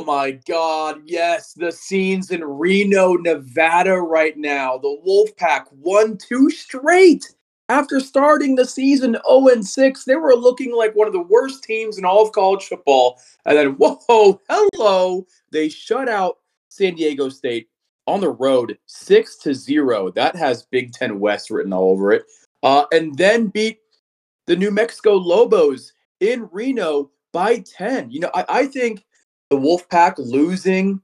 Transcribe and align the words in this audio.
Oh 0.00 0.04
my 0.04 0.30
God. 0.30 1.02
Yes. 1.04 1.52
The 1.52 1.70
scenes 1.70 2.30
in 2.30 2.42
Reno, 2.42 3.16
Nevada 3.16 3.96
right 3.96 4.34
now. 4.34 4.78
The 4.78 4.96
Wolfpack 5.06 5.66
won 5.72 6.16
two 6.16 6.48
straight. 6.48 7.30
After 7.68 8.00
starting 8.00 8.54
the 8.54 8.64
season 8.64 9.18
0 9.28 9.60
6, 9.60 10.04
they 10.04 10.16
were 10.16 10.34
looking 10.34 10.74
like 10.74 10.96
one 10.96 11.06
of 11.06 11.12
the 11.12 11.20
worst 11.20 11.64
teams 11.64 11.98
in 11.98 12.06
all 12.06 12.22
of 12.24 12.32
college 12.32 12.64
football. 12.64 13.20
And 13.44 13.58
then, 13.58 13.66
whoa, 13.78 14.40
hello. 14.48 15.26
They 15.52 15.68
shut 15.68 16.08
out 16.08 16.38
San 16.70 16.94
Diego 16.94 17.28
State 17.28 17.68
on 18.06 18.22
the 18.22 18.30
road 18.30 18.78
6 18.86 19.36
to 19.36 19.52
0. 19.52 20.12
That 20.12 20.34
has 20.34 20.62
Big 20.62 20.94
Ten 20.94 21.20
West 21.20 21.50
written 21.50 21.74
all 21.74 21.90
over 21.90 22.12
it. 22.12 22.24
Uh, 22.62 22.86
and 22.90 23.18
then 23.18 23.48
beat 23.48 23.80
the 24.46 24.56
New 24.56 24.70
Mexico 24.70 25.16
Lobos 25.16 25.92
in 26.20 26.48
Reno 26.50 27.10
by 27.34 27.58
10. 27.58 28.10
You 28.10 28.20
know, 28.20 28.30
I, 28.32 28.44
I 28.48 28.66
think 28.66 29.04
the 29.50 29.56
Wolfpack 29.56 30.14
losing 30.18 31.00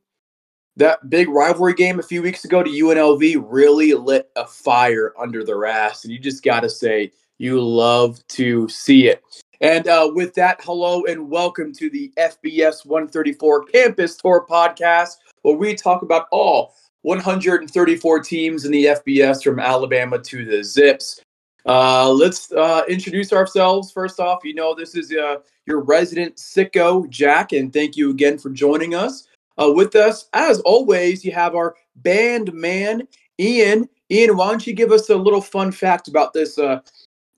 that 0.76 1.10
big 1.10 1.28
rivalry 1.28 1.74
game 1.74 1.98
a 1.98 2.02
few 2.02 2.22
weeks 2.22 2.44
ago 2.44 2.62
to 2.62 2.70
UNLV 2.70 3.44
really 3.48 3.92
lit 3.94 4.30
a 4.36 4.46
fire 4.46 5.12
under 5.18 5.42
their 5.42 5.66
ass. 5.66 6.04
And 6.04 6.12
you 6.12 6.18
just 6.20 6.44
got 6.44 6.60
to 6.60 6.70
say, 6.70 7.10
you 7.38 7.60
love 7.60 8.24
to 8.28 8.68
see 8.68 9.08
it. 9.08 9.24
And 9.60 9.88
uh, 9.88 10.12
with 10.14 10.32
that, 10.34 10.60
hello 10.62 11.04
and 11.06 11.28
welcome 11.28 11.72
to 11.72 11.90
the 11.90 12.12
FBS 12.18 12.86
134 12.86 13.64
Campus 13.64 14.16
Tour 14.16 14.46
podcast, 14.48 15.16
where 15.42 15.56
we 15.56 15.74
talk 15.74 16.02
about 16.02 16.28
all 16.30 16.74
134 17.02 18.20
teams 18.20 18.64
in 18.64 18.70
the 18.70 18.84
FBS 18.84 19.42
from 19.42 19.58
Alabama 19.58 20.20
to 20.20 20.44
the 20.44 20.62
Zips. 20.62 21.20
Uh, 21.64 22.12
let's 22.12 22.52
uh, 22.52 22.84
introduce 22.88 23.32
ourselves 23.32 23.90
first 23.90 24.20
off. 24.20 24.44
You 24.44 24.54
know, 24.54 24.72
this 24.72 24.94
is 24.94 25.12
uh, 25.12 25.38
your 25.66 25.80
resident 25.80 26.36
sicko, 26.36 27.08
Jack, 27.10 27.52
and 27.52 27.72
thank 27.72 27.96
you 27.96 28.10
again 28.10 28.38
for 28.38 28.50
joining 28.50 28.94
us. 28.94 29.26
Uh, 29.58 29.72
with 29.74 29.96
us, 29.96 30.28
as 30.32 30.60
always, 30.60 31.24
you 31.24 31.32
have 31.32 31.54
our 31.54 31.74
band 31.96 32.52
man, 32.52 33.06
Ian. 33.38 33.88
Ian, 34.10 34.36
why 34.36 34.48
don't 34.48 34.66
you 34.66 34.72
give 34.72 34.92
us 34.92 35.10
a 35.10 35.16
little 35.16 35.40
fun 35.40 35.72
fact 35.72 36.08
about 36.08 36.32
this 36.32 36.58
uh, 36.58 36.80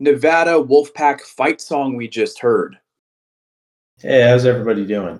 Nevada 0.00 0.52
Wolfpack 0.52 1.20
fight 1.22 1.60
song 1.60 1.96
we 1.96 2.08
just 2.08 2.38
heard? 2.38 2.78
Hey, 3.98 4.22
how's 4.28 4.44
everybody 4.44 4.84
doing? 4.84 5.18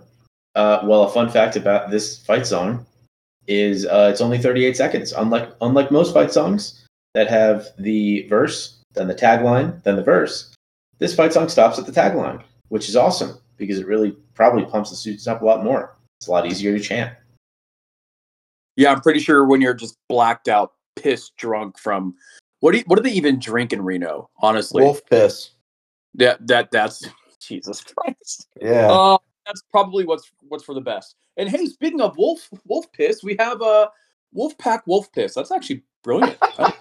Uh, 0.55 0.81
well, 0.85 1.05
a 1.05 1.11
fun 1.11 1.31
fact 1.31 1.57
about 1.57 1.91
this 1.91 2.19
fight 2.25 2.47
song 2.47 2.85
is 3.47 3.87
uh, 3.87 4.09
it's 4.13 4.21
only 4.21 4.39
38 4.39 4.77
seconds. 4.77 5.13
Unlike 5.13 5.51
unlike 5.61 5.91
most 5.91 6.13
fight 6.13 6.33
songs 6.33 6.85
that 7.15 7.29
have 7.29 7.69
the 7.79 8.27
verse 8.29 8.79
then 8.95 9.09
the 9.09 9.15
tagline, 9.15 9.83
then 9.85 9.97
the 9.97 10.03
verse. 10.03 10.55
This 10.99 11.15
fight 11.15 11.33
song 11.33 11.49
stops 11.49 11.79
at 11.79 11.87
the 11.87 11.93
tagline, 11.93 12.43
which 12.69 12.89
is 12.89 12.97
awesome 12.97 13.39
because 13.57 13.79
it 13.79 13.87
really 13.87 14.17
probably 14.35 14.65
pumps 14.65 14.91
the 14.91 14.97
students 14.97 15.27
up 15.27 15.43
a 15.43 15.45
lot 15.45 15.65
more. 15.65 15.97
It's 16.19 16.29
a 16.29 16.31
lot 16.31 16.47
easier 16.47 16.77
to 16.77 16.83
chant. 16.83 17.15
Yeah, 18.77 18.93
I'm 18.93 19.01
pretty 19.01 19.21
sure 19.21 19.45
when 19.45 19.61
you're 19.61 19.75
just 19.75 19.97
blacked 20.09 20.49
out, 20.49 20.73
pissed 20.97 21.37
drunk 21.37 21.79
from 21.79 22.15
what 22.61 22.73
do 22.73 22.79
you, 22.79 22.85
what 22.87 22.97
do 22.97 23.03
they 23.03 23.15
even 23.15 23.39
drink 23.39 23.73
in 23.73 23.83
Reno? 23.83 24.31
Honestly, 24.41 24.83
wolf 24.83 25.05
piss. 25.09 25.51
Yeah, 26.15 26.37
that 26.41 26.71
that's 26.71 27.05
Jesus 27.41 27.83
Christ. 27.83 28.49
Yeah, 28.61 28.91
uh, 28.91 29.19
that's 29.47 29.63
probably 29.71 30.05
what's 30.05 30.31
what's 30.49 30.65
for 30.65 30.75
the 30.75 30.81
best. 30.81 31.17
And 31.37 31.49
hey, 31.49 31.67
speaking 31.67 32.01
of 32.01 32.17
wolf 32.17 32.49
wolf 32.67 32.91
piss, 32.93 33.23
we 33.23 33.37
have 33.39 33.61
a 33.61 33.65
uh, 33.65 33.87
wolf 34.33 34.57
pack 34.59 34.87
wolf 34.87 35.11
piss. 35.13 35.35
That's 35.35 35.53
actually 35.53 35.83
brilliant. 36.03 36.39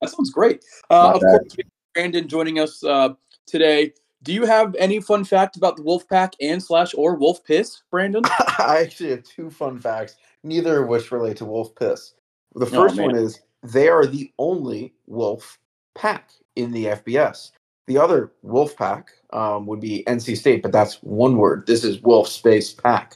That 0.00 0.10
sounds 0.10 0.30
great. 0.30 0.62
Uh, 0.90 1.12
of 1.14 1.20
bad. 1.22 1.40
course, 1.40 1.56
Brandon 1.94 2.28
joining 2.28 2.58
us 2.58 2.84
uh, 2.84 3.10
today. 3.46 3.94
Do 4.26 4.32
you 4.32 4.44
have 4.44 4.74
any 4.76 4.98
fun 4.98 5.22
fact 5.22 5.56
about 5.56 5.76
the 5.76 5.84
wolf 5.84 6.08
pack 6.08 6.34
and 6.40 6.60
slash 6.60 6.92
or 6.96 7.14
wolf 7.14 7.44
piss, 7.44 7.82
Brandon? 7.92 8.24
I 8.58 8.80
actually 8.80 9.10
have 9.10 9.22
two 9.22 9.50
fun 9.50 9.78
facts, 9.78 10.16
neither 10.42 10.82
of 10.82 10.88
which 10.88 11.12
relate 11.12 11.36
to 11.36 11.44
wolf 11.44 11.72
piss. 11.76 12.14
The 12.56 12.66
oh, 12.66 12.68
first 12.68 12.98
oh, 12.98 13.04
one 13.04 13.14
is 13.14 13.38
they 13.62 13.86
are 13.86 14.04
the 14.04 14.32
only 14.40 14.94
wolf 15.06 15.60
pack 15.94 16.30
in 16.56 16.72
the 16.72 16.86
FBS. 16.86 17.52
The 17.86 17.98
other 17.98 18.32
wolf 18.42 18.76
pack 18.76 19.10
um, 19.32 19.64
would 19.66 19.78
be 19.78 20.02
NC 20.08 20.36
State, 20.36 20.60
but 20.60 20.72
that's 20.72 20.96
one 21.04 21.36
word. 21.36 21.64
This 21.68 21.84
is 21.84 22.02
wolf 22.02 22.26
space 22.26 22.72
pack. 22.72 23.14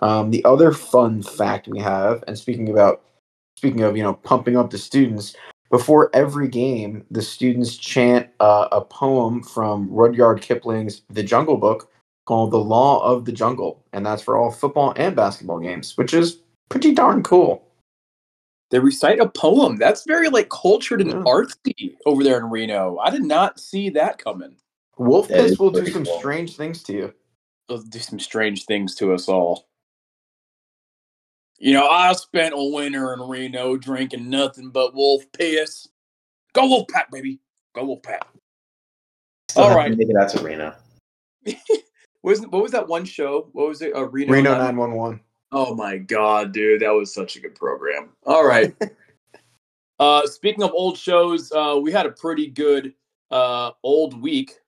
Um, 0.00 0.32
the 0.32 0.44
other 0.44 0.72
fun 0.72 1.22
fact 1.22 1.68
we 1.68 1.78
have, 1.78 2.24
and 2.26 2.36
speaking 2.36 2.68
about 2.68 3.04
speaking 3.56 3.82
of 3.82 3.96
you 3.96 4.02
know 4.02 4.14
pumping 4.14 4.56
up 4.56 4.70
the 4.70 4.78
students, 4.78 5.36
before 5.70 6.10
every 6.14 6.48
game, 6.48 7.04
the 7.10 7.22
students 7.22 7.76
chant 7.76 8.28
uh, 8.40 8.68
a 8.72 8.80
poem 8.80 9.42
from 9.42 9.88
Rudyard 9.90 10.40
Kipling's 10.40 11.02
The 11.10 11.22
Jungle 11.22 11.56
Book 11.56 11.90
called 12.26 12.50
The 12.50 12.58
Law 12.58 13.04
of 13.04 13.24
the 13.24 13.32
Jungle. 13.32 13.84
And 13.92 14.04
that's 14.04 14.22
for 14.22 14.36
all 14.36 14.50
football 14.50 14.94
and 14.96 15.14
basketball 15.14 15.60
games, 15.60 15.96
which 15.96 16.14
is 16.14 16.40
pretty 16.68 16.92
darn 16.92 17.22
cool. 17.22 17.64
They 18.70 18.78
recite 18.78 19.18
a 19.18 19.28
poem. 19.28 19.76
That's 19.76 20.04
very 20.06 20.28
like 20.28 20.50
cultured 20.50 21.00
and 21.00 21.10
yeah. 21.10 21.22
artsy 21.22 21.96
over 22.06 22.22
there 22.22 22.38
in 22.38 22.50
Reno. 22.50 22.98
I 22.98 23.10
did 23.10 23.24
not 23.24 23.58
see 23.58 23.88
that 23.90 24.18
coming. 24.18 24.56
Wolf 24.98 25.28
Piss 25.28 25.58
will 25.58 25.70
do 25.70 25.86
some 25.86 26.04
cool. 26.04 26.18
strange 26.18 26.56
things 26.56 26.82
to 26.84 26.92
you. 26.92 27.14
They'll 27.68 27.78
do 27.78 27.98
some 27.98 28.18
strange 28.18 28.64
things 28.64 28.94
to 28.96 29.12
us 29.12 29.28
all. 29.28 29.68
You 31.58 31.72
know, 31.72 31.88
I 31.88 32.12
spent 32.12 32.54
a 32.56 32.72
winter 32.72 33.12
in 33.14 33.20
Reno 33.20 33.76
drinking 33.76 34.30
nothing 34.30 34.70
but 34.70 34.94
wolf 34.94 35.24
piss. 35.32 35.88
Go 36.52 36.66
wolf 36.66 36.86
pack, 36.88 37.10
baby. 37.10 37.40
Go 37.74 37.84
wolf 37.84 38.02
pack. 38.02 38.26
Still 39.50 39.64
All 39.64 39.76
right. 39.76 39.90
Maybe 39.90 40.12
that's 40.12 40.34
a 40.34 40.42
Reno. 40.42 40.74
Wasn't 42.22 42.52
what 42.52 42.62
was 42.62 42.72
that 42.72 42.88
one 42.88 43.04
show? 43.04 43.48
What 43.52 43.68
was 43.68 43.82
it? 43.82 43.94
Uh, 43.94 44.08
Reno 44.08 44.32
Reno 44.32 44.58
nine 44.58 44.76
one 44.76 44.92
one. 44.92 45.20
Oh 45.50 45.74
my 45.74 45.96
god, 45.96 46.52
dude, 46.52 46.82
that 46.82 46.90
was 46.90 47.14
such 47.14 47.36
a 47.36 47.40
good 47.40 47.54
program. 47.54 48.10
All 48.26 48.44
right. 48.44 48.74
uh, 49.98 50.26
speaking 50.26 50.62
of 50.62 50.72
old 50.72 50.98
shows, 50.98 51.50
uh, 51.52 51.78
we 51.80 51.90
had 51.90 52.06
a 52.06 52.10
pretty 52.10 52.48
good 52.48 52.92
uh, 53.30 53.70
old 53.82 54.20
week. 54.20 54.58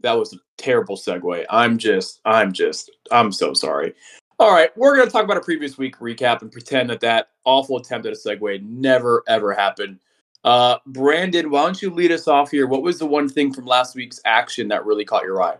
That 0.00 0.12
was 0.12 0.32
a 0.32 0.36
terrible 0.56 0.96
segue. 0.96 1.44
I'm 1.50 1.78
just, 1.78 2.20
I'm 2.24 2.52
just, 2.52 2.90
I'm 3.10 3.32
so 3.32 3.54
sorry. 3.54 3.94
All 4.40 4.52
right, 4.52 4.74
we're 4.74 4.96
going 4.96 5.06
to 5.06 5.12
talk 5.12 5.24
about 5.24 5.36
a 5.36 5.42
previous 5.42 5.76
week 5.76 5.98
recap 5.98 6.40
and 6.40 6.50
pretend 6.50 6.88
that 6.88 7.00
that 7.00 7.28
awful 7.44 7.76
attempt 7.76 8.06
at 8.06 8.14
a 8.14 8.16
segue 8.16 8.62
never 8.62 9.22
ever 9.28 9.52
happened. 9.52 9.98
Uh, 10.44 10.78
Brandon, 10.86 11.50
why 11.50 11.64
don't 11.64 11.82
you 11.82 11.90
lead 11.90 12.10
us 12.10 12.26
off 12.26 12.50
here? 12.50 12.66
What 12.66 12.82
was 12.82 12.98
the 12.98 13.04
one 13.04 13.28
thing 13.28 13.52
from 13.52 13.66
last 13.66 13.94
week's 13.94 14.18
action 14.24 14.68
that 14.68 14.86
really 14.86 15.04
caught 15.04 15.24
your 15.24 15.42
eye? 15.42 15.58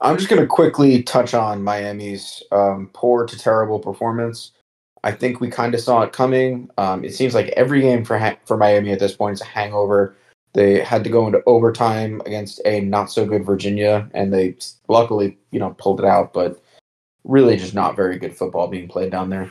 I'm 0.00 0.16
just 0.16 0.30
going 0.30 0.40
to 0.40 0.46
quickly 0.46 1.02
touch 1.02 1.34
on 1.34 1.64
Miami's 1.64 2.44
um, 2.52 2.90
poor 2.92 3.26
to 3.26 3.36
terrible 3.36 3.80
performance. 3.80 4.52
I 5.02 5.10
think 5.10 5.40
we 5.40 5.50
kind 5.50 5.74
of 5.74 5.80
saw 5.80 6.02
it 6.02 6.12
coming. 6.12 6.70
Um, 6.78 7.04
it 7.04 7.12
seems 7.12 7.34
like 7.34 7.48
every 7.48 7.80
game 7.80 8.04
for 8.04 8.16
ha- 8.16 8.38
for 8.44 8.56
Miami 8.56 8.92
at 8.92 9.00
this 9.00 9.16
point 9.16 9.32
is 9.34 9.40
a 9.40 9.46
hangover. 9.46 10.14
They 10.52 10.78
had 10.78 11.02
to 11.02 11.10
go 11.10 11.26
into 11.26 11.42
overtime 11.44 12.22
against 12.24 12.60
a 12.64 12.82
not 12.82 13.10
so 13.10 13.26
good 13.26 13.44
Virginia, 13.44 14.08
and 14.14 14.32
they 14.32 14.54
luckily, 14.86 15.38
you 15.50 15.58
know, 15.58 15.74
pulled 15.76 15.98
it 15.98 16.06
out. 16.06 16.32
But 16.32 16.62
really 17.24 17.56
just 17.56 17.74
not 17.74 17.96
very 17.96 18.18
good 18.18 18.36
football 18.36 18.68
being 18.68 18.88
played 18.88 19.10
down 19.10 19.30
there. 19.30 19.50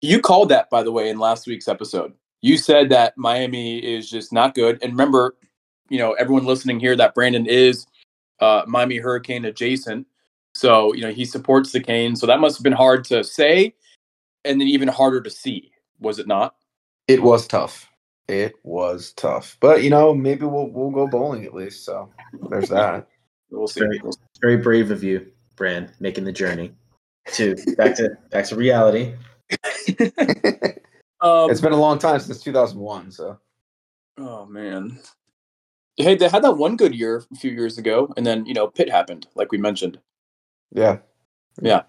You 0.00 0.20
called 0.20 0.50
that, 0.50 0.70
by 0.70 0.82
the 0.82 0.92
way, 0.92 1.08
in 1.08 1.18
last 1.18 1.46
week's 1.46 1.68
episode. 1.68 2.12
You 2.42 2.58
said 2.58 2.90
that 2.90 3.14
Miami 3.16 3.78
is 3.78 4.10
just 4.10 4.32
not 4.32 4.54
good. 4.54 4.78
And 4.82 4.92
remember, 4.92 5.36
you 5.88 5.98
know, 5.98 6.12
everyone 6.12 6.44
listening 6.44 6.78
here, 6.78 6.94
that 6.96 7.14
Brandon 7.14 7.46
is 7.46 7.86
uh, 8.40 8.62
Miami 8.66 8.98
Hurricane 8.98 9.44
adjacent. 9.46 10.06
So, 10.54 10.92
you 10.94 11.02
know, 11.02 11.12
he 11.12 11.24
supports 11.24 11.72
the 11.72 11.80
Canes. 11.80 12.20
So 12.20 12.26
that 12.26 12.40
must 12.40 12.56
have 12.56 12.64
been 12.64 12.72
hard 12.72 13.04
to 13.04 13.24
say 13.24 13.74
and 14.44 14.60
then 14.60 14.68
even 14.68 14.88
harder 14.88 15.20
to 15.20 15.30
see, 15.30 15.72
was 15.98 16.18
it 16.18 16.26
not? 16.26 16.54
It 17.08 17.22
was 17.22 17.46
tough. 17.46 17.88
It 18.28 18.54
was 18.62 19.12
tough. 19.12 19.56
But, 19.60 19.82
you 19.82 19.90
know, 19.90 20.14
maybe 20.14 20.46
we'll 20.46 20.68
we'll 20.68 20.90
go 20.90 21.06
bowling 21.06 21.44
at 21.44 21.54
least. 21.54 21.84
So 21.84 22.10
there's 22.48 22.68
that. 22.68 23.06
we'll 23.50 23.68
see. 23.68 23.80
Very, 23.80 24.00
very 24.40 24.56
brave 24.56 24.90
of 24.90 25.02
you 25.02 25.30
brand 25.56 25.92
making 26.00 26.24
the 26.24 26.32
journey 26.32 26.72
to 27.32 27.56
back 27.76 27.96
to 27.96 28.16
back 28.30 28.44
to 28.46 28.56
reality. 28.56 29.14
um, 31.20 31.50
it's 31.50 31.60
been 31.60 31.72
a 31.72 31.76
long 31.76 31.98
time 31.98 32.20
since 32.20 32.42
2001, 32.42 33.10
so. 33.10 33.38
Oh 34.18 34.46
man. 34.46 34.98
Hey, 35.96 36.14
they 36.14 36.28
had 36.28 36.44
that 36.44 36.56
one 36.56 36.76
good 36.76 36.94
year 36.94 37.24
a 37.32 37.36
few 37.36 37.50
years 37.50 37.78
ago, 37.78 38.12
and 38.16 38.26
then 38.26 38.46
you 38.46 38.54
know 38.54 38.68
Pitt 38.68 38.90
happened, 38.90 39.26
like 39.34 39.52
we 39.52 39.58
mentioned. 39.58 39.98
Yeah. 40.72 40.98
Yeah. 41.60 41.82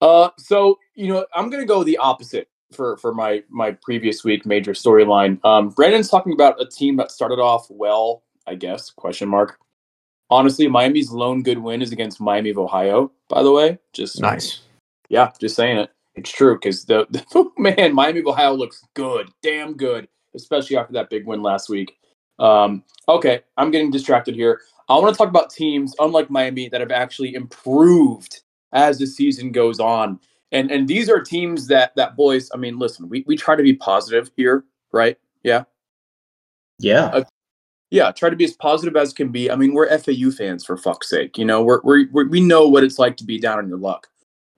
Uh, 0.00 0.30
so 0.38 0.78
you 0.94 1.08
know, 1.08 1.26
I'm 1.34 1.50
gonna 1.50 1.66
go 1.66 1.84
the 1.84 1.98
opposite 1.98 2.48
for 2.72 2.96
for 2.98 3.14
my 3.14 3.42
my 3.48 3.72
previous 3.82 4.24
week 4.24 4.46
major 4.46 4.72
storyline. 4.72 5.42
Um, 5.44 5.70
Brandon's 5.70 6.08
talking 6.08 6.32
about 6.32 6.60
a 6.60 6.66
team 6.66 6.96
that 6.96 7.10
started 7.10 7.38
off 7.38 7.66
well, 7.70 8.22
I 8.46 8.54
guess 8.54 8.90
question 8.90 9.28
mark, 9.28 9.58
honestly, 10.30 10.68
Miami's 10.68 11.10
lone 11.10 11.42
good 11.42 11.58
win 11.58 11.82
is 11.82 11.92
against 11.92 12.20
Miami 12.20 12.50
of 12.50 12.58
Ohio. 12.58 13.12
By 13.28 13.42
the 13.42 13.52
way, 13.52 13.78
just 13.92 14.20
nice. 14.20 14.60
Yeah, 15.08 15.30
just 15.40 15.56
saying 15.56 15.78
it. 15.78 15.90
It's 16.14 16.30
true 16.30 16.54
because 16.54 16.84
the, 16.84 17.06
the 17.10 17.50
man 17.58 17.94
Miami 17.94 18.20
of 18.20 18.26
Ohio 18.26 18.54
looks 18.54 18.84
good, 18.94 19.28
damn 19.42 19.74
good, 19.74 20.08
especially 20.34 20.76
after 20.76 20.92
that 20.94 21.10
big 21.10 21.26
win 21.26 21.42
last 21.42 21.68
week. 21.68 21.96
Um, 22.38 22.84
okay, 23.08 23.42
I'm 23.56 23.70
getting 23.70 23.90
distracted 23.90 24.34
here. 24.34 24.60
I 24.88 24.94
want 24.94 25.12
to 25.14 25.18
talk 25.18 25.28
about 25.28 25.50
teams, 25.50 25.94
unlike 25.98 26.30
Miami, 26.30 26.68
that 26.68 26.80
have 26.80 26.90
actually 26.90 27.34
improved 27.34 28.42
as 28.72 28.98
the 28.98 29.06
season 29.06 29.52
goes 29.52 29.80
on. 29.80 30.20
And 30.52 30.70
and 30.70 30.86
these 30.86 31.08
are 31.08 31.20
teams 31.20 31.66
that 31.68 31.94
that 31.96 32.16
boys, 32.16 32.50
I 32.54 32.56
mean, 32.56 32.78
listen, 32.78 33.08
we, 33.08 33.24
we 33.26 33.36
try 33.36 33.56
to 33.56 33.62
be 33.62 33.74
positive 33.74 34.30
here, 34.36 34.64
right? 34.92 35.18
Yeah. 35.42 35.64
Yeah. 36.78 37.06
Uh, 37.06 37.24
yeah, 37.90 38.10
try 38.10 38.30
to 38.30 38.36
be 38.36 38.44
as 38.44 38.54
positive 38.54 38.96
as 38.96 39.12
can 39.12 39.30
be. 39.30 39.50
I 39.50 39.56
mean, 39.56 39.72
we're 39.72 39.96
FAU 39.98 40.30
fans 40.30 40.64
for 40.64 40.76
fuck's 40.76 41.08
sake. 41.08 41.38
You 41.38 41.44
know, 41.44 41.62
we're, 41.62 41.80
we're, 41.82 42.28
we 42.28 42.40
know 42.40 42.68
what 42.68 42.84
it's 42.84 42.98
like 42.98 43.16
to 43.18 43.24
be 43.24 43.38
down 43.38 43.58
on 43.58 43.68
your 43.68 43.78
luck. 43.78 44.08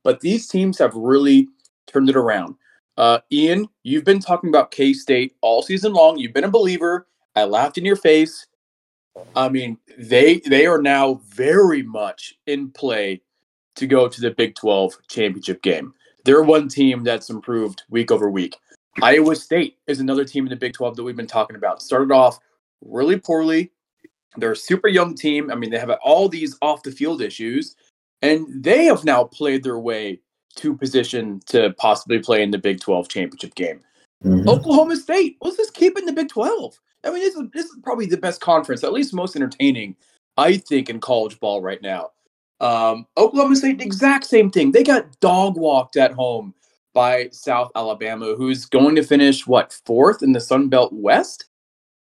But 0.02 0.20
these 0.20 0.46
teams 0.48 0.78
have 0.78 0.94
really 0.94 1.48
turned 1.86 2.08
it 2.08 2.16
around. 2.16 2.54
Uh, 2.96 3.19
Ian, 3.30 3.69
you've 3.82 4.04
been 4.04 4.20
talking 4.20 4.48
about 4.48 4.70
K 4.70 4.92
State 4.92 5.36
all 5.40 5.62
season 5.62 5.92
long. 5.92 6.19
You've 6.19 6.32
been 6.32 6.44
a 6.44 6.50
believer. 6.50 7.06
I 7.36 7.44
laughed 7.44 7.78
in 7.78 7.84
your 7.84 7.96
face. 7.96 8.46
I 9.36 9.48
mean, 9.48 9.78
they 9.98 10.40
they 10.40 10.66
are 10.66 10.82
now 10.82 11.20
very 11.28 11.82
much 11.82 12.34
in 12.46 12.70
play 12.70 13.20
to 13.76 13.86
go 13.86 14.08
to 14.08 14.20
the 14.20 14.32
Big 14.32 14.56
12 14.56 14.98
championship 15.08 15.62
game. 15.62 15.94
They're 16.25 16.42
one 16.42 16.69
team 16.69 17.04
that's 17.04 17.30
improved 17.30 17.82
week 17.88 18.10
over 18.10 18.28
week. 18.28 18.56
Iowa 19.00 19.36
State 19.36 19.78
is 19.86 20.00
another 20.00 20.25
team 20.25 20.44
in 20.44 20.50
the 20.50 20.56
Big 20.56 20.72
12 20.72 20.96
that 20.96 21.04
we've 21.04 21.16
been 21.16 21.28
talking 21.28 21.56
about. 21.56 21.80
Started 21.80 22.10
off 22.10 22.40
really 22.84 23.19
poorly. 23.19 23.70
They're 24.36 24.52
a 24.52 24.56
super 24.56 24.88
young 24.88 25.14
team. 25.14 25.50
I 25.50 25.54
mean, 25.54 25.70
they 25.70 25.78
have 25.78 25.90
all 26.02 26.28
these 26.28 26.56
off 26.62 26.82
the 26.82 26.92
field 26.92 27.22
issues, 27.22 27.76
and 28.22 28.46
they 28.62 28.84
have 28.84 29.04
now 29.04 29.25
played 29.25 29.64
their 29.64 29.78
way 29.78 30.20
to 30.56 30.76
position 30.76 31.40
to 31.46 31.72
possibly 31.78 32.19
play 32.19 32.42
in 32.42 32.50
the 32.50 32.58
Big 32.58 32.80
12 32.80 33.08
championship 33.08 33.54
game. 33.54 33.80
Mm-hmm. 34.25 34.48
Oklahoma 34.48 34.96
State, 34.96 35.36
let's 35.40 35.56
just 35.56 35.75
keep 35.75 35.96
in 35.98 36.04
the 36.04 36.12
Big 36.12 36.28
12. 36.28 36.78
I 37.04 37.10
mean, 37.10 37.20
this 37.20 37.34
is, 37.34 37.42
this 37.52 37.66
is 37.66 37.76
probably 37.82 38.06
the 38.06 38.16
best 38.16 38.40
conference, 38.40 38.82
at 38.82 38.92
least 38.92 39.14
most 39.14 39.36
entertaining, 39.36 39.96
I 40.36 40.56
think, 40.56 40.90
in 40.90 41.00
college 41.00 41.38
ball 41.38 41.62
right 41.62 41.80
now. 41.80 42.10
Um, 42.60 43.06
Oklahoma 43.16 43.54
State, 43.56 43.78
the 43.78 43.84
exact 43.84 44.26
same 44.26 44.50
thing. 44.50 44.72
They 44.72 44.82
got 44.82 45.19
dog 45.20 45.56
walked 45.56 45.96
at 45.96 46.12
home 46.12 46.54
by 46.92 47.28
South 47.30 47.70
Alabama, 47.76 48.34
who's 48.34 48.64
going 48.64 48.96
to 48.96 49.04
finish 49.04 49.46
what 49.46 49.78
fourth 49.86 50.22
in 50.22 50.32
the 50.32 50.40
Sun 50.40 50.69
Belt 50.69 50.92
West. 50.92 51.47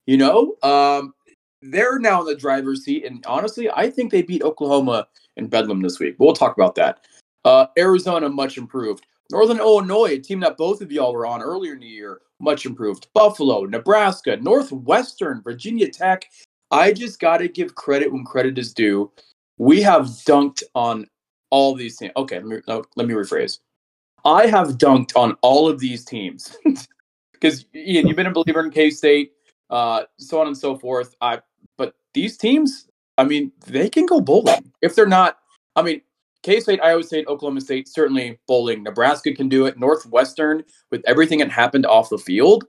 You 0.05 0.17
know, 0.17 0.55
um, 0.61 1.13
they're 1.61 1.99
now 1.99 2.21
in 2.21 2.27
the 2.27 2.35
driver's 2.35 2.83
seat, 2.83 3.05
and 3.05 3.25
honestly, 3.25 3.69
I 3.71 3.89
think 3.89 4.11
they 4.11 4.21
beat 4.21 4.43
Oklahoma 4.43 5.07
in 5.37 5.47
Bedlam 5.47 5.81
this 5.81 5.99
week. 5.99 6.15
We'll 6.19 6.33
talk 6.33 6.55
about 6.55 6.75
that. 6.75 7.05
Uh, 7.43 7.67
Arizona, 7.77 8.29
much 8.29 8.57
improved. 8.57 9.05
Northern 9.31 9.57
Illinois, 9.57 10.13
a 10.13 10.19
team 10.19 10.39
that 10.41 10.57
both 10.57 10.81
of 10.81 10.91
y'all 10.91 11.13
were 11.13 11.25
on 11.25 11.41
earlier 11.41 11.73
in 11.73 11.79
the 11.79 11.87
year, 11.87 12.21
much 12.39 12.65
improved. 12.65 13.07
Buffalo, 13.13 13.65
Nebraska, 13.65 14.37
Northwestern, 14.37 15.41
Virginia 15.41 15.89
Tech. 15.89 16.29
I 16.69 16.93
just 16.93 17.19
got 17.19 17.37
to 17.37 17.47
give 17.47 17.75
credit 17.75 18.11
when 18.11 18.23
credit 18.23 18.57
is 18.57 18.73
due. 18.73 19.11
We 19.57 19.81
have 19.81 20.05
dunked 20.05 20.63
on 20.75 21.07
all 21.49 21.73
these 21.73 21.97
teams. 21.97 22.11
Okay, 22.17 22.39
let 22.39 22.45
me, 22.45 22.83
let 22.95 23.07
me 23.07 23.13
rephrase. 23.13 23.59
I 24.25 24.47
have 24.47 24.77
dunked 24.77 25.15
on 25.15 25.37
all 25.41 25.69
of 25.69 25.79
these 25.79 26.03
teams 26.03 26.57
because 27.33 27.65
Ian, 27.75 28.07
you've 28.07 28.17
been 28.17 28.27
a 28.27 28.31
believer 28.31 28.63
in 28.63 28.71
K 28.71 28.89
State, 28.89 29.33
uh, 29.69 30.03
so 30.17 30.39
on 30.39 30.47
and 30.47 30.57
so 30.57 30.77
forth. 30.77 31.15
I 31.21 31.41
but 31.77 31.93
these 32.13 32.37
teams, 32.37 32.87
I 33.17 33.23
mean, 33.23 33.51
they 33.65 33.89
can 33.89 34.05
go 34.05 34.21
bowling 34.21 34.71
if 34.81 34.95
they're 34.95 35.05
not. 35.05 35.37
I 35.75 35.81
mean, 35.81 36.01
K 36.43 36.59
State, 36.59 36.81
Iowa 36.81 37.03
State, 37.03 37.27
Oklahoma 37.27 37.61
State, 37.61 37.87
certainly 37.87 38.39
bowling. 38.47 38.83
Nebraska 38.83 39.33
can 39.33 39.49
do 39.49 39.65
it. 39.65 39.79
Northwestern, 39.79 40.63
with 40.91 41.03
everything 41.05 41.39
that 41.39 41.51
happened 41.51 41.85
off 41.85 42.09
the 42.09 42.17
field, 42.17 42.65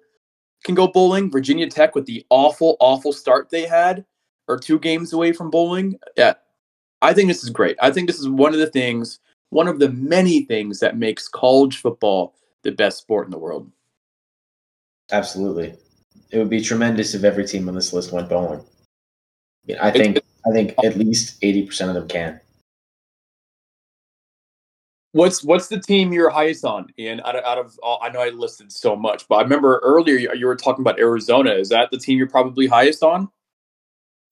can 0.65 0.75
go 0.75 0.89
bowling. 0.89 1.31
Virginia 1.31 1.69
Tech, 1.69 1.95
with 1.95 2.07
the 2.07 2.25
awful, 2.31 2.77
awful 2.81 3.13
start 3.13 3.51
they 3.51 3.67
had, 3.67 4.05
are 4.49 4.59
two 4.59 4.79
games 4.79 5.13
away 5.13 5.33
from 5.33 5.51
bowling. 5.51 5.99
Yeah, 6.17 6.35
I 7.03 7.13
think 7.13 7.29
this 7.29 7.45
is 7.45 7.51
great. 7.51 7.77
I 7.81 7.91
think 7.91 8.07
this 8.09 8.19
is 8.19 8.29
one 8.29 8.53
of 8.53 8.61
the 8.61 8.71
things 8.71 9.21
one 9.51 9.69
of 9.69 9.79
the 9.79 9.91
many 9.91 10.45
things 10.45 10.81
that 10.81 10.97
makes 10.97 11.29
college 11.29 11.81
football 11.81 12.35
the 12.63 12.73
best 12.73 12.99
sport 12.99 13.27
in 13.27 13.31
the 13.31 13.39
world. 13.39 13.71
Absolutely. 15.13 15.75
It 16.31 16.39
would 16.39 16.51
be 16.51 16.61
tremendous 16.61 17.15
if 17.15 17.25
every 17.25 17.47
team 17.47 17.69
on 17.69 17.75
this 17.75 17.93
list 17.93 18.13
went 18.13 18.29
bowling. 18.29 18.65
I 19.81 19.91
think 19.91 20.19
I 20.47 20.53
think 20.53 20.75
at 20.85 20.97
least 20.97 21.39
eighty 21.43 21.67
percent 21.67 21.91
of 21.91 21.95
them 21.95 22.09
can. 22.09 22.41
What's 25.13 25.43
what's 25.43 25.69
the 25.69 25.81
team 25.81 26.13
you're 26.13 26.31
highest 26.31 26.65
on, 26.65 26.89
Ian? 26.99 27.21
Out 27.25 27.37
of, 27.37 27.45
out 27.45 27.59
of 27.59 27.79
all, 27.83 27.99
I 28.03 28.11
know 28.11 28.21
I 28.21 28.29
listed 28.29 28.71
so 28.71 28.95
much, 28.95 29.27
but 29.29 29.37
I 29.37 29.43
remember 29.43 29.81
earlier 29.83 30.17
you, 30.17 30.31
you 30.35 30.47
were 30.47 30.57
talking 30.57 30.83
about 30.83 30.99
Arizona. 30.99 31.53
Is 31.53 31.71
that 31.71 31.91
the 31.91 31.99
team 31.99 32.19
you're 32.19 32.29
probably 32.29 32.67
highest 32.67 33.03
on? 33.03 33.29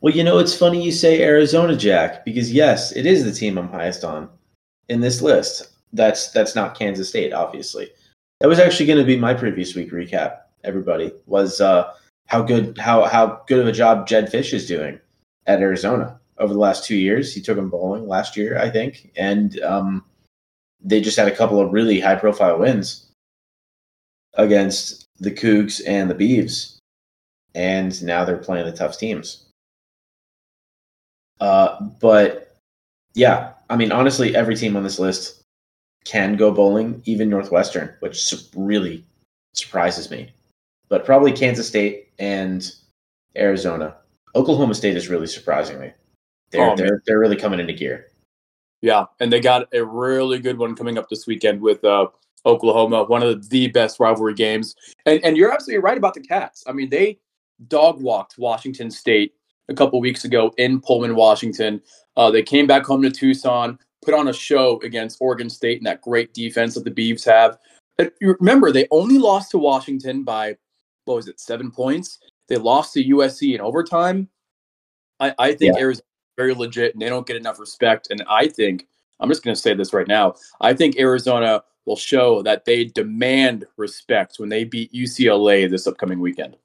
Well, 0.00 0.14
you 0.14 0.22
know, 0.22 0.38
it's 0.38 0.54
funny 0.54 0.82
you 0.82 0.92
say 0.92 1.22
Arizona, 1.22 1.74
Jack, 1.74 2.26
because 2.26 2.52
yes, 2.52 2.92
it 2.92 3.06
is 3.06 3.24
the 3.24 3.32
team 3.32 3.56
I'm 3.56 3.70
highest 3.70 4.04
on 4.04 4.28
in 4.90 5.00
this 5.00 5.22
list. 5.22 5.70
That's 5.94 6.30
that's 6.32 6.54
not 6.54 6.78
Kansas 6.78 7.08
State, 7.08 7.32
obviously. 7.32 7.88
That 8.40 8.48
was 8.48 8.58
actually 8.58 8.84
going 8.84 8.98
to 8.98 9.04
be 9.04 9.16
my 9.16 9.32
previous 9.32 9.74
week 9.74 9.90
recap. 9.90 10.40
Everybody 10.64 11.12
was 11.26 11.60
uh, 11.60 11.92
how 12.26 12.42
good 12.42 12.78
how 12.78 13.04
how 13.04 13.42
good 13.46 13.60
of 13.60 13.66
a 13.66 13.72
job 13.72 14.06
Jedd 14.06 14.30
Fisch 14.30 14.52
is 14.52 14.66
doing 14.66 14.98
at 15.46 15.60
Arizona 15.60 16.18
over 16.38 16.52
the 16.52 16.58
last 16.58 16.84
two 16.84 16.96
years. 16.96 17.34
He 17.34 17.40
took 17.40 17.56
them 17.56 17.70
bowling 17.70 18.08
last 18.08 18.36
year, 18.36 18.58
I 18.58 18.70
think, 18.70 19.12
and 19.16 19.60
um, 19.60 20.04
they 20.80 21.00
just 21.00 21.16
had 21.16 21.28
a 21.28 21.36
couple 21.36 21.60
of 21.60 21.72
really 21.72 22.00
high 22.00 22.16
profile 22.16 22.58
wins 22.58 23.06
against 24.34 25.04
the 25.20 25.30
Cougs 25.30 25.80
and 25.86 26.10
the 26.10 26.14
Beavs, 26.14 26.76
and 27.54 28.02
now 28.02 28.24
they're 28.24 28.36
playing 28.36 28.66
the 28.66 28.72
tough 28.72 28.98
teams. 28.98 29.46
Uh, 31.40 31.80
but 32.00 32.56
yeah, 33.14 33.52
I 33.70 33.76
mean, 33.76 33.92
honestly, 33.92 34.34
every 34.34 34.56
team 34.56 34.76
on 34.76 34.82
this 34.82 34.98
list 34.98 35.42
can 36.04 36.36
go 36.36 36.50
bowling, 36.50 37.02
even 37.06 37.30
Northwestern, 37.30 37.94
which 38.00 38.32
really 38.54 39.04
surprises 39.54 40.10
me. 40.10 40.30
But 40.88 41.04
probably 41.04 41.32
Kansas 41.32 41.66
State 41.66 42.08
and 42.18 42.70
Arizona. 43.36 43.96
Oklahoma 44.34 44.74
State 44.74 44.96
is 44.96 45.08
really 45.08 45.26
surprising 45.26 45.80
me. 45.80 45.92
They're 46.50 46.70
oh, 46.70 46.76
they're 46.76 47.02
they're 47.06 47.18
really 47.18 47.36
coming 47.36 47.60
into 47.60 47.72
gear. 47.72 48.06
Yeah, 48.82 49.06
and 49.20 49.32
they 49.32 49.40
got 49.40 49.72
a 49.72 49.84
really 49.84 50.38
good 50.38 50.58
one 50.58 50.76
coming 50.76 50.98
up 50.98 51.08
this 51.08 51.26
weekend 51.26 51.60
with 51.60 51.82
uh, 51.84 52.08
Oklahoma, 52.44 53.04
one 53.04 53.22
of 53.22 53.48
the 53.48 53.68
best 53.68 53.98
rivalry 53.98 54.34
games. 54.34 54.74
And 55.06 55.24
and 55.24 55.36
you're 55.36 55.52
absolutely 55.52 55.82
right 55.82 55.96
about 55.96 56.14
the 56.14 56.20
Cats. 56.20 56.64
I 56.66 56.72
mean, 56.72 56.90
they 56.90 57.18
dog 57.68 58.00
walked 58.00 58.38
Washington 58.38 58.90
State 58.90 59.34
a 59.68 59.74
couple 59.74 60.00
weeks 60.00 60.24
ago 60.24 60.52
in 60.58 60.80
Pullman, 60.80 61.16
Washington. 61.16 61.80
Uh, 62.16 62.30
they 62.30 62.42
came 62.42 62.66
back 62.66 62.84
home 62.84 63.02
to 63.02 63.10
Tucson, 63.10 63.78
put 64.04 64.14
on 64.14 64.28
a 64.28 64.32
show 64.32 64.80
against 64.82 65.18
Oregon 65.20 65.48
State 65.48 65.78
and 65.78 65.86
that 65.86 66.02
great 66.02 66.34
defense 66.34 66.74
that 66.74 66.84
the 66.84 66.90
Beavs 66.90 67.24
have. 67.24 67.58
And 67.98 68.10
remember, 68.20 68.72
they 68.72 68.86
only 68.90 69.18
lost 69.18 69.50
to 69.52 69.58
Washington 69.58 70.24
by 70.24 70.56
what 71.04 71.16
was 71.16 71.28
it, 71.28 71.40
seven 71.40 71.70
points? 71.70 72.18
They 72.48 72.56
lost 72.56 72.92
to 72.94 73.04
USC 73.04 73.54
in 73.54 73.60
overtime. 73.60 74.28
I, 75.20 75.34
I 75.38 75.54
think 75.54 75.76
yeah. 75.76 75.82
Arizona 75.82 76.04
very 76.36 76.54
legit 76.54 76.94
and 76.94 77.02
they 77.02 77.08
don't 77.08 77.26
get 77.26 77.36
enough 77.36 77.58
respect. 77.58 78.08
And 78.10 78.24
I 78.28 78.48
think 78.48 78.86
I'm 79.20 79.28
just 79.28 79.44
going 79.44 79.54
to 79.54 79.60
say 79.60 79.74
this 79.74 79.92
right 79.92 80.08
now. 80.08 80.34
I 80.60 80.74
think 80.74 80.98
Arizona 80.98 81.62
will 81.86 81.96
show 81.96 82.42
that 82.42 82.64
they 82.64 82.84
demand 82.84 83.66
respect 83.76 84.36
when 84.38 84.48
they 84.48 84.64
beat 84.64 84.92
UCLA 84.92 85.70
this 85.70 85.86
upcoming 85.86 86.20
weekend. 86.20 86.56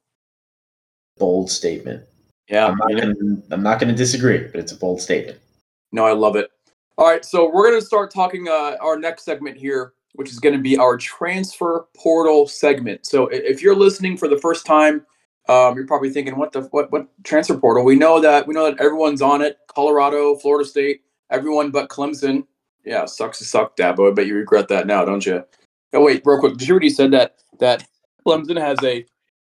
Bold 1.18 1.50
statement. 1.50 2.04
Yeah, 2.48 2.66
I'm 2.66 3.62
not 3.62 3.78
going 3.78 3.92
to 3.92 3.96
disagree, 3.96 4.38
but 4.38 4.56
it's 4.56 4.72
a 4.72 4.76
bold 4.76 5.00
statement. 5.00 5.38
No, 5.92 6.04
I 6.04 6.12
love 6.12 6.34
it. 6.34 6.50
All 6.98 7.06
right, 7.06 7.24
so 7.24 7.48
we're 7.48 7.68
going 7.68 7.80
to 7.80 7.86
start 7.86 8.12
talking 8.12 8.48
uh, 8.48 8.76
our 8.80 8.98
next 8.98 9.24
segment 9.24 9.56
here, 9.56 9.92
which 10.14 10.30
is 10.30 10.38
going 10.38 10.54
to 10.54 10.60
be 10.60 10.76
our 10.76 10.96
transfer 10.96 11.86
portal 11.96 12.46
segment. 12.46 13.06
So 13.06 13.28
if 13.28 13.62
you're 13.62 13.76
listening 13.76 14.16
for 14.16 14.28
the 14.28 14.38
first 14.38 14.66
time, 14.66 15.06
um, 15.48 15.76
you're 15.76 15.86
probably 15.86 16.10
thinking, 16.10 16.36
"What 16.36 16.52
the 16.52 16.62
what? 16.70 16.92
What 16.92 17.08
transfer 17.24 17.56
portal?" 17.56 17.84
We 17.84 17.96
know 17.96 18.20
that 18.20 18.46
we 18.46 18.54
know 18.54 18.70
that 18.70 18.80
everyone's 18.80 19.22
on 19.22 19.42
it. 19.42 19.58
Colorado, 19.68 20.36
Florida 20.36 20.68
State, 20.68 21.02
everyone 21.30 21.70
but 21.70 21.88
Clemson. 21.88 22.46
Yeah, 22.84 23.04
sucks 23.06 23.38
to 23.38 23.44
suck, 23.44 23.76
Dabo. 23.76 24.10
I 24.10 24.14
bet 24.14 24.26
you 24.26 24.34
regret 24.34 24.68
that 24.68 24.86
now, 24.86 25.04
don't 25.04 25.24
you? 25.24 25.44
Oh 25.92 26.04
wait, 26.04 26.22
real 26.24 26.38
quick. 26.38 26.56
Did 26.56 26.68
you 26.68 26.72
already 26.72 26.90
said 26.90 27.10
that 27.12 27.36
that 27.58 27.86
Clemson 28.24 28.60
has 28.60 28.78
a 28.84 29.04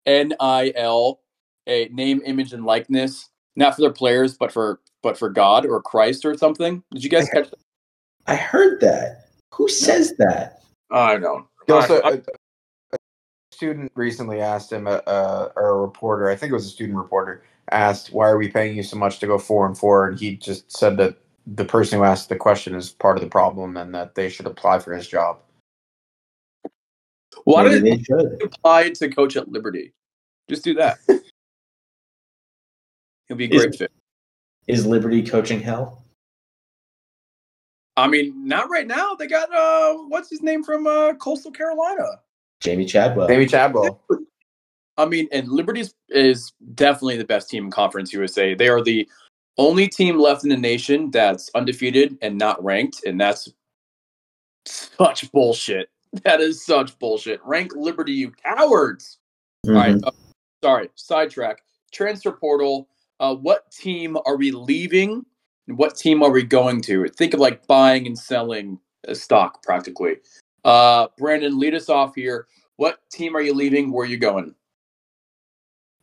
NIL 0.06 1.20
a 1.68 1.90
name, 1.92 2.22
image, 2.26 2.54
and 2.54 2.66
likeness, 2.66 3.30
not 3.56 3.76
for 3.76 3.82
their 3.82 3.94
players, 3.94 4.38
but 4.38 4.52
for 4.52 4.80
but 5.02 5.18
for 5.18 5.30
God 5.30 5.66
or 5.66 5.82
Christ 5.82 6.26
or 6.26 6.38
something. 6.38 6.84
Did 6.92 7.04
you 7.04 7.10
guys 7.10 7.30
I 7.30 7.36
catch 7.36 7.50
that? 7.52 7.60
I 8.28 8.36
heard 8.36 8.82
that. 8.82 9.25
Who 9.56 9.70
says 9.70 10.14
that? 10.18 10.64
I 10.92 11.18
know. 11.18 11.48
Also, 11.70 12.02
a, 12.02 12.16
a, 12.16 12.98
student 13.52 13.92
recently 13.96 14.42
asked 14.42 14.72
him, 14.72 14.86
a, 14.86 15.02
a, 15.08 15.52
or 15.56 15.70
a 15.70 15.82
reporter, 15.82 16.30
I 16.30 16.36
think 16.36 16.52
it 16.52 16.54
was 16.54 16.66
a 16.66 16.70
student 16.70 16.98
reporter, 16.98 17.44
asked, 17.72 18.12
"Why 18.12 18.28
are 18.28 18.38
we 18.38 18.50
paying 18.50 18.76
you 18.76 18.84
so 18.84 18.98
much 18.98 19.20
to 19.20 19.28
go 19.28 19.40
four 19.40 19.66
and 19.66 19.78
four? 19.78 20.08
And 20.08 20.20
he 20.20 20.36
just 20.36 20.72
said 20.72 20.98
that 20.98 21.18
the 21.48 21.66
person 21.66 22.00
who 22.00 22.06
asked 22.06 22.30
the 22.30 22.36
question 22.36 22.76
is 22.76 22.92
part 22.92 23.18
of 23.18 23.24
the 23.24 23.30
problem, 23.30 23.78
and 23.78 23.96
that 23.96 24.16
they 24.16 24.30
should 24.30 24.46
apply 24.46 24.80
for 24.80 24.94
his 24.94 25.08
job. 25.08 25.40
Why 27.46 27.68
did 27.68 27.84
they 27.84 28.04
apply 28.44 28.90
to 28.90 29.10
coach 29.10 29.36
at 29.38 29.48
Liberty? 29.48 29.94
Just 30.50 30.64
do 30.64 30.74
that. 30.76 30.98
He'll 33.28 33.38
be 33.38 33.46
a 33.46 33.48
great 33.48 33.70
is, 33.70 33.78
fit. 33.78 33.92
Is 34.68 34.86
Liberty 34.86 35.24
coaching 35.24 35.62
hell? 35.62 36.05
I 37.98 38.08
mean, 38.08 38.46
not 38.46 38.70
right 38.70 38.88
now. 38.88 39.16
They 39.16 39.28
got 39.28 39.54
uh, 39.54 39.94
what's 40.08 40.30
his 40.30 40.42
name 40.42 40.64
from 40.64 40.86
uh, 40.88 41.14
Coastal 41.14 41.52
Carolina? 41.52 42.06
Jamey 42.62 42.88
Chadwell. 42.88 43.28
Jamey 43.28 43.50
Chadwell. 43.50 44.02
I 44.98 45.06
mean, 45.06 45.28
and 45.32 45.50
Liberty 45.50 45.84
is 46.10 46.54
definitely 46.74 47.18
the 47.18 47.26
best 47.26 47.50
team 47.50 47.66
in 47.66 47.72
Conference 47.72 48.14
USA. 48.14 48.54
They 48.54 48.68
are 48.68 48.82
the 48.82 49.08
only 49.58 49.88
team 49.88 50.20
left 50.20 50.44
in 50.44 50.50
the 50.50 50.58
nation 50.58 51.12
that's 51.12 51.50
undefeated 51.56 52.18
and 52.22 52.38
not 52.38 52.62
ranked, 52.64 53.04
and 53.06 53.20
that's 53.20 53.50
such 54.66 55.32
bullshit. 55.32 55.90
That 56.24 56.40
is 56.40 56.66
such 56.66 56.98
bullshit. 56.98 57.42
Rank 57.44 57.74
Liberty, 57.76 58.14
you 58.14 58.32
cowards. 58.32 59.20
Mm-hmm. 59.66 59.76
All 59.76 59.84
right. 59.84 60.04
Uh, 60.04 60.12
sorry, 60.64 60.90
sidetrack. 60.96 61.62
Transfer 61.92 62.32
portal. 62.32 62.88
Uh, 63.20 63.36
what 63.36 63.70
team 63.72 64.18
are 64.26 64.38
we 64.38 64.52
leaving? 64.52 65.26
What 65.68 65.96
team 65.96 66.22
are 66.22 66.32
we 66.32 66.44
going 66.44 66.82
to? 66.82 67.08
Think 67.08 67.34
of 67.34 67.40
like 67.40 67.66
buying 67.68 68.06
and 68.08 68.18
selling 68.18 68.80
a 69.08 69.16
stock 69.16 69.64
practically. 69.64 70.18
Uh, 70.64 71.08
Brandon, 71.18 71.60
lead 71.60 71.74
us 71.74 71.90
off 71.90 72.16
here. 72.16 72.48
What 72.78 73.00
team 73.12 73.36
are 73.36 73.42
you 73.42 73.54
leaving? 73.54 73.92
Where 73.92 74.06
are 74.06 74.10
you 74.10 74.18
going? 74.18 74.54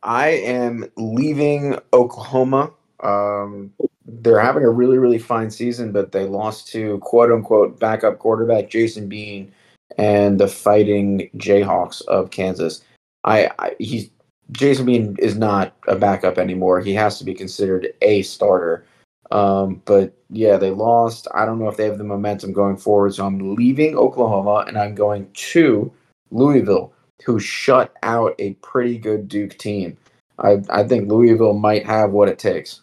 I 0.01 0.29
am 0.29 0.89
leaving 0.97 1.77
Oklahoma. 1.93 2.71
Um, 3.01 3.71
they're 4.05 4.39
having 4.39 4.63
a 4.63 4.69
really, 4.69 4.97
really 4.97 5.17
fine 5.17 5.49
season, 5.49 5.91
but 5.91 6.11
they 6.11 6.25
lost 6.25 6.67
to 6.69 6.97
quote 6.99 7.31
unquote 7.31 7.79
backup 7.79 8.19
quarterback 8.19 8.69
Jason 8.69 9.07
Bean 9.07 9.51
and 9.97 10.39
the 10.39 10.47
Fighting 10.47 11.29
Jayhawks 11.37 12.01
of 12.07 12.31
Kansas. 12.31 12.83
I, 13.23 13.49
I 13.59 13.75
he's 13.79 14.09
Jason 14.51 14.85
Bean 14.85 15.15
is 15.19 15.37
not 15.37 15.75
a 15.87 15.95
backup 15.95 16.37
anymore. 16.37 16.81
He 16.81 16.93
has 16.93 17.17
to 17.19 17.25
be 17.25 17.33
considered 17.33 17.93
a 18.01 18.21
starter. 18.23 18.85
Um, 19.33 19.81
but 19.85 20.13
yeah, 20.29 20.57
they 20.57 20.69
lost. 20.69 21.27
I 21.33 21.45
don't 21.45 21.57
know 21.57 21.67
if 21.67 21.75
they 21.75 21.85
have 21.85 21.97
the 21.97 22.03
momentum 22.03 22.53
going 22.53 22.77
forward. 22.77 23.15
So 23.15 23.25
I'm 23.25 23.55
leaving 23.55 23.97
Oklahoma 23.97 24.65
and 24.67 24.77
I'm 24.77 24.93
going 24.93 25.27
to 25.33 25.91
Louisville, 26.29 26.93
who 27.25 27.39
shut 27.39 27.93
out 28.03 28.35
a 28.37 28.53
pretty 28.55 28.99
good 28.99 29.27
Duke 29.27 29.57
team. 29.57 29.97
I, 30.37 30.61
I 30.69 30.83
think 30.83 31.09
Louisville 31.09 31.53
might 31.53 31.83
have 31.85 32.11
what 32.11 32.29
it 32.29 32.37
takes. 32.37 32.81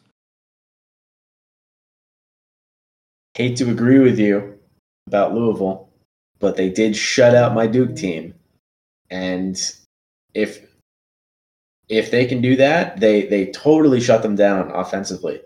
Hate 3.35 3.57
to 3.59 3.71
agree 3.71 4.01
with 4.01 4.19
you 4.19 4.59
about 5.07 5.33
Louisville, 5.33 5.89
but 6.41 6.57
they 6.57 6.69
did 6.69 6.97
shut 6.97 7.37
out 7.37 7.55
my 7.55 7.69
Duke 7.69 7.95
team. 7.95 8.35
And 9.09 9.57
if 10.35 10.67
if 11.89 12.11
they 12.11 12.27
can 12.27 12.41
do 12.41 12.57
that, 12.57 12.99
they 12.99 13.27
they 13.27 13.47
totally 13.53 14.01
shut 14.01 14.23
them 14.23 14.35
down 14.35 14.73
offensively. 14.73 15.41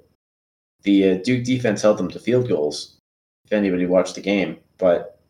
The 0.85 1.11
uh, 1.11 1.15
Duke 1.25 1.45
defense 1.45 1.83
held 1.83 1.99
them 1.99 2.11
to 2.11 2.19
field 2.19 2.49
goals. 2.49 2.97
If 3.45 3.53
anybody 3.53 3.85
watched 3.87 4.15
the 4.15 4.23
game, 4.23 4.59
but 4.79 5.21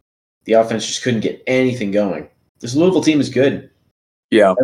the 0.44 0.52
offense 0.52 0.86
just 0.86 1.02
couldn't 1.02 1.20
get 1.20 1.42
anything 1.46 1.90
going. 1.90 2.28
This 2.60 2.76
Louisville 2.76 3.02
team 3.02 3.20
is 3.20 3.28
good. 3.28 3.70
Yeah. 4.30 4.54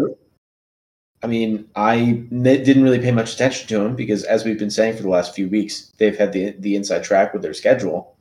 I 1.23 1.27
mean, 1.27 1.69
I 1.77 2.25
didn't 2.33 2.83
really 2.83 2.99
pay 2.99 3.11
much 3.11 3.35
attention 3.35 3.69
to 3.69 3.79
them 3.79 3.95
because, 3.95 4.25
as 4.25 4.45
we've 4.45 4.59
been 4.59 4.71
saying 4.71 4.97
for 4.97 5.03
the 5.03 5.09
last 5.09 5.35
few 5.35 5.49
weeks, 5.49 5.93
they've 5.99 6.17
had 6.17 6.33
the 6.33 6.53
the 6.59 6.77
inside 6.77 7.05
track 7.05 7.33
with 7.33 7.43
their 7.43 7.55
schedule, 7.55 8.17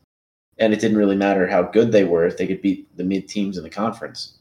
and 0.57 0.73
it 0.73 0.81
didn't 0.81 0.97
really 0.97 1.15
matter 1.15 1.47
how 1.47 1.61
good 1.61 1.91
they 1.91 2.03
were 2.03 2.25
if 2.25 2.37
they 2.37 2.47
could 2.47 2.61
beat 2.61 2.95
the 2.97 3.03
mid 3.03 3.27
teams 3.29 3.57
in 3.57 3.63
the 3.63 3.69
conference. 3.69 4.37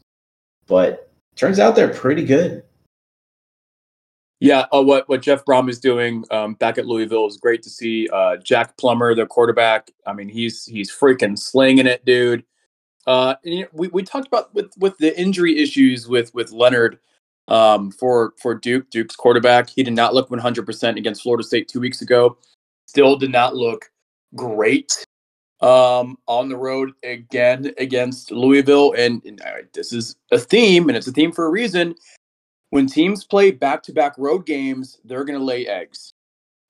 But 0.67 1.09
turns 1.35 1.59
out 1.59 1.75
they're 1.75 1.93
pretty 1.93 2.25
good. 2.25 2.63
Yeah, 4.39 4.65
uh, 4.73 4.81
what 4.81 5.09
what 5.09 5.21
Jeff 5.21 5.43
Brohm 5.43 5.69
is 5.69 5.79
doing 5.79 6.23
um, 6.31 6.53
back 6.53 6.77
at 6.77 6.85
Louisville 6.85 7.27
is 7.27 7.37
great 7.37 7.61
to 7.63 7.69
see. 7.69 8.07
Uh, 8.11 8.37
Jack 8.37 8.77
Plummer, 8.77 9.13
their 9.13 9.25
quarterback, 9.25 9.91
I 10.05 10.13
mean, 10.13 10.29
he's 10.29 10.65
he's 10.65 10.89
freaking 10.91 11.37
slinging 11.37 11.87
it, 11.87 12.05
dude. 12.05 12.45
Uh, 13.05 13.35
you 13.43 13.61
know, 13.61 13.67
we 13.73 13.89
we 13.89 14.03
talked 14.03 14.27
about 14.27 14.53
with 14.53 14.71
with 14.77 14.97
the 14.97 15.17
injury 15.19 15.59
issues 15.59 16.07
with 16.07 16.33
with 16.33 16.51
Leonard 16.51 16.99
um, 17.49 17.91
for 17.91 18.33
for 18.41 18.55
Duke. 18.55 18.89
Duke's 18.89 19.15
quarterback, 19.15 19.69
he 19.69 19.83
did 19.83 19.93
not 19.93 20.13
look 20.13 20.29
100% 20.29 20.97
against 20.97 21.23
Florida 21.23 21.43
State 21.43 21.67
two 21.67 21.79
weeks 21.81 22.01
ago. 22.01 22.37
Still 22.85 23.17
did 23.17 23.31
not 23.31 23.55
look 23.55 23.91
great 24.35 25.05
um, 25.61 26.17
on 26.27 26.49
the 26.49 26.55
road 26.55 26.91
again 27.03 27.73
against 27.77 28.31
Louisville. 28.31 28.93
And, 28.97 29.21
and 29.25 29.41
uh, 29.41 29.63
this 29.73 29.91
is 29.91 30.15
a 30.31 30.39
theme, 30.39 30.87
and 30.87 30.97
it's 30.97 31.07
a 31.07 31.11
theme 31.11 31.31
for 31.31 31.45
a 31.45 31.49
reason. 31.49 31.95
When 32.71 32.87
teams 32.87 33.23
play 33.23 33.51
back-to-back 33.51 34.13
road 34.17 34.45
games, 34.45 34.99
they're 35.03 35.25
going 35.25 35.39
to 35.39 35.45
lay 35.45 35.67
eggs. 35.67 36.13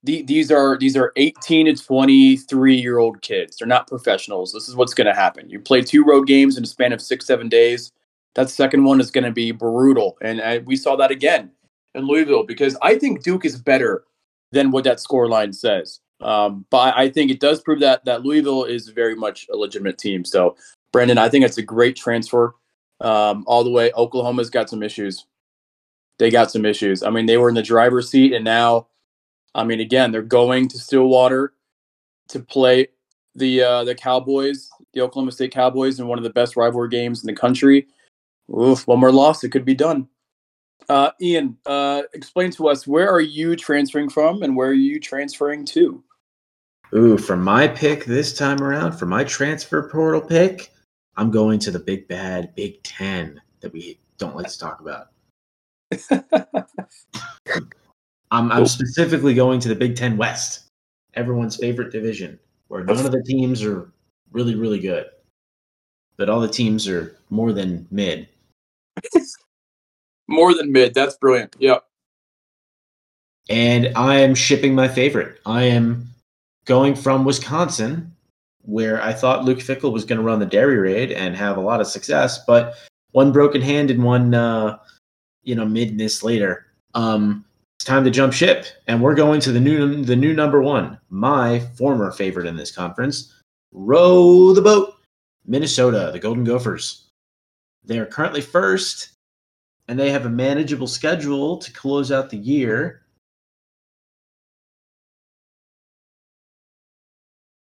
The, 0.04 0.22
these 0.22 0.50
are 0.50 0.78
these 0.78 0.96
are 0.96 1.12
18 1.18 1.66
to 1.66 1.76
23 1.76 2.76
year 2.76 3.00
old 3.00 3.22
kids. 3.22 3.58
They're 3.58 3.68
not 3.68 3.88
professionals. 3.88 4.54
This 4.54 4.70
is 4.70 4.76
what's 4.78 4.94
going 4.94 5.08
to 5.08 5.14
happen. 5.14 5.50
You 5.50 5.60
play 5.60 5.82
two 5.82 6.06
road 6.06 6.26
games 6.26 6.58
in 6.58 6.64
a 6.64 6.68
span 6.68 6.94
of 6.94 7.02
six 7.02 7.26
seven 7.26 7.50
days 7.50 7.92
that 8.36 8.50
second 8.50 8.84
one 8.84 9.00
is 9.00 9.12
going 9.12 9.24
to 9.24 9.32
be 9.32 9.52
brutal. 9.52 10.18
And 10.22 10.42
uh, 10.42 10.60
we 10.66 10.76
saw 10.76 10.96
that 10.98 11.12
again 11.12 11.52
in 11.96 12.06
Louisville 12.06 12.44
because 12.44 12.78
I 12.82 12.98
think 12.98 13.24
Duke 13.24 13.46
is 13.46 13.60
better 13.60 14.04
than 14.52 14.72
what 14.72 14.84
that 14.84 15.00
score 15.00 15.28
line 15.28 15.54
says. 15.54 16.00
Um, 16.22 16.66
but 16.70 16.98
I 16.98 17.10
think 17.10 17.32
it 17.32 17.40
does 17.40 17.62
prove 17.62 17.80
that 17.80 18.04
that 18.06 18.24
Louisville 18.24 18.66
is 18.66 18.90
very 18.90 19.16
much 19.16 19.48
a 19.52 19.56
legitimate 19.56 19.98
team. 19.98 20.26
So, 20.26 20.56
Brandon, 20.92 21.18
I 21.18 21.30
think 21.30 21.46
it's 21.46 21.58
a 21.58 21.64
great 21.64 21.96
transfer 21.96 22.56
um, 23.00 23.44
all 23.48 23.64
the 23.64 23.70
way. 23.70 23.92
Oklahoma's 23.94 24.50
got 24.50 24.70
some 24.70 24.84
issues. 24.84 25.26
They 26.20 26.30
got 26.30 26.52
some 26.52 26.66
issues. 26.66 27.02
I 27.02 27.10
mean, 27.10 27.26
they 27.26 27.38
were 27.38 27.50
in 27.50 27.56
the 27.56 27.64
driver's 27.64 28.10
seat, 28.10 28.34
and 28.34 28.46
now, 28.46 28.88
I 29.56 29.64
mean, 29.64 29.80
again, 29.80 30.12
they're 30.12 30.22
going 30.22 30.68
to 30.68 30.78
Stillwater 30.78 31.54
to 32.28 32.40
play 32.40 32.90
the 33.36 33.64
uh, 33.64 33.84
the 33.86 33.96
Cowboys, 33.96 34.70
the 34.94 35.02
Oklahoma 35.02 35.32
State 35.32 35.52
Cowboys, 35.52 36.00
in 36.00 36.08
one 36.08 36.18
of 36.18 36.24
the 36.24 36.30
best 36.30 36.56
rivalry 36.56 36.90
games 36.90 37.24
in 37.24 37.28
the 37.28 37.40
country. 37.40 37.88
Oof, 38.56 38.86
one 38.86 39.00
more 39.00 39.12
loss, 39.12 39.44
it 39.44 39.50
could 39.50 39.66
be 39.66 39.76
done. 39.76 40.08
Uh, 40.90 41.12
Ian, 41.22 41.56
uh, 41.66 42.02
explain 42.14 42.52
to 42.52 42.68
us 42.68 42.88
where 42.88 43.10
are 43.10 43.22
you 43.22 43.56
transferring 43.56 44.10
from 44.10 44.42
and 44.42 44.56
where 44.56 44.70
are 44.70 44.74
you 44.74 45.00
transferring 45.00 45.64
to? 45.66 46.04
Ooh, 46.96 47.18
for 47.18 47.38
my 47.38 47.68
pick 47.68 48.06
this 48.06 48.34
time 48.36 48.62
around, 48.64 48.94
for 48.94 49.06
my 49.06 49.24
transfer 49.24 49.88
portal 49.90 50.22
pick, 50.22 50.72
I'm 51.16 51.30
going 51.30 51.60
to 51.60 51.72
the 51.72 51.80
big 51.80 52.08
bad 52.08 52.56
Big 52.56 52.82
Ten 52.82 53.40
that 53.62 53.72
we 53.72 54.00
don't 54.18 54.36
like 54.36 54.48
to 54.48 54.58
talk 54.58 54.82
about. 54.82 55.10
I'm, 58.32 58.52
I'm 58.52 58.68
specifically 58.68 59.34
going 59.34 59.60
to 59.62 59.70
the 59.70 59.76
Big 59.76 59.96
Ten 59.96 60.18
West, 60.18 60.68
everyone's 61.16 61.56
favorite 61.56 61.92
division, 61.92 62.40
where 62.68 62.84
none 62.84 63.06
of 63.06 63.12
the 63.12 63.24
teams 63.24 63.64
are 63.64 63.92
really, 64.32 64.56
really 64.56 64.80
good, 64.80 65.08
but 66.18 66.30
all 66.30 66.40
the 66.40 66.48
teams 66.48 66.88
are 66.88 67.16
more 67.30 67.54
than 67.54 67.88
mid. 67.92 68.28
More 70.28 70.54
than 70.54 70.72
mid. 70.72 70.94
That's 70.94 71.18
brilliant. 71.18 71.56
Yep. 71.58 71.84
And 73.50 73.92
I 73.96 74.20
am 74.20 74.36
shipping 74.36 74.76
my 74.76 74.88
favorite. 74.88 75.40
I 75.44 75.64
am 75.64 76.08
going 76.66 76.94
from 76.94 77.26
Wisconsin, 77.26 78.16
where 78.62 79.02
I 79.02 79.12
thought 79.12 79.44
Luke 79.44 79.58
Fickell 79.58 79.92
was 79.92 80.06
going 80.06 80.20
to 80.20 80.24
run 80.24 80.38
the 80.38 80.46
dairy 80.46 80.78
raid 80.78 81.12
and 81.12 81.36
have 81.36 81.58
a 81.58 81.62
lot 81.62 81.82
of 81.82 81.88
success, 81.88 82.46
but 82.46 82.76
one 83.12 83.32
broken 83.32 83.60
hand 83.60 83.90
and 83.90 84.04
one, 84.04 84.36
uh, 84.36 84.78
you 85.50 85.56
know, 85.56 85.66
midness 85.66 86.24
later. 86.24 86.68
Um, 86.94 87.44
it's 87.76 87.86
time 87.86 88.04
to 88.04 88.12
jump 88.12 88.34
ship, 88.34 88.68
and 88.86 89.02
we're 89.02 89.16
going 89.16 89.42
to 89.42 89.52
the 89.52 89.60
new 89.60 90.04
the 90.04 90.16
new 90.16 90.32
number 90.32 90.62
one, 90.62 91.00
my 91.10 91.60
former 91.76 92.12
favorite 92.12 92.46
in 92.46 92.56
this 92.56 92.72
conference. 92.72 93.34
Row 93.72 94.54
the 94.54 94.62
boat, 94.62 94.94
Minnesota, 95.48 96.12
the 96.14 96.20
Golden 96.20 96.44
Gophers. 96.44 97.08
They 97.84 97.98
are 97.98 98.06
currently 98.06 98.42
first, 98.42 99.14
and 99.88 99.98
they 99.98 100.12
have 100.12 100.28
a 100.28 100.30
manageable 100.30 100.86
schedule 100.86 101.58
to 101.58 101.74
close 101.74 102.12
out 102.12 102.30
the 102.30 102.38
year. 102.38 103.02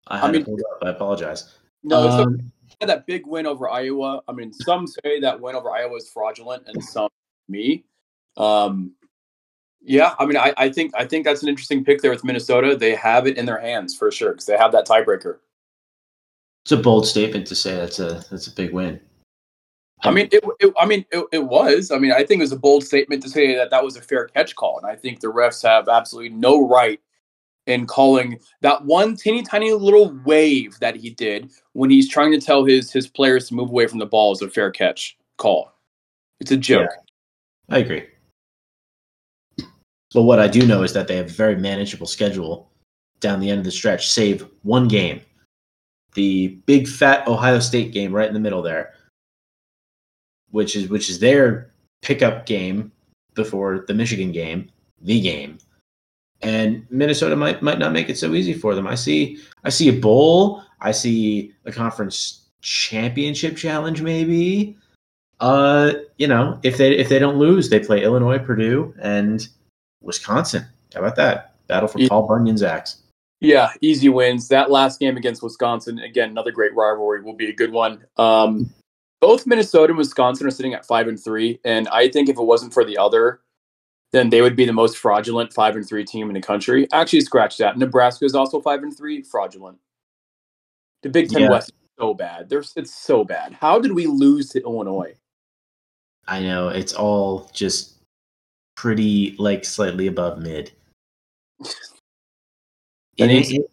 I, 0.06 0.28
I 0.28 0.30
mean, 0.30 0.46
I 0.82 0.90
apologize. 0.90 1.58
No, 1.82 2.08
um, 2.08 2.52
a, 2.80 2.86
that 2.86 3.06
big 3.06 3.26
win 3.26 3.46
over 3.46 3.68
Iowa. 3.68 4.22
I 4.28 4.32
mean, 4.32 4.52
some 4.52 4.86
say 4.86 5.18
that 5.18 5.40
win 5.40 5.56
over 5.56 5.70
Iowa 5.72 5.96
is 5.96 6.08
fraudulent, 6.08 6.68
and 6.68 6.84
some 6.84 7.08
me. 7.48 7.84
Um, 8.36 8.92
yeah, 9.82 10.14
I 10.18 10.24
mean, 10.24 10.36
I, 10.36 10.54
I 10.56 10.70
think 10.70 10.94
I 10.96 11.04
think 11.04 11.24
that's 11.24 11.42
an 11.42 11.48
interesting 11.48 11.84
pick 11.84 12.00
there 12.00 12.10
with 12.10 12.24
Minnesota. 12.24 12.76
They 12.76 12.94
have 12.94 13.26
it 13.26 13.36
in 13.36 13.44
their 13.44 13.60
hands 13.60 13.94
for 13.94 14.10
sure 14.10 14.32
because 14.32 14.46
they 14.46 14.56
have 14.56 14.72
that 14.72 14.86
tiebreaker. 14.86 15.38
It's 16.64 16.72
a 16.72 16.78
bold 16.78 17.06
statement 17.06 17.46
to 17.48 17.54
say 17.54 17.76
that's 17.76 17.98
a 17.98 18.24
that's 18.30 18.46
a 18.46 18.54
big 18.54 18.72
win. 18.72 18.98
I 20.02 20.10
mean, 20.10 20.28
it, 20.32 20.44
it 20.60 20.74
I 20.78 20.86
mean, 20.86 21.04
it, 21.10 21.24
it, 21.32 21.44
was. 21.44 21.90
I 21.90 21.98
mean, 21.98 22.12
I 22.12 22.24
think 22.24 22.40
it 22.40 22.44
was 22.44 22.52
a 22.52 22.58
bold 22.58 22.84
statement 22.84 23.22
to 23.22 23.28
say 23.28 23.54
that 23.54 23.70
that 23.70 23.82
was 23.82 23.96
a 23.96 24.02
fair 24.02 24.26
catch 24.26 24.54
call, 24.54 24.78
and 24.78 24.86
I 24.86 24.96
think 24.96 25.20
the 25.20 25.28
refs 25.28 25.62
have 25.62 25.88
absolutely 25.88 26.30
no 26.30 26.66
right 26.66 27.00
in 27.66 27.86
calling 27.86 28.38
that 28.60 28.84
one 28.84 29.16
teeny 29.16 29.42
tiny 29.42 29.72
little 29.72 30.14
wave 30.24 30.78
that 30.80 30.96
he 30.96 31.10
did 31.10 31.50
when 31.72 31.90
he's 31.90 32.08
trying 32.08 32.32
to 32.32 32.40
tell 32.40 32.64
his 32.64 32.92
his 32.92 33.06
players 33.06 33.48
to 33.48 33.54
move 33.54 33.70
away 33.70 33.86
from 33.86 33.98
the 33.98 34.06
ball 34.06 34.32
is 34.32 34.42
a 34.42 34.50
fair 34.50 34.70
catch 34.70 35.16
call. 35.38 35.72
It's 36.40 36.50
a 36.50 36.56
joke. 36.56 36.90
Yeah, 36.90 37.03
I 37.68 37.78
agree. 37.78 38.04
But 40.12 40.22
what 40.22 40.38
I 40.38 40.48
do 40.48 40.66
know 40.66 40.82
is 40.82 40.92
that 40.92 41.08
they 41.08 41.16
have 41.16 41.26
a 41.26 41.30
very 41.30 41.56
manageable 41.56 42.06
schedule 42.06 42.70
down 43.20 43.40
the 43.40 43.50
end 43.50 43.58
of 43.58 43.64
the 43.64 43.70
stretch, 43.72 44.10
save 44.10 44.46
one 44.62 44.86
game. 44.88 45.20
the 46.14 46.48
big 46.66 46.88
fat 46.88 47.26
Ohio 47.28 47.58
State 47.58 47.92
game 47.92 48.12
right 48.12 48.28
in 48.28 48.34
the 48.34 48.40
middle 48.40 48.62
there, 48.62 48.94
which 50.50 50.76
is 50.76 50.88
which 50.88 51.10
is 51.10 51.18
their 51.18 51.70
pickup 52.02 52.46
game 52.46 52.92
before 53.34 53.84
the 53.88 53.94
Michigan 53.94 54.32
game, 54.32 54.70
the 55.02 55.20
game. 55.20 55.58
And 56.42 56.86
Minnesota 56.90 57.36
might 57.36 57.62
might 57.62 57.78
not 57.78 57.92
make 57.92 58.08
it 58.08 58.18
so 58.18 58.34
easy 58.34 58.52
for 58.54 58.74
them. 58.74 58.86
I 58.86 58.94
see 58.94 59.38
I 59.64 59.70
see 59.70 59.88
a 59.88 60.00
bowl, 60.00 60.62
I 60.80 60.92
see 60.92 61.52
a 61.64 61.72
conference 61.72 62.42
championship 62.60 63.56
challenge 63.56 64.02
maybe. 64.02 64.76
Uh, 65.40 65.92
you 66.18 66.26
know, 66.26 66.58
if 66.62 66.76
they 66.76 66.96
if 66.96 67.08
they 67.08 67.18
don't 67.18 67.38
lose, 67.38 67.70
they 67.70 67.80
play 67.80 68.02
Illinois, 68.02 68.38
Purdue, 68.38 68.94
and 69.00 69.46
Wisconsin. 70.00 70.64
How 70.94 71.00
about 71.00 71.16
that? 71.16 71.54
Battle 71.66 71.88
for 71.88 72.06
Paul 72.08 72.26
Bunyan's 72.26 72.62
axe. 72.62 73.02
Yeah, 73.40 73.72
easy 73.80 74.08
wins. 74.08 74.48
That 74.48 74.70
last 74.70 75.00
game 75.00 75.16
against 75.16 75.42
Wisconsin, 75.42 75.98
again, 75.98 76.30
another 76.30 76.50
great 76.52 76.74
rivalry, 76.74 77.22
will 77.22 77.34
be 77.34 77.50
a 77.50 77.52
good 77.52 77.72
one. 77.72 78.04
Um, 78.16 78.70
both 79.20 79.46
Minnesota 79.46 79.90
and 79.90 79.98
Wisconsin 79.98 80.46
are 80.46 80.50
sitting 80.50 80.74
at 80.74 80.86
five 80.86 81.08
and 81.08 81.22
three, 81.22 81.60
and 81.64 81.88
I 81.88 82.08
think 82.08 82.28
if 82.28 82.38
it 82.38 82.42
wasn't 82.42 82.72
for 82.72 82.84
the 82.84 82.96
other, 82.96 83.40
then 84.12 84.30
they 84.30 84.40
would 84.40 84.56
be 84.56 84.64
the 84.64 84.72
most 84.72 84.96
fraudulent 84.96 85.52
five 85.52 85.76
and 85.76 85.86
three 85.86 86.04
team 86.04 86.28
in 86.28 86.34
the 86.34 86.40
country. 86.40 86.86
Actually, 86.92 87.20
scratch 87.20 87.56
that. 87.58 87.76
Nebraska 87.76 88.24
is 88.24 88.34
also 88.34 88.60
five 88.60 88.82
and 88.82 88.96
three, 88.96 89.22
fraudulent. 89.22 89.78
The 91.02 91.10
Big 91.10 91.28
Ten 91.28 91.42
yeah. 91.42 91.50
West 91.50 91.70
is 91.70 91.74
so 91.98 92.14
bad. 92.14 92.48
There's 92.48 92.72
it's 92.76 92.94
so 92.94 93.24
bad. 93.24 93.54
How 93.60 93.78
did 93.78 93.92
we 93.92 94.06
lose 94.06 94.48
to 94.50 94.62
Illinois? 94.62 95.14
I 96.26 96.40
know 96.40 96.68
it's 96.68 96.94
all 96.94 97.50
just 97.52 97.94
pretty 98.76 99.34
like 99.38 99.64
slightly 99.64 100.06
above 100.06 100.38
mid. 100.38 100.72
that, 103.18 103.26
needs, 103.26 103.52
it, 103.52 103.70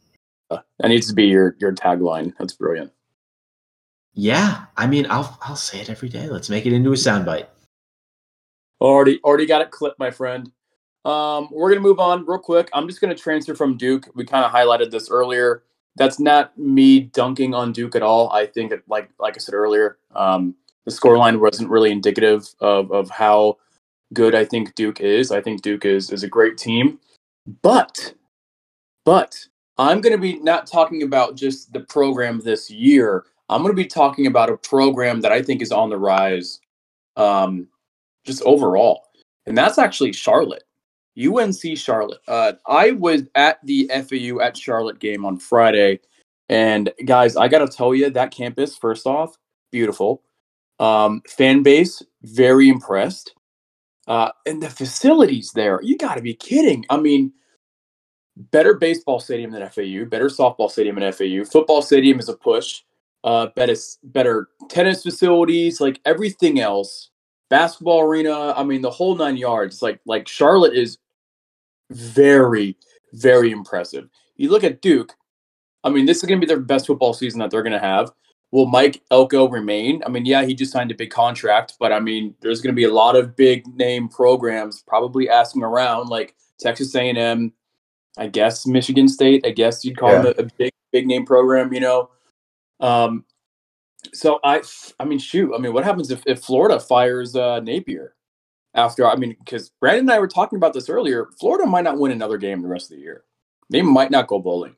that 0.50 0.88
needs 0.88 1.08
to 1.08 1.14
be 1.14 1.26
your 1.26 1.56
your 1.60 1.74
tagline. 1.74 2.34
That's 2.38 2.54
brilliant. 2.54 2.92
Yeah, 4.14 4.66
I 4.76 4.88
mean, 4.88 5.08
I'll 5.10 5.38
I'll 5.42 5.56
say 5.56 5.80
it 5.80 5.90
every 5.90 6.10
day. 6.10 6.28
Let's 6.28 6.50
make 6.50 6.66
it 6.66 6.74
into 6.74 6.92
a 6.92 6.96
soundbite. 6.96 7.48
Already, 8.82 9.20
already 9.24 9.46
got 9.46 9.62
it 9.62 9.72
clipped, 9.72 10.00
my 10.00 10.12
friend. 10.12 10.52
Um, 11.06 11.48
we're 11.52 11.70
gonna 11.70 11.82
move 11.82 12.00
on 12.00 12.26
real 12.26 12.40
quick. 12.40 12.70
I'm 12.74 12.88
just 12.88 13.00
gonna 13.00 13.16
transfer 13.16 13.56
from 13.56 13.78
Duke. 13.78 14.08
We 14.16 14.26
kind 14.26 14.44
of 14.44 14.52
highlighted 14.52 14.92
this 14.92 15.10
earlier. 15.10 15.64
That's 15.96 16.20
not 16.20 16.58
me 16.58 17.02
dunking 17.02 17.54
on 17.54 17.72
Duke 17.74 17.96
at 17.96 18.02
all. 18.02 18.32
I 18.32 18.46
think, 18.46 18.72
it, 18.72 18.84
like 18.88 19.10
like 19.20 19.36
I 19.36 19.40
said 19.40 19.54
earlier, 19.54 19.98
um, 20.16 20.56
the 20.86 20.92
scoreline 20.92 21.40
wasn't 21.40 21.70
really 21.70 21.92
indicative 21.92 22.48
of 22.60 22.92
of 22.92 23.10
how 23.10 23.58
good 24.14 24.36
I 24.36 24.46
think 24.46 24.76
Duke 24.76 25.02
is. 25.02 25.32
I 25.32 25.42
think 25.42 25.62
Duke 25.62 25.86
is 25.86 26.12
is 26.12 26.24
a 26.24 26.28
great 26.28 26.58
team, 26.58 27.00
but 27.62 28.14
but 29.06 29.46
I'm 29.78 30.02
going 30.02 30.14
to 30.16 30.22
be 30.22 30.40
not 30.40 30.68
talking 30.68 31.04
about 31.04 31.36
just 31.36 31.74
the 31.74 31.80
program 31.82 32.40
this 32.40 32.70
year. 32.70 33.26
I'm 33.50 33.62
going 33.62 33.76
to 33.76 33.82
be 33.82 33.88
talking 33.88 34.28
about 34.28 34.50
a 34.50 34.58
program 34.58 35.22
that 35.22 35.32
I 35.32 35.42
think 35.42 35.62
is 35.62 35.72
on 35.72 35.90
the 35.90 35.98
rise, 35.98 36.60
um, 37.18 37.68
just 38.26 38.42
overall, 38.44 39.08
and 39.46 39.58
that's 39.58 39.78
actually 39.78 40.14
Charlotte, 40.14 40.64
UNC 41.18 41.78
Charlotte. 41.78 42.22
Uh, 42.28 42.54
I 42.68 42.92
was 42.92 43.24
at 43.36 43.60
the 43.66 43.90
FAU 43.90 44.40
at 44.40 44.56
Charlotte 44.56 45.00
game 45.00 45.26
on 45.26 45.38
Friday, 45.38 46.00
and 46.50 46.92
guys, 47.06 47.36
I 47.36 47.48
got 47.48 47.60
to 47.60 47.68
tell 47.68 47.94
you 47.94 48.10
that 48.10 48.32
campus. 48.32 48.78
First 48.78 49.06
off, 49.06 49.38
beautiful. 49.72 50.24
Um, 50.82 51.22
fan 51.28 51.64
base 51.64 52.02
very 52.24 52.68
impressed, 52.68 53.36
uh, 54.08 54.32
and 54.46 54.62
the 54.62 54.70
facilities 54.70 55.52
there. 55.54 55.80
You 55.84 55.98
got 55.98 56.16
to 56.16 56.22
be 56.22 56.34
kidding! 56.34 56.86
I 56.90 56.98
mean 56.98 57.34
better 58.36 58.74
baseball 58.74 59.20
stadium 59.20 59.52
than 59.52 59.68
FAU, 59.70 60.06
better 60.06 60.28
softball 60.28 60.70
stadium 60.72 61.00
than 61.00 61.12
FAU. 61.12 61.44
Football 61.46 61.82
stadium 61.82 62.20
is 62.20 62.30
a 62.30 62.36
push. 62.36 62.82
Uh, 63.24 63.48
better, 63.56 63.76
better 64.06 64.48
tennis 64.70 65.04
facilities, 65.04 65.80
like 65.80 66.00
everything 66.06 66.60
else. 66.60 67.12
Basketball 67.50 68.02
arena, 68.02 68.54
I 68.54 68.64
mean, 68.64 68.82
the 68.82 68.90
whole 68.90 69.16
nine 69.16 69.38
yards. 69.38 69.82
Like, 69.82 70.00
like 70.06 70.28
Charlotte 70.28 70.74
is 70.74 70.98
very, 71.92 72.78
very 73.14 73.52
impressive. 73.52 74.10
You 74.38 74.50
look 74.50 74.64
at 74.64 74.82
Duke. 74.82 75.14
I 75.84 75.90
mean, 75.90 76.06
this 76.06 76.18
is 76.18 76.24
going 76.24 76.40
to 76.40 76.46
be 76.46 76.52
their 76.52 76.62
best 76.62 76.88
football 76.88 77.14
season 77.14 77.40
that 77.40 77.52
they're 77.52 77.64
going 77.64 77.74
to 77.74 77.80
have. 77.80 78.12
Will 78.52 78.66
Mike 78.66 79.02
Elko 79.12 79.48
remain? 79.48 80.04
I 80.06 80.10
mean, 80.10 80.26
yeah, 80.26 80.44
he 80.44 80.54
just 80.54 80.74
signed 80.74 80.92
a 80.92 80.96
big 80.96 81.10
contract, 81.10 81.76
but 81.80 81.94
I 81.94 82.00
mean, 82.02 82.36
there's 82.42 82.62
going 82.62 82.74
to 82.74 82.80
be 82.80 82.84
a 82.84 82.94
lot 82.94 83.16
of 83.16 83.36
big 83.36 83.66
name 83.76 84.10
programs 84.10 84.84
probably 84.86 85.30
asking 85.30 85.64
around, 85.64 86.10
like 86.10 86.36
Texas 86.60 86.94
A&M, 86.94 87.54
I 88.18 88.28
guess 88.28 88.68
Michigan 88.68 89.08
State. 89.08 89.46
I 89.46 89.52
guess 89.52 89.86
you'd 89.86 89.98
call 89.98 90.12
yeah. 90.12 90.22
them 90.22 90.34
a, 90.38 90.42
a, 90.42 90.48
big 90.58 90.72
big 90.92 91.08
name 91.08 91.26
program. 91.26 91.74
You 91.74 91.80
know, 91.80 92.10
um, 92.82 93.24
so 94.14 94.40
I 94.44 94.62
I 95.00 95.06
mean 95.06 95.20
shoot. 95.20 95.54
I 95.56 95.58
mean, 95.58 95.74
what 95.74 95.86
happens 95.86 96.12
if, 96.12 96.22
if 96.26 96.42
Florida 96.42 96.80
fires 96.80 97.36
uh, 97.38 97.62
Napier 97.62 98.16
after? 98.74 99.08
I 99.08 99.16
mean, 99.16 99.38
because 99.40 99.70
Brandon 99.80 100.02
and 100.02 100.12
I 100.12 100.20
were 100.20 100.28
talking 100.28 100.58
about 100.58 100.74
this 100.74 100.90
earlier. 100.90 101.30
Florida 101.40 101.66
might 101.66 101.86
not 101.86 101.98
win 101.98 102.12
another 102.12 102.38
game 102.38 102.62
the 102.62 102.68
rest 102.68 102.92
of 102.92 102.98
the 102.98 103.04
year. 103.04 103.24
They 103.70 103.82
might 103.82 104.12
not 104.12 104.28
go 104.28 104.40
bowling. 104.40 104.76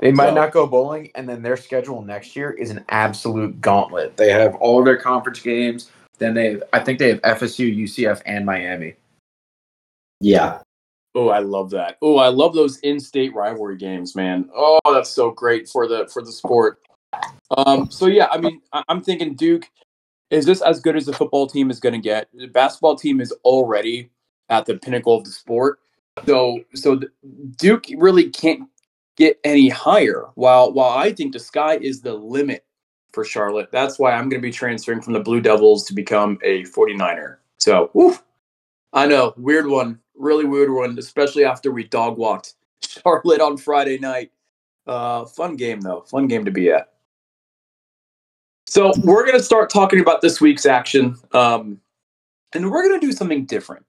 They 0.00 0.12
might 0.12 0.30
so, 0.30 0.34
not 0.34 0.52
go 0.52 0.66
bowling, 0.66 1.10
and 1.14 1.28
then 1.28 1.42
their 1.42 1.56
schedule 1.56 2.02
next 2.02 2.34
year 2.34 2.50
is 2.50 2.70
an 2.70 2.84
absolute 2.88 3.60
gauntlet. 3.60 4.16
They 4.16 4.30
have 4.30 4.54
all 4.56 4.82
their 4.82 4.96
conference 4.96 5.40
games. 5.40 5.90
Then 6.18 6.34
they, 6.34 6.52
have, 6.52 6.62
I 6.72 6.80
think 6.80 6.98
they 6.98 7.08
have 7.08 7.22
FSU, 7.22 7.76
UCF, 7.76 8.20
and 8.26 8.44
Miami. 8.44 8.94
Yeah, 10.20 10.58
Oh, 11.14 11.28
I 11.28 11.38
love 11.38 11.70
that. 11.70 11.96
Oh, 12.02 12.16
I 12.16 12.28
love 12.28 12.54
those 12.54 12.78
in-state 12.78 13.34
rivalry 13.34 13.76
games, 13.76 14.16
man. 14.16 14.50
Oh, 14.54 14.80
that's 14.92 15.10
so 15.10 15.30
great 15.30 15.68
for 15.68 15.86
the 15.86 16.08
for 16.12 16.22
the 16.22 16.32
sport. 16.32 16.80
Um, 17.56 17.88
so 17.90 18.06
yeah, 18.06 18.26
I 18.32 18.38
mean, 18.38 18.60
I- 18.72 18.82
am 18.88 19.00
thinking 19.00 19.34
Duke 19.34 19.70
is 20.30 20.44
this 20.44 20.60
as 20.60 20.80
good 20.80 20.96
as 20.96 21.06
the 21.06 21.12
football 21.12 21.46
team 21.46 21.70
is 21.70 21.78
going 21.78 21.92
to 21.92 22.00
get. 22.00 22.28
The 22.34 22.48
basketball 22.48 22.96
team 22.96 23.20
is 23.20 23.32
already 23.44 24.10
at 24.48 24.66
the 24.66 24.76
pinnacle 24.76 25.16
of 25.16 25.24
the 25.24 25.30
sport. 25.30 25.78
So, 26.26 26.60
so 26.74 27.00
Duke 27.58 27.84
really 27.96 28.30
can't 28.30 28.68
get 29.16 29.38
any 29.44 29.68
higher. 29.68 30.26
While 30.34 30.72
while 30.72 30.96
I 30.96 31.12
think 31.12 31.32
the 31.32 31.40
sky 31.40 31.76
is 31.76 32.00
the 32.00 32.14
limit 32.14 32.64
for 33.12 33.24
Charlotte. 33.24 33.70
That's 33.70 33.98
why 33.98 34.12
I'm 34.12 34.28
going 34.28 34.42
to 34.42 34.46
be 34.46 34.50
transferring 34.50 35.00
from 35.00 35.12
the 35.12 35.20
Blue 35.20 35.40
Devils 35.40 35.84
to 35.84 35.94
become 35.94 36.36
a 36.42 36.64
49er. 36.64 37.36
So, 37.58 38.18
I 38.92 39.06
know, 39.06 39.34
weird 39.36 39.68
one 39.68 40.00
really 40.16 40.44
weird 40.44 40.72
one, 40.72 40.98
especially 40.98 41.44
after 41.44 41.70
we 41.70 41.84
dog 41.84 42.16
walked 42.16 42.54
Charlotte 42.82 43.40
on 43.40 43.56
Friday 43.56 43.98
night. 43.98 44.30
Uh, 44.86 45.24
fun 45.24 45.56
game 45.56 45.80
though, 45.80 46.02
fun 46.02 46.26
game 46.26 46.44
to 46.44 46.50
be 46.50 46.70
at. 46.70 46.90
So 48.66 48.92
we're 49.02 49.24
gonna 49.24 49.40
start 49.40 49.70
talking 49.70 50.00
about 50.00 50.20
this 50.20 50.40
week's 50.40 50.66
action, 50.66 51.16
um, 51.32 51.80
and 52.52 52.70
we're 52.70 52.86
gonna 52.86 53.00
do 53.00 53.12
something 53.12 53.46
different 53.46 53.84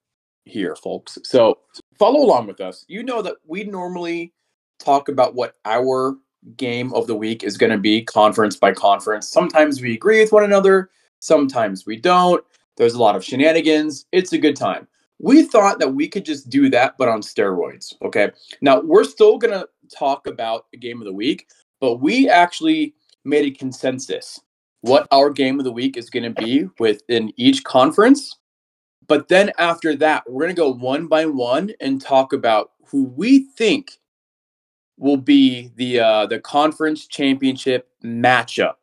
here, 0.45 0.75
folks. 0.75 1.17
So 1.23 1.59
follow 1.97 2.21
along 2.21 2.47
with 2.47 2.61
us. 2.61 2.85
You 2.87 3.03
know 3.03 3.21
that 3.21 3.35
we 3.45 3.63
normally 3.63 4.31
talk 4.79 5.09
about 5.09 5.35
what 5.35 5.55
our 5.65 6.15
game 6.57 6.93
of 6.93 7.07
the 7.07 7.15
week 7.15 7.43
is 7.43 7.57
going 7.57 7.71
to 7.71 7.77
be 7.77 8.03
conference 8.03 8.55
by 8.55 8.71
conference. 8.71 9.29
Sometimes 9.29 9.81
we 9.81 9.93
agree 9.93 10.21
with 10.21 10.31
one 10.31 10.43
another, 10.43 10.89
sometimes 11.19 11.85
we 11.85 11.97
don't. 11.97 12.43
There's 12.77 12.93
a 12.93 13.01
lot 13.01 13.15
of 13.15 13.23
shenanigans. 13.23 14.05
It's 14.11 14.33
a 14.33 14.37
good 14.37 14.55
time 14.55 14.87
we 15.19 15.43
thought 15.43 15.79
that 15.79 15.93
we 15.93 16.07
could 16.07 16.25
just 16.25 16.49
do 16.49 16.69
that, 16.69 16.97
but 16.97 17.07
on 17.07 17.21
steroids. 17.21 17.93
Okay. 18.03 18.31
Now 18.61 18.81
we're 18.81 19.03
still 19.03 19.37
going 19.37 19.53
to 19.53 19.67
talk 19.95 20.27
about 20.27 20.65
the 20.71 20.77
game 20.77 20.99
of 21.01 21.05
the 21.05 21.13
week, 21.13 21.47
but 21.79 21.95
we 21.95 22.29
actually 22.29 22.95
made 23.23 23.45
a 23.45 23.51
consensus 23.51 24.39
what 24.81 25.07
our 25.11 25.31
game 25.31 25.59
of 25.59 25.65
the 25.65 25.71
week 25.71 25.97
is 25.97 26.11
going 26.11 26.31
to 26.31 26.43
be 26.43 26.69
within 26.79 27.33
each 27.37 27.63
conference. 27.63 28.37
But 29.07 29.27
then 29.27 29.51
after 29.57 29.95
that, 29.95 30.23
we're 30.29 30.43
going 30.43 30.55
to 30.55 30.61
go 30.61 30.73
one 30.73 31.07
by 31.07 31.25
one 31.25 31.71
and 31.79 31.99
talk 31.99 32.33
about 32.33 32.71
who 32.85 33.05
we 33.05 33.47
think 33.57 33.99
will 34.97 35.17
be 35.17 35.71
the 35.75 35.99
uh, 35.99 36.25
the 36.25 36.39
conference 36.39 37.07
championship 37.07 37.89
matchup. 38.03 38.75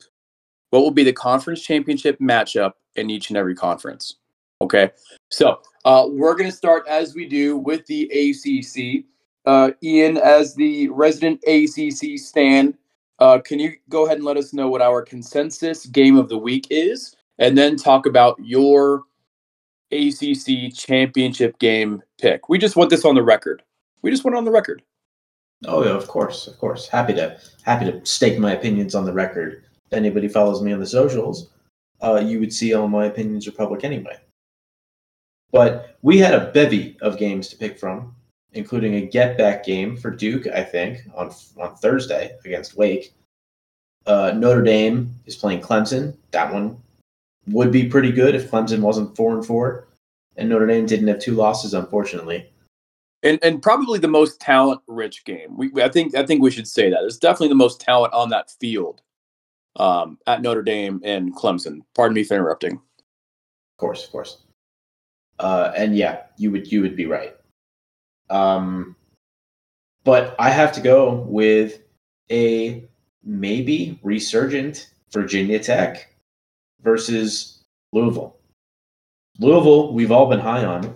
What 0.71 0.81
will 0.81 0.91
be 0.91 1.05
the 1.05 1.13
conference 1.13 1.63
championship 1.63 2.19
matchup 2.19 2.73
in 2.97 3.11
each 3.11 3.31
and 3.31 3.37
every 3.37 3.55
conference? 3.55 4.17
Okay, 4.61 4.91
so 5.29 5.61
uh, 5.85 6.07
we're 6.09 6.35
going 6.35 6.51
to 6.51 6.57
start 6.57 6.87
as 6.89 7.15
we 7.15 7.27
do 7.27 7.57
with 7.57 7.85
the 7.87 8.05
ACC. 8.05 9.05
Uh, 9.45 9.73
Ian, 9.83 10.19
as 10.19 10.55
the 10.55 10.89
resident 10.91 11.43
ACC 11.49 12.19
stand, 12.19 12.79
uh, 13.19 13.41
can 13.41 13.59
you 13.59 13.73
go 13.89 14.07
ahead 14.07 14.19
and 14.19 14.25
let 14.25 14.37
us 14.37 14.53
know 14.53 14.69
what 14.69 14.81
our 14.81 15.03
consensus 15.03 15.87
game 15.87 16.17
of 16.17 16.29
the 16.29 16.39
week 16.39 16.69
is, 16.71 17.17
and 17.39 17.59
then 17.59 17.77
talk 17.77 18.07
about 18.07 18.37
your 18.41 19.03
ACC 19.91 20.73
championship 20.73 21.59
game 21.59 22.03
pick? 22.21 22.49
We 22.49 22.59
just 22.59 22.77
want 22.77 22.91
this 22.91 23.05
on 23.05 23.15
the 23.15 23.23
record. 23.23 23.63
We 24.03 24.11
just 24.11 24.25
want 24.25 24.37
it 24.37 24.39
on 24.39 24.45
the 24.45 24.51
record. 24.51 24.83
Oh 25.67 25.85
yeah, 25.85 25.91
of 25.93 26.09
course, 26.09 26.47
of 26.47 26.59
course. 26.59 26.89
Happy 26.89 27.15
to 27.15 27.39
happy 27.63 27.85
to 27.91 28.05
stake 28.05 28.39
my 28.39 28.53
opinions 28.53 28.95
on 28.95 29.05
the 29.05 29.13
record. 29.13 29.65
If 29.91 29.97
anybody 29.97 30.29
follows 30.29 30.63
me 30.63 30.73
on 30.73 30.81
the 30.81 30.87
socials, 30.87 31.51
uh, 32.01 32.23
you 32.25 32.41
would 32.41 32.53
see 32.53 32.75
all 32.75 32.89
my 32.89 33.07
opinions 33.07 33.47
are 33.47 33.53
public 33.53 33.85
anyway. 33.85 34.17
But 35.53 35.97
we 36.03 36.19
had 36.19 36.35
a 36.35 36.51
bevy 36.53 36.97
of 37.01 37.19
games 37.19 37.49
to 37.49 37.57
pick 37.57 37.79
from. 37.79 38.15
including 38.55 38.97
a 38.97 39.07
get 39.07 39.39
back 39.39 39.65
game 39.65 39.97
for 39.97 40.11
Duke, 40.11 40.47
I 40.47 40.63
think, 40.63 41.01
on 41.15 41.33
on 41.59 41.75
Thursday 41.77 42.37
against 42.45 42.77
Wake. 42.77 43.15
Uh, 44.07 44.33
Notre 44.33 44.63
Dame 44.63 45.15
is 45.27 45.37
playing 45.37 45.63
Clemson. 45.63 46.15
That 46.33 46.53
one 46.53 46.77
would 47.47 47.73
be 47.73 47.89
pretty 47.89 48.13
good 48.13 48.35
if 48.35 48.51
Clemson 48.51 48.81
wasn't 48.81 49.17
four 49.17 49.33
and 49.33 49.47
four, 49.47 49.87
and 50.37 50.49
Notre 50.49 50.67
Dame 50.67 50.87
didn't 50.87 51.09
have 51.09 51.19
two 51.19 51.35
losses, 51.35 51.73
unfortunately. 51.75 52.52
And 53.23 53.39
and 53.43 53.63
probably 53.63 53.99
the 53.99 54.09
most 54.09 54.41
talent 54.41 54.81
rich 54.89 55.25
game. 55.25 55.57
We 55.57 55.71
I 55.83 55.89
think 55.89 56.17
I 56.17 56.27
think 56.27 56.43
we 56.43 56.51
should 56.51 56.67
say 56.67 56.91
that. 56.91 57.05
It's 57.05 57.19
definitely 57.19 57.49
the 57.49 57.55
most 57.55 57.81
talent 57.81 58.13
on 58.13 58.31
that 58.31 58.51
field 58.51 59.01
um, 59.77 60.19
at 60.27 60.43
Notre 60.43 60.63
Dame 60.63 61.01
and 61.05 61.35
Clemson. 61.35 61.81
Pardon 61.95 62.15
me 62.15 62.25
for 62.25 62.35
interrupting. 62.35 62.75
Of 62.75 63.79
course, 63.79 64.05
of 64.05 64.11
course. 64.11 64.39
Uh, 65.39 65.73
and 65.77 65.97
yeah, 65.97 66.23
you 66.37 66.51
would 66.51 66.71
you 66.71 66.81
would 66.83 66.97
be 66.97 67.07
right. 67.07 67.35
Um, 68.31 68.97
but 70.05 70.35
I 70.39 70.51
have 70.51 70.73
to 70.73 70.81
go 70.81 71.27
with 71.29 71.81
a 72.31 72.89
maybe 73.25 73.99
resurgent 74.03 74.91
Virginia 75.13 75.59
Tech 75.59 76.15
versus 76.83 77.63
Louisville. 77.93 78.37
Louisville, 79.39 79.93
we've 79.93 80.13
all 80.13 80.29
been 80.29 80.41
high 80.41 80.65
on. 80.65 80.95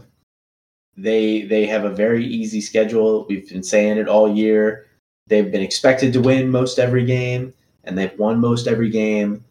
They 0.96 1.42
they 1.42 1.66
have 1.66 1.84
a 1.84 1.90
very 1.90 2.24
easy 2.24 2.60
schedule. 2.60 3.26
We've 3.28 3.48
been 3.48 3.62
saying 3.62 3.98
it 3.98 4.08
all 4.08 4.32
year. 4.32 4.86
They've 5.26 5.50
been 5.50 5.62
expected 5.62 6.12
to 6.12 6.20
win 6.20 6.50
most 6.50 6.78
every 6.78 7.04
game, 7.04 7.52
and 7.84 7.98
they've 7.98 8.18
won 8.18 8.40
most 8.40 8.66
every 8.66 8.90
game. 8.90 9.44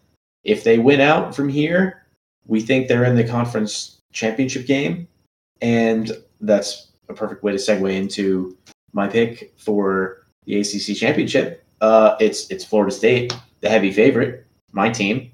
If 0.43 0.63
they 0.63 0.79
win 0.79 1.01
out 1.01 1.35
from 1.35 1.49
here, 1.49 2.05
we 2.47 2.61
think 2.61 2.87
they're 2.87 3.03
in 3.03 3.15
the 3.15 3.27
conference 3.27 3.97
championship 4.13 4.65
game, 4.65 5.07
and 5.61 6.11
that's 6.41 6.87
a 7.09 7.13
perfect 7.13 7.43
way 7.43 7.51
to 7.51 7.57
segue 7.57 7.93
into 7.93 8.57
my 8.93 9.07
pick 9.07 9.53
for 9.57 10.23
the 10.45 10.59
ACC 10.59 10.95
championship. 10.95 11.63
Uh, 11.81 12.15
it's 12.19 12.49
it's 12.49 12.63
Florida 12.63 12.91
State, 12.91 13.37
the 13.61 13.69
heavy 13.69 13.91
favorite, 13.91 14.45
my 14.71 14.89
team, 14.89 15.31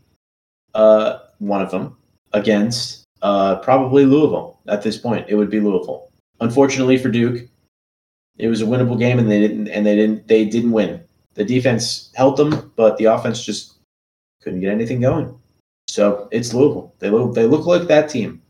uh, 0.74 1.19
one 1.39 1.62
of 1.62 1.71
them 1.71 1.95
against 2.34 3.00
uh, 3.21 3.57
probably 3.57 4.05
Louisville. 4.05 4.60
At 4.67 4.81
this 4.81 4.97
point, 4.97 5.25
it 5.29 5.36
would 5.36 5.49
be 5.49 5.60
Louisville. 5.60 6.10
Unfortunately 6.39 6.97
for 6.97 7.10
Duke, 7.10 7.47
it 8.38 8.47
was 8.47 8.62
a 8.62 8.65
winnable 8.65 8.97
game, 8.97 9.19
and 9.19 9.29
they 9.29 9.39
didn't 9.39 9.67
and 9.67 9.86
they 9.86 9.95
didn't 9.95 10.27
they 10.27 10.45
didn't 10.45 10.71
win. 10.71 11.03
The 11.36 11.45
defense 11.45 12.12
helped 12.15 12.38
them, 12.38 12.71
but 12.75 12.97
the 12.97 13.05
offense 13.05 13.43
just 13.43 13.75
couldn't 14.41 14.62
get 14.62 14.71
anything 14.71 15.01
going. 15.01 15.38
So 15.88 16.27
it's 16.31 16.53
Louisville. 16.53 16.93
They 16.99 17.10
look 17.10 17.36
they 17.36 17.45
look 17.45 17.65
like 17.65 17.84
that 17.88 18.10
team. 18.10 18.41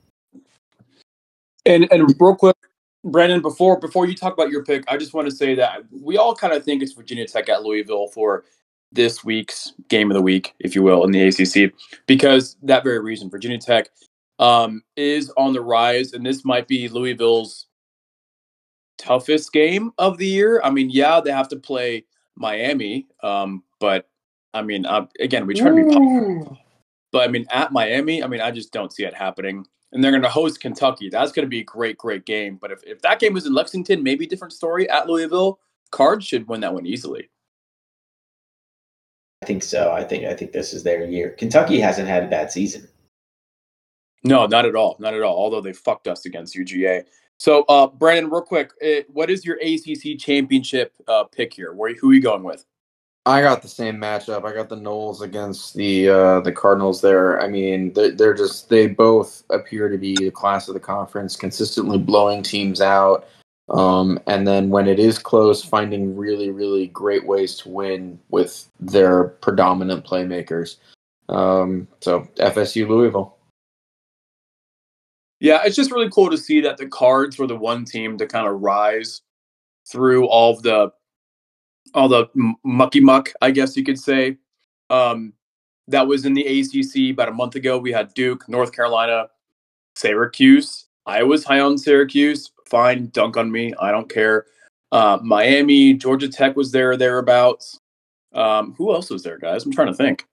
And 1.65 1.91
and 1.91 2.13
real 2.19 2.35
quick, 2.35 2.55
Brandon, 3.03 3.41
before 3.41 3.79
before 3.79 4.05
you 4.05 4.15
talk 4.15 4.33
about 4.33 4.49
your 4.49 4.63
pick, 4.63 4.83
I 4.87 4.97
just 4.97 5.13
want 5.13 5.29
to 5.29 5.35
say 5.35 5.55
that 5.55 5.81
we 5.91 6.17
all 6.17 6.35
kind 6.35 6.53
of 6.53 6.63
think 6.63 6.81
it's 6.81 6.93
Virginia 6.93 7.27
Tech 7.27 7.49
at 7.49 7.63
Louisville 7.63 8.07
for 8.07 8.45
this 8.91 9.23
week's 9.23 9.73
game 9.87 10.11
of 10.11 10.15
the 10.15 10.21
week, 10.21 10.53
if 10.59 10.75
you 10.75 10.83
will, 10.83 11.03
in 11.03 11.11
the 11.11 11.21
ACC, 11.21 11.73
because 12.07 12.57
that 12.63 12.83
very 12.83 12.99
reason, 12.99 13.29
Virginia 13.29 13.57
Tech 13.57 13.89
um, 14.41 14.83
is 14.97 15.31
on 15.37 15.53
the 15.53 15.61
rise, 15.61 16.11
and 16.11 16.25
this 16.25 16.43
might 16.43 16.67
be 16.67 16.89
Louisville's 16.89 17.67
toughest 18.97 19.53
game 19.53 19.91
of 19.97 20.17
the 20.17 20.27
year. 20.27 20.59
I 20.63 20.69
mean, 20.69 20.89
yeah, 20.89 21.21
they 21.21 21.31
have 21.31 21.47
to 21.49 21.55
play 21.55 22.05
Miami, 22.35 23.07
um, 23.23 23.63
but 23.79 24.09
I 24.53 24.61
mean, 24.61 24.85
uh, 24.85 25.05
again, 25.21 25.47
we 25.47 25.53
try 25.53 25.69
to 25.69 25.75
be, 25.75 25.83
positive, 25.83 26.57
but 27.13 27.29
I 27.29 27.31
mean, 27.31 27.45
at 27.51 27.71
Miami, 27.71 28.21
I 28.21 28.27
mean, 28.27 28.41
I 28.41 28.51
just 28.51 28.73
don't 28.73 28.91
see 28.91 29.05
it 29.05 29.13
happening 29.13 29.65
and 29.91 30.03
they're 30.03 30.11
going 30.11 30.23
to 30.23 30.29
host 30.29 30.59
Kentucky. 30.59 31.09
That's 31.09 31.31
going 31.31 31.45
to 31.45 31.49
be 31.49 31.59
a 31.59 31.63
great, 31.63 31.97
great 31.97 32.25
game. 32.25 32.57
But 32.61 32.71
if, 32.71 32.81
if 32.83 33.01
that 33.01 33.19
game 33.19 33.33
was 33.33 33.45
in 33.45 33.53
Lexington, 33.53 34.03
maybe 34.03 34.25
different 34.25 34.53
story. 34.53 34.89
At 34.89 35.07
Louisville, 35.07 35.59
Cards 35.91 36.25
should 36.25 36.47
win 36.47 36.61
that 36.61 36.73
one 36.73 36.85
easily. 36.85 37.29
I 39.43 39.45
think 39.45 39.63
so. 39.63 39.91
I 39.91 40.03
think 40.03 40.25
I 40.25 40.33
think 40.33 40.51
this 40.51 40.73
is 40.73 40.83
their 40.83 41.03
year. 41.05 41.31
Kentucky 41.31 41.79
hasn't 41.79 42.07
had 42.07 42.23
a 42.23 42.27
bad 42.27 42.51
season. 42.51 42.87
No, 44.23 44.45
not 44.45 44.65
at 44.65 44.75
all. 44.75 44.95
Not 44.99 45.13
at 45.13 45.21
all. 45.21 45.35
Although 45.35 45.61
they 45.61 45.73
fucked 45.73 46.07
us 46.07 46.25
against 46.25 46.55
UGA. 46.55 47.05
So, 47.37 47.63
uh, 47.63 47.87
Brandon, 47.87 48.29
real 48.29 48.41
quick, 48.41 48.71
it, 48.79 49.09
what 49.09 49.31
is 49.31 49.43
your 49.43 49.57
ACC 49.57 50.19
championship 50.19 50.93
uh, 51.07 51.23
pick 51.23 51.53
here? 51.53 51.73
Where 51.73 51.93
who 51.95 52.11
are 52.11 52.13
you 52.13 52.21
going 52.21 52.43
with? 52.43 52.65
I 53.25 53.41
got 53.41 53.61
the 53.61 53.67
same 53.67 53.97
matchup. 53.97 54.45
I 54.45 54.53
got 54.53 54.69
the 54.69 54.77
Noles 54.77 55.21
against 55.21 55.75
the 55.75 56.09
uh, 56.09 56.39
the 56.41 56.51
Cardinals. 56.51 57.01
There, 57.01 57.41
I 57.41 57.47
mean, 57.47 57.93
they're, 57.93 58.11
they're 58.11 58.33
just 58.33 58.69
they 58.69 58.87
both 58.87 59.43
appear 59.49 59.89
to 59.89 59.97
be 59.97 60.15
the 60.15 60.31
class 60.31 60.67
of 60.67 60.73
the 60.73 60.79
conference, 60.79 61.35
consistently 61.35 61.97
blowing 61.97 62.41
teams 62.41 62.81
out. 62.81 63.27
Um, 63.69 64.19
and 64.27 64.47
then 64.47 64.69
when 64.69 64.87
it 64.87 64.99
is 64.99 65.17
close, 65.17 65.63
finding 65.63 66.15
really, 66.15 66.49
really 66.49 66.87
great 66.87 67.25
ways 67.25 67.55
to 67.57 67.69
win 67.69 68.19
with 68.29 68.69
their 68.79 69.29
predominant 69.41 70.05
playmakers. 70.05 70.77
Um, 71.29 71.87
so 72.01 72.27
FSU 72.37 72.87
Louisville. 72.87 73.37
Yeah, 75.41 75.63
it's 75.65 75.75
just 75.75 75.91
really 75.91 76.09
cool 76.11 76.29
to 76.29 76.37
see 76.37 76.61
that 76.61 76.77
the 76.77 76.85
Cards 76.85 77.39
were 77.39 77.47
the 77.47 77.57
one 77.57 77.83
team 77.83 78.15
to 78.19 78.27
kind 78.27 78.47
of 78.47 78.61
rise 78.61 79.21
through 79.91 80.27
all 80.27 80.53
of 80.53 80.61
the 80.61 80.93
all 81.95 82.07
the 82.07 82.27
mucky 82.63 82.99
muck, 82.99 83.33
I 83.41 83.49
guess 83.49 83.75
you 83.75 83.83
could 83.83 83.99
say. 83.99 84.37
Um, 84.91 85.33
that 85.87 86.05
was 86.05 86.27
in 86.27 86.35
the 86.35 86.45
ACC 86.45 87.11
about 87.11 87.27
a 87.27 87.33
month 87.33 87.55
ago. 87.55 87.79
We 87.79 87.91
had 87.91 88.13
Duke, 88.13 88.47
North 88.47 88.71
Carolina, 88.71 89.29
Syracuse. 89.95 90.85
I 91.07 91.23
was 91.23 91.43
high 91.43 91.59
on 91.59 91.75
Syracuse. 91.75 92.51
Fine, 92.69 93.07
dunk 93.07 93.35
on 93.35 93.51
me. 93.51 93.73
I 93.81 93.89
don't 93.89 94.09
care. 94.09 94.45
Uh, 94.91 95.17
Miami, 95.23 95.95
Georgia 95.95 96.29
Tech 96.29 96.55
was 96.55 96.71
there 96.71 96.95
thereabouts. 96.95 97.79
Um, 98.33 98.75
who 98.77 98.93
else 98.93 99.09
was 99.09 99.23
there, 99.23 99.39
guys? 99.39 99.65
I'm 99.65 99.73
trying 99.73 99.87
to 99.87 99.95
think. 99.95 100.23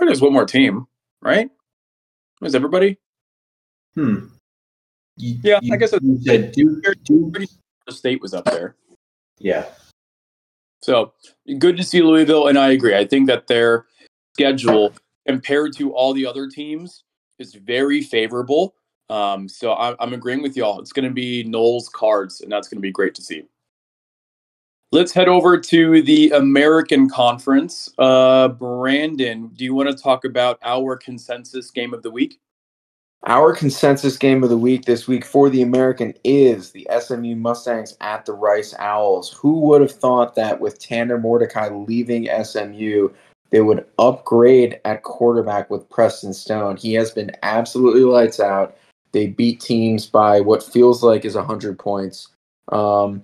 There's 0.00 0.20
one 0.20 0.32
more 0.32 0.44
team, 0.44 0.88
right? 1.22 1.48
Was 2.40 2.56
everybody? 2.56 2.98
Hmm. 3.94 4.26
You, 5.16 5.38
yeah, 5.42 5.58
you, 5.62 5.74
I 5.74 5.76
guess 5.76 5.92
you 6.00 6.18
said 6.22 6.52
Duke, 6.52 6.82
Duke. 7.04 7.36
State 7.88 8.22
was 8.22 8.34
up 8.34 8.44
there. 8.44 8.76
Yeah. 9.38 9.66
So 10.82 11.12
good 11.58 11.76
to 11.76 11.82
see 11.82 12.02
Louisville, 12.02 12.48
and 12.48 12.58
I 12.58 12.70
agree. 12.70 12.96
I 12.96 13.04
think 13.04 13.26
that 13.26 13.46
their 13.46 13.86
schedule 14.34 14.94
compared 15.26 15.76
to 15.76 15.92
all 15.92 16.14
the 16.14 16.24
other 16.24 16.48
teams 16.48 17.04
is 17.38 17.54
very 17.54 18.00
favorable. 18.00 18.74
Um, 19.10 19.48
so 19.48 19.74
I'm, 19.74 19.96
I'm 19.98 20.12
agreeing 20.12 20.40
with 20.40 20.56
y'all. 20.56 20.80
It's 20.80 20.92
going 20.92 21.08
to 21.08 21.14
be 21.14 21.44
Noles 21.44 21.90
cards, 21.90 22.40
and 22.40 22.50
that's 22.50 22.68
going 22.68 22.78
to 22.78 22.82
be 22.82 22.92
great 22.92 23.14
to 23.16 23.22
see. 23.22 23.44
Let's 24.92 25.12
head 25.12 25.28
over 25.28 25.58
to 25.58 26.02
the 26.02 26.30
American 26.30 27.08
Conference. 27.08 27.92
Uh, 27.98 28.48
Brandon, 28.48 29.48
do 29.48 29.64
you 29.64 29.74
want 29.74 29.88
to 29.88 30.00
talk 30.00 30.24
about 30.24 30.58
our 30.62 30.96
consensus 30.96 31.70
game 31.70 31.92
of 31.92 32.02
the 32.02 32.10
week? 32.10 32.40
Our 33.26 33.54
consensus 33.54 34.16
game 34.16 34.42
of 34.42 34.48
the 34.48 34.56
week 34.56 34.86
this 34.86 35.06
week 35.06 35.26
for 35.26 35.50
the 35.50 35.60
American 35.60 36.14
is 36.24 36.70
the 36.70 36.88
SMU 36.98 37.36
Mustangs 37.36 37.94
at 38.00 38.24
the 38.24 38.32
Rice 38.32 38.74
Owls. 38.78 39.30
Who 39.34 39.60
would 39.60 39.82
have 39.82 39.92
thought 39.92 40.34
that 40.36 40.58
with 40.58 40.78
Tanner 40.78 41.18
Mordecai 41.18 41.68
leaving 41.68 42.28
SMU, 42.42 43.10
they 43.50 43.60
would 43.60 43.84
upgrade 43.98 44.80
at 44.86 45.02
quarterback 45.02 45.68
with 45.68 45.88
Preston 45.90 46.32
Stone? 46.32 46.78
He 46.78 46.94
has 46.94 47.10
been 47.10 47.30
absolutely 47.42 48.02
lights 48.02 48.40
out. 48.40 48.78
They 49.12 49.26
beat 49.26 49.60
teams 49.60 50.06
by 50.06 50.40
what 50.40 50.62
feels 50.62 51.02
like 51.02 51.26
is 51.26 51.34
100 51.34 51.78
points. 51.78 52.28
Um, 52.72 53.22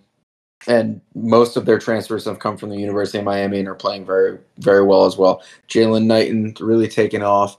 and 0.67 1.01
most 1.15 1.57
of 1.57 1.65
their 1.65 1.79
transfers 1.79 2.27
have 2.27 2.39
come 2.39 2.59
from 2.59 2.69
the 2.69 2.79
University 2.79 3.19
of 3.19 3.25
Miami 3.25 3.61
and 3.61 3.69
are 3.69 3.75
playing 3.75 4.05
very, 4.05 4.39
very 4.59 4.85
well 4.85 5.07
as 5.07 5.17
well. 5.17 5.43
Jaylan 5.69 6.05
Knighton 6.05 6.55
really 6.61 6.89
taking 6.89 7.23
off. 7.23 7.57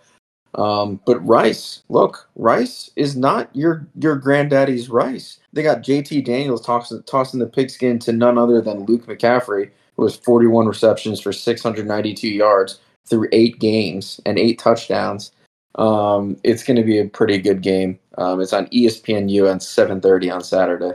Um, 0.57 0.99
but 1.05 1.25
Rice, 1.25 1.83
look, 1.87 2.27
Rice 2.35 2.89
is 2.95 3.15
not 3.15 3.55
your 3.55 3.87
your 3.99 4.15
granddaddy's 4.15 4.89
Rice. 4.89 5.39
They 5.53 5.61
got 5.61 5.83
JT 5.83 6.25
Daniels 6.25 6.65
tossing, 6.65 7.03
tossing 7.03 7.39
the 7.39 7.45
pigskin 7.45 7.99
to 7.99 8.11
none 8.11 8.37
other 8.37 8.59
than 8.59 8.85
Luke 8.85 9.05
McCaffrey, 9.05 9.69
who 9.95 10.03
has 10.03 10.15
41 10.15 10.67
receptions 10.67 11.21
for 11.21 11.31
692 11.31 12.27
yards 12.27 12.79
through 13.05 13.29
eight 13.31 13.59
games 13.59 14.19
and 14.25 14.39
eight 14.39 14.59
touchdowns. 14.59 15.31
Um, 15.75 16.37
it's 16.43 16.63
going 16.63 16.77
to 16.77 16.83
be 16.83 16.97
a 16.97 17.05
pretty 17.05 17.37
good 17.37 17.61
game. 17.61 17.99
Um, 18.17 18.41
it's 18.41 18.53
on 18.53 18.65
ESPN 18.67 19.29
ESPNU 19.29 19.51
on 19.51 19.59
7:30 19.59 20.33
on 20.33 20.43
Saturday. 20.43 20.93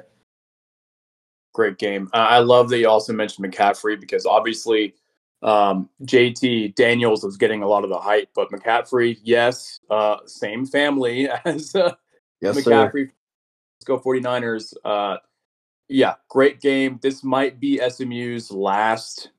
Great 1.55 1.79
game. 1.79 2.09
Uh, 2.13 2.17
I 2.17 2.39
love 2.39 2.69
that 2.71 2.79
you 2.79 2.89
also 2.89 3.13
mentioned 3.13 3.47
McCaffrey 3.47 4.01
because 4.01 4.27
obviously 4.27 4.95
um, 5.43 5.89
JT 6.05 6.75
Daniels 6.75 7.25
was 7.25 7.37
getting 7.37 7.63
a 7.63 7.69
lot 7.69 7.85
of 7.85 7.91
the 7.91 7.99
hype, 7.99 8.29
but 8.35 8.51
McCaffrey, 8.51 9.19
yes, 9.23 9.81
uh, 9.91 10.19
same 10.27 10.67
family 10.67 11.29
as 11.45 11.75
uh, 11.75 11.95
yes, 12.41 12.57
McCaffrey. 12.57 13.09
Sir. 13.09 13.13
Let's 13.77 13.85
go 13.87 13.99
49ers. 13.99 14.75
Uh, 14.85 15.17
yeah, 15.89 16.15
great 16.29 16.61
game. 16.61 17.01
This 17.03 17.25
might 17.25 17.59
be 17.59 17.81
SMU's 17.87 18.51
last 18.53 19.31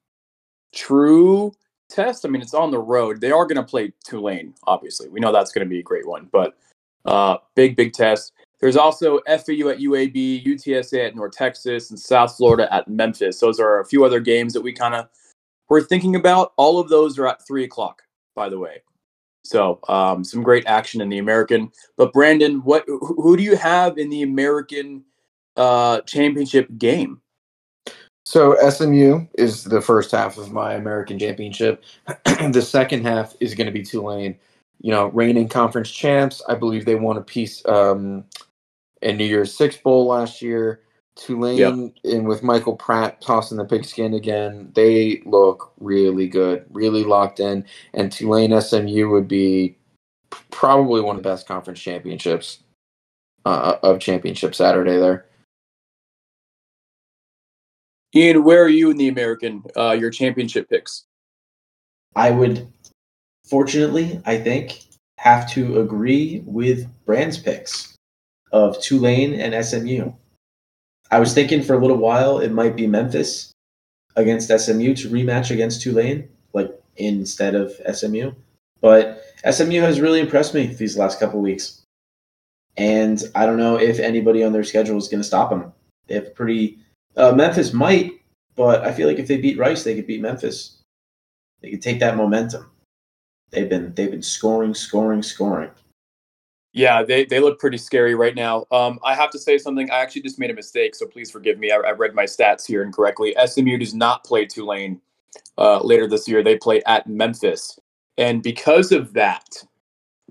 true 0.73 1.53
test. 1.89 2.25
I 2.25 2.29
mean, 2.29 2.41
it's 2.41 2.53
on 2.53 2.71
the 2.71 2.79
road. 2.79 3.21
They 3.21 3.31
are 3.31 3.45
going 3.45 3.57
to 3.57 3.63
play 3.63 3.93
Tulane, 4.03 4.53
obviously. 4.65 5.07
We 5.07 5.19
know 5.19 5.31
that's 5.31 5.51
going 5.51 5.65
to 5.65 5.69
be 5.69 5.79
a 5.79 5.83
great 5.83 6.07
one, 6.07 6.27
but 6.31 6.57
uh, 7.05 7.37
big, 7.55 7.75
big 7.75 7.93
test. 7.93 8.33
There's 8.59 8.77
also 8.77 9.19
FAU 9.27 9.69
at 9.69 9.79
UAB, 9.79 10.45
UTSA 10.45 11.07
at 11.07 11.15
North 11.15 11.33
Texas, 11.33 11.89
and 11.89 11.99
South 11.99 12.35
Florida 12.35 12.73
at 12.73 12.87
Memphis. 12.87 13.39
Those 13.39 13.59
are 13.59 13.79
a 13.79 13.85
few 13.85 14.05
other 14.05 14.19
games 14.19 14.53
that 14.53 14.61
we 14.61 14.73
kind 14.73 14.95
of 14.95 15.07
were 15.73 15.81
thinking 15.81 16.15
about. 16.15 16.53
All 16.55 16.79
of 16.79 16.89
those 16.89 17.17
are 17.17 17.27
at 17.27 17.45
three 17.45 17.63
o'clock, 17.63 18.03
by 18.35 18.47
the 18.47 18.59
way. 18.59 18.81
So 19.43 19.79
um, 19.89 20.23
some 20.23 20.43
great 20.43 20.65
action 20.67 21.01
in 21.01 21.09
the 21.09 21.17
American. 21.17 21.71
But 21.97 22.13
Brandon, 22.13 22.63
what 22.63 22.85
who 22.87 23.35
do 23.35 23.43
you 23.43 23.57
have 23.57 23.97
in 23.97 24.09
the 24.09 24.21
American 24.21 25.03
uh, 25.57 26.01
championship 26.01 26.69
game? 26.77 27.21
So 28.25 28.55
SMU 28.69 29.25
is 29.37 29.65
the 29.65 29.81
first 29.81 30.11
half 30.11 30.37
of 30.37 30.53
my 30.53 30.75
American 30.75 31.19
championship. 31.19 31.83
the 32.51 32.61
second 32.61 33.05
half 33.05 33.35
is 33.41 33.53
going 33.53 33.67
to 33.67 33.73
be 33.73 33.83
Tulane. 33.83 34.37
You 34.79 34.91
know, 34.91 35.07
reigning 35.07 35.49
conference 35.49 35.91
champs. 35.91 36.41
I 36.47 36.55
believe 36.55 36.85
they 36.85 36.95
won 36.95 37.17
a 37.17 37.21
piece 37.21 37.65
um, 37.65 38.25
in 39.01 39.17
New 39.17 39.25
Year's 39.25 39.53
Six 39.53 39.77
Bowl 39.77 40.07
last 40.07 40.41
year. 40.41 40.81
Tulane 41.15 41.57
yep. 41.57 42.13
and 42.13 42.27
with 42.27 42.41
Michael 42.41 42.75
Pratt 42.75 43.21
tossing 43.21 43.57
the 43.57 43.65
pigskin 43.65 44.13
again, 44.13 44.71
they 44.73 45.21
look 45.25 45.71
really 45.79 46.27
good, 46.27 46.65
really 46.71 47.03
locked 47.03 47.39
in. 47.39 47.65
And 47.93 48.11
Tulane 48.11 48.59
SMU 48.59 49.09
would 49.09 49.27
be 49.27 49.77
probably 50.49 51.01
one 51.01 51.15
of 51.15 51.23
the 51.23 51.29
best 51.29 51.47
conference 51.47 51.79
championships 51.79 52.59
uh, 53.45 53.77
of 53.83 53.99
championship 53.99 54.55
Saturday 54.55 54.97
there. 54.97 55.25
Ian, 58.15 58.43
where 58.43 58.63
are 58.63 58.69
you 58.69 58.89
in 58.91 58.97
the 58.97 59.07
American? 59.07 59.63
Uh, 59.75 59.91
your 59.91 60.09
championship 60.09 60.69
picks? 60.69 61.05
I 62.15 62.29
would, 62.31 62.67
fortunately, 63.49 64.21
I 64.25 64.37
think, 64.37 64.81
have 65.17 65.49
to 65.51 65.79
agree 65.79 66.43
with 66.45 66.87
Brand's 67.05 67.37
picks 67.37 67.95
of 68.51 68.79
Tulane 68.81 69.33
and 69.39 69.65
SMU. 69.65 70.11
I 71.13 71.19
was 71.19 71.35
thinking 71.35 71.61
for 71.61 71.75
a 71.75 71.77
little 71.77 71.97
while 71.97 72.39
it 72.39 72.51
might 72.51 72.75
be 72.75 72.87
Memphis 72.87 73.51
against 74.15 74.47
SMU 74.47 74.95
to 74.95 75.09
rematch 75.09 75.51
against 75.51 75.83
Tulane, 75.83 76.27
like 76.53 76.71
instead 76.97 77.53
of 77.53 77.71
SMU. 77.95 78.31
But 78.81 79.21
SMU 79.47 79.79
has 79.81 80.01
really 80.01 80.19
impressed 80.19 80.55
me 80.55 80.65
these 80.65 80.97
last 80.97 81.19
couple 81.19 81.39
weeks. 81.39 81.83
And 82.77 83.23
I 83.35 83.45
don't 83.45 83.57
know 83.57 83.75
if 83.75 83.99
anybody 83.99 84.43
on 84.43 84.53
their 84.53 84.63
schedule 84.63 84.97
is 84.97 85.07
going 85.07 85.21
to 85.21 85.27
stop 85.27 85.51
them. 85.51 85.71
They 86.07 86.15
have 86.15 86.33
pretty. 86.33 86.79
Uh, 87.15 87.31
Memphis 87.33 87.73
might, 87.73 88.13
but 88.55 88.83
I 88.83 88.91
feel 88.91 89.07
like 89.07 89.19
if 89.19 89.27
they 89.27 89.37
beat 89.37 89.59
Rice, 89.59 89.83
they 89.83 89.93
could 89.93 90.07
beat 90.07 90.19
Memphis. 90.19 90.79
They 91.61 91.69
could 91.69 91.83
take 91.83 91.99
that 91.99 92.17
momentum. 92.17 92.71
They've 93.51 93.69
been 93.69 93.93
they've 93.93 94.09
been 94.09 94.23
scoring, 94.23 94.73
scoring, 94.73 95.21
scoring. 95.21 95.69
Yeah, 96.73 97.03
they, 97.03 97.25
they 97.25 97.39
look 97.39 97.59
pretty 97.59 97.77
scary 97.77 98.15
right 98.15 98.33
now. 98.33 98.65
Um, 98.71 98.99
I 99.03 99.13
have 99.13 99.29
to 99.31 99.39
say 99.39 99.59
something. 99.59 99.91
I 99.91 99.99
actually 99.99 100.23
just 100.23 100.39
made 100.39 100.49
a 100.49 100.55
mistake, 100.55 100.95
so 100.95 101.05
please 101.05 101.29
forgive 101.29 101.59
me. 101.59 101.71
I, 101.71 101.77
I 101.77 101.91
read 101.91 102.15
my 102.15 102.25
stats 102.25 102.65
here 102.65 102.81
incorrectly. 102.81 103.35
SMU 103.45 103.77
does 103.77 103.93
not 103.93 104.23
play 104.23 104.45
Tulane 104.45 104.99
uh, 105.59 105.79
later 105.83 106.07
this 106.07 106.27
year. 106.27 106.43
They 106.43 106.57
play 106.57 106.81
at 106.87 107.07
Memphis. 107.07 107.77
And 108.17 108.41
because 108.41 108.91
of 108.91 109.13
that, 109.13 109.47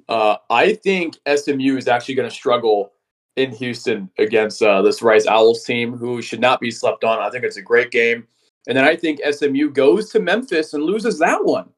uh, 0.09 0.37
I 0.50 0.74
think 0.74 1.16
SMU 1.33 1.76
is 1.76 1.87
actually 1.87 2.16
going 2.16 2.28
to 2.28 2.35
struggle 2.35 2.92
in 3.37 3.52
Houston 3.52 4.11
against 4.18 4.62
uh, 4.62 4.83
this 4.83 5.00
Rice 5.00 5.26
Owls 5.26 5.64
team, 5.64 5.96
who 5.96 6.20
should 6.20 6.40
not 6.40 6.61
be 6.61 6.72
slept 6.72 7.05
on. 7.05 7.20
I 7.20 7.31
think 7.31 7.44
it's 7.44 7.57
a 7.57 7.62
great 7.62 7.92
game. 7.92 8.26
And 8.66 8.76
then 8.76 8.85
I 8.85 8.96
think 8.96 9.20
SMU 9.28 9.70
goes 9.70 10.11
to 10.11 10.20
Memphis 10.20 10.74
and 10.74 10.83
loses 10.83 11.18
that 11.20 11.44
one. 11.44 11.70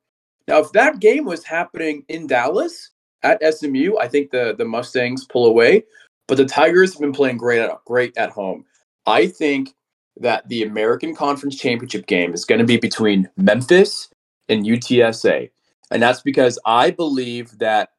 Now, 0.49 0.59
if 0.59 0.73
that 0.73 1.01
game 1.01 1.25
was 1.25 1.45
happening 1.45 2.05
in 2.09 2.27
Dallas, 2.27 2.91
at 3.25 3.55
SMU, 3.55 3.97
I 3.99 4.07
think 4.07 4.31
the 4.31 4.55
the 4.57 4.65
Mustangs 4.65 5.25
pull 5.25 5.47
away, 5.47 5.85
but 6.29 6.37
the 6.37 6.45
Tigers 6.45 6.93
have 6.93 7.01
been 7.01 7.13
playing 7.13 7.39
great 7.39 7.61
at 7.61 7.71
great 7.87 8.17
at 8.17 8.31
home. 8.31 8.65
I 9.07 9.27
think 9.27 9.75
that 10.19 10.49
the 10.49 10.63
American 10.63 11.15
Conference 11.15 11.57
Championship 11.57 12.07
game 12.07 12.33
is 12.33 12.45
going 12.45 12.61
to 12.61 12.67
be 12.67 12.77
between 12.77 13.29
Memphis 13.37 14.09
and 14.49 14.65
UTSA, 14.65 15.51
and 15.91 16.03
that's 16.03 16.23
because 16.23 16.59
I 16.65 16.91
believe 16.91 17.59
that 17.59 17.91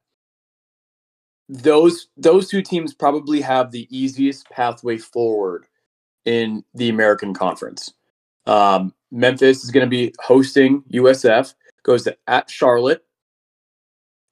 those 1.49 2.07
those 2.17 2.47
two 2.47 2.61
teams 2.61 2.93
probably 2.93 3.41
have 3.41 3.71
the 3.71 3.88
easiest 3.95 4.49
pathway 4.49 4.97
forward 4.97 5.65
in 6.25 6.63
the 6.73 6.89
American 6.89 7.33
Conference. 7.33 7.93
Um, 8.47 8.93
Memphis 9.11 9.63
is 9.63 9.71
going 9.71 9.85
to 9.85 9.89
be 9.89 10.13
hosting 10.19 10.83
USF, 10.93 11.53
goes 11.83 12.03
to 12.03 12.17
at 12.27 12.49
Charlotte, 12.49 13.03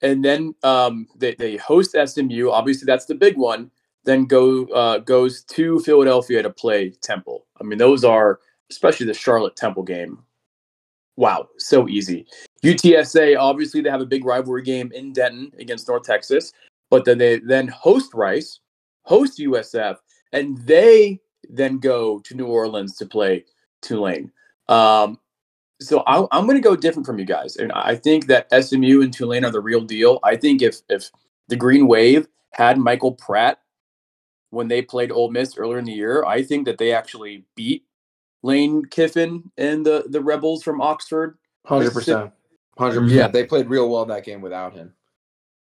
and 0.04 0.24
then 0.24 0.54
um, 0.64 1.08
they, 1.16 1.34
they 1.36 1.58
host 1.58 1.96
SMU. 2.06 2.50
Obviously, 2.52 2.86
that's 2.86 3.06
the 3.06 3.16
big 3.16 3.38
one. 3.38 3.72
Then 4.04 4.26
go 4.26 4.66
uh, 4.66 5.00
goes 5.00 5.44
to 5.46 5.80
Philadelphia 5.80 6.44
to 6.44 6.50
play 6.50 6.92
Temple. 7.02 7.48
I 7.60 7.64
mean, 7.64 7.80
those 7.80 8.04
are 8.04 8.40
especially 8.70 9.06
the 9.06 9.14
Charlotte 9.14 9.56
Temple 9.56 9.84
game. 9.84 10.20
Wow, 11.16 11.48
so 11.58 11.88
easy. 11.88 12.26
UTSA 12.64 13.38
obviously 13.40 13.82
they 13.82 13.90
have 13.90 14.02
a 14.02 14.06
big 14.06 14.26
rivalry 14.26 14.64
game 14.64 14.92
in 14.94 15.14
Denton 15.14 15.52
against 15.60 15.88
North 15.88 16.04
Texas, 16.04 16.52
but 16.90 17.06
then 17.06 17.18
they 17.18 17.40
then 17.40 17.68
host 17.68 18.14
Rice, 18.14 18.60
host 19.04 19.40
USF, 19.40 19.98
and 20.34 20.58
they 20.66 21.22
then 21.50 21.78
go 21.78 22.20
to 22.20 22.36
New 22.36 22.48
Orleans 22.48 22.96
to 22.98 23.06
play 23.06 23.46
Tulane. 23.82 24.32
Um, 24.68 25.20
so 25.84 26.02
I, 26.02 26.38
am 26.38 26.46
going 26.46 26.56
to 26.56 26.62
go 26.62 26.76
different 26.76 27.06
from 27.06 27.20
you 27.20 27.26
guys, 27.26 27.58
and 27.58 27.72
I 27.74 27.96
think 27.96 28.28
that 28.28 28.48
SMU 28.52 29.02
and 29.02 29.14
Tulane 29.14 29.46
are 29.46 29.52
the 29.52 29.62
real 29.62 29.82
deal. 29.82 30.20
I 30.24 30.36
think 30.36 30.62
if 30.62 30.82
if 30.90 31.12
the 31.48 31.56
Green 31.56 31.88
Wave 31.88 32.28
had 32.52 32.78
Michael 32.78 33.14
Pratt 33.14 33.60
when 34.50 34.68
they 34.68 34.82
played 34.82 35.12
Ole 35.12 35.32
Miss 35.32 35.58
earlier 35.58 35.80
in 35.80 35.86
the 35.86 35.94
year, 35.94 36.24
I 36.26 36.44
think 36.44 36.66
that 36.66 36.78
they 36.78 36.94
actually 36.94 37.46
beat 37.56 37.86
Lane 38.44 38.86
Kiffin 38.86 39.52
and 39.58 39.86
the 39.86 40.06
the 40.08 40.22
Rebels 40.22 40.64
from 40.64 40.82
Oxford. 40.82 41.38
Hundred 41.66 41.94
percent, 41.94 42.32
hundred 42.78 43.02
percent. 43.02 43.18
Yeah, 43.18 43.28
they 43.28 43.46
played 43.46 43.70
real 43.70 43.90
well 43.90 44.06
that 44.06 44.26
game 44.26 44.42
without 44.42 44.74
him. 44.74 44.94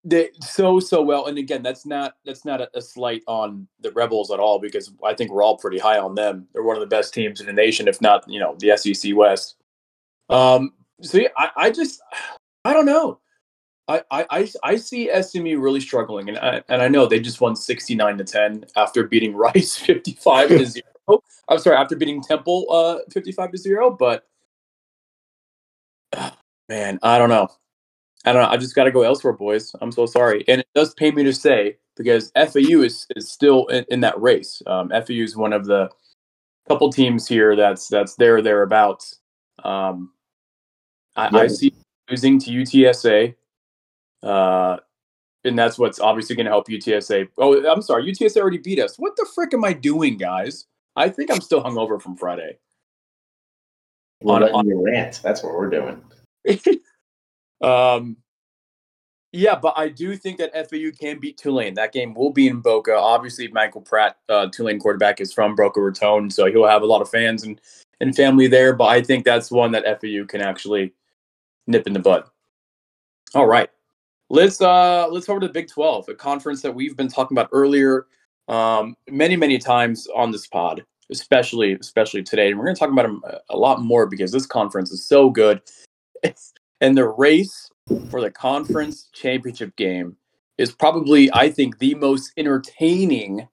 They 0.04 0.30
so 0.40 0.78
so 0.78 1.02
well, 1.02 1.26
and 1.26 1.36
again, 1.36 1.62
that's 1.62 1.84
not 1.84 2.16
that's 2.24 2.44
not 2.44 2.60
a, 2.60 2.70
a 2.74 2.80
slight 2.80 3.22
on 3.26 3.66
the 3.80 3.90
Rebels 3.90 4.30
at 4.30 4.38
all 4.38 4.60
because 4.60 4.92
I 5.04 5.14
think 5.14 5.32
we're 5.32 5.42
all 5.42 5.56
pretty 5.56 5.78
high 5.78 5.98
on 5.98 6.14
them. 6.14 6.46
They're 6.52 6.62
one 6.62 6.76
of 6.76 6.80
the 6.80 6.86
best 6.86 7.12
teams 7.12 7.40
in 7.40 7.46
the 7.46 7.52
nation, 7.52 7.88
if 7.88 8.00
not 8.00 8.28
you 8.28 8.38
know 8.38 8.54
the 8.58 8.76
SEC 8.76 9.16
West. 9.16 9.56
Um, 10.28 10.72
yeah, 11.12 11.28
I, 11.36 11.50
I 11.56 11.70
just 11.70 12.00
I 12.64 12.72
don't 12.72 12.86
know. 12.86 13.20
I, 13.88 14.02
I, 14.10 14.50
I 14.64 14.76
see 14.76 15.10
SMU 15.22 15.60
really 15.60 15.80
struggling, 15.80 16.28
and 16.28 16.38
I, 16.38 16.62
and 16.68 16.82
I 16.82 16.88
know 16.88 17.06
they 17.06 17.20
just 17.20 17.40
won 17.40 17.54
69 17.54 18.18
to 18.18 18.24
10 18.24 18.64
after 18.74 19.06
beating 19.06 19.34
Rice 19.36 19.76
55 19.76 20.48
to 20.48 20.66
0. 20.66 20.84
I'm 21.48 21.58
sorry, 21.58 21.76
after 21.76 21.94
beating 21.94 22.20
Temple 22.20 22.66
uh, 22.70 22.98
55 23.12 23.52
to 23.52 23.58
0, 23.58 23.90
but 23.90 24.26
man, 26.68 26.98
I 27.02 27.18
don't 27.18 27.28
know. 27.28 27.48
I 28.24 28.32
don't 28.32 28.42
know. 28.42 28.48
I 28.48 28.56
just 28.56 28.74
got 28.74 28.84
to 28.84 28.90
go 28.90 29.02
elsewhere, 29.02 29.34
boys. 29.34 29.72
I'm 29.80 29.92
so 29.92 30.04
sorry. 30.04 30.44
And 30.48 30.60
it 30.60 30.68
does 30.74 30.92
pain 30.94 31.14
me 31.14 31.22
to 31.22 31.32
say 31.32 31.76
because 31.96 32.32
FAU 32.34 32.82
is, 32.82 33.06
is 33.14 33.30
still 33.30 33.66
in, 33.66 33.84
in 33.88 34.00
that 34.00 34.20
race. 34.20 34.60
Um, 34.66 34.88
FAU 34.88 35.22
is 35.22 35.36
one 35.36 35.52
of 35.52 35.66
the 35.66 35.88
couple 36.68 36.90
teams 36.90 37.28
here 37.28 37.54
that's 37.54 37.86
that's 37.86 38.16
there 38.16 38.42
thereabouts. 38.42 39.20
Um, 39.62 40.10
I, 41.16 41.30
yeah. 41.32 41.38
I 41.38 41.46
see 41.46 41.72
losing 42.10 42.38
to 42.40 42.50
UTSA, 42.50 43.34
uh, 44.22 44.76
and 45.44 45.58
that's 45.58 45.78
what's 45.78 45.98
obviously 45.98 46.36
going 46.36 46.46
to 46.46 46.52
help 46.52 46.68
UTSA. 46.68 47.28
Oh, 47.38 47.64
I'm 47.66 47.82
sorry, 47.82 48.04
UTSA 48.04 48.40
already 48.40 48.58
beat 48.58 48.78
us. 48.78 48.98
What 48.98 49.16
the 49.16 49.26
frick 49.34 49.54
am 49.54 49.64
I 49.64 49.72
doing, 49.72 50.16
guys? 50.16 50.66
I 50.94 51.08
think 51.08 51.30
I'm 51.30 51.40
still 51.40 51.62
hungover 51.62 52.00
from 52.00 52.16
Friday. 52.16 52.58
We're 54.22 54.34
on, 54.34 54.42
on, 54.44 54.66
you 54.66 54.82
rant. 54.82 55.20
That's 55.22 55.42
what 55.42 55.54
we're 55.54 55.70
doing. 55.70 56.02
um, 57.62 58.16
yeah, 59.32 59.54
but 59.54 59.74
I 59.76 59.88
do 59.88 60.16
think 60.16 60.38
that 60.38 60.54
FAU 60.54 60.90
can 60.98 61.20
beat 61.20 61.36
Tulane. 61.36 61.74
That 61.74 61.92
game 61.92 62.14
will 62.14 62.30
be 62.30 62.48
in 62.48 62.60
Boca. 62.60 62.96
Obviously, 62.96 63.48
Michael 63.48 63.82
Pratt, 63.82 64.16
uh, 64.30 64.46
Tulane 64.48 64.78
quarterback, 64.78 65.20
is 65.20 65.34
from 65.34 65.54
Boca 65.54 65.80
Raton, 65.80 66.30
so 66.30 66.46
he'll 66.46 66.66
have 66.66 66.82
a 66.82 66.86
lot 66.86 67.02
of 67.02 67.10
fans 67.10 67.42
and, 67.42 67.60
and 68.00 68.16
family 68.16 68.46
there. 68.46 68.72
But 68.72 68.86
I 68.86 69.02
think 69.02 69.26
that's 69.26 69.50
one 69.50 69.72
that 69.72 70.00
FAU 70.00 70.24
can 70.26 70.40
actually 70.40 70.94
nip 71.66 71.86
in 71.86 71.92
the 71.92 71.98
bud. 71.98 72.24
All 73.34 73.46
right. 73.46 73.68
Let's 74.28 74.60
uh 74.60 75.08
let's 75.08 75.28
over 75.28 75.40
to 75.40 75.46
the 75.46 75.52
Big 75.52 75.68
12, 75.68 76.08
a 76.08 76.14
conference 76.14 76.62
that 76.62 76.74
we've 76.74 76.96
been 76.96 77.08
talking 77.08 77.36
about 77.36 77.48
earlier 77.52 78.06
um 78.48 78.94
many 79.08 79.34
many 79.34 79.58
times 79.58 80.06
on 80.14 80.30
this 80.30 80.46
pod, 80.46 80.84
especially 81.10 81.74
especially 81.74 82.22
today. 82.22 82.48
And 82.48 82.58
we're 82.58 82.64
going 82.64 82.76
to 82.76 82.78
talk 82.78 82.90
about 82.90 83.02
them 83.02 83.22
a 83.50 83.56
lot 83.56 83.82
more 83.82 84.06
because 84.06 84.32
this 84.32 84.46
conference 84.46 84.90
is 84.90 85.06
so 85.06 85.30
good. 85.30 85.60
and 86.80 86.96
the 86.96 87.08
race 87.08 87.70
for 88.10 88.20
the 88.20 88.30
conference 88.30 89.10
championship 89.12 89.74
game 89.76 90.16
is 90.58 90.72
probably 90.72 91.32
I 91.32 91.50
think 91.50 91.78
the 91.78 91.94
most 91.94 92.32
entertaining 92.36 93.46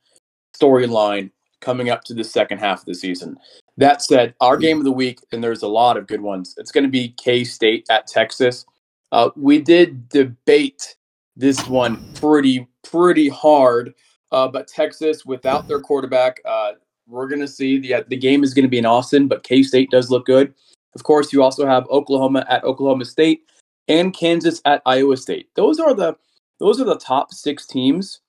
storyline 0.59 1.31
coming 1.63 1.89
up 1.89 2.03
to 2.03 2.13
the 2.13 2.23
second 2.23 2.59
half 2.59 2.79
of 2.81 2.85
the 2.85 2.93
season. 2.95 3.37
That 3.77 4.03
said, 4.03 4.35
our 4.39 4.57
game 4.57 4.77
of 4.77 4.83
the 4.83 4.91
week, 4.91 5.19
and 5.31 5.43
there's 5.43 5.63
a 5.63 5.67
lot 5.67 5.97
of 5.97 6.05
good 6.05 6.21
ones. 6.21 6.53
It's 6.57 6.71
going 6.71 6.83
to 6.83 6.91
be 6.91 7.15
K 7.17 7.43
State 7.43 7.87
at 7.89 8.05
Texas. 8.05 8.65
Uh, 9.11 9.29
we 9.35 9.57
did 9.59 10.09
debate 10.09 10.95
this 11.35 11.67
one 11.67 11.97
pretty 12.13 12.67
pretty 12.83 13.29
hard 13.29 13.93
Uh, 14.33 14.47
but 14.47 14.67
Texas, 14.67 15.25
without 15.25 15.67
their 15.67 15.79
quarterback, 15.79 16.41
uh, 16.43 16.71
we're 17.07 17.27
going 17.27 17.39
to 17.41 17.47
see 17.47 17.77
the 17.77 18.03
the 18.09 18.17
game 18.17 18.43
is 18.43 18.53
going 18.53 18.65
to 18.65 18.69
be 18.69 18.79
in 18.79 18.85
Austin. 18.85 19.27
But 19.27 19.43
K 19.43 19.61
State 19.63 19.91
does 19.91 20.09
look 20.09 20.25
good. 20.25 20.53
Of 20.95 21.03
course, 21.03 21.31
you 21.31 21.43
also 21.43 21.65
have 21.67 21.87
Oklahoma 21.89 22.45
at 22.49 22.63
Oklahoma 22.63 23.05
State 23.05 23.43
and 23.87 24.13
Kansas 24.13 24.61
at 24.65 24.81
Iowa 24.85 25.17
State. 25.17 25.49
Those 25.55 25.79
are 25.79 25.93
the 25.93 26.15
those 26.59 26.81
are 26.81 26.85
the 26.85 26.97
top 26.97 27.31
six 27.31 27.67
teams 27.67 28.21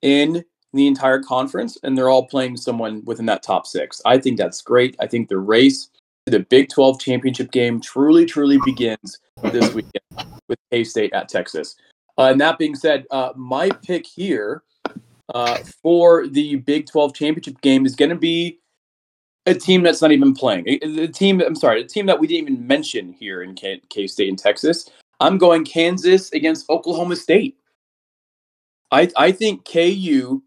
in 0.00 0.44
the 0.72 0.86
entire 0.86 1.20
conference, 1.20 1.78
and 1.82 1.96
they're 1.96 2.08
all 2.08 2.26
playing 2.26 2.56
someone 2.56 3.04
within 3.04 3.26
that 3.26 3.42
top 3.42 3.66
six. 3.66 4.00
I 4.04 4.18
think 4.18 4.38
that's 4.38 4.62
great. 4.62 4.96
I 5.00 5.06
think 5.06 5.28
the 5.28 5.38
race 5.38 5.90
to 6.26 6.30
the 6.30 6.40
Big 6.40 6.68
12 6.68 7.00
championship 7.00 7.50
game 7.50 7.80
truly, 7.80 8.24
truly 8.24 8.58
begins 8.64 9.18
this 9.42 9.74
weekend 9.74 10.02
with 10.48 10.58
K 10.70 10.84
State 10.84 11.12
at 11.12 11.28
Texas. 11.28 11.76
Uh, 12.18 12.28
and 12.30 12.40
that 12.40 12.58
being 12.58 12.74
said, 12.74 13.06
uh, 13.10 13.32
my 13.36 13.70
pick 13.70 14.06
here 14.06 14.62
uh, 15.34 15.58
for 15.82 16.26
the 16.28 16.56
Big 16.56 16.86
12 16.86 17.14
championship 17.14 17.60
game 17.60 17.86
is 17.86 17.96
going 17.96 18.10
to 18.10 18.16
be 18.16 18.58
a 19.46 19.54
team 19.54 19.82
that's 19.82 20.00
not 20.00 20.12
even 20.12 20.34
playing. 20.34 20.64
A, 20.68 21.08
team, 21.08 21.40
I'm 21.40 21.56
sorry, 21.56 21.82
a 21.82 21.86
team 21.86 22.06
that 22.06 22.18
we 22.18 22.26
didn't 22.26 22.50
even 22.50 22.66
mention 22.66 23.12
here 23.12 23.42
in 23.42 23.54
K, 23.54 24.06
State 24.06 24.28
in 24.28 24.36
Texas. 24.36 24.88
I'm 25.20 25.38
going 25.38 25.64
Kansas 25.64 26.32
against 26.32 26.68
Oklahoma 26.70 27.16
State. 27.16 27.56
I 28.90 29.10
I 29.16 29.32
think 29.32 29.64
KU. 29.64 30.42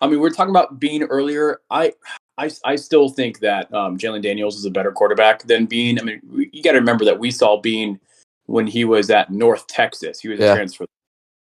I 0.00 0.06
mean, 0.06 0.20
we 0.20 0.26
are 0.26 0.32
talking 0.32 0.50
about 0.50 0.80
Bean 0.80 1.02
earlier. 1.04 1.60
I 1.70 1.92
I, 2.36 2.50
I 2.64 2.76
still 2.76 3.08
think 3.08 3.40
that 3.40 3.72
um, 3.72 3.96
Jalon 3.96 4.22
Daniels 4.22 4.56
is 4.56 4.64
a 4.64 4.70
better 4.70 4.90
quarterback 4.90 5.44
than 5.44 5.66
Bean. 5.66 6.00
I 6.00 6.02
mean, 6.02 6.20
you 6.52 6.62
got 6.62 6.72
to 6.72 6.78
remember 6.78 7.04
that 7.04 7.18
we 7.18 7.30
saw 7.30 7.60
Bean 7.60 8.00
when 8.46 8.66
he 8.66 8.84
was 8.84 9.08
at 9.10 9.30
North 9.30 9.66
Texas. 9.68 10.20
He 10.20 10.28
was 10.28 10.40
yeah. 10.40 10.52
a 10.52 10.54
transfer. 10.56 10.86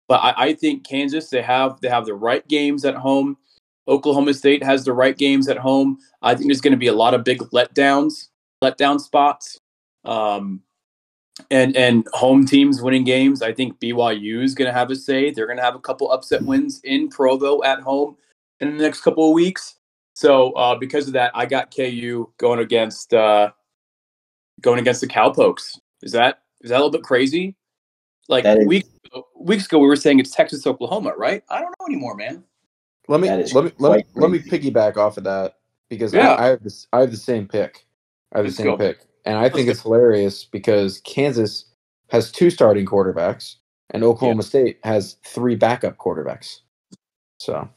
But 0.07 0.17
I, 0.17 0.33
I 0.37 0.53
think 0.53 0.87
Kansas 0.87 1.29
they 1.29 1.41
have 1.41 1.79
they 1.81 1.89
have 1.89 2.05
the 2.05 2.13
right 2.13 2.47
games 2.47 2.85
at 2.85 2.95
home. 2.95 3.37
Oklahoma 3.87 4.33
State 4.33 4.63
has 4.63 4.83
the 4.83 4.93
right 4.93 5.17
games 5.17 5.47
at 5.47 5.57
home. 5.57 5.97
I 6.21 6.33
think 6.35 6.47
there's 6.47 6.61
going 6.61 6.71
to 6.71 6.77
be 6.77 6.87
a 6.87 6.93
lot 6.93 7.13
of 7.13 7.23
big 7.23 7.39
letdowns, 7.39 8.29
letdown 8.63 8.99
spots. 8.99 9.59
Um, 10.03 10.61
and 11.51 11.75
and 11.75 12.07
home 12.13 12.45
teams 12.45 12.81
winning 12.81 13.03
games. 13.03 13.41
I 13.41 13.51
think 13.51 13.79
BYU 13.79 14.43
is 14.43 14.53
going 14.53 14.67
to 14.67 14.73
have 14.73 14.91
a 14.91 14.95
say. 14.95 15.31
They're 15.31 15.47
going 15.47 15.57
to 15.57 15.63
have 15.63 15.75
a 15.75 15.79
couple 15.79 16.11
upset 16.11 16.43
wins 16.43 16.79
in 16.83 17.09
Provo 17.09 17.63
at 17.63 17.81
home 17.81 18.15
in 18.59 18.77
the 18.77 18.83
next 18.83 19.01
couple 19.01 19.27
of 19.27 19.33
weeks. 19.33 19.75
So 20.13 20.51
uh, 20.53 20.75
because 20.75 21.07
of 21.07 21.13
that, 21.13 21.31
I 21.35 21.45
got 21.45 21.75
KU 21.75 22.29
going 22.37 22.59
against 22.59 23.13
uh, 23.13 23.51
going 24.61 24.79
against 24.79 25.01
the 25.01 25.07
Cowpokes. 25.07 25.77
Is 26.01 26.11
that 26.13 26.43
is 26.61 26.69
that 26.69 26.75
a 26.75 26.79
little 26.79 26.91
bit 26.91 27.03
crazy? 27.03 27.55
Like 28.27 28.45
is, 28.45 28.65
weeks 28.65 28.89
weeks 29.37 29.65
ago, 29.65 29.79
we 29.79 29.87
were 29.87 29.95
saying 29.95 30.19
it's 30.19 30.31
Texas 30.31 30.65
Oklahoma, 30.65 31.13
right? 31.17 31.43
I 31.49 31.59
don't 31.59 31.73
know 31.79 31.85
anymore, 31.87 32.15
man. 32.15 32.43
Let 33.07 33.19
me 33.19 33.29
let 33.29 33.65
me 33.65 33.71
let 33.77 33.97
me, 33.97 34.03
let 34.15 34.31
me 34.31 34.39
piggyback 34.39 34.97
off 34.97 35.17
of 35.17 35.25
that 35.25 35.57
because 35.89 36.13
yeah. 36.13 36.31
I, 36.31 36.45
I, 36.45 36.47
have 36.47 36.63
this 36.63 36.87
I 36.93 37.01
have 37.01 37.11
the 37.11 37.17
same 37.17 37.47
pick. 37.47 37.85
I 38.33 38.39
have 38.39 38.45
Let's 38.45 38.57
the 38.57 38.63
same 38.63 38.71
go. 38.71 38.77
pick. 38.77 38.99
And 39.25 39.37
I 39.37 39.49
think 39.49 39.69
it's 39.69 39.81
hilarious 39.81 40.45
because 40.45 41.01
Kansas 41.01 41.65
has 42.09 42.31
two 42.31 42.49
starting 42.49 42.85
quarterbacks 42.85 43.55
and 43.89 44.03
Oklahoma 44.03 44.43
yeah. 44.43 44.47
State 44.47 44.79
has 44.83 45.17
three 45.25 45.55
backup 45.55 45.97
quarterbacks. 45.97 46.59
So 47.39 47.67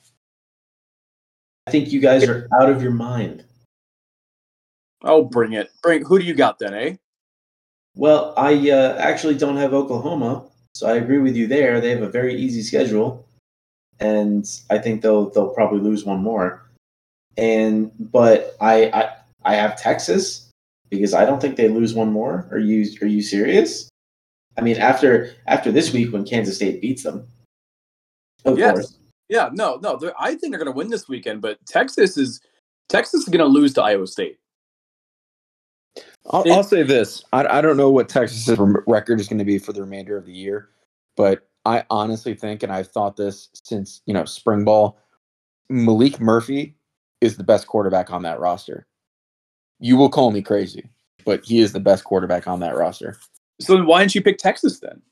I 1.68 1.70
think 1.70 1.92
you 1.92 2.00
guys 2.00 2.26
are 2.26 2.48
out 2.62 2.70
of 2.70 2.82
your 2.82 2.92
mind. 2.92 3.44
Oh, 5.02 5.22
bring 5.22 5.52
it. 5.52 5.70
Bring 5.82 6.02
who 6.02 6.18
do 6.18 6.24
you 6.24 6.32
got 6.32 6.58
then, 6.58 6.72
eh? 6.72 6.96
Well, 7.94 8.32
I 8.38 8.70
uh, 8.70 8.96
actually 8.96 9.34
don't 9.34 9.58
have 9.58 9.74
Oklahoma, 9.74 10.44
so 10.74 10.88
I 10.88 10.94
agree 10.94 11.18
with 11.18 11.36
you 11.36 11.46
there. 11.46 11.78
They 11.78 11.90
have 11.90 12.00
a 12.00 12.08
very 12.08 12.34
easy 12.34 12.62
schedule, 12.62 13.28
and 14.00 14.48
I 14.70 14.78
think 14.78 15.02
they'll 15.02 15.28
they'll 15.28 15.50
probably 15.50 15.80
lose 15.80 16.06
one 16.06 16.22
more. 16.22 16.62
And 17.36 17.92
but 17.98 18.56
I 18.62 18.86
I, 18.86 19.10
I 19.44 19.54
have 19.54 19.78
Texas, 19.78 20.50
because 20.88 21.12
I 21.12 21.26
don't 21.26 21.38
think 21.38 21.56
they 21.56 21.68
lose 21.68 21.92
one 21.92 22.10
more. 22.10 22.48
Are 22.50 22.58
you 22.58 22.86
are 23.02 23.06
you 23.06 23.20
serious? 23.20 23.90
I 24.56 24.62
mean, 24.62 24.78
after 24.78 25.34
after 25.46 25.70
this 25.70 25.92
week 25.92 26.14
when 26.14 26.24
Kansas 26.24 26.56
State 26.56 26.80
beats 26.80 27.02
them, 27.02 27.26
of 28.46 28.58
yes. 28.58 28.72
course. 28.72 28.97
Yeah, 29.28 29.50
no, 29.52 29.78
no. 29.82 29.98
I 30.18 30.34
think 30.34 30.52
they're 30.52 30.58
going 30.58 30.72
to 30.72 30.76
win 30.76 30.88
this 30.88 31.08
weekend, 31.08 31.42
but 31.42 31.58
Texas 31.66 32.16
is 32.16 32.40
Texas 32.88 33.22
is 33.22 33.28
going 33.28 33.40
to 33.40 33.46
lose 33.46 33.74
to 33.74 33.82
Iowa 33.82 34.06
State. 34.06 34.38
I'll, 36.30 36.42
it, 36.42 36.52
I'll 36.52 36.64
say 36.64 36.82
this: 36.82 37.24
I, 37.32 37.58
I 37.58 37.60
don't 37.60 37.76
know 37.76 37.90
what 37.90 38.08
Texas's 38.08 38.58
record 38.86 39.20
is 39.20 39.28
going 39.28 39.38
to 39.38 39.44
be 39.44 39.58
for 39.58 39.72
the 39.72 39.82
remainder 39.82 40.16
of 40.16 40.24
the 40.24 40.32
year, 40.32 40.70
but 41.16 41.46
I 41.64 41.84
honestly 41.90 42.34
think, 42.34 42.62
and 42.62 42.72
I've 42.72 42.88
thought 42.88 43.16
this 43.16 43.48
since 43.54 44.02
you 44.06 44.14
know 44.14 44.24
spring 44.24 44.64
ball, 44.64 44.98
Maalik 45.70 46.20
Murphy 46.20 46.76
is 47.20 47.36
the 47.36 47.44
best 47.44 47.66
quarterback 47.66 48.10
on 48.10 48.22
that 48.22 48.40
roster 48.40 48.86
you 49.80 49.96
will 49.96 50.08
call 50.08 50.30
me 50.30 50.42
crazy, 50.42 50.88
but 51.24 51.44
he 51.44 51.60
is 51.60 51.72
the 51.72 51.80
best 51.80 52.04
quarterback 52.04 52.46
on 52.48 52.60
that 52.60 52.76
roster. 52.76 53.18
So 53.60 53.82
why 53.84 54.00
didn't 54.00 54.14
you 54.14 54.22
pick 54.22 54.38
Texas 54.38 54.80
then? 54.80 55.02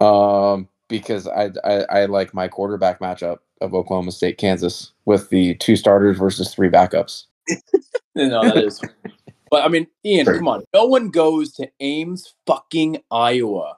Um, 0.00 0.68
because 0.88 1.26
I, 1.26 1.50
I, 1.64 1.84
I 1.90 2.04
like 2.06 2.34
my 2.34 2.48
quarterback 2.48 3.00
matchup 3.00 3.38
of 3.60 3.74
Oklahoma 3.74 4.12
State 4.12 4.38
Kansas 4.38 4.92
with 5.04 5.30
the 5.30 5.54
two 5.56 5.76
starters 5.76 6.18
versus 6.18 6.54
three 6.54 6.68
backups. 6.68 7.24
no, 8.14 8.42
that 8.42 8.58
is. 8.58 8.80
but 9.50 9.64
I 9.64 9.68
mean, 9.68 9.86
Ian, 10.04 10.26
come 10.26 10.48
on. 10.48 10.64
No 10.74 10.86
one 10.86 11.10
goes 11.10 11.52
to 11.54 11.70
Ames 11.80 12.34
fucking 12.46 12.98
Iowa. 13.10 13.76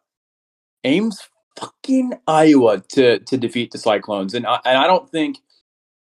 Ames 0.84 1.28
fucking 1.58 2.14
Iowa 2.26 2.82
to 2.90 3.18
to 3.20 3.36
defeat 3.36 3.70
the 3.72 3.78
Cyclones, 3.78 4.34
and 4.34 4.46
I, 4.46 4.60
and 4.64 4.78
I 4.78 4.86
don't 4.86 5.10
think 5.10 5.38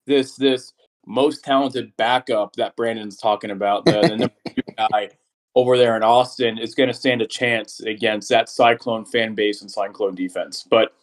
this 0.06 0.36
this 0.36 0.74
most 1.06 1.43
talented 1.43 1.96
backup 1.98 2.54
that 2.58 2.76
Brandon's 2.76 3.17
talking 3.17 3.50
about, 3.50 3.86
the, 3.86 4.02
the 4.02 4.17
number 4.17 4.34
two 4.48 4.62
guy 4.78 5.10
over 5.58 5.76
there 5.76 5.98
in 5.98 6.04
Austin, 6.04 6.60
is 6.60 6.76
going 6.76 6.88
to 6.88 6.93
stand 6.93 7.24
a 7.24 7.26
chance 7.26 7.80
against 7.80 8.30
that 8.30 8.48
Cyclone 8.48 9.06
fan 9.06 9.34
base 9.34 9.62
and 9.63 9.72
Cyclone 9.72 10.13
defense. 10.13 10.63
But, 10.70 10.93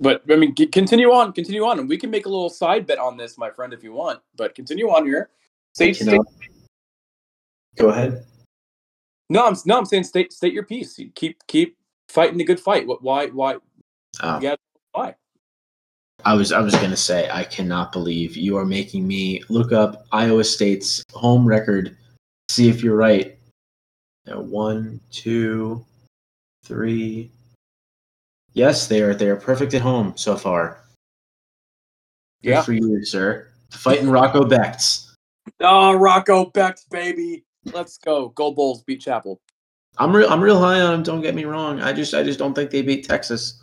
but 0.00 0.22
I 0.28 0.34
mean, 0.34 0.52
continue 0.52 1.12
on, 1.12 1.32
continue 1.32 1.64
on, 1.64 1.78
and 1.78 1.88
we 1.88 1.96
can 1.96 2.10
make 2.10 2.26
a 2.26 2.28
little 2.28 2.50
side 2.50 2.88
bet 2.88 2.98
on 2.98 3.16
this, 3.16 3.38
my 3.38 3.50
friend, 3.50 3.72
if 3.72 3.84
you 3.84 3.92
want. 3.92 4.18
But 4.34 4.56
continue 4.56 4.88
on 4.88 5.06
here. 5.06 5.30
State, 5.74 5.94
state. 5.94 6.20
Go 7.76 7.90
ahead. 7.90 8.24
No, 9.30 9.46
I'm 9.46 9.54
no, 9.64 9.78
I'm 9.78 9.84
saying 9.84 10.04
state 10.04 10.32
state 10.32 10.52
your 10.52 10.64
piece. 10.64 11.00
Keep 11.14 11.46
keep 11.46 11.76
fighting 12.08 12.36
the 12.36 12.44
good 12.44 12.60
fight. 12.60 12.86
What? 12.86 13.02
Why? 13.02 13.28
Why? 13.28 13.56
Oh. 14.22 14.40
Yeah. 14.40 14.56
Why? 14.92 15.14
I 16.24 16.34
was 16.34 16.52
I 16.52 16.60
was 16.60 16.74
gonna 16.74 16.96
say 16.96 17.28
I 17.30 17.44
cannot 17.44 17.92
believe 17.92 18.36
you 18.36 18.56
are 18.56 18.64
making 18.64 19.06
me 19.06 19.42
look 19.48 19.72
up 19.72 20.06
Iowa 20.12 20.44
State's 20.44 21.02
home 21.12 21.46
record, 21.46 21.96
see 22.48 22.68
if 22.68 22.82
you're 22.82 22.96
right. 22.96 23.38
Now, 24.26 24.40
one, 24.40 25.00
two, 25.10 25.84
three. 26.64 27.30
Yes, 28.54 28.86
they 28.86 29.02
are. 29.02 29.14
They 29.14 29.28
are 29.28 29.36
perfect 29.36 29.74
at 29.74 29.82
home 29.82 30.14
so 30.16 30.36
far. 30.36 30.80
Good 32.42 32.50
yeah, 32.50 32.62
for 32.62 32.72
you, 32.72 33.04
sir. 33.04 33.48
Fighting 33.70 34.08
Rocco 34.08 34.44
Becht. 34.44 35.10
Oh, 35.60 35.94
Rocco 35.94 36.50
Becht, 36.50 36.88
baby. 36.90 37.44
Let's 37.72 37.98
go. 37.98 38.28
Go 38.30 38.50
Bulls 38.52 38.82
beat 38.82 39.00
Chapel. 39.00 39.40
I'm 39.98 40.14
real. 40.14 40.28
I'm 40.28 40.40
real 40.40 40.58
high 40.58 40.80
on 40.80 40.92
them. 40.92 41.02
Don't 41.02 41.20
get 41.20 41.34
me 41.34 41.44
wrong. 41.44 41.80
I 41.80 41.92
just 41.92 42.14
I 42.14 42.22
just 42.22 42.38
don't 42.38 42.54
think 42.54 42.70
they 42.70 42.82
beat 42.82 43.06
Texas 43.06 43.62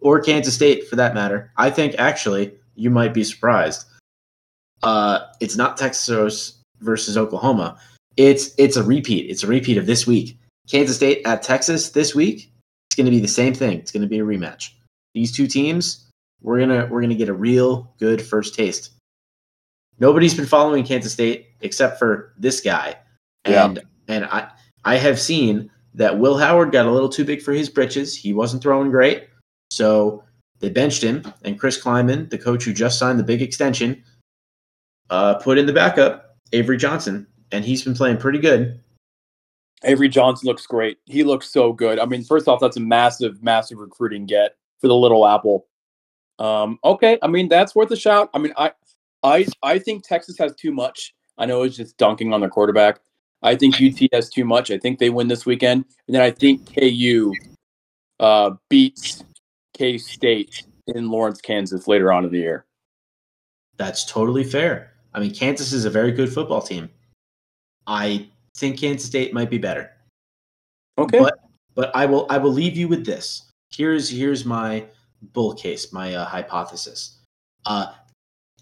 or 0.00 0.20
Kansas 0.20 0.54
State 0.54 0.88
for 0.88 0.96
that 0.96 1.14
matter. 1.14 1.52
I 1.56 1.70
think 1.70 1.94
actually 1.98 2.52
you 2.74 2.90
might 2.90 3.14
be 3.14 3.24
surprised. 3.24 3.86
Uh, 4.82 5.20
it's 5.40 5.56
not 5.56 5.76
Texas 5.76 6.60
versus 6.80 7.16
Oklahoma. 7.16 7.78
It's 8.16 8.54
it's 8.58 8.76
a 8.76 8.82
repeat. 8.82 9.30
It's 9.30 9.42
a 9.42 9.46
repeat 9.46 9.78
of 9.78 9.86
this 9.86 10.06
week. 10.06 10.38
Kansas 10.68 10.96
State 10.96 11.26
at 11.26 11.42
Texas 11.42 11.90
this 11.90 12.14
week. 12.14 12.50
It's 12.88 12.96
going 12.96 13.06
to 13.06 13.10
be 13.10 13.20
the 13.20 13.28
same 13.28 13.54
thing. 13.54 13.78
It's 13.78 13.92
going 13.92 14.02
to 14.02 14.08
be 14.08 14.18
a 14.18 14.24
rematch. 14.24 14.70
These 15.14 15.32
two 15.32 15.46
teams, 15.46 16.06
we're 16.42 16.58
gonna 16.58 16.86
we're 16.90 17.00
gonna 17.00 17.14
get 17.14 17.28
a 17.28 17.34
real 17.34 17.92
good 17.98 18.20
first 18.20 18.54
taste. 18.54 18.92
Nobody's 19.98 20.34
been 20.34 20.46
following 20.46 20.84
Kansas 20.84 21.12
State 21.12 21.48
except 21.60 21.98
for 21.98 22.34
this 22.38 22.60
guy, 22.60 22.96
and 23.44 23.76
yeah. 23.76 24.14
and 24.14 24.24
I 24.26 24.50
I 24.84 24.96
have 24.96 25.18
seen 25.18 25.70
that 25.94 26.18
Will 26.18 26.36
Howard 26.36 26.72
got 26.72 26.86
a 26.86 26.90
little 26.90 27.08
too 27.08 27.24
big 27.24 27.40
for 27.40 27.52
his 27.52 27.70
britches. 27.70 28.14
He 28.14 28.34
wasn't 28.34 28.62
throwing 28.62 28.90
great. 28.90 29.28
So 29.70 30.22
they 30.60 30.68
benched 30.68 31.02
him, 31.02 31.22
and 31.42 31.58
Chris 31.58 31.82
Klieman, 31.82 32.30
the 32.30 32.38
coach 32.38 32.64
who 32.64 32.72
just 32.72 32.98
signed 32.98 33.18
the 33.18 33.24
big 33.24 33.42
extension, 33.42 34.02
uh, 35.10 35.36
put 35.36 35.58
in 35.58 35.66
the 35.66 35.72
backup, 35.72 36.36
Avery 36.52 36.76
Johnson, 36.76 37.26
and 37.52 37.64
he's 37.64 37.82
been 37.82 37.94
playing 37.94 38.18
pretty 38.18 38.38
good. 38.38 38.80
Avery 39.84 40.08
Johnson 40.08 40.46
looks 40.46 40.66
great. 40.66 40.98
He 41.04 41.22
looks 41.22 41.50
so 41.50 41.72
good. 41.72 41.98
I 41.98 42.06
mean, 42.06 42.24
first 42.24 42.48
off, 42.48 42.60
that's 42.60 42.76
a 42.76 42.80
massive, 42.80 43.42
massive 43.42 43.78
recruiting 43.78 44.26
get 44.26 44.56
for 44.80 44.88
the 44.88 44.94
Little 44.94 45.26
Apple. 45.26 45.66
Um, 46.38 46.78
okay, 46.84 47.18
I 47.22 47.28
mean 47.28 47.48
that's 47.48 47.74
worth 47.74 47.90
a 47.90 47.96
shout. 47.96 48.28
I 48.34 48.38
mean, 48.38 48.52
I, 48.56 48.72
I, 49.22 49.46
I 49.62 49.78
think 49.78 50.06
Texas 50.06 50.36
has 50.38 50.54
too 50.54 50.72
much. 50.72 51.14
I 51.38 51.46
know 51.46 51.62
it's 51.62 51.76
just 51.76 51.96
dunking 51.96 52.32
on 52.32 52.40
their 52.40 52.50
quarterback. 52.50 53.00
I 53.42 53.54
think 53.54 53.76
UT 53.80 54.08
has 54.12 54.28
too 54.28 54.44
much. 54.44 54.70
I 54.70 54.78
think 54.78 54.98
they 54.98 55.10
win 55.10 55.28
this 55.28 55.46
weekend, 55.46 55.84
and 56.06 56.14
then 56.14 56.22
I 56.22 56.30
think 56.30 56.74
KU 56.74 57.32
uh, 58.20 58.50
beats 58.68 59.24
K 59.74 59.98
State 59.98 60.64
in 60.86 61.10
Lawrence, 61.10 61.40
Kansas 61.40 61.86
later 61.86 62.12
on 62.12 62.24
in 62.24 62.30
the 62.30 62.38
year. 62.38 62.66
That's 63.76 64.04
totally 64.10 64.44
fair. 64.44 64.92
I 65.14 65.20
mean, 65.20 65.34
Kansas 65.34 65.72
is 65.72 65.84
a 65.84 65.90
very 65.90 66.12
good 66.12 66.32
football 66.32 66.62
team. 66.62 66.88
I 67.86 68.28
think 68.56 68.78
Kansas 68.78 69.06
State 69.06 69.32
might 69.32 69.50
be 69.50 69.58
better. 69.58 69.90
Okay. 70.98 71.18
But 71.18 71.38
but 71.74 71.94
I 71.94 72.06
will 72.06 72.26
I 72.30 72.38
will 72.38 72.52
leave 72.52 72.76
you 72.76 72.88
with 72.88 73.04
this. 73.04 73.50
Here's 73.70 74.08
here's 74.08 74.44
my 74.44 74.84
bull 75.32 75.54
case, 75.54 75.92
my 75.92 76.14
uh, 76.14 76.24
hypothesis. 76.24 77.18
Uh, 77.64 77.92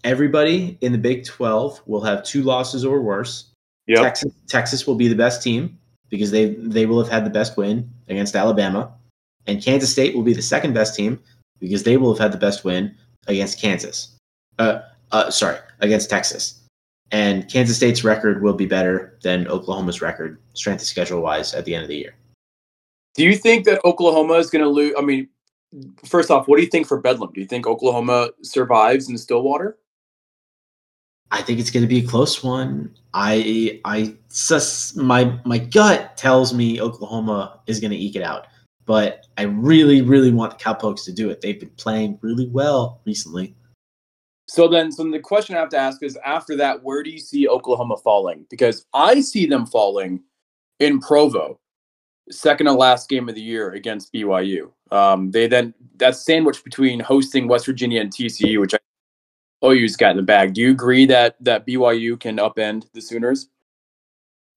everybody 0.03 0.77
in 0.81 0.91
the 0.91 0.97
Big 0.97 1.25
12 1.25 1.81
will 1.85 2.01
have 2.01 2.23
two 2.23 2.43
losses 2.43 2.85
or 2.85 3.01
worse. 3.01 3.51
Yep. 3.87 4.01
Texas 4.01 4.33
Texas 4.47 4.87
will 4.87 4.95
be 4.95 5.07
the 5.07 5.15
best 5.15 5.41
team 5.41 5.77
because 6.09 6.31
they 6.31 6.55
they 6.55 6.85
will 6.85 7.01
have 7.01 7.11
had 7.11 7.25
the 7.25 7.29
best 7.29 7.55
win 7.55 7.89
against 8.07 8.35
Alabama, 8.35 8.93
and 9.47 9.61
Kansas 9.61 9.91
State 9.91 10.15
will 10.15 10.23
be 10.23 10.33
the 10.33 10.41
second 10.41 10.73
best 10.73 10.95
team 10.95 11.19
because 11.59 11.83
they 11.83 11.97
will 11.97 12.13
have 12.13 12.19
had 12.19 12.31
the 12.31 12.37
best 12.37 12.65
win 12.65 12.95
against 13.27 13.59
Kansas. 13.59 14.15
Uh, 14.57 14.79
uh, 15.11 15.29
sorry, 15.29 15.57
against 15.79 16.09
Texas. 16.09 16.61
And 17.11 17.49
Kansas 17.49 17.77
State's 17.77 18.03
record 18.03 18.41
will 18.41 18.53
be 18.53 18.65
better 18.65 19.17
than 19.21 19.47
Oklahoma's 19.47 20.01
record, 20.01 20.39
strength 20.53 20.81
of 20.81 20.87
schedule 20.87 21.21
wise, 21.21 21.53
at 21.53 21.65
the 21.65 21.75
end 21.75 21.83
of 21.83 21.89
the 21.89 21.97
year. 21.97 22.15
Do 23.13 23.23
you 23.23 23.35
think 23.35 23.65
that 23.65 23.83
Oklahoma 23.85 24.33
is 24.33 24.49
going 24.49 24.63
to 24.63 24.69
lose? 24.69 24.93
I 24.97 25.01
mean, 25.01 25.29
first 26.03 26.31
off, 26.31 26.47
what 26.47 26.57
do 26.57 26.63
you 26.63 26.69
think 26.69 26.87
for 26.87 26.99
Bedlam? 26.99 27.31
Do 27.33 27.41
you 27.41 27.47
think 27.47 27.67
Oklahoma 27.67 28.29
survives 28.41 29.09
in 29.09 29.17
Stillwater? 29.17 29.77
I 31.31 31.41
think 31.41 31.59
it's 31.59 31.71
going 31.71 31.83
to 31.83 31.87
be 31.87 31.99
a 31.99 32.07
close 32.07 32.43
one. 32.43 32.95
I 33.13 33.81
I 33.85 34.15
sus 34.27 34.95
my 34.95 35.39
my 35.45 35.57
gut 35.57 36.17
tells 36.17 36.53
me 36.53 36.79
Oklahoma 36.81 37.59
is 37.67 37.79
going 37.79 37.91
to 37.91 37.97
eke 37.97 38.15
it 38.15 38.21
out, 38.21 38.47
but 38.85 39.25
I 39.37 39.43
really 39.43 40.01
really 40.01 40.31
want 40.31 40.57
the 40.57 40.63
Cowpokes 40.63 41.03
to 41.05 41.11
do 41.11 41.29
it. 41.29 41.41
They've 41.41 41.59
been 41.59 41.71
playing 41.77 42.19
really 42.21 42.47
well 42.47 43.01
recently. 43.05 43.55
So 44.47 44.67
then, 44.67 44.91
so 44.91 45.09
the 45.09 45.19
question 45.19 45.55
I 45.55 45.59
have 45.59 45.69
to 45.69 45.77
ask 45.77 46.03
is: 46.03 46.17
After 46.25 46.55
that, 46.57 46.83
where 46.83 47.01
do 47.01 47.09
you 47.09 47.19
see 47.19 47.47
Oklahoma 47.47 47.97
falling? 47.97 48.45
Because 48.49 48.85
I 48.93 49.21
see 49.21 49.45
them 49.45 49.65
falling 49.65 50.21
in 50.79 50.99
Provo, 50.99 51.59
second 52.29 52.67
to 52.67 52.73
last 52.73 53.09
game 53.09 53.27
of 53.27 53.35
the 53.35 53.41
year 53.41 53.71
against 53.71 54.13
BYU. 54.13 54.71
Um, 54.91 55.31
they 55.31 55.47
then 55.47 55.73
that's 55.97 56.21
sandwiched 56.21 56.63
between 56.63 56.99
hosting 56.99 57.47
West 57.47 57.65
Virginia 57.65 58.01
and 58.01 58.11
TCU, 58.11 58.59
which 58.59 58.75
I 58.75 58.77
OU's 59.63 59.95
got 59.95 60.11
in 60.11 60.17
the 60.17 60.23
bag. 60.23 60.53
Do 60.53 60.61
you 60.61 60.71
agree 60.71 61.05
that 61.07 61.35
that 61.43 61.65
BYU 61.65 62.19
can 62.19 62.37
upend 62.37 62.91
the 62.93 63.01
Sooners? 63.01 63.49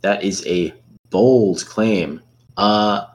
That 0.02 0.22
is 0.22 0.46
a 0.46 0.74
bold 1.10 1.64
claim. 1.66 2.20
Uh, 2.56 3.06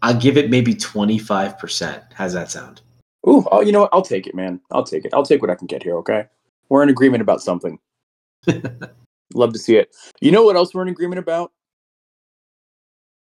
I'll 0.00 0.18
give 0.18 0.36
it 0.36 0.50
maybe 0.50 0.74
twenty 0.74 1.18
five 1.18 1.58
percent. 1.58 2.04
How's 2.14 2.34
that 2.34 2.50
sound? 2.50 2.82
Ooh, 3.28 3.46
oh, 3.52 3.60
you 3.60 3.70
know 3.70 3.82
what? 3.82 3.90
I'll 3.92 4.02
take 4.02 4.26
it, 4.26 4.34
man. 4.34 4.60
I'll 4.72 4.84
take 4.84 5.04
it. 5.04 5.14
I'll 5.14 5.24
take 5.24 5.40
what 5.40 5.50
I 5.50 5.54
can 5.54 5.66
get 5.66 5.82
here. 5.82 5.96
Okay, 5.98 6.26
we're 6.68 6.82
in 6.82 6.88
agreement 6.88 7.22
about 7.22 7.40
something. 7.42 7.78
Love 9.34 9.52
to 9.52 9.58
see 9.58 9.76
it. 9.76 9.94
You 10.20 10.30
know 10.30 10.42
what 10.42 10.56
else 10.56 10.74
we're 10.74 10.82
in 10.82 10.88
agreement 10.88 11.20
about? 11.20 11.52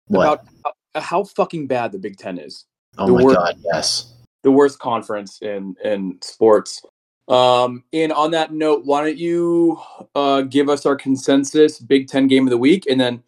What? 0.09 0.23
About 0.25 0.47
how, 0.95 1.01
how 1.01 1.25
fucking 1.25 1.67
bad 1.67 1.93
the 1.93 1.99
Big 1.99 2.17
Ten 2.17 2.39
is. 2.39 2.67
oh 2.99 3.07
the 3.07 3.13
my 3.13 3.23
word- 3.23 3.37
god, 3.37 3.57
yes. 3.73 4.15
the 4.43 4.51
worst 4.51 4.79
conference 4.79 5.41
in 5.43 5.75
in 5.85 6.19
sports. 6.23 6.83
Um, 7.29 7.85
and 7.93 8.11
on 8.13 8.31
that 8.31 8.53
note, 8.53 8.87
why 8.87 9.05
don't 9.05 9.19
you 9.19 9.79
uh, 10.15 10.43
give 10.43 10.71
us 10.71 10.87
our 10.87 10.97
consensus 10.97 11.79
Big 11.79 12.09
Ten 12.09 12.27
game 12.27 12.47
of 12.47 12.51
the 12.51 12.59
week, 12.59 12.85
and 12.89 13.01
then 13.01 13.23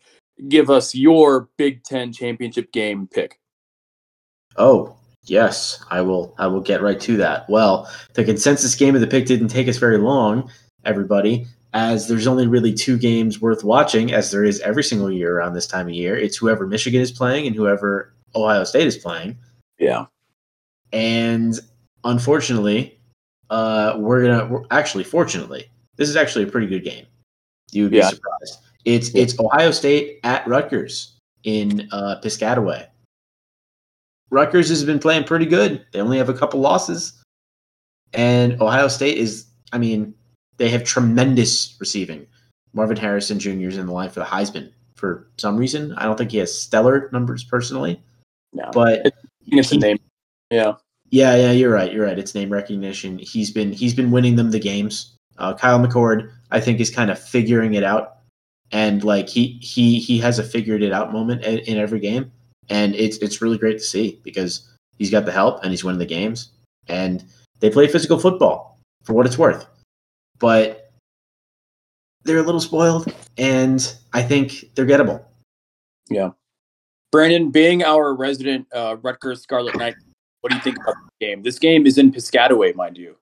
give 0.49 0.71
us 0.71 0.95
your 0.95 1.49
Big 1.57 1.83
Ten 1.85 2.13
championship 2.13 2.73
game 2.73 3.07
pick. 3.07 3.39
Oh, 4.57 4.97
yes, 5.31 5.83
I 5.91 6.01
will. 6.03 6.35
I 6.39 6.47
will 6.49 6.61
get 6.61 6.83
right 6.83 7.01
to 7.01 7.16
that. 7.18 7.49
Well, 7.49 7.89
the 8.14 8.24
consensus 8.24 8.74
game 8.74 8.95
of 8.95 9.01
the 9.01 9.07
pick 9.07 9.26
didn't 9.26 9.49
take 9.49 9.68
us 9.68 9.76
very 9.78 9.97
long, 9.99 10.51
everybody, 10.85 11.47
as 11.72 12.09
there's 12.09 12.26
only 12.26 12.47
really 12.47 12.74
two 12.74 12.99
games 12.99 13.41
worth 13.41 13.62
watching, 13.64 14.12
as 14.12 14.31
there 14.33 14.45
is 14.45 14.61
every 14.61 14.83
single 14.83 15.11
year 15.11 15.37
around 15.37 15.55
this 15.55 15.66
time 15.66 15.87
of 15.87 15.95
year. 15.95 16.16
It's 16.16 16.37
whoever 16.37 16.66
Michigan 16.66 17.01
is 17.01 17.12
playing 17.12 17.47
and 17.47 17.55
whoever 17.55 18.12
Ohio 18.35 18.64
State 18.64 18.87
is 18.87 18.97
playing. 18.99 19.39
Yeah, 19.78 20.07
And 20.93 21.59
unfortunately, 22.05 22.99
uh, 23.49 23.95
we're 23.99 24.22
gonna 24.22 24.47
we're, 24.47 24.64
actually, 24.70 25.05
fortunately, 25.05 25.70
this 25.97 26.09
is 26.09 26.16
actually 26.16 26.45
a 26.45 26.49
pretty 26.49 26.66
good 26.66 26.85
game. 26.85 27.07
You 27.72 27.85
would 27.85 27.93
be 27.93 27.99
Yeah. 27.99 28.09
surprised. 28.11 28.59
It's 28.85 29.14
it's 29.14 29.39
Ohio 29.39 29.70
State 29.70 30.20
at 30.24 30.47
Rutgers 30.47 31.16
in 31.45 31.89
uh, 31.93 32.20
Piscataway. 32.22 32.87
Rutgers 34.31 34.68
has 34.68 34.85
been 34.85 34.99
playing 34.99 35.24
pretty 35.24 35.47
good. 35.47 35.85
They 35.93 36.01
only 36.01 36.18
have 36.18 36.28
a 36.28 36.35
couple 36.35 36.61
losses, 36.61 37.22
and 38.12 38.61
Ohio 38.61 38.89
State 38.89 39.18
is. 39.18 39.47
I 39.72 39.78
mean, 39.78 40.14
they 40.57 40.68
have 40.68 40.85
tremendous 40.85 41.76
receiving. 41.81 42.26
Marvin 42.72 42.97
Harrison 42.97 43.39
Jr. 43.39 43.68
is 43.68 43.76
in 43.76 43.87
the 43.87 43.93
line 43.93 44.11
for 44.11 44.20
the 44.20 44.26
Heisman 44.26 44.70
for 44.95 45.28
some 45.39 45.57
reason. 45.57 45.93
I 45.95 46.05
don't 46.05 46.16
think 46.16 46.31
he 46.31 46.39
has 46.39 46.57
stellar 46.57 47.09
numbers 47.12 47.43
personally, 47.43 48.01
yeah. 48.53 48.70
but 48.72 49.01
I 49.01 49.11
think 49.11 49.14
it's 49.53 49.72
a 49.72 49.78
name. 49.78 49.99
Yeah, 50.51 50.74
yeah, 51.11 51.35
yeah, 51.35 51.51
you're 51.51 51.72
right. 51.72 51.93
You're 51.93 52.05
right. 52.05 52.18
It's 52.18 52.35
name 52.35 52.51
recognition. 52.51 53.18
He's 53.18 53.51
been 53.51 53.72
he's 53.72 53.95
been 53.95 54.11
winning 54.11 54.37
them 54.37 54.51
the 54.53 54.61
games. 54.61 55.16
Uh, 55.39 55.55
Kyle 55.55 55.81
McCord, 55.81 56.31
I 56.51 56.61
think, 56.61 56.81
is 56.81 56.91
kind 56.91 57.11
of 57.11 57.18
figuring 57.18 57.74
it 57.74 57.83
out, 57.83 58.18
and 58.70 59.03
like 59.03 59.28
he 59.28 59.59
he 59.62 59.99
he 59.99 60.18
has 60.18 60.39
a 60.39 60.45
figured 60.45 60.83
it 60.83 60.93
out 60.93 61.12
moment 61.12 61.43
in, 61.43 61.59
in 61.61 61.78
every 61.78 61.99
game, 61.99 62.31
and 62.71 62.95
it's 62.95 63.18
it's 63.18 63.43
really 63.43 63.59
great 63.59 63.79
to 63.79 63.85
see 63.85 64.18
because 64.23 64.68
he's 64.99 65.11
got 65.11 65.27
the 65.27 65.33
help 65.33 65.62
and 65.62 65.71
he's 65.71 65.85
winning 65.85 65.99
the 65.99 66.07
games, 66.07 66.53
and 66.89 67.25
they 67.61 67.68
play 67.68 67.87
physical 67.87 68.18
football 68.18 68.79
for 69.05 69.12
what 69.12 69.27
it's 69.27 69.37
worth, 69.37 69.66
but 70.39 70.93
they're 72.25 72.39
a 72.39 72.43
little 72.43 72.61
spoiled, 72.61 73.12
and 73.37 73.95
I 74.12 74.23
think 74.23 74.75
they're 74.75 74.87
gettable. 74.87 75.23
Yeah, 76.09 76.31
Brandon, 77.12 77.51
being 77.51 77.83
our 77.83 78.14
resident 78.14 78.66
uh, 78.75 78.97
Rutgers 79.03 79.43
Scarlet 79.43 79.77
Knight, 79.77 79.97
what 80.41 80.51
do 80.51 80.57
you 80.57 80.62
think 80.62 80.79
about 80.79 80.95
the 81.21 81.27
game? 81.27 81.43
This 81.43 81.59
game 81.59 81.87
is 81.87 81.99
in 81.99 82.12
Piscataway, 82.12 82.75
mind 82.75 82.97
you. 82.97 83.16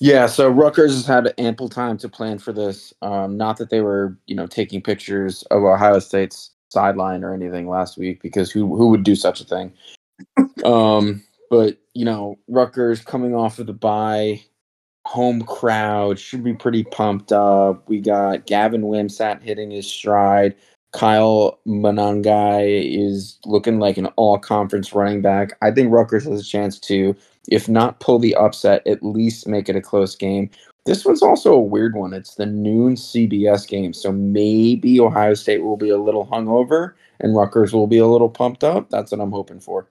Yeah, 0.00 0.26
so 0.26 0.48
Rutgers 0.48 0.92
has 0.92 1.06
had 1.06 1.32
ample 1.38 1.68
time 1.68 1.96
to 1.98 2.08
plan 2.08 2.38
for 2.38 2.52
this. 2.52 2.92
Um, 3.00 3.36
not 3.36 3.56
that 3.58 3.70
they 3.70 3.80
were, 3.80 4.18
you 4.26 4.34
know, 4.34 4.46
taking 4.46 4.82
pictures 4.82 5.44
of 5.44 5.62
Ohio 5.62 6.00
State's 6.00 6.50
sideline 6.74 7.24
or 7.24 7.32
anything 7.32 7.68
last 7.68 7.96
week, 7.96 8.20
because 8.20 8.50
who 8.50 8.76
who 8.76 8.88
would 8.88 9.04
do 9.04 9.16
such 9.16 9.40
a 9.40 9.44
thing? 9.44 9.72
um, 10.64 11.22
but 11.50 11.78
you 11.94 12.04
know, 12.04 12.38
Rutgers 12.48 13.00
coming 13.00 13.34
off 13.34 13.58
of 13.58 13.66
the 13.66 13.72
bye, 13.72 14.42
home 15.06 15.42
crowd 15.42 16.18
should 16.18 16.44
be 16.44 16.54
pretty 16.54 16.84
pumped 16.84 17.32
up. 17.32 17.88
We 17.88 18.00
got 18.00 18.46
Gavin 18.46 18.82
Wimsatt 18.82 19.42
hitting 19.42 19.70
his 19.70 19.90
stride. 19.90 20.54
Kyle 20.92 21.58
Monangai 21.66 22.96
is 22.96 23.38
looking 23.44 23.80
like 23.80 23.96
an 23.96 24.06
all 24.16 24.38
conference 24.38 24.92
running 24.92 25.22
back. 25.22 25.56
I 25.62 25.72
think 25.72 25.90
Rutgers 25.90 26.24
has 26.24 26.40
a 26.40 26.44
chance 26.44 26.78
to 26.80 27.16
if 27.48 27.68
not 27.68 28.00
pull 28.00 28.18
the 28.18 28.34
upset, 28.34 28.86
at 28.86 29.02
least 29.02 29.46
make 29.46 29.68
it 29.68 29.76
a 29.76 29.80
close 29.80 30.16
game. 30.16 30.50
This 30.84 31.04
one's 31.04 31.22
also 31.22 31.54
a 31.54 31.60
weird 31.60 31.94
one. 31.94 32.12
It's 32.12 32.34
the 32.34 32.44
noon 32.44 32.94
CBS 32.94 33.66
game, 33.66 33.94
so 33.94 34.12
maybe 34.12 35.00
Ohio 35.00 35.32
State 35.32 35.62
will 35.62 35.78
be 35.78 35.88
a 35.88 35.96
little 35.96 36.26
hungover 36.26 36.92
and 37.20 37.34
Rutgers 37.34 37.72
will 37.72 37.86
be 37.86 37.98
a 37.98 38.06
little 38.06 38.28
pumped 38.28 38.64
up. 38.64 38.90
That's 38.90 39.10
what 39.10 39.20
I'm 39.20 39.30
hoping 39.30 39.60
for. 39.60 39.88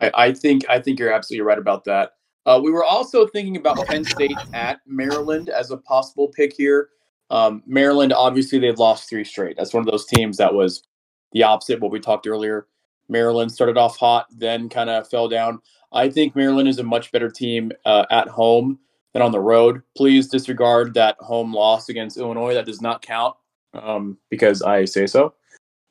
I, 0.00 0.10
I 0.14 0.32
think 0.32 0.64
I 0.68 0.78
think 0.78 1.00
you're 1.00 1.12
absolutely 1.12 1.42
right 1.42 1.58
about 1.58 1.84
that. 1.84 2.12
Uh, 2.46 2.60
we 2.62 2.70
were 2.70 2.84
also 2.84 3.26
thinking 3.26 3.56
about 3.56 3.84
Penn 3.86 4.04
State 4.04 4.38
at 4.54 4.80
Maryland 4.86 5.48
as 5.48 5.72
a 5.72 5.76
possible 5.76 6.28
pick 6.28 6.52
here. 6.52 6.90
Um, 7.30 7.62
Maryland, 7.66 8.12
obviously, 8.12 8.58
they've 8.60 8.78
lost 8.78 9.08
three 9.08 9.24
straight. 9.24 9.56
That's 9.56 9.74
one 9.74 9.80
of 9.80 9.90
those 9.90 10.06
teams 10.06 10.36
that 10.36 10.54
was 10.54 10.84
the 11.32 11.42
opposite 11.42 11.74
of 11.74 11.82
what 11.82 11.90
we 11.90 11.98
talked 12.00 12.26
earlier. 12.26 12.68
Maryland 13.08 13.50
started 13.50 13.76
off 13.76 13.96
hot, 13.96 14.26
then 14.30 14.68
kind 14.68 14.88
of 14.88 15.08
fell 15.08 15.28
down. 15.28 15.60
I 15.92 16.08
think 16.08 16.36
Maryland 16.36 16.68
is 16.68 16.78
a 16.78 16.84
much 16.84 17.10
better 17.10 17.30
team 17.30 17.72
uh, 17.84 18.06
at 18.10 18.28
home 18.28 18.78
than 19.12 19.22
on 19.22 19.32
the 19.32 19.40
road. 19.40 19.82
Please 19.96 20.28
disregard 20.28 20.94
that 20.94 21.16
home 21.18 21.52
loss 21.52 21.88
against 21.88 22.16
Illinois. 22.16 22.54
That 22.54 22.66
does 22.66 22.80
not 22.80 23.02
count 23.02 23.36
um, 23.74 24.18
because 24.30 24.62
I 24.62 24.84
say 24.84 25.06
so. 25.06 25.34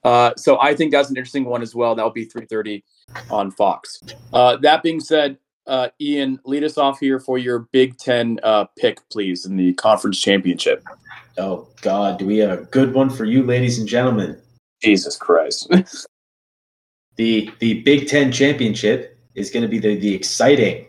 Uh, 0.03 0.31
so 0.37 0.59
I 0.61 0.75
think 0.75 0.91
that's 0.91 1.09
an 1.09 1.17
interesting 1.17 1.45
one 1.45 1.61
as 1.61 1.75
well. 1.75 1.95
That'll 1.95 2.11
be 2.11 2.25
3:30 2.25 2.83
on 3.29 3.51
Fox. 3.51 4.01
Uh, 4.31 4.57
that 4.57 4.83
being 4.83 4.99
said, 4.99 5.37
uh, 5.65 5.89
Ian, 5.99 6.39
lead 6.45 6.63
us 6.63 6.77
off 6.77 6.99
here 6.99 7.19
for 7.19 7.37
your 7.37 7.67
Big 7.71 7.97
Ten 7.97 8.39
uh, 8.43 8.65
pick, 8.77 8.99
please, 9.09 9.45
in 9.45 9.57
the 9.57 9.73
conference 9.73 10.19
championship. 10.19 10.83
Oh 11.37 11.67
God, 11.81 12.19
do 12.19 12.25
we 12.25 12.37
have 12.37 12.59
a 12.59 12.63
good 12.63 12.93
one 12.93 13.09
for 13.09 13.25
you, 13.25 13.43
ladies 13.43 13.79
and 13.79 13.87
gentlemen? 13.87 14.39
Jesus 14.81 15.17
Christ. 15.17 15.69
the 17.17 17.51
the 17.59 17.81
Big 17.81 18.07
Ten 18.07 18.31
championship 18.31 19.19
is 19.35 19.51
going 19.51 19.63
to 19.63 19.67
be 19.67 19.79
the 19.79 19.97
the 19.97 20.13
exciting 20.13 20.85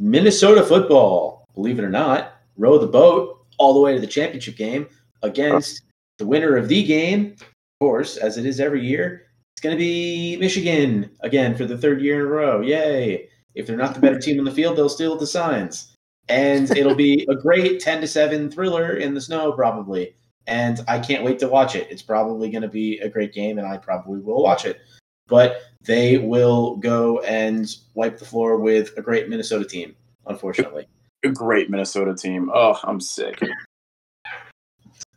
Minnesota 0.00 0.64
football. 0.64 1.44
Believe 1.54 1.78
it 1.78 1.84
or 1.84 1.90
not, 1.90 2.32
row 2.56 2.78
the 2.78 2.86
boat 2.86 3.44
all 3.58 3.74
the 3.74 3.80
way 3.80 3.94
to 3.94 4.00
the 4.00 4.06
championship 4.06 4.56
game 4.56 4.88
against 5.22 5.82
the 6.18 6.26
winner 6.26 6.56
of 6.56 6.68
the 6.68 6.82
game. 6.82 7.36
Of 7.38 7.46
course, 7.80 8.16
as 8.16 8.38
it 8.38 8.46
is 8.46 8.60
every 8.60 8.84
year, 8.84 9.26
it's 9.54 9.60
going 9.60 9.76
to 9.76 9.78
be 9.78 10.38
Michigan 10.38 11.10
again 11.20 11.54
for 11.54 11.66
the 11.66 11.76
third 11.76 12.00
year 12.00 12.20
in 12.20 12.26
a 12.26 12.28
row. 12.28 12.60
Yay! 12.62 13.28
If 13.54 13.66
they're 13.66 13.76
not 13.76 13.94
the 13.94 14.00
better 14.00 14.18
team 14.18 14.38
on 14.38 14.44
the 14.46 14.50
field, 14.50 14.76
they'll 14.76 14.88
steal 14.88 15.16
the 15.16 15.26
signs. 15.26 15.94
and 16.28 16.70
it'll 16.76 16.94
be 16.94 17.26
a 17.28 17.34
great 17.34 17.80
10 17.80 18.00
to 18.00 18.06
7 18.06 18.50
thriller 18.50 18.94
in 18.96 19.14
the 19.14 19.20
snow 19.20 19.52
probably 19.52 20.14
and 20.46 20.80
i 20.86 20.98
can't 20.98 21.24
wait 21.24 21.38
to 21.38 21.48
watch 21.48 21.74
it 21.74 21.88
it's 21.90 22.02
probably 22.02 22.50
going 22.50 22.62
to 22.62 22.68
be 22.68 22.98
a 23.00 23.08
great 23.08 23.32
game 23.32 23.58
and 23.58 23.66
i 23.66 23.76
probably 23.76 24.20
will 24.20 24.42
watch 24.42 24.64
it 24.64 24.80
but 25.26 25.62
they 25.82 26.18
will 26.18 26.76
go 26.76 27.20
and 27.20 27.76
wipe 27.94 28.18
the 28.18 28.24
floor 28.24 28.56
with 28.58 28.96
a 28.96 29.02
great 29.02 29.28
minnesota 29.28 29.64
team 29.64 29.94
unfortunately. 30.26 30.86
A 31.24 31.28
great 31.28 31.70
minnesota 31.70 32.14
team. 32.14 32.50
Oh 32.54 32.78
i'm 32.84 33.00
sick. 33.00 33.40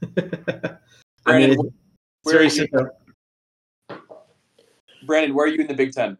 I 1.25 1.37
mean, 1.37 1.57
where 2.23 2.39
are 2.39 2.43
you- 2.43 2.67
brandon 5.05 5.33
where 5.35 5.45
are 5.45 5.49
you 5.49 5.59
in 5.61 5.67
the 5.67 5.73
big 5.73 5.93
ten? 5.93 6.17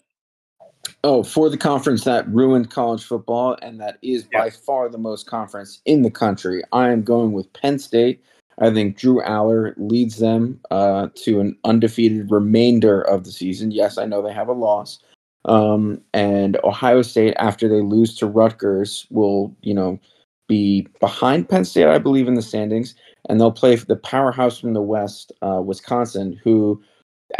Oh, 1.05 1.23
for 1.23 1.49
the 1.49 1.57
conference 1.57 2.03
that 2.05 2.27
ruined 2.29 2.69
college 2.69 3.03
football 3.05 3.57
and 3.61 3.79
that 3.79 3.97
is 4.01 4.25
Yeah. 4.31 4.41
by 4.41 4.49
far 4.49 4.89
the 4.89 4.97
most 4.97 5.27
conference 5.27 5.81
in 5.85 6.01
the 6.01 6.11
country, 6.11 6.61
I 6.73 6.89
am 6.91 7.03
going 7.03 7.31
with 7.31 7.51
Penn 7.53 7.79
State. 7.79 8.21
I 8.59 8.71
think 8.71 8.97
Drew 8.97 9.21
Allar 9.21 9.73
leads 9.77 10.17
them 10.17 10.59
uh, 10.71 11.07
to 11.15 11.39
an 11.39 11.57
undefeated 11.63 12.31
remainder 12.31 13.01
of 13.01 13.23
the 13.23 13.31
season. 13.31 13.71
Yes, 13.71 13.97
I 13.97 14.05
know 14.05 14.21
they 14.21 14.33
have 14.33 14.47
a 14.47 14.53
loss. 14.53 14.99
Um, 15.45 16.01
and 16.13 16.57
Ohio 16.63 17.01
State, 17.01 17.33
after 17.37 17.67
they 17.67 17.81
lose 17.81 18.15
to 18.17 18.27
Rutgers, 18.27 19.07
will, 19.09 19.55
you 19.61 19.73
know, 19.73 19.99
be 20.47 20.87
behind 20.99 21.49
Penn 21.49 21.65
State, 21.65 21.87
I 21.87 21.97
believe, 21.97 22.27
in 22.27 22.35
the 22.35 22.41
standings. 22.41 22.95
And 23.29 23.39
they'll 23.39 23.51
play 23.51 23.75
for 23.75 23.85
the 23.85 23.95
powerhouse 23.95 24.59
from 24.59 24.73
the 24.73 24.81
West, 24.81 25.31
uh, 25.41 25.61
Wisconsin, 25.63 26.39
who 26.43 26.81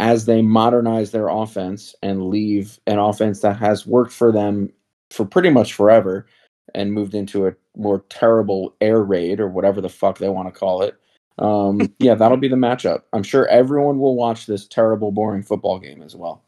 as 0.00 0.24
they 0.26 0.42
modernize 0.42 1.10
their 1.10 1.28
offense 1.28 1.94
and 2.02 2.28
leave 2.28 2.78
an 2.86 2.98
offense 2.98 3.40
that 3.40 3.56
has 3.56 3.86
worked 3.86 4.12
for 4.12 4.32
them 4.32 4.72
for 5.10 5.24
pretty 5.24 5.50
much 5.50 5.74
forever 5.74 6.26
and 6.74 6.92
moved 6.92 7.14
into 7.14 7.46
a 7.46 7.54
more 7.76 8.04
terrible 8.08 8.74
air 8.80 9.02
raid 9.02 9.38
or 9.38 9.48
whatever 9.48 9.80
the 9.80 9.88
fuck 9.88 10.18
they 10.18 10.28
want 10.28 10.52
to 10.52 10.58
call 10.58 10.82
it. 10.82 10.96
Um, 11.38 11.92
yeah, 11.98 12.14
that'll 12.14 12.36
be 12.36 12.48
the 12.48 12.56
matchup. 12.56 13.02
I'm 13.12 13.22
sure 13.22 13.46
everyone 13.48 13.98
will 13.98 14.16
watch 14.16 14.46
this 14.46 14.66
terrible, 14.66 15.12
boring 15.12 15.42
football 15.42 15.78
game 15.78 16.02
as 16.02 16.14
well. 16.14 16.42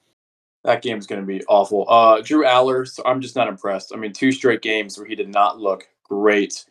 That 0.65 0.83
game's 0.83 1.07
going 1.07 1.21
to 1.21 1.27
be 1.27 1.45
awful. 1.45 1.89
Uh, 1.89 2.21
Drew 2.23 2.45
Allar, 2.45 2.89
so 2.89 3.03
I'm 3.07 3.21
just 3.21 3.37
not 3.37 3.47
impressed. 3.47 3.93
I 3.95 3.99
mean, 3.99 4.13
two 4.13 4.33
straight 4.33 4.63
games 4.63 4.99
where 4.99 5.07
he 5.07 5.15
did 5.15 5.29
not 5.29 5.61
look 5.61 5.89
great. 6.03 6.65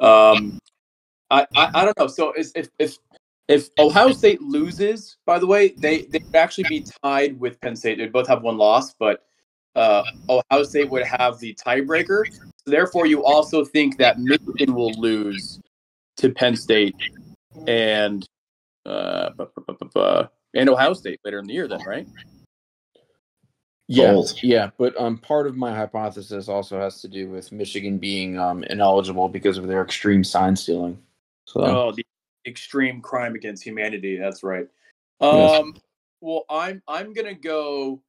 Um, 0.00 0.58
I, 1.30 1.46
I, 1.54 1.70
I 1.74 1.84
don't 1.84 1.98
know. 1.98 2.08
So 2.08 2.32
is, 2.32 2.52
if 2.56 2.68
if 2.78 2.98
if 3.48 3.70
Ohio 3.78 4.10
State 4.12 4.42
loses, 4.42 5.16
by 5.26 5.38
the 5.38 5.46
way, 5.46 5.68
they 5.78 6.02
they 6.02 6.18
would 6.18 6.34
actually 6.34 6.68
be 6.68 6.84
tied 7.02 7.38
with 7.38 7.60
Penn 7.60 7.76
State. 7.76 7.98
They'd 7.98 8.12
both 8.12 8.26
have 8.26 8.42
one 8.42 8.58
loss, 8.58 8.94
but 8.94 9.24
uh, 9.76 10.02
Ohio 10.28 10.64
State 10.64 10.90
would 10.90 11.04
have 11.04 11.38
the 11.38 11.54
tiebreaker. 11.54 12.24
So 12.32 12.70
therefore, 12.70 13.06
you 13.06 13.24
also 13.24 13.64
think 13.64 13.96
that 13.98 14.18
Michigan 14.18 14.74
will 14.74 14.92
lose 14.94 15.60
to 16.16 16.30
Penn 16.30 16.56
State 16.56 16.96
and 17.66 18.26
uh, 18.84 19.30
bu- 19.30 19.46
bu- 19.54 19.64
bu- 19.66 19.76
bu- 19.80 19.90
bu- 19.94 20.28
and 20.54 20.68
Ohio 20.68 20.92
State 20.94 21.20
later 21.24 21.38
in 21.38 21.46
the 21.46 21.54
year. 21.54 21.68
Then, 21.68 21.82
right? 21.86 22.06
Yeah, 23.88 24.12
Bold. 24.12 24.32
yeah, 24.42 24.70
but 24.78 25.00
um, 25.00 25.16
part 25.18 25.46
of 25.46 25.56
my 25.56 25.72
hypothesis 25.74 26.48
also 26.48 26.78
has 26.80 27.00
to 27.02 27.08
do 27.08 27.30
with 27.30 27.52
Michigan 27.52 27.98
being 27.98 28.36
um, 28.36 28.64
ineligible 28.64 29.28
because 29.28 29.58
of 29.58 29.68
their 29.68 29.82
extreme 29.82 30.24
sign 30.24 30.56
stealing. 30.56 30.98
So 31.44 31.60
Oh, 31.64 31.92
the 31.92 32.04
extreme 32.46 33.00
crime 33.00 33.36
against 33.36 33.62
humanity. 33.62 34.16
That's 34.18 34.42
right. 34.42 34.66
Yes. 35.20 35.60
Um, 35.60 35.74
well, 36.20 36.44
I'm 36.50 36.82
I'm 36.88 37.12
gonna 37.12 37.34
go 37.34 38.02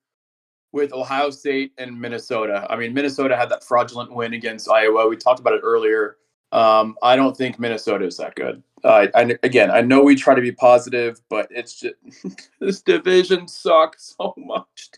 with 0.72 0.94
Ohio 0.94 1.30
State 1.30 1.74
and 1.78 2.00
Minnesota. 2.00 2.66
I 2.70 2.76
mean, 2.76 2.94
Minnesota 2.94 3.38
had 3.38 3.50
that 3.50 3.64
fraudulent 3.64 4.12
win 4.12 4.34
against 4.34 4.70
Iowa. 4.70 5.08
We 5.08 5.16
talked 5.16 5.40
about 5.40 5.54
it 5.54 5.62
earlier. 5.64 6.18
Um, 6.52 6.96
I 7.04 7.16
don't 7.16 7.36
think 7.36 7.60
Minnesota 7.60 8.06
is 8.06 8.18
that 8.18 8.36
good. 8.36 8.64
Uh, 8.84 9.08
I, 9.16 9.38
again, 9.44 9.72
I 9.72 9.82
know 9.82 10.02
we 10.02 10.16
try 10.16 10.36
to 10.36 10.42
be 10.42 10.52
positive, 10.52 11.20
but 11.30 11.48
it's 11.50 11.80
just 11.80 11.96
this 12.60 12.82
division 12.82 13.48
sucks 13.48 14.16
so 14.18 14.34
much. 14.38 14.90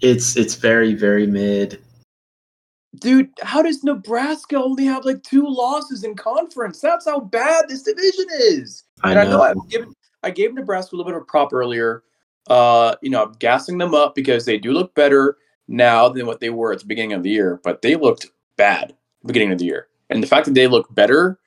It's 0.00 0.36
it's 0.36 0.54
very 0.54 0.94
very 0.94 1.26
mid. 1.26 1.82
Dude, 2.96 3.30
how 3.42 3.62
does 3.62 3.84
Nebraska 3.84 4.56
only 4.56 4.84
have 4.86 5.04
like 5.04 5.22
two 5.22 5.46
losses 5.46 6.02
in 6.02 6.16
conference? 6.16 6.80
That's 6.80 7.06
how 7.06 7.20
bad 7.20 7.68
this 7.68 7.82
division 7.82 8.26
is. 8.40 8.84
I 9.02 9.10
and 9.10 9.20
I 9.20 9.24
know 9.24 9.30
know. 9.30 9.42
I've 9.42 9.68
given 9.68 9.94
I 10.22 10.30
gave 10.30 10.54
Nebraska 10.54 10.94
a 10.94 10.96
little 10.96 11.12
bit 11.12 11.20
of 11.20 11.26
prop 11.28 11.52
earlier. 11.52 12.02
Uh, 12.48 12.96
you 13.02 13.10
know, 13.10 13.24
I'm 13.24 13.32
gassing 13.32 13.78
them 13.78 13.94
up 13.94 14.14
because 14.14 14.44
they 14.44 14.58
do 14.58 14.72
look 14.72 14.94
better 14.94 15.36
now 15.68 16.08
than 16.08 16.26
what 16.26 16.40
they 16.40 16.50
were 16.50 16.72
at 16.72 16.80
the 16.80 16.86
beginning 16.86 17.12
of 17.12 17.22
the 17.22 17.30
year, 17.30 17.60
but 17.62 17.82
they 17.82 17.94
looked 17.94 18.26
bad 18.56 18.84
at 18.84 18.96
the 19.22 19.26
beginning 19.26 19.52
of 19.52 19.58
the 19.58 19.66
year. 19.66 19.88
And 20.10 20.22
the 20.22 20.26
fact 20.26 20.46
that 20.46 20.54
they 20.54 20.66
look 20.66 20.92
better 20.94 21.38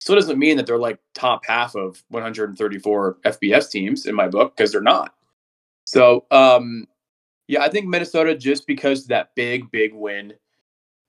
still 0.00 0.16
doesn't 0.16 0.38
mean 0.38 0.56
that 0.56 0.66
they're 0.66 0.78
like 0.78 0.98
top 1.14 1.46
half 1.46 1.74
of 1.74 2.02
134 2.08 3.18
FBS 3.24 3.70
teams 3.70 4.06
in 4.06 4.14
my 4.14 4.28
book 4.28 4.56
because 4.56 4.72
they're 4.72 4.80
not. 4.80 5.14
So, 5.84 6.26
um, 6.30 6.86
yeah, 7.48 7.62
I 7.62 7.68
think 7.68 7.86
Minnesota 7.86 8.36
just 8.36 8.66
because 8.66 9.06
that 9.06 9.34
big, 9.34 9.70
big 9.70 9.92
win 9.94 10.34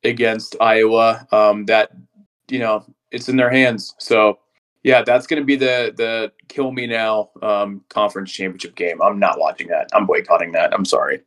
against 0.04 0.56
Iowa, 0.60 1.28
um, 1.32 1.66
that 1.66 1.92
you 2.50 2.60
know, 2.60 2.86
it's 3.12 3.30
in 3.30 3.38
their 3.38 3.50
hands. 3.50 3.96
So, 4.00 4.40
yeah, 4.84 5.02
that's 5.02 5.28
going 5.28 5.42
to 5.42 5.46
be 5.46 5.56
the 5.56 5.94
the 5.96 6.32
kill 6.50 6.72
me 6.72 6.88
now 6.88 7.30
um, 7.42 7.84
conference 7.90 8.32
championship 8.32 8.76
game. 8.76 9.02
I'm 9.02 9.20
not 9.20 9.40
watching 9.40 9.68
that. 9.68 9.90
I'm 9.94 10.06
boycotting 10.06 10.52
that. 10.54 10.74
I'm 10.74 10.86
sorry. 10.86 11.22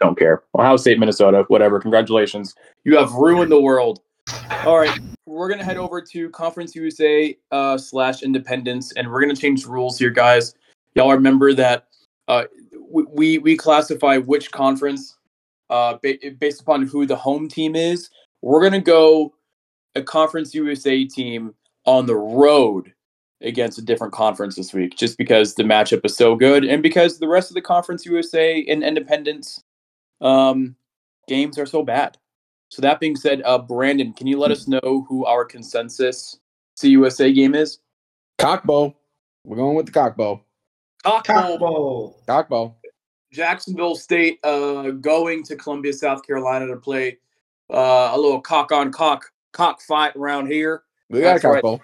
Don't 0.00 0.18
care. 0.18 0.42
Ohio 0.54 0.76
State, 0.76 0.98
Minnesota, 0.98 1.44
whatever. 1.48 1.80
Congratulations. 1.80 2.54
You 2.84 2.96
have 2.96 3.12
ruined 3.12 3.50
the 3.50 3.60
world. 3.60 4.00
All 4.66 4.78
right, 4.78 4.98
we're 5.26 5.48
gonna 5.48 5.64
head 5.64 5.76
over 5.76 6.00
to 6.02 6.28
Conference 6.30 6.74
USA 6.76 7.36
uh, 7.50 7.78
slash 7.78 8.22
Independence, 8.22 8.92
and 8.92 9.10
we're 9.10 9.20
gonna 9.20 9.34
change 9.34 9.64
the 9.64 9.70
rules 9.70 9.98
here, 9.98 10.10
guys. 10.10 10.54
Y'all 10.94 11.12
remember 11.12 11.54
that 11.54 11.86
uh, 12.28 12.44
we- 13.14 13.38
we 13.38 13.56
classify 13.56 14.18
which 14.18 14.50
conference 14.50 15.16
uh, 15.70 15.96
ba- 16.02 16.18
based 16.38 16.60
upon 16.60 16.82
who 16.86 17.06
the 17.06 17.16
home 17.16 17.48
team 17.48 17.74
is. 17.74 18.10
We're 18.42 18.62
gonna 18.62 18.80
go 18.80 19.34
a 19.94 20.02
Conference 20.02 20.54
USA 20.54 21.04
team 21.04 21.54
on 21.86 22.06
the 22.06 22.16
road 22.16 22.92
against 23.40 23.78
a 23.78 23.82
different 23.82 24.12
conference 24.12 24.54
this 24.56 24.72
week, 24.74 24.96
just 24.96 25.16
because 25.16 25.54
the 25.54 25.62
matchup 25.62 26.04
is 26.04 26.16
so 26.16 26.36
good, 26.36 26.64
and 26.64 26.82
because 26.82 27.18
the 27.18 27.28
rest 27.28 27.50
of 27.50 27.54
the 27.54 27.62
Conference 27.62 28.04
USA 28.04 28.64
and 28.66 28.84
Independence 28.84 29.62
um, 30.20 30.76
games 31.26 31.58
are 31.58 31.66
so 31.66 31.82
bad. 31.82 32.18
So 32.70 32.82
that 32.82 33.00
being 33.00 33.16
said, 33.16 33.42
uh, 33.44 33.58
Brandon, 33.58 34.12
can 34.12 34.26
you 34.26 34.38
let 34.38 34.50
us 34.50 34.66
know 34.66 35.04
who 35.08 35.26
our 35.26 35.44
consensus 35.44 36.38
CUSA 36.78 37.34
game 37.34 37.54
is? 37.54 37.80
cockbow. 38.40 38.94
We're 39.44 39.56
going 39.56 39.76
with 39.76 39.86
the 39.86 39.92
cockbow. 39.92 40.42
Cockbowl, 41.04 41.58
Cockbowl. 41.58 42.26
Cockbow. 42.26 42.74
Jacksonville 43.32 43.94
State 43.94 44.38
uh, 44.44 44.90
going 44.90 45.42
to 45.44 45.56
Columbia, 45.56 45.92
South 45.92 46.26
Carolina 46.26 46.66
to 46.66 46.76
play 46.76 47.18
uh, 47.72 48.10
a 48.12 48.18
little 48.18 48.40
cock 48.40 48.72
on 48.72 48.90
cock 48.90 49.30
cock 49.52 49.80
fight 49.82 50.16
around 50.16 50.46
here. 50.46 50.82
We 51.08 51.20
got 51.20 51.40
That's 51.40 51.44
a 51.44 51.48
right. 51.48 51.80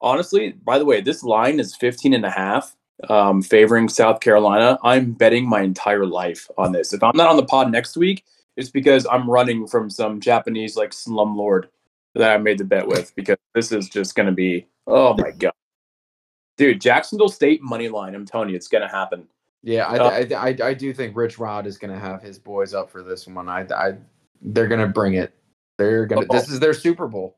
Honestly, 0.00 0.52
by 0.64 0.78
the 0.78 0.84
way, 0.84 1.00
this 1.00 1.22
line 1.22 1.58
is 1.58 1.74
15 1.76 2.14
and 2.14 2.24
a 2.24 2.30
half 2.30 2.76
um, 3.08 3.42
favoring 3.42 3.88
South 3.88 4.20
Carolina. 4.20 4.78
I'm 4.82 5.12
betting 5.12 5.48
my 5.48 5.62
entire 5.62 6.06
life 6.06 6.48
on 6.56 6.72
this. 6.72 6.92
If 6.92 7.02
I'm 7.02 7.16
not 7.16 7.28
on 7.28 7.36
the 7.36 7.44
pod 7.44 7.72
next 7.72 7.96
week, 7.96 8.24
it's 8.56 8.70
because 8.70 9.06
I'm 9.10 9.28
running 9.30 9.66
from 9.66 9.90
some 9.90 10.20
Japanese 10.20 10.76
like 10.76 10.90
slumlord 10.90 11.66
that 12.14 12.30
I 12.32 12.38
made 12.38 12.58
the 12.58 12.64
bet 12.64 12.86
with 12.88 13.14
because 13.14 13.36
this 13.54 13.72
is 13.72 13.88
just 13.88 14.14
going 14.14 14.26
to 14.26 14.32
be, 14.32 14.66
oh 14.86 15.14
my 15.14 15.30
God. 15.32 15.52
Dude, 16.56 16.80
Jacksonville 16.80 17.28
State 17.28 17.62
money 17.62 17.88
line. 17.88 18.14
I'm 18.14 18.24
telling 18.24 18.48
you, 18.48 18.56
it's 18.56 18.68
going 18.68 18.82
to 18.82 18.88
happen. 18.88 19.28
Yeah, 19.62 19.86
I, 19.86 19.96
Uh, 19.98 20.10
I, 20.10 20.48
I, 20.48 20.68
I 20.68 20.74
do 20.74 20.94
think 20.94 21.16
Rich 21.16 21.38
Rod 21.38 21.66
is 21.66 21.76
going 21.76 21.92
to 21.92 22.00
have 22.00 22.22
his 22.22 22.38
boys 22.38 22.72
up 22.72 22.90
for 22.90 23.02
this 23.02 23.26
one. 23.26 23.48
I, 23.48 23.66
I 23.74 23.96
they're 24.40 24.68
going 24.68 24.80
to 24.80 24.86
bring 24.86 25.14
it. 25.14 25.34
They're 25.76 26.06
going 26.06 26.22
to. 26.22 26.28
This 26.28 26.48
is 26.48 26.60
their 26.60 26.72
Super 26.72 27.08
Bowl. 27.08 27.36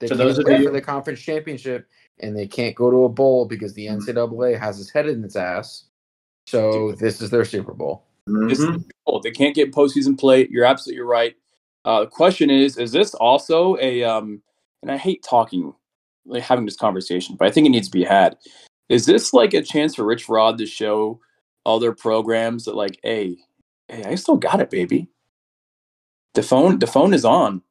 They 0.00 0.08
For 0.08 0.16
can't 0.16 0.28
those 0.28 0.42
play 0.44 0.56
you- 0.58 0.64
for 0.64 0.70
the 0.72 0.80
conference 0.80 1.20
championship, 1.20 1.86
and 2.20 2.36
they 2.36 2.46
can't 2.46 2.74
go 2.74 2.90
to 2.90 3.04
a 3.04 3.08
bowl 3.08 3.46
because 3.46 3.74
the 3.74 3.86
Mhm. 3.86 4.02
NCAA 4.06 4.58
has 4.58 4.80
its 4.80 4.90
head 4.90 5.06
in 5.08 5.22
its 5.24 5.36
ass. 5.36 5.84
So 6.46 6.92
this 6.92 7.20
is 7.20 7.30
their 7.30 7.44
Super 7.44 7.74
Bowl. 7.74 8.04
Mhm. 8.28 8.84
is. 9.06 9.20
They 9.22 9.30
can't 9.30 9.54
get 9.54 9.72
postseason 9.72 10.18
play. 10.18 10.48
You're 10.50 10.64
absolutely 10.64 11.02
right. 11.02 11.34
Uh, 11.84 12.00
the 12.00 12.06
question 12.08 12.50
is: 12.50 12.76
Is 12.76 12.92
this 12.92 13.14
also 13.14 13.76
a? 13.80 14.02
Um, 14.02 14.42
and 14.82 14.90
I 14.90 14.96
hate 14.96 15.22
talking, 15.22 15.72
like 16.26 16.42
having 16.42 16.64
this 16.64 16.76
conversation, 16.76 17.36
but 17.36 17.46
I 17.48 17.50
think 17.50 17.66
it 17.66 17.70
needs 17.70 17.88
to 17.88 17.98
be 17.98 18.04
had. 18.04 18.36
Is 18.88 19.06
this 19.06 19.32
like 19.32 19.54
a 19.54 19.62
chance 19.62 19.94
for 19.94 20.04
Rich 20.04 20.28
Rod 20.28 20.58
to 20.58 20.66
show 20.66 21.20
other 21.64 21.92
programs 21.92 22.64
that, 22.64 22.76
like, 22.76 22.98
hey, 23.02 23.36
hey, 23.88 24.04
I 24.04 24.14
still 24.14 24.36
got 24.36 24.60
it, 24.60 24.70
baby. 24.70 25.08
The 26.34 26.42
phone, 26.42 26.78
the 26.78 26.86
phone 26.86 27.14
is 27.14 27.24
on. 27.24 27.62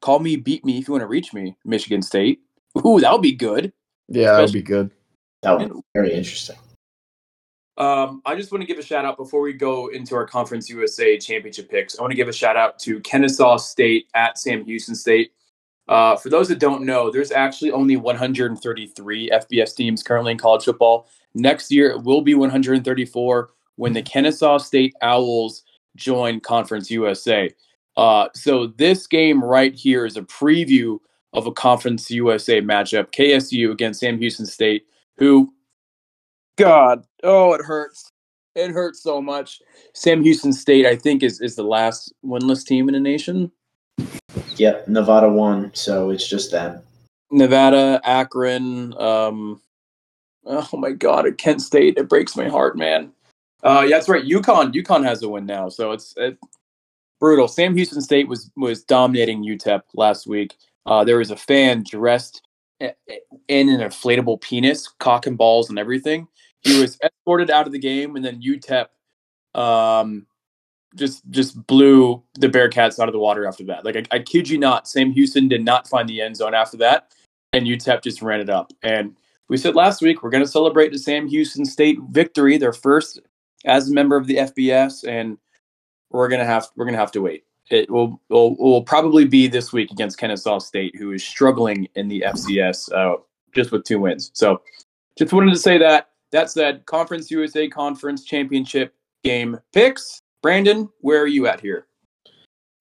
Call 0.00 0.20
me, 0.20 0.36
beat 0.36 0.64
me 0.64 0.78
if 0.78 0.86
you 0.86 0.92
want 0.92 1.02
to 1.02 1.08
reach 1.08 1.32
me. 1.32 1.56
Michigan 1.64 2.02
State. 2.02 2.40
Ooh, 2.86 3.00
that 3.00 3.10
would 3.10 3.22
be 3.22 3.32
good. 3.34 3.72
Yeah, 4.08 4.34
that 4.34 4.42
would 4.42 4.52
be 4.52 4.62
good. 4.62 4.90
That 5.42 5.58
was 5.58 5.82
very 5.94 6.12
interesting. 6.12 6.56
Um, 7.76 8.22
I 8.24 8.36
just 8.36 8.52
want 8.52 8.62
to 8.62 8.66
give 8.66 8.78
a 8.78 8.82
shout 8.82 9.04
out 9.04 9.16
before 9.16 9.40
we 9.40 9.52
go 9.52 9.88
into 9.88 10.14
our 10.14 10.26
Conference 10.26 10.68
USA 10.70 11.18
championship 11.18 11.68
picks. 11.68 11.98
I 11.98 12.02
want 12.02 12.12
to 12.12 12.16
give 12.16 12.28
a 12.28 12.32
shout 12.32 12.56
out 12.56 12.78
to 12.80 13.00
Kennesaw 13.00 13.56
State 13.56 14.08
at 14.14 14.38
Sam 14.38 14.64
Houston 14.64 14.94
State. 14.94 15.32
Uh, 15.88 16.16
for 16.16 16.30
those 16.30 16.48
that 16.48 16.60
don't 16.60 16.84
know, 16.84 17.10
there's 17.10 17.32
actually 17.32 17.70
only 17.72 17.96
133 17.96 19.30
FBS 19.30 19.74
teams 19.76 20.02
currently 20.02 20.32
in 20.32 20.38
college 20.38 20.64
football. 20.64 21.08
Next 21.34 21.70
year, 21.70 21.90
it 21.90 22.02
will 22.02 22.22
be 22.22 22.34
134 22.34 23.50
when 23.76 23.92
the 23.92 24.02
Kennesaw 24.02 24.58
State 24.58 24.94
Owls 25.02 25.64
join 25.96 26.40
Conference 26.40 26.90
USA. 26.90 27.50
Uh, 27.96 28.28
so 28.34 28.68
this 28.68 29.06
game 29.06 29.42
right 29.42 29.74
here 29.74 30.06
is 30.06 30.16
a 30.16 30.22
preview 30.22 30.98
of 31.32 31.46
a 31.46 31.52
Conference 31.52 32.10
USA 32.10 32.60
matchup: 32.60 33.12
KSU 33.12 33.72
against 33.72 34.00
Sam 34.00 34.18
Houston 34.18 34.46
State, 34.46 34.86
who, 35.18 35.52
God, 36.56 37.04
oh, 37.22 37.54
it 37.54 37.62
hurts. 37.62 38.10
It 38.54 38.70
hurts 38.70 39.02
so 39.02 39.20
much. 39.20 39.60
Sam 39.94 40.22
Houston 40.22 40.52
State, 40.52 40.86
I 40.86 40.96
think, 40.96 41.22
is 41.22 41.40
is 41.40 41.56
the 41.56 41.64
last 41.64 42.12
winless 42.24 42.64
team 42.64 42.88
in 42.88 42.94
the 42.94 43.00
nation. 43.00 43.50
Yep, 44.56 44.88
Nevada 44.88 45.28
won, 45.28 45.72
so 45.74 46.10
it's 46.10 46.28
just 46.28 46.52
them. 46.52 46.80
Nevada, 47.30 48.00
Akron, 48.04 48.94
um, 49.00 49.60
oh 50.46 50.68
my 50.74 50.92
God, 50.92 51.26
at 51.26 51.38
Kent 51.38 51.62
State, 51.62 51.98
it 51.98 52.08
breaks 52.08 52.36
my 52.36 52.48
heart, 52.48 52.78
man. 52.78 53.12
Uh, 53.64 53.84
yeah, 53.88 53.96
that's 53.96 54.08
right. 54.08 54.24
UConn, 54.24 54.72
UConn 54.72 55.04
has 55.04 55.22
a 55.22 55.28
win 55.28 55.46
now, 55.46 55.68
so 55.68 55.90
it's, 55.90 56.14
it's 56.16 56.38
brutal. 57.18 57.48
Sam 57.48 57.74
Houston 57.74 58.00
State 58.00 58.28
was 58.28 58.50
was 58.56 58.84
dominating 58.84 59.44
UTEP 59.44 59.82
last 59.94 60.26
week. 60.26 60.54
Uh, 60.86 61.02
there 61.02 61.18
was 61.18 61.30
a 61.30 61.36
fan 61.36 61.82
dressed 61.82 62.42
in 62.80 63.68
an 63.68 63.80
inflatable 63.80 64.40
penis, 64.40 64.88
cock 64.98 65.26
and 65.26 65.38
balls, 65.38 65.70
and 65.70 65.78
everything. 65.78 66.28
He 66.64 66.80
was 66.80 66.98
escorted 67.02 67.50
out 67.50 67.66
of 67.66 67.72
the 67.72 67.78
game, 67.78 68.16
and 68.16 68.24
then 68.24 68.42
UTEP 68.42 68.86
um, 69.54 70.26
just 70.94 71.28
just 71.30 71.66
blew 71.66 72.22
the 72.34 72.48
Bearcats 72.48 72.98
out 72.98 73.08
of 73.08 73.12
the 73.12 73.18
water 73.18 73.46
after 73.46 73.64
that. 73.64 73.84
Like 73.84 73.96
I, 73.96 74.02
I 74.16 74.18
kid 74.20 74.48
you 74.48 74.58
not, 74.58 74.88
Sam 74.88 75.12
Houston 75.12 75.48
did 75.48 75.64
not 75.64 75.88
find 75.88 76.08
the 76.08 76.20
end 76.20 76.36
zone 76.36 76.54
after 76.54 76.76
that, 76.78 77.12
and 77.52 77.66
UTEP 77.66 78.02
just 78.02 78.22
ran 78.22 78.40
it 78.40 78.50
up. 78.50 78.72
And 78.82 79.16
we 79.48 79.56
said 79.56 79.74
last 79.74 80.02
week 80.02 80.22
we're 80.22 80.30
going 80.30 80.44
to 80.44 80.50
celebrate 80.50 80.92
the 80.92 80.98
Sam 80.98 81.28
Houston 81.28 81.64
State 81.64 81.98
victory, 82.10 82.56
their 82.56 82.72
first 82.72 83.20
as 83.64 83.90
a 83.90 83.92
member 83.92 84.16
of 84.16 84.26
the 84.26 84.36
FBS, 84.36 85.06
and 85.06 85.38
we're 86.10 86.28
gonna 86.28 86.44
have 86.44 86.68
we're 86.76 86.84
gonna 86.84 86.98
have 86.98 87.12
to 87.12 87.22
wait. 87.22 87.44
It 87.70 87.90
will 87.90 88.20
will, 88.28 88.56
will 88.56 88.82
probably 88.82 89.24
be 89.24 89.48
this 89.48 89.72
week 89.72 89.90
against 89.90 90.18
Kennesaw 90.18 90.58
State, 90.58 90.96
who 90.96 91.12
is 91.12 91.24
struggling 91.24 91.88
in 91.94 92.08
the 92.08 92.24
FCS 92.26 92.92
uh, 92.92 93.16
just 93.54 93.72
with 93.72 93.84
two 93.84 93.98
wins. 93.98 94.30
So, 94.34 94.62
just 95.18 95.32
wanted 95.32 95.52
to 95.52 95.58
say 95.58 95.78
that. 95.78 96.10
That 96.34 96.50
said, 96.50 96.84
Conference 96.86 97.30
USA 97.30 97.68
Conference 97.68 98.24
Championship 98.24 98.92
game 99.22 99.56
picks. 99.72 100.18
Brandon, 100.42 100.88
where 101.00 101.22
are 101.22 101.28
you 101.28 101.46
at 101.46 101.60
here? 101.60 101.86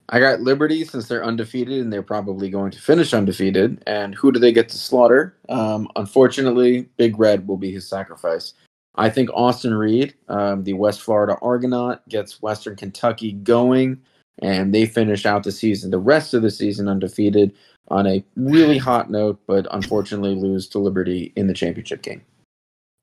I 0.10 0.20
got 0.20 0.41
Liberty 0.41 0.84
since 0.84 1.08
they're 1.08 1.24
undefeated 1.24 1.80
and 1.80 1.93
they're 1.93 2.01
probably 2.01 2.49
going 2.49 2.72
to 2.72 2.82
finish 2.82 3.14
undefeated. 3.14 3.84
And 3.86 4.16
who 4.16 4.32
do 4.32 4.39
they 4.39 4.54
get 4.54 4.70
to 4.70 4.78
slaughter? 4.80 5.38
Um, 5.49 5.88
unfortunately, 5.95 6.89
Big 6.97 7.20
Red 7.20 7.47
will 7.47 7.58
be 7.58 7.72
his 7.72 7.88
sacrifice. 7.88 8.56
I 8.95 9.12
think 9.12 9.30
Austin 9.36 9.76
Reed, 9.76 10.16
um, 10.30 10.64
the 10.64 10.74
West 10.74 11.04
Florida 11.04 11.38
Argonaut, 11.43 12.10
gets 12.10 12.41
Western 12.41 12.76
Kentucky 12.76 13.34
going, 13.34 14.01
and 14.39 14.74
they 14.74 14.88
finish 14.88 15.28
out 15.28 15.43
the 15.43 15.51
season, 15.51 15.91
the 15.91 15.99
rest 15.99 16.34
of 16.34 16.41
the 16.41 16.49
season, 16.49 16.88
undefeated 16.88 17.54
on 17.89 18.08
a 18.08 18.26
really 18.36 18.80
hot 18.80 19.12
note, 19.12 19.39
but 19.45 19.68
unfortunately 19.70 20.34
lose 20.34 20.68
to 20.70 20.80
Liberty 20.80 21.32
in 21.36 21.45
the 21.45 21.54
championship 21.54 22.01
game. 22.01 22.24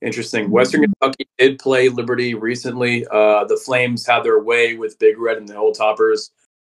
Interesting. 0.03 0.51
Western 0.51 0.83
Kentucky 0.83 1.29
did 1.39 1.59
play 1.59 1.89
Liberty 1.89 2.35
recently. 2.35 3.07
Uh, 3.09 3.45
the 3.45 3.57
Flames 3.57 4.07
had 4.07 4.23
their 4.23 4.41
way 4.41 4.75
with 4.75 4.99
Big 4.99 5.19
Red 5.19 5.37
and 5.37 5.49
the 5.49 5.55
Hilltoppers. 5.55 6.31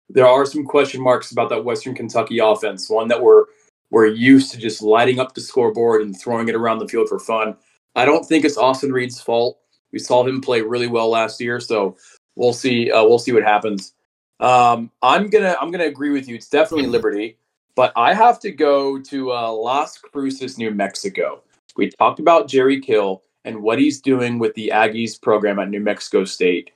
There 0.08 0.26
are 0.26 0.46
some 0.46 0.64
question 0.64 1.02
marks 1.02 1.32
about 1.32 1.48
that 1.48 1.64
Western 1.64 1.94
Kentucky 1.94 2.38
offense. 2.38 2.88
One 2.88 3.08
that 3.08 3.20
we're 3.20 3.46
we're 3.90 4.06
used 4.06 4.52
to 4.52 4.58
just 4.58 4.82
lighting 4.82 5.18
up 5.18 5.34
the 5.34 5.40
scoreboard 5.40 6.02
and 6.02 6.18
throwing 6.18 6.48
it 6.48 6.54
around 6.54 6.78
the 6.78 6.88
field 6.88 7.08
for 7.08 7.18
fun. 7.18 7.56
I 7.96 8.04
don't 8.04 8.24
think 8.24 8.44
it's 8.44 8.56
Austin 8.56 8.92
Reed's 8.92 9.20
fault. 9.20 9.58
We 9.92 9.98
saw 9.98 10.24
him 10.24 10.40
play 10.40 10.60
really 10.60 10.86
well 10.86 11.08
last 11.08 11.40
year, 11.40 11.58
so 11.60 11.96
we'll 12.36 12.52
see. 12.52 12.90
Uh, 12.90 13.04
we'll 13.04 13.18
see 13.18 13.32
what 13.32 13.42
happens. 13.42 13.94
Um, 14.38 14.90
I'm 15.02 15.30
gonna 15.30 15.56
I'm 15.60 15.72
gonna 15.72 15.84
agree 15.84 16.10
with 16.10 16.28
you. 16.28 16.36
It's 16.36 16.48
definitely 16.48 16.86
Liberty, 16.86 17.38
but 17.74 17.92
I 17.96 18.14
have 18.14 18.38
to 18.40 18.52
go 18.52 19.00
to 19.00 19.32
uh, 19.32 19.50
Las 19.50 19.98
Cruces, 19.98 20.58
New 20.58 20.70
Mexico. 20.70 21.42
We 21.76 21.90
talked 21.90 22.20
about 22.20 22.48
Jerry 22.48 22.80
Kill 22.80 23.22
and 23.44 23.62
what 23.62 23.78
he's 23.78 24.00
doing 24.00 24.38
with 24.38 24.54
the 24.54 24.72
Aggies 24.74 25.20
program 25.20 25.58
at 25.58 25.70
New 25.70 25.80
Mexico 25.80 26.24
State. 26.24 26.70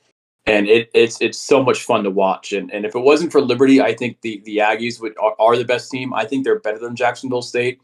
And 0.47 0.67
it, 0.69 0.91
it's 0.95 1.21
it's 1.21 1.39
so 1.39 1.63
much 1.63 1.83
fun 1.83 2.03
to 2.05 2.11
watch. 2.11 2.53
And, 2.53 2.73
and 2.73 2.87
if 2.87 2.95
it 2.95 3.01
wasn't 3.01 3.31
for 3.31 3.41
Liberty, 3.41 3.81
I 3.81 3.95
think 3.95 4.21
the, 4.23 4.41
the 4.45 4.59
Aggies 4.59 5.01
would 5.01 5.15
are, 5.19 5.35
are 5.39 5.57
the 5.57 5.65
best 5.65 5.91
team. 5.91 6.15
I 6.15 6.25
think 6.25 6.45
they're 6.45 6.61
better 6.61 6.79
than 6.79 6.97
Jacksonville 6.97 7.43
State. 7.43 7.81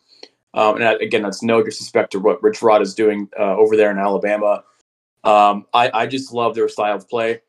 Um, 0.55 0.81
and 0.81 1.01
again, 1.03 1.23
that's 1.23 1.43
no 1.43 1.63
disrespect 1.63 2.13
to 2.13 2.19
what 2.19 2.43
Rich 2.43 2.63
Rod 2.63 2.81
is 2.81 2.95
doing 2.95 3.29
uh, 3.39 3.57
over 3.57 3.77
there 3.77 3.91
in 3.91 3.99
Alabama. 3.99 4.65
Um, 5.23 5.67
I, 5.75 5.91
I 5.93 6.07
just 6.07 6.33
love 6.33 6.55
their 6.55 6.69
style 6.69 6.97
of 6.97 7.09
play. 7.09 7.43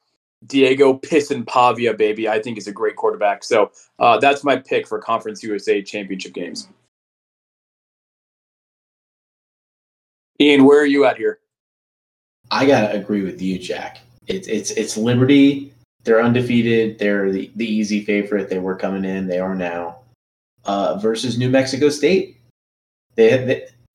Diego 0.45 0.93
Piss 0.93 1.32
and 1.32 1.47
Pavia, 1.47 1.93
baby, 1.93 2.28
I 2.28 2.41
think 2.41 2.57
is 2.57 2.68
a 2.68 2.72
great 2.72 2.95
quarterback. 2.95 3.43
So 3.43 3.72
uh, 3.99 4.20
that's 4.20 4.43
my 4.43 4.57
pick 4.57 4.88
for 4.88 4.99
Conference 4.99 5.41
USA 5.41 5.82
championship 5.82 6.34
games. 6.34 6.68
Ian, 10.40 10.66
where 10.66 10.80
are 10.80 10.86
you 10.86 11.06
at 11.06 11.18
here? 11.18 11.40
I 12.52 12.66
gotta 12.66 12.94
agree 12.94 13.24
with 13.24 13.42
you, 13.42 13.58
Jack. 13.58 14.00
It's 14.28 14.48
it's 14.48 14.72
it's 14.72 14.98
Liberty. 14.98 15.74
They're 16.04 16.22
undefeated. 16.22 17.00
They're 17.00 17.32
the, 17.32 17.52
the 17.56 17.66
easy 17.66 18.04
favorite. 18.04 18.50
They 18.50 18.60
were 18.60 18.76
coming 18.76 19.04
in. 19.04 19.28
They 19.28 19.40
are 19.40 19.56
now. 19.56 20.00
Uh, 20.64 20.98
versus 20.98 21.38
New 21.38 21.50
Mexico 21.50 21.90
State. 21.90 22.38
They 23.16 23.30
have 23.30 23.48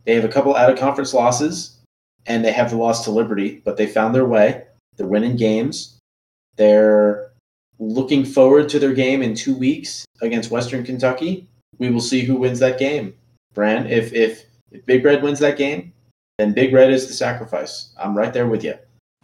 they, 0.05 0.15
have 0.15 0.25
a 0.25 0.29
couple 0.29 0.57
out 0.57 0.71
of 0.71 0.79
conference 0.79 1.15
losses, 1.15 1.79
and 2.27 2.45
they 2.45 2.53
have 2.53 2.71
the 2.71 2.77
loss 2.77 3.05
to 3.05 3.11
Liberty, 3.11 3.63
but 3.65 3.77
they 3.77 3.87
found 3.87 4.15
their 4.15 4.27
way. 4.27 4.65
They're 4.97 5.07
winning 5.07 5.37
games. 5.37 5.99
They're 6.57 7.31
looking 7.79 8.25
forward 8.25 8.69
to 8.71 8.79
their 8.79 8.93
game 8.93 9.23
in 9.23 9.35
two 9.35 9.55
weeks 9.55 10.05
against 10.21 10.51
Western 10.51 10.85
Kentucky. 10.85 11.47
We 11.79 11.91
will 11.91 12.01
see 12.01 12.23
who 12.23 12.37
wins 12.37 12.59
that 12.59 12.79
game. 12.79 13.15
Brand, 13.55 13.91
if 13.91 14.13
if 14.13 14.45
if 14.71 14.85
Big 14.87 15.05
Red 15.05 15.23
wins 15.23 15.39
that 15.39 15.57
game, 15.57 15.92
then 16.43 16.53
Big 16.53 16.75
Red 16.75 16.91
is 16.91 17.07
the 17.07 17.15
sacrifice. 17.15 17.95
I'm 17.97 18.19
right 18.19 18.33
there 18.33 18.49
with 18.49 18.65
you. 18.65 18.75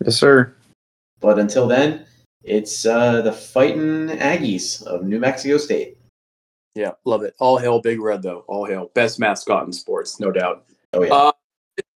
Yes, 0.04 0.16
sir. 0.16 0.54
But 1.20 1.40
until 1.40 1.66
then, 1.66 2.06
it's 2.44 2.86
uh, 2.86 3.22
the 3.22 3.32
fighting 3.32 4.06
Aggies 4.06 4.84
of 4.84 5.04
New 5.04 5.18
Mexico 5.18 5.56
State. 5.56 5.98
Yeah, 6.76 6.92
love 7.04 7.24
it. 7.24 7.34
All 7.40 7.58
hail 7.58 7.80
Big 7.80 8.00
Red, 8.00 8.22
though. 8.22 8.44
All 8.46 8.64
hail. 8.64 8.92
Best 8.94 9.18
mascot 9.18 9.66
in 9.66 9.72
sports, 9.72 10.20
no 10.20 10.30
doubt. 10.30 10.64
Oh, 10.92 11.02
yeah. 11.02 11.12
Uh, 11.12 11.32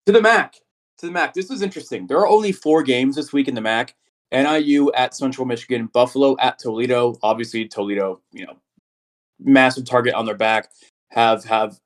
to 0.07 0.13
the 0.13 0.21
MAC. 0.21 0.55
To 0.99 1.07
the 1.07 1.13
MAC. 1.13 1.35
This 1.35 1.53
is 1.53 1.63
interesting. 1.63 2.09
There 2.09 2.19
are 2.19 2.27
only 2.27 2.51
four 2.51 2.83
games 2.83 3.15
this 3.15 3.33
week 3.33 3.47
in 3.47 3.55
the 3.55 3.61
MAC. 3.61 3.95
NIU 4.33 4.91
at 4.93 5.15
Central 5.15 5.47
Michigan, 5.47 5.87
Buffalo 5.93 6.37
at 6.41 6.59
Toledo. 6.59 7.17
Obviously, 7.23 7.69
Toledo, 7.69 8.21
you 8.33 8.47
know, 8.47 8.57
massive 9.39 9.85
target 9.85 10.15
on 10.15 10.27
their 10.27 10.35
back. 10.35 10.71
Have 11.11 11.45
have 11.45 11.79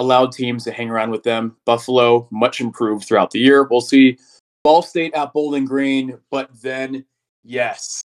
allowed 0.00 0.32
teams 0.32 0.64
to 0.64 0.72
hang 0.72 0.90
around 0.90 1.10
with 1.10 1.22
them. 1.22 1.56
Buffalo, 1.64 2.26
much 2.30 2.60
improved 2.60 3.04
throughout 3.04 3.30
the 3.30 3.38
year. 3.38 3.64
We'll 3.70 3.80
see. 3.80 4.18
Ball 4.64 4.82
State 4.82 5.14
at 5.14 5.32
Bowling 5.32 5.64
Green, 5.64 6.18
but 6.30 6.50
then, 6.60 7.04
yes, 7.44 8.02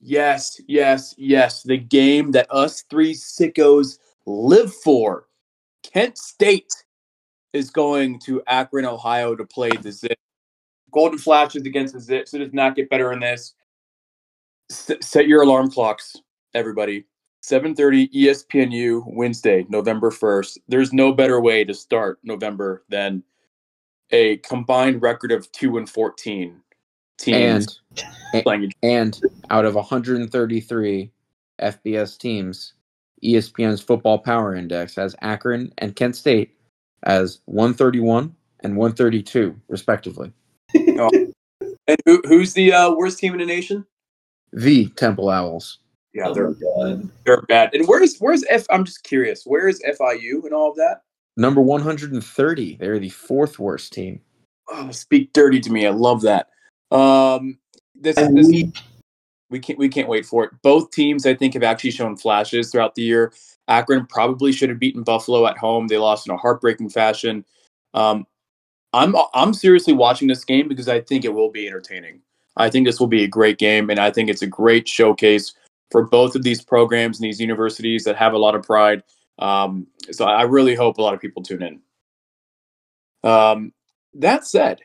yes, 0.00 0.60
yes, 0.66 1.14
yes, 1.18 1.62
the 1.62 1.76
game 1.76 2.32
that 2.32 2.46
us 2.50 2.84
three 2.88 3.14
sickos 3.14 3.98
live 4.26 4.74
for. 4.74 5.26
Kent 5.82 6.16
State 6.16 6.72
is 7.52 7.70
going 7.70 8.18
to 8.20 8.42
Akron, 8.46 8.86
Ohio 8.86 9.36
to 9.36 9.44
play 9.44 9.70
the 9.70 9.92
Zip. 9.92 10.16
Golden 10.90 11.18
Flashes 11.18 11.62
against 11.66 11.94
the 11.94 12.00
Zips. 12.00 12.34
It 12.34 12.38
does 12.38 12.52
not 12.52 12.76
get 12.76 12.90
better 12.90 13.12
in 13.12 13.20
this. 13.20 13.54
S- 14.70 14.92
set 15.00 15.26
your 15.26 15.42
alarm 15.42 15.70
clocks, 15.70 16.16
everybody. 16.54 17.04
7:30 17.42 18.12
ESPNU 18.12 19.02
Wednesday, 19.06 19.66
November 19.68 20.10
1st. 20.10 20.58
There's 20.68 20.92
no 20.92 21.12
better 21.12 21.40
way 21.40 21.64
to 21.64 21.74
start 21.74 22.18
November 22.22 22.84
than 22.88 23.22
a 24.10 24.36
combined 24.38 25.02
record 25.02 25.32
of 25.32 25.50
2 25.52 25.78
and 25.78 25.88
14 25.88 26.60
teams 27.18 27.80
and, 28.32 28.42
playing. 28.42 28.72
And 28.82 29.20
out 29.50 29.64
of 29.64 29.74
133 29.74 31.10
FBS 31.60 32.18
teams, 32.18 32.74
ESPN's 33.24 33.80
Football 33.80 34.18
Power 34.18 34.54
Index 34.54 34.94
has 34.96 35.16
Akron 35.22 35.72
and 35.78 35.96
Kent 35.96 36.16
State 36.16 36.54
as 37.04 37.40
131 37.46 38.34
and 38.60 38.76
132 38.76 39.56
respectively. 39.68 40.32
oh. 40.76 41.10
And 41.88 41.98
who, 42.06 42.22
who's 42.28 42.54
the 42.54 42.72
uh, 42.72 42.92
worst 42.94 43.18
team 43.18 43.32
in 43.32 43.40
the 43.40 43.44
nation? 43.44 43.84
The 44.52 44.86
Temple 44.90 45.30
Owls. 45.30 45.78
Yeah, 46.14 46.28
oh 46.28 46.34
they're 46.34 46.52
good. 46.52 47.10
they're 47.24 47.42
bad. 47.42 47.70
And 47.74 47.86
where's 47.88 48.18
where's 48.18 48.44
F? 48.48 48.66
I'm 48.70 48.84
just 48.84 49.02
curious. 49.02 49.44
Where 49.44 49.68
is 49.68 49.82
FIU 49.82 50.44
and 50.44 50.52
all 50.52 50.70
of 50.70 50.76
that? 50.76 51.02
Number 51.36 51.62
130. 51.62 52.76
They're 52.76 52.98
the 52.98 53.08
fourth 53.08 53.58
worst 53.58 53.92
team. 53.92 54.20
Oh, 54.68 54.90
speak 54.90 55.32
dirty 55.32 55.60
to 55.60 55.72
me. 55.72 55.86
I 55.86 55.90
love 55.90 56.20
that. 56.22 56.48
Um, 56.90 57.58
this, 57.94 58.16
this 58.16 58.48
We 59.48 59.58
can't 59.58 59.78
we 59.78 59.88
can't 59.88 60.08
wait 60.08 60.26
for 60.26 60.44
it. 60.44 60.50
Both 60.62 60.90
teams, 60.90 61.24
I 61.24 61.34
think, 61.34 61.54
have 61.54 61.62
actually 61.62 61.92
shown 61.92 62.16
flashes 62.16 62.70
throughout 62.70 62.94
the 62.94 63.02
year. 63.02 63.32
Akron 63.68 64.06
probably 64.06 64.52
should 64.52 64.68
have 64.68 64.78
beaten 64.78 65.02
Buffalo 65.02 65.46
at 65.46 65.56
home. 65.56 65.88
They 65.88 65.98
lost 65.98 66.26
in 66.26 66.34
a 66.34 66.36
heartbreaking 66.36 66.90
fashion. 66.90 67.44
Um, 67.94 68.26
I'm 68.92 69.14
I'm 69.32 69.54
seriously 69.54 69.94
watching 69.94 70.28
this 70.28 70.44
game 70.44 70.68
because 70.68 70.88
I 70.88 71.00
think 71.00 71.24
it 71.24 71.32
will 71.32 71.50
be 71.50 71.66
entertaining. 71.66 72.20
I 72.56 72.68
think 72.68 72.86
this 72.86 73.00
will 73.00 73.06
be 73.06 73.24
a 73.24 73.28
great 73.28 73.56
game, 73.56 73.88
and 73.88 73.98
I 73.98 74.10
think 74.10 74.28
it's 74.28 74.42
a 74.42 74.46
great 74.46 74.86
showcase 74.86 75.54
for 75.92 76.02
both 76.02 76.34
of 76.34 76.42
these 76.42 76.64
programs 76.64 77.20
and 77.20 77.24
these 77.24 77.38
universities 77.38 78.04
that 78.04 78.16
have 78.16 78.32
a 78.32 78.38
lot 78.38 78.54
of 78.54 78.62
pride. 78.62 79.04
Um, 79.38 79.86
so 80.10 80.24
I 80.24 80.42
really 80.42 80.74
hope 80.74 80.98
a 80.98 81.02
lot 81.02 81.14
of 81.14 81.20
people 81.20 81.42
tune 81.42 81.62
in. 81.62 81.80
Um, 83.30 83.72
that 84.14 84.46
said, 84.46 84.80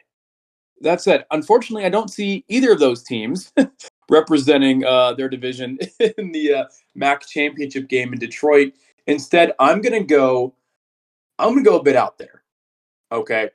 that 0.82 1.02
said, 1.02 1.26
unfortunately, 1.32 1.86
I 1.86 1.90
don't 1.90 2.12
see 2.12 2.46
either 2.50 2.72
of 2.72 2.80
those 2.80 3.02
teams 3.04 3.52
representing 4.10 4.86
uh, 4.86 5.14
their 5.14 5.30
division 5.30 5.80
in 6.00 6.32
the 6.32 6.54
uh, 6.54 6.66
MAC 6.94 7.26
championship 7.26 7.88
game 7.88 8.14
in 8.14 8.20
Detroit. 8.20 8.74
Instead, 9.08 9.54
I'm 9.60 9.82
to 9.82 10.04
go. 10.04 10.54
I'm 11.40 11.54
going 11.54 11.64
to 11.64 11.70
go 11.70 11.78
a 11.78 11.84
bit 11.84 11.96
out 11.96 12.18
there. 12.18 12.44
Okay, 13.12 13.50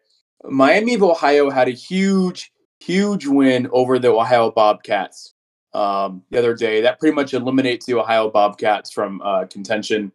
Miami 0.45 0.95
of 0.95 1.03
Ohio 1.03 1.51
had 1.51 1.69
a 1.69 1.73
huge, 1.73 2.53
huge 2.81 3.27
win 3.27 3.69
over 3.73 3.99
the 3.99 4.09
Ohio 4.09 4.51
Bobcats 4.51 5.35
um, 5.75 6.23
the 6.31 6.39
other 6.39 6.55
day. 6.55 6.81
That 6.81 6.99
pretty 6.99 7.15
much 7.15 7.35
eliminates 7.35 7.87
the 7.87 7.99
Ohio 7.99 8.31
Bobcats 8.31 8.91
from 8.91 9.21
uh, 9.23 9.47
contention. 9.47 10.13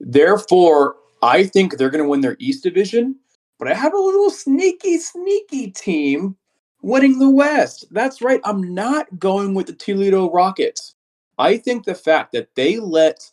Therefore, 0.00 0.96
I 1.22 1.44
think 1.44 1.76
they're 1.76 1.90
going 1.90 2.04
to 2.04 2.08
win 2.08 2.20
their 2.20 2.36
East 2.38 2.62
Division, 2.62 3.16
but 3.58 3.68
I 3.68 3.74
have 3.74 3.94
a 3.94 3.98
little 3.98 4.30
sneaky, 4.30 4.98
sneaky 4.98 5.70
team 5.70 6.36
winning 6.82 7.18
the 7.18 7.30
West. 7.30 7.86
That's 7.90 8.22
right. 8.22 8.40
I'm 8.44 8.74
not 8.74 9.18
going 9.18 9.54
with 9.54 9.66
the 9.66 9.72
Toledo 9.72 10.30
Rockets. 10.30 10.94
I 11.38 11.56
think 11.56 11.84
the 11.84 11.94
fact 11.94 12.32
that 12.32 12.54
they 12.54 12.78
let 12.78 13.30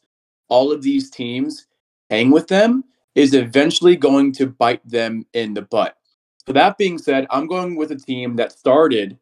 all 0.47 0.71
of 0.71 0.81
these 0.81 1.09
teams 1.09 1.67
hang 2.09 2.31
with 2.31 2.47
them 2.47 2.83
is 3.15 3.33
eventually 3.33 3.95
going 3.95 4.31
to 4.33 4.47
bite 4.47 4.87
them 4.87 5.25
in 5.33 5.53
the 5.53 5.61
butt. 5.61 5.97
So 6.45 6.53
that 6.53 6.77
being 6.77 6.97
said, 6.97 7.25
I'm 7.29 7.47
going 7.47 7.75
with 7.75 7.91
a 7.91 7.95
team 7.95 8.35
that 8.35 8.51
started 8.51 9.17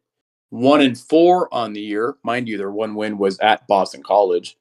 one 0.50 0.80
and 0.80 0.98
four 0.98 1.52
on 1.52 1.72
the 1.72 1.80
year. 1.80 2.16
Mind 2.22 2.48
you, 2.48 2.56
their 2.56 2.70
one 2.70 2.94
win 2.94 3.18
was 3.18 3.38
at 3.40 3.66
Boston 3.66 4.02
College. 4.02 4.56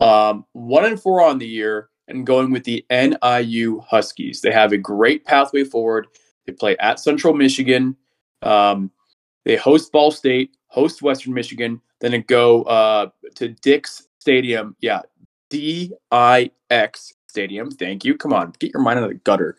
Um, 0.00 0.44
one 0.52 0.84
and 0.84 1.00
four 1.00 1.22
on 1.22 1.38
the 1.38 1.46
year, 1.46 1.88
and 2.08 2.26
going 2.26 2.50
with 2.50 2.64
the 2.64 2.84
NIU 2.90 3.80
Huskies. 3.80 4.40
They 4.40 4.52
have 4.52 4.72
a 4.72 4.78
great 4.78 5.24
pathway 5.24 5.64
forward. 5.64 6.06
They 6.46 6.52
play 6.52 6.76
at 6.78 7.00
Central 7.00 7.34
Michigan. 7.34 7.96
Um, 8.42 8.90
they 9.44 9.56
host 9.56 9.92
Ball 9.92 10.10
State, 10.10 10.56
host 10.68 11.02
Western 11.02 11.34
Michigan, 11.34 11.80
then 12.00 12.24
go 12.26 12.62
uh, 12.64 13.08
to 13.36 13.48
Dix 13.48 14.08
Stadium. 14.18 14.76
Yeah, 14.80 15.02
D 15.50 15.92
I 16.10 16.50
X 16.70 17.14
Stadium. 17.28 17.70
Thank 17.70 18.04
you. 18.04 18.16
Come 18.16 18.32
on, 18.32 18.52
get 18.58 18.72
your 18.72 18.82
mind 18.82 18.98
out 18.98 19.04
of 19.04 19.10
the 19.10 19.16
gutter. 19.16 19.56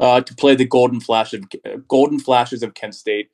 Uh, 0.00 0.20
to 0.20 0.34
play 0.34 0.56
the 0.56 0.64
Golden 0.64 1.00
Flash 1.00 1.32
of 1.34 1.44
Golden 1.86 2.18
Flashes 2.18 2.62
of 2.62 2.74
Kent 2.74 2.96
State. 2.96 3.30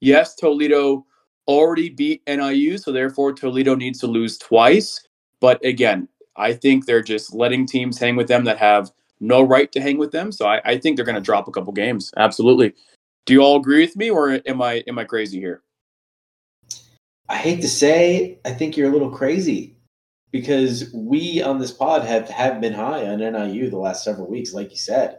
Yes, 0.00 0.34
Toledo 0.34 1.04
already 1.48 1.88
beat 1.88 2.22
NIU, 2.28 2.78
so 2.78 2.92
therefore 2.92 3.32
Toledo 3.32 3.74
needs 3.74 3.98
to 4.00 4.06
lose 4.06 4.38
twice. 4.38 5.04
But 5.40 5.64
again, 5.64 6.08
I 6.36 6.52
think 6.52 6.86
they're 6.86 7.02
just 7.02 7.34
letting 7.34 7.66
teams 7.66 7.98
hang 7.98 8.14
with 8.14 8.28
them 8.28 8.44
that 8.44 8.58
have 8.58 8.90
no 9.20 9.42
right 9.42 9.72
to 9.72 9.80
hang 9.80 9.98
with 9.98 10.12
them. 10.12 10.30
So 10.30 10.46
I, 10.46 10.60
I 10.64 10.78
think 10.78 10.96
they're 10.96 11.04
going 11.04 11.16
to 11.16 11.20
drop 11.20 11.48
a 11.48 11.50
couple 11.50 11.72
games. 11.72 12.12
Absolutely. 12.16 12.74
Do 13.26 13.32
you 13.32 13.40
all 13.40 13.56
agree 13.56 13.80
with 13.80 13.96
me, 13.96 14.10
or 14.10 14.40
am 14.46 14.62
I 14.62 14.84
am 14.86 14.98
I 14.98 15.04
crazy 15.04 15.38
here? 15.38 15.62
I 17.28 17.36
hate 17.36 17.60
to 17.60 17.68
say, 17.68 18.38
I 18.44 18.52
think 18.52 18.76
you're 18.76 18.88
a 18.88 18.92
little 18.92 19.10
crazy 19.10 19.76
because 20.30 20.90
we 20.94 21.42
on 21.42 21.58
this 21.58 21.72
pod 21.72 22.04
have 22.04 22.28
have 22.30 22.60
been 22.60 22.72
high 22.72 23.06
on 23.06 23.18
NIU 23.18 23.68
the 23.68 23.78
last 23.78 24.04
several 24.04 24.30
weeks, 24.30 24.54
like 24.54 24.70
you 24.70 24.78
said. 24.78 25.18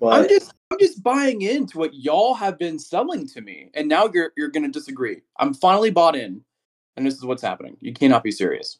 But 0.00 0.22
I'm 0.22 0.28
just 0.28 0.52
I'm 0.78 0.86
just 0.86 1.02
buying 1.02 1.42
into 1.42 1.76
what 1.76 1.92
y'all 1.92 2.34
have 2.34 2.56
been 2.56 2.78
selling 2.78 3.26
to 3.28 3.40
me, 3.40 3.68
and 3.74 3.88
now 3.88 4.08
you're 4.14 4.32
you're 4.36 4.48
to 4.48 4.68
disagree. 4.68 5.22
I'm 5.38 5.52
finally 5.52 5.90
bought 5.90 6.14
in, 6.14 6.40
and 6.96 7.04
this 7.04 7.14
is 7.14 7.24
what's 7.24 7.42
happening. 7.42 7.76
You 7.80 7.92
cannot 7.92 8.22
be 8.22 8.30
serious. 8.30 8.78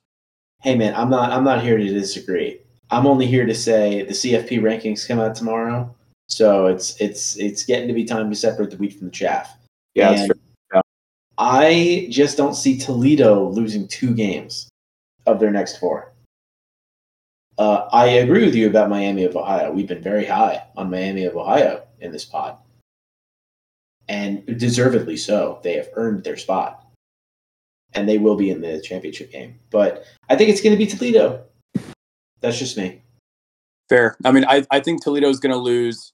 Hey 0.63 0.77
man, 0.77 0.95
I'm 0.95 1.11
not 1.11 1.33
I'm 1.33 1.43
not 1.43 1.63
here 1.63 1.77
to 1.77 1.85
disagree. 1.85 2.61
I'm 2.91 3.07
only 3.07 3.27
here 3.27 3.47
to 3.47 3.55
say 3.55 4.03
the 4.03 4.13
CFP 4.13 4.61
rankings 4.61 5.09
come 5.09 5.19
out 5.19 5.35
tomorrow, 5.35 5.93
so 6.29 6.67
it's 6.67 7.01
it's 7.01 7.37
it's 7.37 7.65
getting 7.65 7.89
to 7.89 7.95
be 7.95 8.05
time 8.05 8.31
to 8.31 8.37
separate 8.37 8.71
the 8.71 8.77
wheat 8.77 8.97
from 8.97 9.09
the 9.09 9.13
chaff. 9.13 9.57
Yeah, 9.95 10.29
yeah. 10.73 10.81
I 11.37 12.07
just 12.11 12.37
don't 12.37 12.55
see 12.55 12.79
Toledo 12.79 13.49
losing 13.49 13.89
two 13.89 14.15
games 14.15 14.69
of 15.27 15.41
their 15.41 15.51
next 15.51 15.79
four. 15.79 16.13
Uh, 17.59 17.89
I 17.93 18.07
agree 18.07 18.45
with 18.45 18.55
you 18.55 18.69
about 18.69 18.89
Miami 18.89 19.25
of 19.25 19.35
Ohio. 19.35 19.73
We've 19.73 19.89
been 19.89 20.03
very 20.03 20.25
high 20.25 20.63
on 20.77 20.91
Miami 20.91 21.25
of 21.25 21.37
Ohio 21.37 21.83
in 22.01 22.13
this 22.13 22.25
pod, 22.25 22.57
and 24.09 24.45
deservedly 24.59 25.17
so. 25.17 25.61
They 25.63 25.75
have 25.75 25.89
earned 25.95 26.25
their 26.25 26.37
spot, 26.37 26.87
and 27.95 28.09
they 28.09 28.19
will 28.19 28.37
be 28.37 28.51
in 28.51 28.61
the 28.61 28.81
championship 28.81 29.31
game. 29.31 29.59
But 29.71 30.05
I 30.29 30.37
think 30.37 30.51
it's 30.51 30.61
going 30.61 30.75
to 30.75 30.79
be 30.79 30.87
Toledo. 30.87 31.45
That's 32.41 32.59
just 32.59 32.77
me. 32.77 33.03
Fair. 33.89 34.17
I 34.25 34.31
mean, 34.33 34.45
I, 34.47 34.67
I 34.71 34.81
think 34.81 35.03
Toledo 35.03 35.29
is 35.29 35.41
going 35.41 35.53
to 35.53 35.59
lose. 35.59 36.13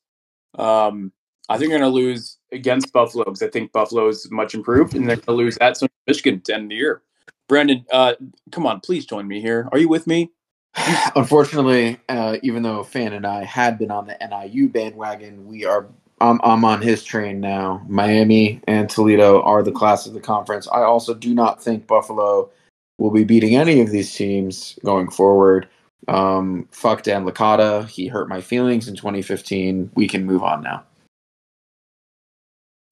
Um, 0.56 1.12
I 1.48 1.58
think 1.58 1.70
they're 1.70 1.78
going 1.78 1.90
to 1.90 1.94
lose 1.94 2.38
against 2.52 2.92
Buffalo 2.92 3.24
because 3.24 3.42
I 3.42 3.48
think 3.48 3.72
Buffalo 3.72 4.08
is 4.08 4.30
much 4.30 4.54
improved, 4.54 4.94
and 4.94 5.08
they're 5.08 5.16
going 5.16 5.26
to 5.26 5.32
lose 5.32 5.58
at 5.60 5.78
Michigan 6.06 6.40
to 6.42 6.54
end 6.54 6.70
the 6.70 6.76
year. 6.76 7.02
Brandon, 7.48 7.84
uh, 7.92 8.14
come 8.52 8.66
on, 8.66 8.80
please 8.80 9.04
join 9.04 9.28
me 9.28 9.40
here. 9.40 9.68
Are 9.72 9.78
you 9.78 9.88
with 9.88 10.06
me? 10.06 10.30
Unfortunately, 11.16 11.98
uh, 12.08 12.36
even 12.42 12.62
though 12.62 12.82
Fan 12.82 13.12
and 13.12 13.26
I 13.26 13.44
had 13.44 13.78
been 13.78 13.90
on 13.90 14.06
the 14.06 14.16
NIU 14.20 14.68
bandwagon, 14.68 15.46
we 15.46 15.64
are. 15.64 15.86
I'm, 16.20 16.40
I'm 16.44 16.64
on 16.64 16.80
his 16.80 17.04
train 17.04 17.40
now. 17.40 17.84
Miami 17.88 18.60
and 18.66 18.88
Toledo 18.88 19.42
are 19.42 19.62
the 19.62 19.72
class 19.72 20.06
of 20.06 20.14
the 20.14 20.20
conference. 20.20 20.68
I 20.68 20.82
also 20.82 21.12
do 21.12 21.34
not 21.34 21.62
think 21.62 21.86
Buffalo 21.86 22.50
will 22.98 23.10
be 23.10 23.24
beating 23.24 23.56
any 23.56 23.80
of 23.80 23.90
these 23.90 24.14
teams 24.14 24.78
going 24.84 25.10
forward. 25.10 25.68
Um, 26.08 26.68
fuck 26.70 27.02
Dan 27.02 27.24
Licata. 27.24 27.88
He 27.88 28.06
hurt 28.06 28.28
my 28.28 28.40
feelings 28.40 28.88
in 28.88 28.94
2015. 28.94 29.90
We 29.94 30.06
can 30.06 30.24
move 30.24 30.42
on 30.42 30.62
now. 30.62 30.84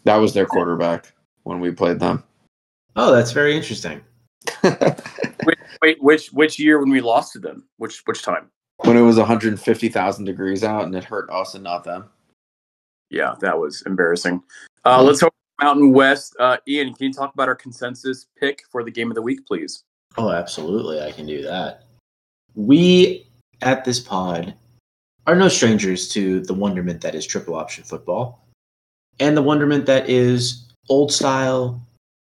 That 0.05 0.17
was 0.17 0.35
their 0.35 0.47
quarterback 0.47 1.13
when 1.45 1.61
we 1.61 1.71
played 1.71 2.01
them. 2.01 2.25
Oh, 2.97 3.13
that's 3.13 3.33
very 3.33 3.57
interesting. 3.57 4.03
wait, 4.65 5.59
wait, 5.83 6.03
which 6.03 6.33
which 6.33 6.59
year 6.59 6.79
when 6.81 6.91
we 6.91 7.01
lost 7.01 7.33
to 7.35 7.39
them? 7.39 7.65
Which 7.77 8.03
which 8.07 8.23
time? 8.23 8.51
When 8.79 8.97
it 8.97 9.03
was 9.03 9.17
150,000 9.17 10.25
degrees 10.25 10.65
out 10.65 10.85
and 10.85 10.95
it 10.95 11.05
hurt 11.05 11.31
us 11.31 11.55
and 11.55 11.63
not 11.63 11.85
them. 11.85 12.09
Yeah, 13.11 13.35
that 13.41 13.57
was 13.57 13.83
embarrassing. 13.83 14.43
Uh, 14.85 14.97
mm-hmm. 14.97 15.07
Let's 15.07 15.21
hope 15.21 15.35
Mountain 15.61 15.93
West. 15.93 16.35
Uh, 16.41 16.57
Ian, 16.67 16.95
can 16.95 17.07
you 17.07 17.13
talk 17.13 17.33
about 17.35 17.49
our 17.49 17.55
consensus 17.55 18.27
pick 18.41 18.63
for 18.71 18.83
the 18.83 18.91
game 18.91 19.11
of 19.11 19.15
the 19.15 19.23
week, 19.23 19.47
please? 19.47 19.85
Oh, 20.17 20.31
absolutely. 20.31 21.01
I 21.01 21.13
can 21.13 21.27
do 21.27 21.43
that. 21.43 21.85
We 22.55 23.27
at 23.61 23.85
this 23.85 24.01
pod 24.01 24.55
are 25.27 25.37
no 25.37 25.49
strangers 25.49 26.09
to 26.09 26.41
the 26.41 26.55
wonderment 26.55 27.01
that 27.03 27.15
is 27.15 27.27
triple 27.27 27.55
option 27.55 27.85
football 27.85 28.49
and 29.21 29.37
the 29.37 29.43
wonderment 29.43 29.87
that 29.87 30.09
is 30.11 30.69
old 30.89 31.13
style 31.13 31.81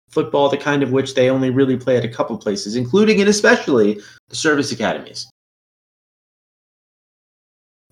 football, 0.09 0.49
the 0.49 0.57
kind 0.57 0.83
of 0.83 0.91
which 0.91 1.15
they 1.15 1.29
only 1.29 1.49
really 1.49 1.77
play 1.77 1.97
at 1.97 2.05
a 2.05 2.09
couple 2.09 2.37
places, 2.37 2.75
including 2.75 3.19
and 3.19 3.29
especially 3.29 4.01
the 4.29 4.35
service 4.35 4.71
academies. 4.71 5.29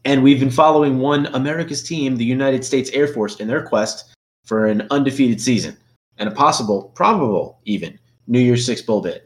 And 0.06 0.24
we've 0.24 0.40
been 0.40 0.50
following 0.50 1.00
one 1.00 1.26
America's 1.28 1.84
team, 1.84 2.16
the 2.16 2.26
United 2.26 2.64
States 2.64 2.90
Air 2.92 3.08
Force, 3.08 3.40
in 3.40 3.48
their 3.48 3.66
quest 3.66 4.14
for 4.46 4.66
an 4.66 4.88
undefeated 4.90 5.42
season 5.42 5.78
and 6.18 6.30
a 6.30 6.32
possible, 6.32 6.92
probable 6.96 7.60
even, 7.66 8.00
New 8.28 8.40
Year's 8.40 8.66
Six 8.66 8.82
Bowl 8.82 9.02
bid. 9.02 9.24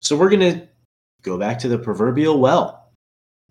So 0.00 0.16
we're 0.16 0.28
going 0.28 0.40
to 0.40 0.68
go 1.22 1.38
back 1.38 1.58
to 1.60 1.68
the 1.68 1.78
proverbial 1.78 2.38
well. 2.38 2.92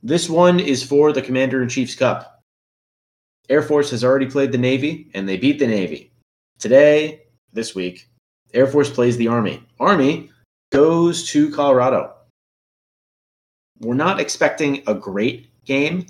This 0.03 0.29
one 0.29 0.59
is 0.59 0.83
for 0.83 1.11
the 1.11 1.21
Commander 1.21 1.63
in 1.63 1.69
Chief's 1.69 1.95
Cup. 1.95 2.41
Air 3.49 3.63
Force 3.63 3.89
has 3.91 4.03
already 4.03 4.27
played 4.27 4.51
the 4.51 4.57
Navy, 4.57 5.09
and 5.13 5.27
they 5.27 5.37
beat 5.37 5.57
the 5.57 5.67
Navy. 5.67 6.11
Today, 6.59 7.23
this 7.53 7.73
week, 7.73 8.09
Air 8.53 8.67
Force 8.67 8.89
plays 8.89 9.17
the 9.17 9.27
Army. 9.27 9.63
Army 9.79 10.29
goes 10.71 11.27
to 11.29 11.51
Colorado. 11.51 12.13
We're 13.79 13.93
not 13.93 14.19
expecting 14.19 14.83
a 14.87 14.93
great 14.93 15.49
game 15.65 16.07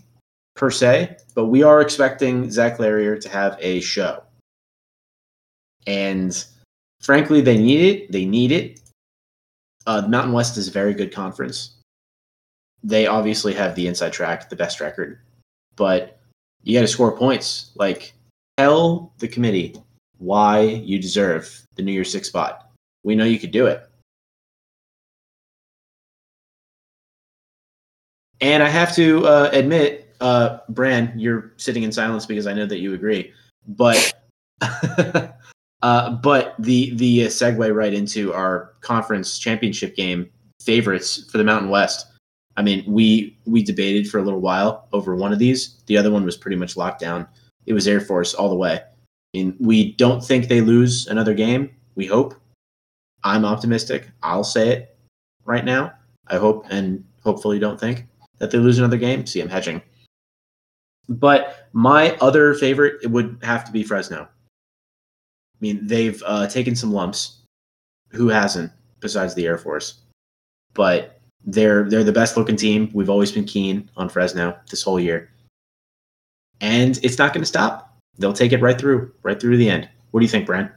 per 0.56 0.72
se, 0.72 1.18
but 1.36 1.46
we 1.46 1.64
are 1.64 1.82
expecting 1.82 2.50
Zach 2.50 2.80
Larrier 2.80 3.18
to 3.18 3.30
have 3.30 3.58
a 3.60 3.80
show. 3.82 4.24
And 5.86 6.46
frankly, 7.02 7.42
they 7.42 7.58
need 7.58 7.82
it. 7.82 8.12
They 8.12 8.26
need 8.26 8.52
it. 8.52 8.82
Uh, 9.86 10.06
Mountain 10.08 10.34
West 10.34 10.58
is 10.58 10.68
a 10.68 10.72
very 10.72 10.94
good 10.94 11.14
conference. 11.14 11.76
They 12.84 13.08
obviously 13.08 13.54
have 13.54 13.76
the 13.76 13.88
inside 13.88 14.14
track, 14.14 14.50
the 14.50 14.56
best 14.56 14.80
record, 14.80 15.20
but 15.76 16.20
you 16.64 16.78
got 16.78 16.82
to 16.82 16.88
score 16.88 17.16
points. 17.16 17.72
Like, 17.76 18.14
tell 18.58 19.14
the 19.20 19.28
committee 19.28 19.76
why 20.20 20.62
you 20.62 21.00
deserve 21.00 21.66
the 21.76 21.84
New 21.84 21.92
Year's 21.92 22.12
Six 22.12 22.28
spot. 22.28 22.70
We 23.04 23.16
know 23.16 23.26
you 23.26 23.40
could 23.40 23.52
do 23.52 23.68
it. 23.68 23.88
And 28.42 28.62
I 28.62 28.70
have 28.70 28.94
to 28.96 29.26
uh, 29.26 29.50
admit, 29.52 30.16
uh, 30.22 30.60
Bran, 30.70 31.14
you're 31.16 31.54
sitting 31.58 31.84
in 31.84 31.92
silence 31.92 32.26
because 32.26 32.48
I 32.48 32.54
know 32.54 32.66
that 32.66 32.80
you 32.80 32.94
agree. 32.94 33.34
But 33.68 34.14
uh, 35.82 36.12
but 36.12 36.56
the 36.60 36.96
the 36.96 37.26
uh, 37.26 37.28
segue 37.28 37.76
right 37.76 37.94
into 37.94 38.34
our 38.34 38.74
conference 38.82 39.40
championship 39.40 39.96
game 39.96 40.30
favorites 40.62 41.30
for 41.32 41.38
the 41.38 41.44
Mountain 41.44 41.70
West. 41.70 42.06
I 42.58 42.64
mean, 42.64 42.84
we 42.88 43.38
we 43.46 43.64
debated 43.64 44.10
for 44.10 44.20
a 44.20 44.24
little 44.24 44.42
while 44.42 44.88
over 44.94 45.16
one 45.16 45.34
of 45.34 45.40
these. 45.40 45.82
The 45.88 45.98
other 45.98 46.12
one 46.12 46.26
was 46.26 46.38
pretty 46.38 46.58
much 46.58 46.78
locked 46.78 47.00
down. 47.00 47.28
It 47.66 47.74
was 47.74 47.88
Air 47.88 48.02
Force 48.02 48.34
all 48.34 48.50
the 48.50 48.56
way. 48.56 48.82
Mean, 49.38 49.56
we 49.60 49.92
don't 49.94 50.24
think 50.24 50.48
they 50.48 50.62
lose 50.62 51.06
another 51.06 51.36
game. 51.36 51.70
We 51.94 52.08
hope. 52.08 52.34
I'm 53.24 53.46
optimistic. 53.46 54.10
I'll 54.24 54.44
say 54.44 54.70
it 54.70 54.98
right 55.46 55.64
now. 55.64 55.94
I 56.28 56.38
hope 56.38 56.66
and 56.72 57.04
hopefully 57.24 57.60
don't 57.60 57.80
think 57.80 58.08
that 58.40 58.50
they 58.50 58.58
lose 58.58 58.80
another 58.80 58.98
game. 58.98 59.28
See, 59.28 59.40
I'm 59.40 59.50
hedging. 59.50 59.82
But 61.08 61.70
my 61.72 62.16
other 62.16 62.56
favorite 62.56 63.08
would 63.12 63.38
have 63.44 63.64
to 63.66 63.72
be 63.72 63.84
Fresno. 63.84 64.24
I 64.24 64.28
mean, 65.62 65.86
they've 65.86 66.22
uh, 66.26 66.48
taken 66.48 66.76
some 66.76 66.92
lumps. 66.92 67.44
Who 68.14 68.30
hasn't, 68.30 68.72
besides 69.02 69.36
the 69.36 69.46
Air 69.46 69.60
Force? 69.60 70.02
But 70.74 71.20
they're 71.46 71.88
they're 71.88 72.04
the 72.04 72.12
best 72.12 72.38
looking 72.38 72.56
team. 72.56 72.90
We've 72.92 73.10
always 73.10 73.32
been 73.32 73.46
keen 73.46 73.92
on 73.98 74.10
Fresno 74.10 74.58
this 74.72 74.82
whole 74.82 75.00
year, 75.00 75.30
and 76.60 77.00
it's 77.04 77.20
not 77.20 77.34
going 77.34 77.44
to 77.44 77.48
stop. 77.48 77.87
They'll 78.18 78.34
take 78.34 78.52
it 78.52 78.62
right 78.62 78.78
through, 78.78 79.12
right 79.24 79.40
through 79.40 79.58
the 79.58 79.70
end. 79.70 79.90
What 80.12 80.22
do 80.22 80.26
you 80.26 80.30
think, 80.32 80.46
Brent? 80.46 80.72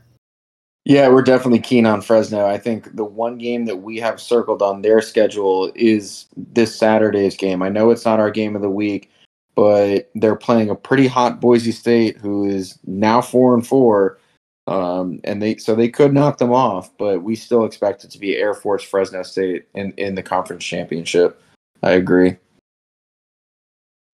Yeah, 0.84 1.08
we're 1.08 1.22
definitely 1.22 1.60
keen 1.60 1.86
on 1.86 2.00
Fresno. 2.00 2.46
I 2.46 2.58
think 2.58 2.96
the 2.96 3.04
one 3.04 3.36
game 3.38 3.66
that 3.66 3.76
we 3.76 3.98
have 3.98 4.20
circled 4.20 4.62
on 4.62 4.82
their 4.82 5.02
schedule 5.02 5.70
is 5.74 6.26
this 6.36 6.74
Saturday's 6.74 7.36
game. 7.36 7.62
I 7.62 7.68
know 7.68 7.90
it's 7.90 8.04
not 8.04 8.18
our 8.18 8.30
game 8.30 8.56
of 8.56 8.62
the 8.62 8.70
week, 8.70 9.10
but 9.54 10.10
they're 10.14 10.36
playing 10.36 10.70
a 10.70 10.74
pretty 10.74 11.06
hot 11.06 11.40
Boise 11.40 11.72
State, 11.72 12.16
who 12.16 12.44
is 12.44 12.78
now 12.86 13.20
four 13.20 13.52
and 13.54 13.66
four, 13.66 14.18
um, 14.66 15.20
and 15.24 15.42
they 15.42 15.56
so 15.56 15.74
they 15.74 15.88
could 15.88 16.14
knock 16.14 16.38
them 16.38 16.52
off. 16.52 16.96
But 16.96 17.22
we 17.22 17.36
still 17.36 17.64
expect 17.66 18.04
it 18.04 18.10
to 18.12 18.18
be 18.18 18.36
Air 18.36 18.54
Force 18.54 18.82
Fresno 18.82 19.22
State 19.22 19.68
in 19.74 19.92
in 19.92 20.14
the 20.14 20.22
conference 20.22 20.64
championship. 20.64 21.42
I 21.82 21.92
agree. 21.92 22.36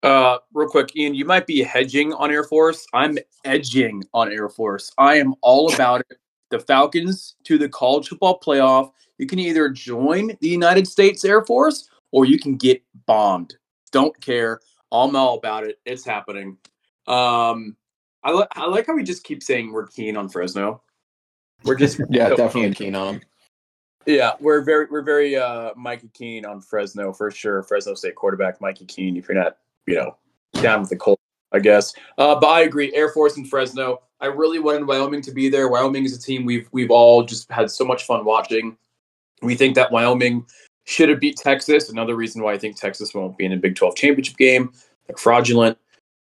Uh, 0.03 0.39
real 0.53 0.69
quick, 0.69 0.95
Ian, 0.97 1.15
you 1.15 1.25
might 1.25 1.47
be 1.47 1.63
hedging 1.63 2.13
on 2.13 2.31
Air 2.31 2.45
Force. 2.45 2.87
I'm 2.93 3.19
edging 3.45 4.05
on 4.15 4.31
Air 4.31 4.49
Force. 4.49 4.93
I 4.99 5.17
am 5.17 5.35
all 5.41 5.73
about 5.75 6.03
it. 6.11 6.19
The 6.51 6.61
Falcons 6.61 7.35
to 7.45 7.59
the 7.59 7.69
college 7.69 8.09
football 8.09 8.39
playoff. 8.39 8.93
You 9.19 9.27
can 9.27 9.39
either 9.39 9.69
join 9.69 10.37
the 10.41 10.49
United 10.49 10.87
States 10.87 11.25
Air 11.25 11.45
Force 11.45 11.89
or 12.13 12.25
you 12.25 12.39
can 12.39 12.57
get 12.57 12.83
bombed. 13.07 13.57
Don't 13.91 14.19
care. 14.21 14.61
I'm 14.93 15.17
all 15.17 15.39
about 15.39 15.65
it. 15.65 15.81
It's 15.85 16.05
happening. 16.05 16.57
Um, 17.07 17.77
I, 18.23 18.33
li- 18.33 18.47
I 18.53 18.67
like 18.67 18.87
how 18.87 18.95
we 18.95 19.03
just 19.03 19.25
keep 19.25 19.43
saying 19.43 19.73
we're 19.73 19.87
keen 19.87 20.17
on 20.17 20.29
Fresno. 20.29 20.83
We're 21.65 21.77
just 21.77 22.01
yeah, 22.11 22.31
definitely 22.31 22.75
keen 22.75 22.95
on 22.95 23.15
them. 23.15 23.23
Yeah, 24.07 24.35
we're 24.39 24.63
very 24.63 24.87
we're 24.89 25.03
very 25.03 25.37
uh 25.37 25.73
Mikey 25.75 26.11
Keen 26.15 26.47
on 26.47 26.61
Fresno 26.61 27.13
for 27.13 27.31
sure. 27.31 27.65
Fresno 27.65 27.95
State 27.95 28.15
quarterback 28.15 28.61
Mikey 28.61 28.85
Keene. 28.85 29.17
If 29.17 29.29
you're 29.29 29.37
not, 29.37 29.57
you 29.87 29.95
know, 29.95 30.17
down 30.63 30.81
with 30.81 30.91
the 30.91 30.97
cold, 30.97 31.19
I 31.53 31.59
guess. 31.59 31.95
Uh, 32.19 32.35
but 32.39 32.47
I 32.47 32.63
agree. 32.63 32.95
Air 32.95 33.11
Force 33.11 33.37
and 33.37 33.49
Fresno. 33.49 34.03
I 34.21 34.27
really 34.27 34.59
wanted 34.59 34.87
Wyoming 34.87 35.23
to 35.23 35.33
be 35.33 35.49
there. 35.49 35.69
Wyoming 35.69 36.05
is 36.05 36.17
a 36.17 36.21
team 36.21 36.45
we've 36.45 36.69
we've 36.73 36.91
all 36.91 37.23
just 37.23 37.51
had 37.51 37.71
so 37.71 37.85
much 37.85 38.05
fun 38.05 38.25
watching. 38.25 38.77
We 39.43 39.55
think 39.55 39.75
that 39.75 39.93
Wyoming 39.93 40.47
should 40.85 41.09
have 41.09 41.21
beat 41.21 41.37
Texas. 41.37 41.91
Another 41.91 42.17
reason 42.17 42.43
why 42.43 42.55
I 42.55 42.59
think 42.59 42.77
Texas 42.77 43.15
won't 43.15 43.37
be 43.37 43.45
in 43.45 43.53
a 43.53 43.57
Big 43.57 43.77
12 43.77 43.97
championship 43.97 44.37
game. 44.37 44.73
They're 45.07 45.17
fraudulent. 45.17 45.77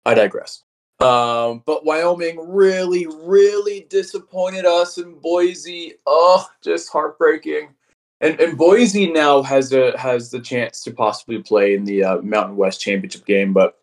I 0.06 0.14
digress. 0.14 0.62
Um, 1.00 1.62
but 1.64 1.84
Wyoming 1.84 2.38
really, 2.46 3.06
really 3.06 3.86
disappointed 3.88 4.66
us 4.66 4.98
in 4.98 5.18
Boise. 5.18 5.94
Oh, 6.06 6.46
just 6.62 6.90
heartbreaking. 6.90 7.74
And, 8.20 8.38
and 8.38 8.58
Boise 8.58 9.10
now 9.10 9.42
has 9.42 9.72
a 9.72 9.96
has 9.98 10.30
the 10.30 10.40
chance 10.40 10.82
to 10.84 10.92
possibly 10.92 11.42
play 11.42 11.74
in 11.74 11.84
the 11.84 12.04
uh, 12.04 12.22
Mountain 12.22 12.56
West 12.56 12.80
championship 12.80 13.24
game, 13.24 13.52
but 13.54 13.78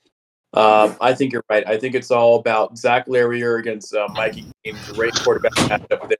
um, 0.53 0.95
I 1.01 1.13
think 1.13 1.33
you're 1.33 1.43
right. 1.49 1.67
I 1.67 1.77
think 1.77 1.95
it's 1.95 2.11
all 2.11 2.39
about 2.39 2.77
Zach 2.77 3.07
Larrier 3.07 3.57
against 3.57 3.93
uh, 3.93 4.07
Mikey 4.13 4.45
Keene, 4.63 4.77
great 4.93 5.15
quarterback 5.15 5.53
matchup 5.53 6.13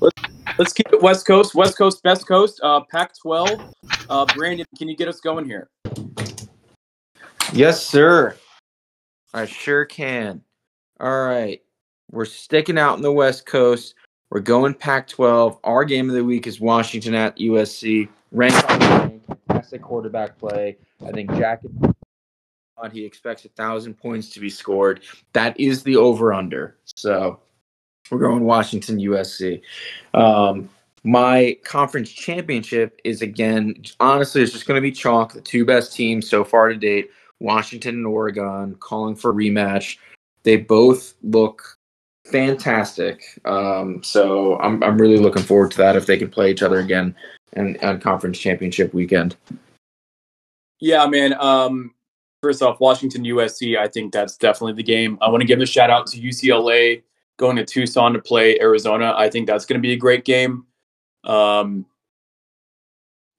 Let's, 0.00 0.12
let's 0.58 0.72
keep 0.72 0.92
it 0.92 1.02
West 1.02 1.26
Coast, 1.26 1.54
West 1.54 1.76
Coast, 1.76 2.02
best 2.02 2.26
coast, 2.26 2.60
uh, 2.62 2.80
Pac-12. 2.90 3.72
Uh, 4.08 4.26
Brandon, 4.34 4.66
can 4.78 4.88
you 4.88 4.96
get 4.96 5.08
us 5.08 5.20
going 5.20 5.44
here? 5.44 5.68
Yes, 7.52 7.84
sir. 7.84 8.36
I 9.34 9.46
sure 9.46 9.84
can. 9.84 10.42
All 10.98 11.26
right. 11.26 11.62
We're 12.10 12.24
sticking 12.24 12.78
out 12.78 12.96
in 12.96 13.02
the 13.02 13.12
West 13.12 13.46
Coast. 13.46 13.94
We're 14.30 14.40
going 14.40 14.74
Pac 14.74 15.08
12. 15.08 15.58
Our 15.64 15.84
game 15.84 16.08
of 16.08 16.16
the 16.16 16.24
week 16.24 16.46
is 16.46 16.60
Washington 16.60 17.14
at 17.14 17.36
USC. 17.38 18.08
Ranked 18.32 18.70
on 18.70 19.20
fantastic 19.20 19.82
quarterback 19.82 20.38
play. 20.38 20.76
I 21.06 21.12
think 21.12 21.32
Jack 21.34 21.62
he 22.92 23.04
expects 23.04 23.44
a 23.44 23.48
thousand 23.48 23.94
points 23.94 24.30
to 24.30 24.40
be 24.40 24.50
scored. 24.50 25.00
That 25.32 25.58
is 25.58 25.82
the 25.82 25.96
over 25.96 26.32
under. 26.32 26.76
So 26.84 27.40
we're 28.10 28.18
going 28.18 28.44
Washington 28.44 28.98
USC. 28.98 29.62
Um, 30.14 30.68
my 31.02 31.56
conference 31.64 32.10
championship 32.10 33.00
is 33.04 33.22
again, 33.22 33.82
honestly, 34.00 34.42
it's 34.42 34.52
just 34.52 34.66
going 34.66 34.76
to 34.76 34.82
be 34.82 34.92
chalk. 34.92 35.32
The 35.32 35.40
two 35.40 35.64
best 35.64 35.94
teams 35.94 36.28
so 36.28 36.44
far 36.44 36.68
to 36.68 36.76
date 36.76 37.10
Washington 37.40 37.96
and 37.96 38.06
Oregon, 38.06 38.74
calling 38.80 39.14
for 39.14 39.32
rematch. 39.32 39.98
They 40.42 40.56
both 40.56 41.14
look 41.22 41.75
fantastic. 42.30 43.22
Um, 43.44 44.02
so 44.02 44.58
I'm 44.58 44.82
I'm 44.82 44.98
really 44.98 45.18
looking 45.18 45.42
forward 45.42 45.70
to 45.72 45.78
that 45.78 45.96
if 45.96 46.06
they 46.06 46.18
can 46.18 46.30
play 46.30 46.50
each 46.50 46.62
other 46.62 46.78
again 46.78 47.14
and 47.52 47.78
on 47.82 48.00
conference 48.00 48.38
championship 48.38 48.92
weekend. 48.94 49.36
Yeah, 50.78 51.06
man. 51.06 51.34
Um, 51.40 51.94
first 52.42 52.62
off, 52.62 52.80
Washington 52.80 53.24
USC. 53.24 53.78
I 53.78 53.88
think 53.88 54.12
that's 54.12 54.36
definitely 54.36 54.74
the 54.74 54.82
game. 54.82 55.18
I 55.20 55.28
want 55.28 55.40
to 55.40 55.46
give 55.46 55.60
a 55.60 55.66
shout 55.66 55.90
out 55.90 56.06
to 56.08 56.20
UCLA 56.20 57.02
going 57.38 57.56
to 57.56 57.64
Tucson 57.64 58.12
to 58.12 58.18
play 58.18 58.58
Arizona. 58.60 59.14
I 59.16 59.28
think 59.28 59.46
that's 59.46 59.66
going 59.66 59.80
to 59.80 59.86
be 59.86 59.92
a 59.92 59.96
great 59.96 60.24
game. 60.24 60.66
Um, 61.24 61.86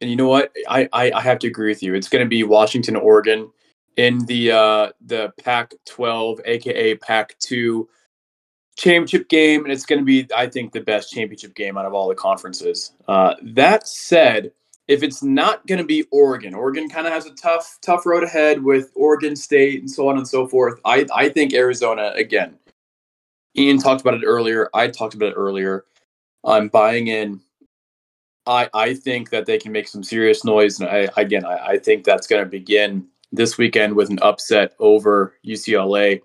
and 0.02 0.10
you 0.10 0.16
know 0.16 0.28
what? 0.28 0.52
I, 0.70 0.88
I, 0.94 1.12
I 1.12 1.22
have 1.22 1.40
to 1.40 1.48
agree 1.48 1.70
with 1.70 1.82
you. 1.82 1.96
It's 1.96 2.10
going 2.10 2.24
to 2.24 2.30
be 2.30 2.44
Washington, 2.44 2.96
Oregon 2.96 3.50
in 3.96 4.24
the 4.26 4.52
uh, 4.52 4.90
the 5.02 5.34
Pac-12, 5.44 6.42
aka 6.46 6.96
Pac-2 6.96 7.88
championship 8.78 9.28
game, 9.28 9.64
and 9.64 9.74
it's 9.74 9.86
going 9.86 10.00
to 10.00 10.06
be, 10.06 10.28
I 10.36 10.48
think, 10.48 10.72
the 10.72 10.82
best 10.82 11.12
championship 11.12 11.56
game 11.56 11.78
out 11.78 11.86
of 11.86 11.94
all 11.94 12.08
the 12.08 12.16
conferences. 12.16 12.94
Uh, 13.08 13.34
that 13.42 13.88
said, 13.88 14.52
if 14.88 15.04
it's 15.04 15.22
not 15.22 15.66
going 15.68 15.80
to 15.80 15.84
be 15.84 16.06
Oregon, 16.12 16.54
Oregon 16.54 16.88
kind 16.90 17.06
of 17.06 17.14
has 17.14 17.26
a 17.26 17.34
tough 17.34 17.78
tough 17.82 18.06
road 18.06 18.24
ahead 18.24 18.64
with 18.64 18.92
Oregon 18.96 19.36
State 19.36 19.82
and 19.82 19.92
so 19.92 20.08
on 20.08 20.18
and 20.18 20.28
so 20.28 20.48
forth. 20.48 20.80
I 20.86 21.06
I 21.14 21.30
think 21.30 21.54
Arizona 21.54 22.14
again. 22.16 22.58
Ian 23.58 23.80
talked 23.80 24.02
about 24.02 24.14
it 24.14 24.24
earlier. 24.24 24.70
I 24.74 24.88
talked 24.88 25.16
about 25.16 25.30
it 25.30 25.36
earlier. 25.36 25.86
I'm 26.46 26.70
buying 26.70 27.08
in. 27.08 27.42
I 28.46 28.70
I 28.74 28.94
think 28.94 29.32
that 29.32 29.46
they 29.46 29.58
can 29.58 29.74
make 29.74 29.90
some 29.90 30.04
serious 30.04 30.46
noise, 30.46 30.80
and 30.80 30.88
I 30.88 31.10
again 31.18 31.44
I, 31.44 31.58
I 31.58 31.78
think 31.80 32.06
that's 32.06 32.28
going 32.28 32.44
to 32.44 32.50
begin 32.50 33.08
this 33.34 33.58
weekend 33.58 33.94
with 33.94 34.10
an 34.10 34.20
upset 34.22 34.74
over 34.80 35.34
UCLA. 35.46 36.22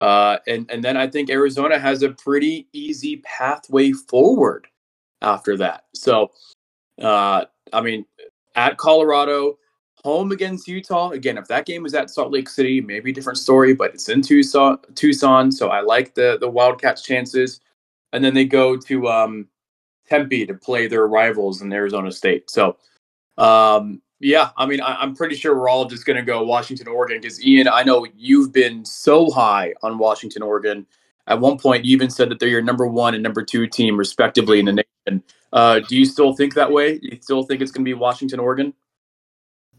Uh, 0.00 0.38
and 0.46 0.70
and 0.70 0.84
then 0.84 0.96
I 0.96 1.06
think 1.06 1.30
Arizona 1.30 1.78
has 1.78 2.02
a 2.02 2.10
pretty 2.10 2.68
easy 2.72 3.18
pathway 3.18 3.92
forward 3.92 4.66
after 5.22 5.56
that. 5.56 5.84
So, 5.94 6.30
uh, 7.00 7.46
I 7.72 7.80
mean, 7.80 8.04
at 8.54 8.76
Colorado, 8.76 9.58
home 10.06 10.30
against 10.30 10.68
Utah. 10.68 11.10
Again, 11.10 11.36
if 11.36 11.48
that 11.48 11.66
game 11.66 11.82
was 11.82 11.94
at 11.94 12.10
Salt 12.10 12.30
Lake 12.30 12.48
City, 12.48 12.80
maybe 12.80 13.10
a 13.10 13.14
different 13.14 13.38
story. 13.38 13.74
But 13.74 13.94
it's 13.94 14.08
in 14.08 14.22
Tucson, 14.22 14.78
Tucson. 14.94 15.50
So 15.50 15.68
I 15.68 15.80
like 15.80 16.14
the 16.14 16.38
the 16.40 16.48
Wildcats' 16.48 17.02
chances. 17.02 17.60
And 18.12 18.24
then 18.24 18.32
they 18.32 18.44
go 18.44 18.76
to 18.76 19.08
um, 19.08 19.48
Tempe 20.08 20.46
to 20.46 20.54
play 20.54 20.86
their 20.86 21.08
rivals 21.08 21.60
in 21.60 21.72
Arizona 21.72 22.12
State. 22.12 22.48
So 22.50 22.76
um, 23.36 24.00
yeah, 24.20 24.50
I 24.56 24.66
mean, 24.66 24.80
I, 24.80 25.02
am 25.02 25.14
pretty 25.14 25.34
sure 25.34 25.58
we're 25.58 25.68
all 25.68 25.84
just 25.84 26.06
going 26.06 26.16
to 26.16 26.22
go 26.22 26.42
Washington, 26.42 26.88
Oregon 26.88 27.20
because 27.20 27.44
Ian, 27.44 27.68
I 27.68 27.82
know 27.82 28.06
you've 28.16 28.52
been 28.52 28.84
so 28.84 29.30
high 29.30 29.74
on 29.82 29.98
Washington, 29.98 30.42
Oregon. 30.42 30.86
At 31.26 31.40
one 31.40 31.58
point, 31.58 31.84
you 31.84 31.92
even 31.92 32.08
said 32.08 32.30
that 32.30 32.38
they're 32.38 32.48
your 32.48 32.62
number 32.62 32.86
one 32.86 33.14
and 33.14 33.22
number 33.22 33.42
two 33.42 33.66
team, 33.66 33.96
respectively, 33.96 34.58
in 34.58 34.66
the 34.66 34.72
nation. 34.72 35.22
Uh, 35.52 35.80
do 35.80 35.96
you 35.96 36.04
still 36.04 36.34
think 36.34 36.54
that 36.54 36.70
way? 36.70 36.98
You 37.02 37.18
still 37.20 37.42
think 37.42 37.60
it's 37.60 37.70
going 37.70 37.84
to 37.84 37.88
be 37.88 37.94
Washington, 37.94 38.40
Oregon? 38.40 38.72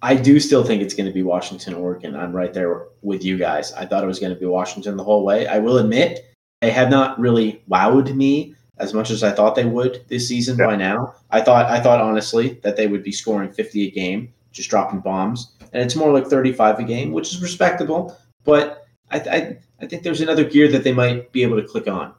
I 0.01 0.13
do 0.13 0.39
still 0.39 0.63
think 0.63 0.83
it's 0.83 0.93
going 0.93 1.07
to 1.07 1.13
be 1.13 1.23
Washington, 1.23 1.73
Oregon. 1.73 2.15
I'm 2.15 2.35
right 2.35 2.53
there 2.53 2.85
with 3.01 3.23
you 3.23 3.37
guys. 3.37 3.73
I 3.73 3.85
thought 3.85 4.03
it 4.03 4.07
was 4.07 4.19
going 4.19 4.33
to 4.33 4.39
be 4.39 4.45
Washington 4.45 4.97
the 4.97 5.03
whole 5.03 5.25
way. 5.25 5.47
I 5.47 5.57
will 5.57 5.79
admit, 5.79 6.35
they 6.61 6.69
have 6.69 6.89
not 6.89 7.19
really 7.19 7.63
wowed 7.69 8.13
me 8.13 8.55
as 8.79 8.93
much 8.93 9.09
as 9.09 9.23
I 9.23 9.31
thought 9.31 9.55
they 9.55 9.65
would 9.65 10.03
this 10.07 10.27
season 10.27 10.57
yeah. 10.57 10.67
by 10.67 10.75
now. 10.75 11.15
I 11.31 11.41
thought 11.41 11.65
I 11.65 11.79
thought 11.79 12.01
honestly 12.01 12.59
that 12.63 12.77
they 12.77 12.87
would 12.87 13.03
be 13.03 13.11
scoring 13.11 13.51
50 13.51 13.87
a 13.87 13.91
game, 13.91 14.33
just 14.51 14.69
dropping 14.69 14.99
bombs, 14.99 15.51
and 15.73 15.83
it's 15.83 15.95
more 15.95 16.11
like 16.11 16.27
35 16.27 16.79
a 16.79 16.83
game, 16.83 17.11
which 17.11 17.33
is 17.33 17.41
respectable. 17.41 18.17
But 18.43 18.87
I, 19.11 19.19
I, 19.19 19.57
I 19.81 19.85
think 19.85 20.03
there's 20.03 20.21
another 20.21 20.43
gear 20.43 20.67
that 20.69 20.83
they 20.83 20.93
might 20.93 21.31
be 21.31 21.43
able 21.43 21.61
to 21.61 21.67
click 21.67 21.87
on. 21.87 22.13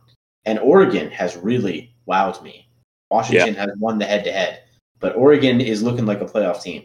And 0.44 0.58
Oregon 0.60 1.10
has 1.10 1.36
really 1.36 1.94
wowed 2.08 2.42
me. 2.42 2.68
Washington 3.10 3.54
yeah. 3.54 3.60
has 3.60 3.70
won 3.78 3.98
the 3.98 4.04
head 4.04 4.24
to 4.24 4.32
head, 4.32 4.62
but 5.00 5.16
Oregon 5.16 5.60
is 5.60 5.82
looking 5.82 6.06
like 6.06 6.20
a 6.20 6.26
playoff 6.26 6.62
team. 6.62 6.84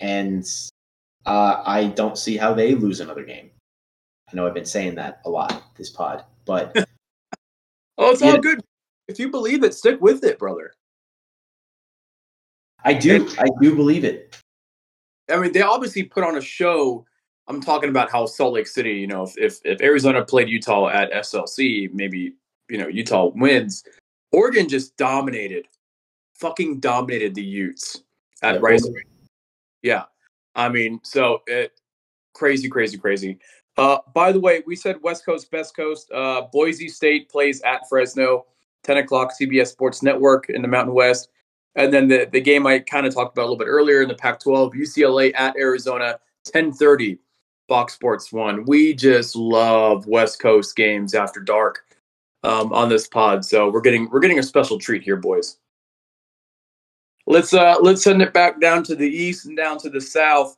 And 0.00 0.46
uh, 1.26 1.62
I 1.64 1.88
don't 1.88 2.16
see 2.16 2.36
how 2.36 2.54
they 2.54 2.74
lose 2.74 3.00
another 3.00 3.24
game. 3.24 3.50
I 4.30 4.36
know 4.36 4.46
I've 4.46 4.54
been 4.54 4.66
saying 4.66 4.94
that 4.96 5.20
a 5.24 5.30
lot 5.30 5.74
this 5.76 5.90
pod, 5.90 6.24
but 6.44 6.76
oh, 7.98 8.10
it's 8.10 8.22
all 8.22 8.32
know, 8.32 8.38
good. 8.38 8.60
If 9.08 9.18
you 9.18 9.30
believe 9.30 9.64
it, 9.64 9.74
stick 9.74 10.00
with 10.00 10.24
it, 10.24 10.38
brother. 10.38 10.72
I 12.84 12.94
do. 12.94 13.28
I 13.38 13.48
do 13.60 13.74
believe 13.74 14.04
it. 14.04 14.36
I 15.30 15.36
mean, 15.38 15.52
they 15.52 15.62
obviously 15.62 16.04
put 16.04 16.24
on 16.24 16.36
a 16.36 16.40
show. 16.40 17.04
I'm 17.48 17.60
talking 17.60 17.90
about 17.90 18.10
how 18.10 18.26
Salt 18.26 18.54
Lake 18.54 18.66
City, 18.66 18.92
you 18.92 19.06
know, 19.06 19.24
if, 19.24 19.36
if, 19.38 19.60
if 19.64 19.80
Arizona 19.80 20.24
played 20.24 20.48
Utah 20.48 20.88
at 20.88 21.12
SLC, 21.12 21.92
maybe, 21.92 22.34
you 22.68 22.78
know, 22.78 22.88
Utah 22.88 23.30
wins. 23.34 23.84
Oregon 24.32 24.68
just 24.68 24.96
dominated, 24.96 25.66
fucking 26.34 26.80
dominated 26.80 27.34
the 27.34 27.42
Utes 27.42 28.02
at 28.42 28.56
yeah, 28.56 28.60
Rice. 28.62 28.88
Yeah. 29.82 30.04
I 30.54 30.68
mean, 30.68 31.00
so 31.02 31.42
it, 31.46 31.72
crazy, 32.34 32.68
crazy, 32.68 32.98
crazy. 32.98 33.38
Uh, 33.78 33.98
by 34.12 34.32
the 34.32 34.40
way, 34.40 34.62
we 34.66 34.74
said 34.74 35.00
West 35.02 35.24
Coast, 35.24 35.50
Best 35.52 35.74
Coast. 35.76 36.10
Uh, 36.10 36.42
Boise 36.52 36.88
State 36.88 37.28
plays 37.30 37.62
at 37.62 37.88
Fresno, 37.88 38.46
10 38.82 38.98
o'clock, 38.98 39.32
CBS 39.40 39.68
Sports 39.68 40.02
Network 40.02 40.50
in 40.50 40.62
the 40.62 40.68
Mountain 40.68 40.94
West. 40.94 41.28
And 41.76 41.94
then 41.94 42.08
the, 42.08 42.28
the 42.32 42.40
game 42.40 42.66
I 42.66 42.80
kind 42.80 43.06
of 43.06 43.14
talked 43.14 43.36
about 43.36 43.42
a 43.42 43.48
little 43.48 43.56
bit 43.56 43.68
earlier 43.68 44.02
in 44.02 44.08
the 44.08 44.16
Pac-12, 44.16 44.74
UCLA 44.74 45.32
at 45.36 45.56
Arizona, 45.56 46.18
10:30, 46.52 47.18
Fox 47.68 47.94
Sports 47.94 48.32
One. 48.32 48.64
We 48.64 48.94
just 48.94 49.36
love 49.36 50.08
West 50.08 50.40
Coast 50.40 50.74
games 50.74 51.14
after 51.14 51.38
dark 51.38 51.84
um, 52.42 52.72
on 52.72 52.88
this 52.88 53.06
pod, 53.06 53.44
so 53.44 53.70
we're 53.70 53.80
getting 53.80 54.10
we're 54.10 54.20
getting 54.20 54.40
a 54.40 54.42
special 54.42 54.78
treat 54.78 55.02
here, 55.02 55.16
boys. 55.16 55.58
Let's 57.26 57.52
uh 57.52 57.76
let's 57.80 58.02
send 58.02 58.22
it 58.22 58.32
back 58.32 58.60
down 58.60 58.82
to 58.84 58.96
the 58.96 59.08
east 59.08 59.46
and 59.46 59.56
down 59.56 59.78
to 59.78 59.90
the 59.90 60.00
south. 60.00 60.56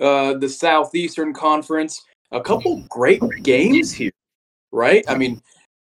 Uh, 0.00 0.34
the 0.34 0.48
Southeastern 0.48 1.34
Conference. 1.34 2.02
A 2.32 2.40
couple 2.40 2.82
great 2.88 3.22
games 3.42 3.92
here, 3.92 4.12
right? 4.72 5.04
I 5.08 5.16
mean, 5.16 5.42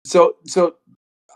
so 0.04 0.36
so 0.44 0.76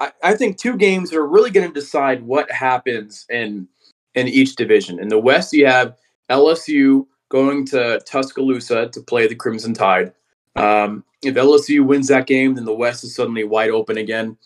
I, 0.01 0.13
I 0.23 0.35
think 0.35 0.59
two 0.59 0.77
games 0.77 1.13
are 1.13 1.27
really 1.27 1.51
going 1.51 1.67
to 1.67 1.73
decide 1.73 2.23
what 2.23 2.51
happens 2.51 3.25
in 3.31 3.69
in 4.15 4.29
each 4.29 4.57
division. 4.57 4.99
In 4.99 5.09
the 5.09 5.19
West, 5.19 5.53
you 5.53 5.67
have 5.67 5.97
LSU 6.31 7.07
going 7.29 7.67
to 7.67 8.01
Tuscaloosa 8.01 8.89
to 8.89 9.01
play 9.01 9.27
the 9.27 9.35
Crimson 9.35 9.75
Tide. 9.75 10.13
Um, 10.57 11.05
if 11.23 11.35
LSU 11.35 11.85
wins 11.85 12.09
that 12.09 12.27
game, 12.27 12.55
then 12.55 12.65
the 12.65 12.75
West 12.75 13.05
is 13.05 13.15
suddenly 13.15 13.45
wide 13.45 13.71
open 13.71 13.99
again. 13.99 14.37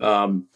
Um, 0.00 0.46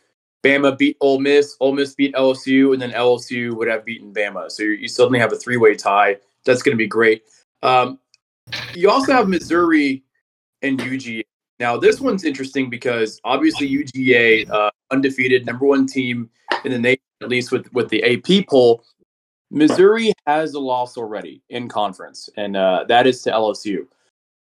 Bama 0.43 0.77
beat 0.77 0.97
Ole 1.01 1.21
Miss, 1.21 1.57
Ole 1.61 1.73
Miss 1.73 1.95
beat 1.95 2.15
LSU, 2.15 2.73
and 2.73 2.81
then 2.81 2.93
LSU 2.93 3.55
would 3.55 3.69
have 3.69 3.85
beaten 3.85 4.13
Bama. 4.13 4.51
So 4.51 4.63
you 4.63 4.89
suddenly 4.89 5.19
have 5.19 5.33
a 5.33 5.37
three-way 5.37 5.75
tie. 5.75 6.17
That's 6.45 6.63
going 6.63 6.77
to 6.77 6.83
be 6.83 6.87
great. 6.87 7.25
Um, 7.63 7.99
you 8.75 8.91
also 8.91 9.13
have 9.13 9.29
Missouri 9.29 10.03
and 10.63 10.79
UGA. 10.79 11.23
Now, 11.59 11.77
this 11.77 12.01
one's 12.01 12.25
interesting 12.25 12.71
because 12.71 13.21
obviously 13.25 13.69
UGA, 13.69 14.49
uh, 14.51 14.71
undefeated, 14.91 15.45
number 15.45 15.67
one 15.67 15.87
team 15.87 16.31
in 16.65 16.73
the 16.73 16.79
nation, 16.79 17.03
at 17.23 17.29
least 17.29 17.53
with, 17.53 17.73
with 17.73 17.89
the 17.91 18.03
AP 18.03 18.49
poll. 18.49 18.83
Missouri 19.51 20.13
has 20.27 20.55
a 20.55 20.61
loss 20.61 20.97
already 20.97 21.43
in 21.51 21.69
conference, 21.69 22.31
and 22.37 22.57
uh, 22.57 22.85
that 22.89 23.07
is 23.07 23.21
to 23.23 23.31
LSU. 23.31 23.87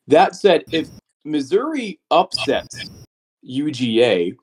That 0.06 0.36
said, 0.36 0.64
if 0.70 0.88
Missouri 1.24 1.98
upsets 2.10 2.90
UGA, 3.44 4.36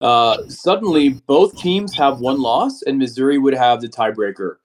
uh, 0.00 0.48
suddenly 0.48 1.10
both 1.26 1.56
teams 1.58 1.94
have 1.96 2.20
one 2.20 2.40
loss, 2.40 2.82
and 2.82 2.98
Missouri 2.98 3.38
would 3.38 3.54
have 3.54 3.80
the 3.80 3.88
tiebreaker 3.88 4.56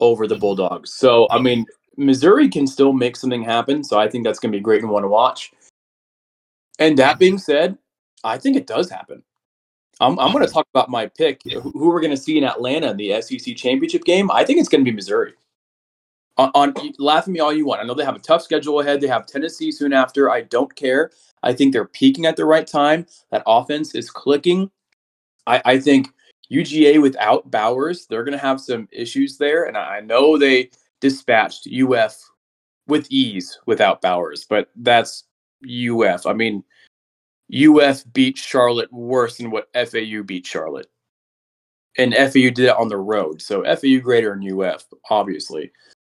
over 0.00 0.26
the 0.26 0.36
Bulldogs. 0.36 0.94
So, 0.94 1.26
I 1.30 1.38
mean, 1.38 1.64
Missouri 1.96 2.48
can 2.48 2.66
still 2.66 2.92
make 2.92 3.16
something 3.16 3.42
happen. 3.42 3.82
So, 3.84 3.98
I 3.98 4.08
think 4.08 4.24
that's 4.24 4.38
going 4.38 4.52
to 4.52 4.58
be 4.58 4.62
great 4.62 4.82
and 4.82 4.90
one 4.90 5.02
to 5.02 5.08
watch. 5.08 5.52
And 6.78 6.96
that 6.98 7.12
mm-hmm. 7.12 7.18
being 7.18 7.38
said, 7.38 7.78
I 8.24 8.38
think 8.38 8.56
it 8.56 8.66
does 8.66 8.90
happen. 8.90 9.22
I'm, 10.00 10.18
I'm 10.18 10.32
going 10.32 10.46
to 10.46 10.52
talk 10.52 10.66
about 10.74 10.90
my 10.90 11.06
pick. 11.06 11.40
Who 11.44 11.72
we're 11.74 12.00
going 12.00 12.10
to 12.10 12.16
see 12.16 12.36
in 12.36 12.44
Atlanta 12.44 12.90
in 12.90 12.96
the 12.96 13.20
SEC 13.22 13.56
championship 13.56 14.04
game? 14.04 14.30
I 14.30 14.44
think 14.44 14.58
it's 14.58 14.68
going 14.68 14.84
to 14.84 14.90
be 14.90 14.94
Missouri. 14.94 15.32
On, 16.36 16.50
on 16.54 16.74
laugh 16.98 17.22
at 17.24 17.28
me 17.28 17.40
all 17.40 17.52
you 17.52 17.64
want. 17.64 17.80
I 17.80 17.84
know 17.84 17.94
they 17.94 18.04
have 18.04 18.16
a 18.16 18.20
tough 18.20 18.42
schedule 18.42 18.80
ahead. 18.80 19.00
They 19.00 19.06
have 19.06 19.26
Tennessee 19.26 19.72
soon 19.72 19.94
after. 19.94 20.30
I 20.30 20.42
don't 20.42 20.74
care. 20.76 21.12
I 21.42 21.54
think 21.54 21.72
they're 21.72 21.86
peaking 21.86 22.26
at 22.26 22.36
the 22.36 22.44
right 22.44 22.66
time. 22.66 23.06
That 23.30 23.42
offense 23.46 23.94
is 23.94 24.10
clicking. 24.10 24.70
I, 25.46 25.62
I 25.64 25.78
think 25.78 26.08
UGA 26.52 27.00
without 27.00 27.50
Bowers, 27.50 28.06
they're 28.06 28.24
going 28.24 28.36
to 28.36 28.44
have 28.44 28.60
some 28.60 28.88
issues 28.92 29.38
there. 29.38 29.64
And 29.64 29.78
I 29.78 30.00
know 30.00 30.36
they 30.36 30.70
dispatched 31.00 31.68
UF 31.72 32.16
with 32.86 33.06
ease 33.10 33.58
without 33.66 34.00
Bowers, 34.00 34.46
but 34.48 34.70
that's 34.76 35.24
UF. 35.64 36.26
I 36.26 36.32
mean, 36.32 36.62
UF 37.52 38.04
beat 38.12 38.36
Charlotte 38.38 38.92
worse 38.92 39.38
than 39.38 39.50
what 39.50 39.68
FAU 39.74 40.22
beat 40.24 40.46
Charlotte. 40.46 40.88
And 41.98 42.14
FAU 42.14 42.50
did 42.50 42.58
it 42.58 42.76
on 42.76 42.88
the 42.88 42.96
road. 42.96 43.40
So 43.40 43.62
FAU 43.64 44.00
greater 44.00 44.34
than 44.38 44.60
UF, 44.60 44.84
obviously. 45.10 45.72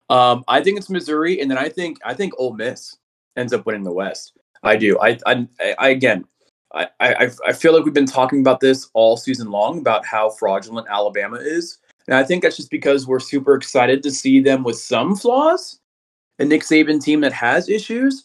Um, 0.09 0.45
I 0.49 0.63
think 0.63 0.79
it's 0.79 0.89
Missouri, 0.89 1.41
and 1.41 1.51
then 1.51 1.59
I 1.59 1.69
think 1.69 1.99
I 2.05 2.15
think 2.15 2.33
Ole 2.39 2.55
Miss 2.55 2.97
ends 3.37 3.53
up 3.53 3.67
winning 3.67 3.83
the 3.83 3.93
West. 3.93 4.39
I 4.63 4.77
do. 4.77 4.99
I 5.01 5.19
I, 5.27 5.49
I 5.79 5.89
again, 5.89 6.25
I, 6.73 6.89
I 7.01 7.31
I 7.47 7.53
feel 7.53 7.75
like 7.75 7.85
we've 7.85 7.93
been 7.93 8.07
talking 8.07 8.41
about 8.41 8.61
this 8.61 8.89
all 8.95 9.17
season 9.17 9.51
long 9.51 9.81
about 9.81 10.07
how 10.07 10.31
fraudulent 10.31 10.87
Alabama 10.89 11.39
is, 11.39 11.79
and 12.09 12.17
I 12.17 12.23
think 12.23 12.43
that's 12.43 12.57
just 12.57 12.71
because 12.71 13.07
we're 13.07 13.21
super 13.21 13.55
excited 13.55 14.03
to 14.03 14.11
see 14.11 14.41
them 14.41 14.63
with 14.63 14.79
some 14.79 15.17
flaws, 15.17 15.81
a 16.39 16.45
Nick 16.45 16.63
Saban 16.63 17.03
team 17.03 17.21
that 17.23 17.33
has 17.33 17.69
issues, 17.69 18.25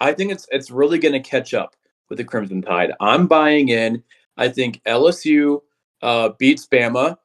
I 0.00 0.12
think 0.12 0.32
it's 0.32 0.46
it's 0.50 0.70
really 0.70 0.98
going 0.98 1.12
to 1.12 1.20
catch 1.20 1.54
up 1.54 1.74
with 2.08 2.18
the 2.18 2.24
Crimson 2.24 2.62
Tide. 2.62 2.92
I'm 3.00 3.26
buying 3.26 3.70
in. 3.70 4.02
I 4.36 4.48
think 4.48 4.82
LSU 4.84 5.60
uh, 6.02 6.30
beats 6.38 6.66
Bama. 6.66 7.16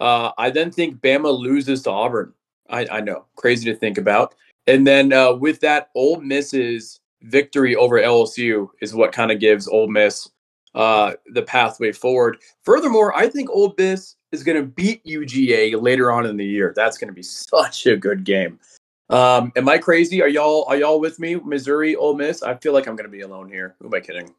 Uh, 0.00 0.30
I 0.38 0.50
then 0.50 0.70
think 0.70 1.00
Bama 1.00 1.36
loses 1.36 1.82
to 1.82 1.90
Auburn. 1.90 2.32
I, 2.70 2.86
I 2.90 3.00
know, 3.00 3.26
crazy 3.36 3.70
to 3.70 3.76
think 3.76 3.98
about. 3.98 4.34
And 4.66 4.86
then 4.86 5.12
uh, 5.12 5.34
with 5.34 5.60
that, 5.60 5.90
Ole 5.94 6.20
Miss's 6.20 7.00
victory 7.22 7.76
over 7.76 8.00
LSU 8.00 8.68
is 8.80 8.94
what 8.94 9.12
kind 9.12 9.30
of 9.30 9.40
gives 9.40 9.68
Ole 9.68 9.88
Miss 9.88 10.28
uh, 10.74 11.14
the 11.26 11.42
pathway 11.42 11.92
forward. 11.92 12.38
Furthermore, 12.64 13.16
I 13.16 13.28
think 13.28 13.50
Ole 13.50 13.74
Miss 13.76 14.16
is 14.32 14.42
going 14.42 14.56
to 14.56 14.66
beat 14.66 15.04
UGA 15.04 15.80
later 15.80 16.10
on 16.10 16.26
in 16.26 16.36
the 16.36 16.44
year. 16.44 16.72
That's 16.74 16.98
going 16.98 17.08
to 17.08 17.14
be 17.14 17.22
such 17.22 17.86
a 17.86 17.96
good 17.96 18.24
game. 18.24 18.58
Um, 19.10 19.52
am 19.56 19.68
I 19.68 19.78
crazy? 19.78 20.22
Are 20.22 20.28
y'all 20.28 20.64
are 20.68 20.76
y'all 20.76 20.98
with 20.98 21.20
me? 21.20 21.36
Missouri, 21.36 21.94
Ole 21.94 22.14
Miss. 22.14 22.42
I 22.42 22.54
feel 22.56 22.72
like 22.72 22.86
I'm 22.86 22.96
going 22.96 23.10
to 23.10 23.14
be 23.14 23.20
alone 23.20 23.50
here. 23.50 23.76
Who 23.78 23.88
am 23.88 23.94
I 23.94 24.00
kidding? 24.00 24.34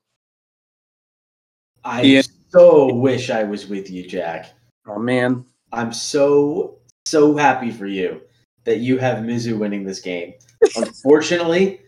I 1.84 2.04
Ian? 2.04 2.24
so 2.50 2.94
wish 2.94 3.30
I 3.30 3.44
was 3.44 3.68
with 3.68 3.91
you, 3.91 4.08
Jack. 4.08 4.48
Oh 4.88 4.98
man, 4.98 5.46
I'm 5.72 5.94
so 5.94 6.80
so 7.06 7.38
happy 7.38 7.72
for 7.72 7.86
you 7.86 8.22
that 8.64 8.80
you 8.80 8.98
have 8.98 9.20
Mizzou 9.20 9.60
winning 9.60 9.84
this 9.84 10.00
game. 10.00 10.34
Unfortunately, 10.76 11.82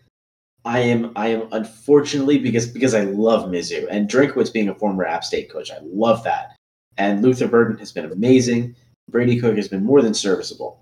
I 0.66 0.80
am 0.80 1.12
I 1.16 1.30
am 1.30 1.47
unfortunately 1.51 2.39
because 2.39 2.68
because 2.68 2.93
I 2.93 3.01
love 3.01 3.49
Mizzou 3.49 3.88
and 3.89 4.10
Drinkwitz 4.10 4.51
being 4.51 4.70
a 4.70 4.76
former 4.76 5.06
App 5.06 5.24
State 5.24 5.49
coach. 5.49 5.72
I 5.72 5.78
love 5.82 6.24
that. 6.24 6.55
And 6.98 7.22
Luther 7.22 7.48
Burden 7.48 7.78
has 7.78 7.91
been 7.91 8.12
amazing. 8.12 8.76
Brady 9.10 9.39
Cook 9.39 9.56
has 9.58 9.68
been 9.68 9.84
more 9.84 10.02
than 10.02 10.14
serviceable. 10.14 10.82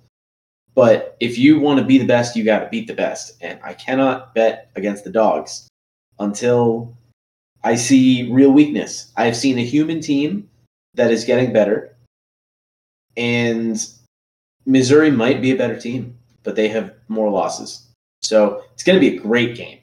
But 0.75 1.15
if 1.19 1.37
you 1.37 1.59
want 1.59 1.79
to 1.79 1.85
be 1.85 1.97
the 1.97 2.05
best, 2.05 2.35
you 2.35 2.43
got 2.43 2.59
to 2.59 2.69
beat 2.69 2.87
the 2.87 2.93
best. 2.93 3.33
And 3.41 3.59
I 3.63 3.73
cannot 3.73 4.33
bet 4.33 4.69
against 4.75 5.03
the 5.03 5.11
dogs 5.11 5.67
until 6.19 6.95
I 7.63 7.75
see 7.75 8.31
real 8.31 8.51
weakness. 8.51 9.11
I've 9.15 9.37
seen 9.37 9.57
a 9.57 9.65
human 9.65 10.01
team 10.01 10.49
that 10.95 11.11
is 11.11 11.25
getting 11.25 11.53
better. 11.53 11.95
And 13.15 13.77
Missouri 14.65 15.11
might 15.11 15.41
be 15.41 15.51
a 15.51 15.57
better 15.57 15.79
team, 15.79 16.17
but 16.43 16.55
they 16.55 16.67
have 16.69 16.93
more 17.07 17.29
losses. 17.29 17.87
So 18.21 18.63
it's 18.73 18.83
going 18.83 18.99
to 18.99 19.09
be 19.09 19.17
a 19.17 19.19
great 19.19 19.55
game. 19.55 19.79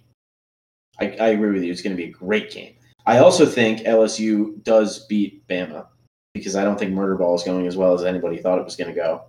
I, 0.99 1.16
I 1.20 1.28
agree 1.28 1.53
with 1.53 1.62
you. 1.62 1.70
It's 1.70 1.83
going 1.83 1.97
to 1.97 2.03
be 2.03 2.09
a 2.09 2.12
great 2.12 2.51
game. 2.51 2.74
I 3.07 3.18
also 3.18 3.47
think 3.47 3.81
LSU 3.81 4.62
does 4.64 5.07
beat 5.07 5.47
Bama 5.49 5.87
because 6.35 6.57
I 6.57 6.64
don't 6.64 6.78
think 6.78 6.93
Murder 6.93 7.16
Ball 7.16 7.35
is 7.35 7.43
going 7.43 7.66
as 7.66 7.76
well 7.76 7.95
as 7.95 8.05
anybody 8.05 8.39
thought 8.39 8.59
it 8.59 8.64
was 8.64 8.76
going 8.76 8.89
to 8.89 8.95
go 8.95 9.24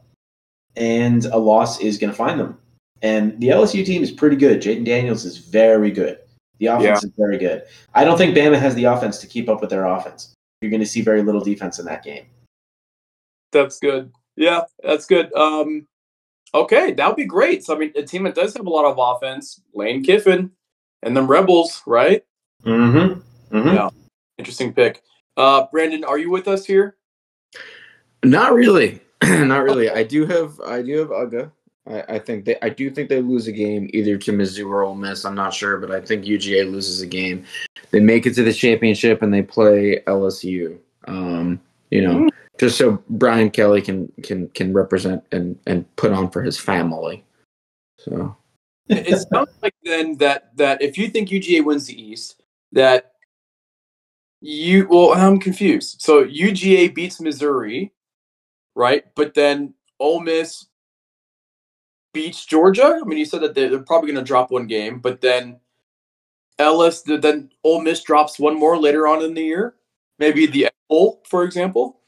and 0.76 1.26
a 1.26 1.38
loss 1.38 1.80
is 1.80 1.98
going 1.98 2.12
to 2.12 2.16
find 2.16 2.40
them. 2.40 2.58
And 3.02 3.40
the 3.40 3.48
LSU 3.48 3.86
team 3.86 4.04
is 4.04 4.12
pretty 4.12 4.36
good. 4.36 4.62
Jayden 4.62 4.86
Daniels 4.86 5.26
is 5.26 5.38
very 5.38 5.92
good. 5.92 6.20
The 6.60 6.68
offense 6.68 7.04
yeah. 7.04 7.08
is 7.08 7.12
very 7.18 7.38
good. 7.38 7.64
I 7.96 8.04
don't 8.04 8.18
think 8.18 8.36
Bama 8.36 8.60
has 8.60 8.76
the 8.76 8.84
offense 8.86 9.18
to 9.20 9.28
keep 9.28 9.50
up 9.50 9.62
with 9.62 9.72
their 9.72 9.86
offense. 9.86 10.34
you're 10.62 10.70
going 10.70 10.82
to 10.82 10.86
see 10.86 11.02
very 11.02 11.24
little 11.24 11.42
defense 11.42 11.80
in 11.80 11.86
that 11.86 12.04
game. 12.04 12.26
That's 13.52 13.80
good. 13.80 14.12
Yeah, 14.36 14.62
that's 14.84 15.08
good. 15.08 15.34
Um, 15.34 15.88
okay, 16.54 16.94
that 16.94 17.08
would 17.08 17.16
be 17.16 17.26
great. 17.26 17.66
So 17.66 17.76
I 17.76 17.80
mean, 17.80 17.92
a 17.96 18.04
team 18.04 18.24
that 18.24 18.36
does 18.36 18.56
have 18.56 18.68
a 18.68 18.70
lot 18.70 18.86
of 18.86 18.98
offense, 19.00 19.62
Lane 19.74 20.04
Kiffin, 20.04 20.52
and 21.02 21.18
them 21.18 21.28
Rebels, 21.28 21.82
right? 21.88 22.24
Mm-hmm. 22.64 23.58
mm-hmm. 23.58 23.76
Yeah, 23.76 23.90
interesting 24.38 24.74
pick. 24.74 25.02
Uh, 25.42 25.66
Brandon, 25.72 26.04
are 26.04 26.20
you 26.20 26.30
with 26.30 26.48
us 26.48 26.68
here? 26.68 26.98
Not 28.24 28.54
really. 28.54 29.02
Not 29.24 29.64
really. 29.64 29.90
I 29.90 30.04
do 30.04 30.28
have 30.28 30.60
I 30.62 30.84
do 30.84 31.00
have 31.00 31.08
Uga. 31.08 31.52
I, 31.88 32.04
I, 32.10 32.20
think 32.20 32.46
they 32.46 32.58
I 32.62 32.70
do 32.70 32.92
think 32.92 33.10
they 33.10 33.24
lose 33.24 33.48
a 33.48 33.52
game 33.52 33.90
either 33.92 34.18
to 34.18 34.32
Mizzou 34.32 34.68
or 34.68 34.84
Ole 34.84 34.94
Miss. 34.94 35.26
I'm 35.26 35.34
not 35.34 35.52
sure, 35.52 35.80
but 35.80 35.90
I 35.90 36.00
think 36.00 36.26
UGA 36.26 36.72
loses 36.72 37.02
a 37.02 37.08
game. 37.08 37.44
They 37.90 38.00
make 38.00 38.28
it 38.28 38.36
to 38.36 38.44
the 38.44 38.54
championship 38.54 39.24
and 39.24 39.34
they 39.34 39.42
play 39.42 40.04
LSU. 40.06 40.78
Um, 41.08 41.60
you 41.90 42.04
know, 42.04 42.14
mm. 42.20 42.30
just 42.60 42.78
so 42.78 43.04
Brian 43.10 43.50
Kelly 43.50 43.82
can 43.82 44.12
can 44.22 44.48
can 44.50 44.74
represent 44.74 45.24
and 45.32 45.58
and 45.66 45.96
put 45.96 46.12
on 46.12 46.30
for 46.30 46.44
his 46.44 46.60
family. 46.60 47.24
So 47.98 48.38
it 48.90 49.28
sounds 49.34 49.50
like 49.64 49.74
then 49.84 50.18
that 50.18 50.56
that 50.58 50.84
if 50.84 51.00
you 51.00 51.08
think 51.08 51.30
UGA 51.30 51.66
wins 51.66 51.88
the 51.88 52.00
East, 52.00 52.44
that 52.74 53.11
you 54.42 54.88
well, 54.90 55.14
I'm 55.14 55.40
confused. 55.40 56.02
So 56.02 56.26
UGA 56.26 56.94
beats 56.94 57.22
Missouri, 57.22 57.94
right? 58.76 59.06
But 59.16 59.34
then 59.36 59.74
Ole 60.00 60.20
Miss 60.20 60.66
beats 62.14 62.46
Georgia. 62.46 63.00
I 63.02 63.06
mean, 63.06 63.20
you 63.20 63.26
said 63.26 63.42
that 63.42 63.56
they're 63.56 63.80
probably 63.80 64.12
going 64.12 64.24
to 64.24 64.28
drop 64.28 64.52
one 64.52 64.68
game, 64.68 65.00
but 65.00 65.22
then 65.22 65.60
Ellis, 66.60 67.02
then 67.04 67.52
Ole 67.64 67.82
Miss 67.82 68.04
drops 68.04 68.40
one 68.40 68.58
more 68.58 68.78
later 68.78 69.08
on 69.08 69.24
in 69.24 69.34
the 69.34 69.44
year. 69.44 69.76
Maybe 70.20 70.46
the 70.46 70.70
Bowl, 70.90 71.22
for 71.26 71.44
example. 71.44 72.00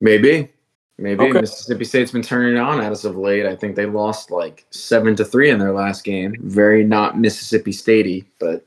Maybe, 0.00 0.50
maybe 0.98 1.24
okay. 1.24 1.40
Mississippi 1.40 1.84
State's 1.84 2.10
been 2.10 2.22
turning 2.22 2.56
it 2.56 2.58
on 2.58 2.80
as 2.80 3.04
of 3.04 3.16
late. 3.16 3.46
I 3.46 3.54
think 3.54 3.76
they 3.76 3.86
lost 3.86 4.30
like 4.30 4.66
seven 4.70 5.14
to 5.16 5.24
three 5.24 5.50
in 5.50 5.58
their 5.58 5.72
last 5.72 6.02
game. 6.02 6.34
Very 6.40 6.84
not 6.84 7.18
Mississippi 7.18 7.70
Statey, 7.70 8.26
but. 8.40 8.66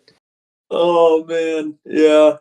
Oh 0.71 1.25
man, 1.25 1.77
yeah. 1.85 2.37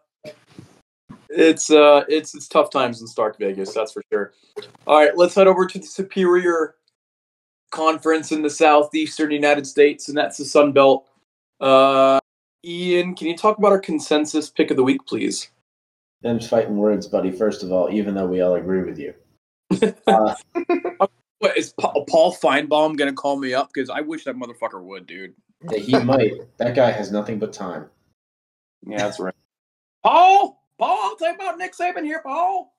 It's 1.36 1.70
uh, 1.70 2.04
it's 2.08 2.34
it's 2.34 2.46
tough 2.46 2.70
times 2.70 3.00
in 3.00 3.06
Stark 3.08 3.38
Vegas, 3.38 3.74
that's 3.74 3.92
for 3.92 4.02
sure. 4.12 4.32
All 4.86 4.98
right, 4.98 5.16
let's 5.16 5.34
head 5.34 5.48
over 5.48 5.66
to 5.66 5.78
the 5.78 5.86
Superior 5.86 6.76
Conference 7.72 8.30
in 8.30 8.42
the 8.42 8.50
southeastern 8.50 9.32
United 9.32 9.66
States, 9.66 10.08
and 10.08 10.16
that's 10.16 10.38
the 10.38 10.44
Sun 10.44 10.72
Belt. 10.72 11.08
Uh, 11.60 12.20
Ian, 12.64 13.14
can 13.14 13.26
you 13.26 13.36
talk 13.36 13.58
about 13.58 13.72
our 13.72 13.80
consensus 13.80 14.48
pick 14.48 14.70
of 14.70 14.76
the 14.76 14.84
week, 14.84 15.04
please? 15.06 15.50
Them's 16.22 16.48
fighting 16.48 16.76
words, 16.76 17.06
buddy. 17.06 17.32
First 17.32 17.62
of 17.62 17.72
all, 17.72 17.90
even 17.90 18.14
though 18.14 18.26
we 18.26 18.40
all 18.40 18.54
agree 18.54 18.82
with 18.82 18.98
you. 18.98 19.14
Uh, 20.06 20.34
what, 21.38 21.56
is 21.58 21.74
Paul 21.78 22.34
Finebaum 22.34 22.96
going 22.96 23.10
to 23.10 23.12
call 23.12 23.38
me 23.38 23.52
up? 23.54 23.70
Because 23.74 23.90
I 23.90 24.00
wish 24.00 24.24
that 24.24 24.36
motherfucker 24.36 24.82
would, 24.82 25.06
dude. 25.06 25.34
He 25.74 25.98
might. 25.98 26.32
That 26.58 26.74
guy 26.74 26.92
has 26.92 27.10
nothing 27.10 27.38
but 27.38 27.52
time. 27.52 27.90
Yeah, 28.86 28.98
that's 28.98 29.18
right. 29.20 29.34
Paul, 30.02 30.63
Paul, 30.78 30.98
I'll 31.02 31.16
you 31.20 31.34
about 31.34 31.58
Nick 31.58 31.74
Saban 31.74 32.04
here, 32.04 32.20
Paul. 32.22 32.74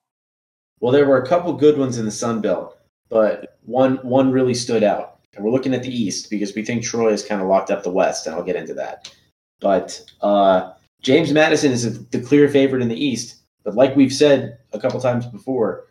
Well, 0.80 0.92
there 0.92 1.06
were 1.06 1.22
a 1.22 1.26
couple 1.26 1.52
good 1.54 1.78
ones 1.78 1.98
in 1.98 2.04
the 2.04 2.10
Sun 2.10 2.42
Belt, 2.42 2.78
but 3.08 3.58
one 3.62 3.96
one 3.98 4.30
really 4.30 4.54
stood 4.54 4.82
out. 4.82 5.20
And 5.34 5.44
we're 5.44 5.50
looking 5.50 5.74
at 5.74 5.82
the 5.82 5.94
East 5.94 6.30
because 6.30 6.54
we 6.54 6.64
think 6.64 6.82
Troy 6.82 7.10
has 7.10 7.24
kind 7.24 7.40
of 7.40 7.48
locked 7.48 7.70
up 7.70 7.82
the 7.82 7.90
West, 7.90 8.26
and 8.26 8.34
I'll 8.34 8.42
get 8.42 8.56
into 8.56 8.74
that. 8.74 9.14
But 9.60 10.02
uh, 10.20 10.72
James 11.02 11.32
Madison 11.32 11.72
is 11.72 11.84
a, 11.84 11.90
the 11.90 12.20
clear 12.20 12.48
favorite 12.48 12.82
in 12.82 12.88
the 12.88 13.04
East, 13.04 13.42
but 13.64 13.74
like 13.74 13.96
we've 13.96 14.12
said 14.12 14.58
a 14.72 14.78
couple 14.78 15.00
times 15.00 15.26
before, 15.26 15.86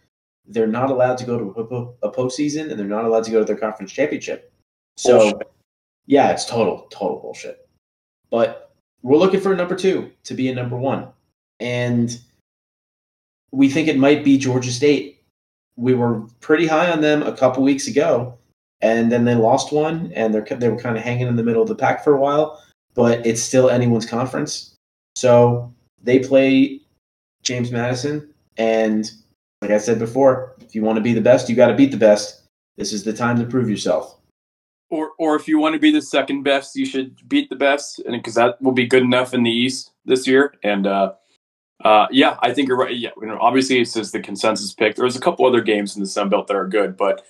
they're 0.47 0.67
not 0.67 0.91
allowed 0.91 1.17
to 1.17 1.25
go 1.25 1.37
to 1.37 1.95
a, 2.03 2.11
postseason 2.11 2.69
and 2.69 2.79
they're 2.79 2.87
not 2.87 3.05
allowed 3.05 3.23
to 3.23 3.31
go 3.31 3.39
to 3.39 3.45
their 3.45 3.57
conference 3.57 3.91
championship. 3.91 4.53
So, 4.97 5.19
bullshit. 5.19 5.51
yeah, 6.05 6.31
it's 6.31 6.45
total, 6.45 6.87
total 6.91 7.19
bullshit. 7.19 7.67
But 8.29 8.71
we're 9.01 9.17
looking 9.17 9.39
for 9.39 9.53
a 9.53 9.55
number 9.55 9.75
two 9.75 10.11
to 10.23 10.33
be 10.33 10.49
a 10.49 10.55
number 10.55 10.77
one. 10.77 11.07
And 11.59 12.17
we 13.51 13.69
think 13.69 13.87
it 13.87 13.97
might 13.97 14.23
be 14.23 14.37
Georgia 14.37 14.71
State. 14.71 15.23
We 15.77 15.93
were 15.93 16.21
pretty 16.39 16.67
high 16.67 16.91
on 16.91 17.01
them 17.01 17.23
a 17.23 17.35
couple 17.35 17.63
weeks 17.63 17.87
ago, 17.87 18.37
and 18.81 19.11
then 19.11 19.25
they 19.25 19.35
lost 19.35 19.71
one, 19.71 20.11
and 20.15 20.33
they're 20.33 20.45
they 20.57 20.69
were 20.69 20.79
kind 20.79 20.97
of 20.97 21.03
hanging 21.03 21.27
in 21.27 21.35
the 21.35 21.43
middle 21.43 21.61
of 21.61 21.67
the 21.67 21.75
pack 21.75 22.03
for 22.03 22.13
a 22.13 22.19
while. 22.19 22.61
But 22.93 23.25
it's 23.25 23.41
still 23.41 23.69
anyone's 23.69 24.05
conference, 24.05 24.75
so 25.15 25.73
they 26.01 26.19
play 26.19 26.81
James 27.43 27.71
Madison. 27.71 28.33
And 28.57 29.11
like 29.61 29.71
I 29.71 29.77
said 29.77 29.99
before, 29.99 30.55
if 30.61 30.75
you 30.75 30.81
want 30.81 30.97
to 30.97 31.01
be 31.01 31.13
the 31.13 31.21
best, 31.21 31.49
you 31.49 31.55
got 31.55 31.67
to 31.67 31.75
beat 31.75 31.91
the 31.91 31.97
best. 31.97 32.43
This 32.77 32.93
is 32.93 33.03
the 33.03 33.13
time 33.13 33.37
to 33.39 33.45
prove 33.45 33.69
yourself. 33.69 34.17
Or, 34.89 35.11
or 35.17 35.35
if 35.35 35.47
you 35.47 35.57
want 35.57 35.73
to 35.73 35.79
be 35.79 35.91
the 35.91 36.01
second 36.01 36.43
best, 36.43 36.75
you 36.75 36.85
should 36.85 37.27
beat 37.27 37.49
the 37.49 37.55
best, 37.55 37.99
and 37.99 38.13
because 38.13 38.35
that 38.35 38.61
will 38.61 38.71
be 38.71 38.85
good 38.85 39.03
enough 39.03 39.33
in 39.33 39.43
the 39.43 39.51
East 39.51 39.91
this 40.05 40.27
year. 40.27 40.53
And 40.63 40.85
uh, 40.85 41.13
uh, 41.83 42.07
yeah, 42.11 42.37
I 42.41 42.53
think 42.53 42.67
you're 42.67 42.77
right. 42.77 42.95
Yeah, 42.95 43.11
you 43.19 43.27
know, 43.27 43.37
obviously 43.39 43.79
this 43.79 43.95
is 43.95 44.11
the 44.11 44.19
consensus 44.19 44.73
pick. 44.73 44.95
There's 44.95 45.15
a 45.15 45.21
couple 45.21 45.45
other 45.45 45.61
games 45.61 45.95
in 45.95 46.01
the 46.01 46.07
Sun 46.07 46.29
Belt 46.29 46.47
that 46.47 46.55
are 46.55 46.67
good, 46.67 46.95
but 46.95 47.25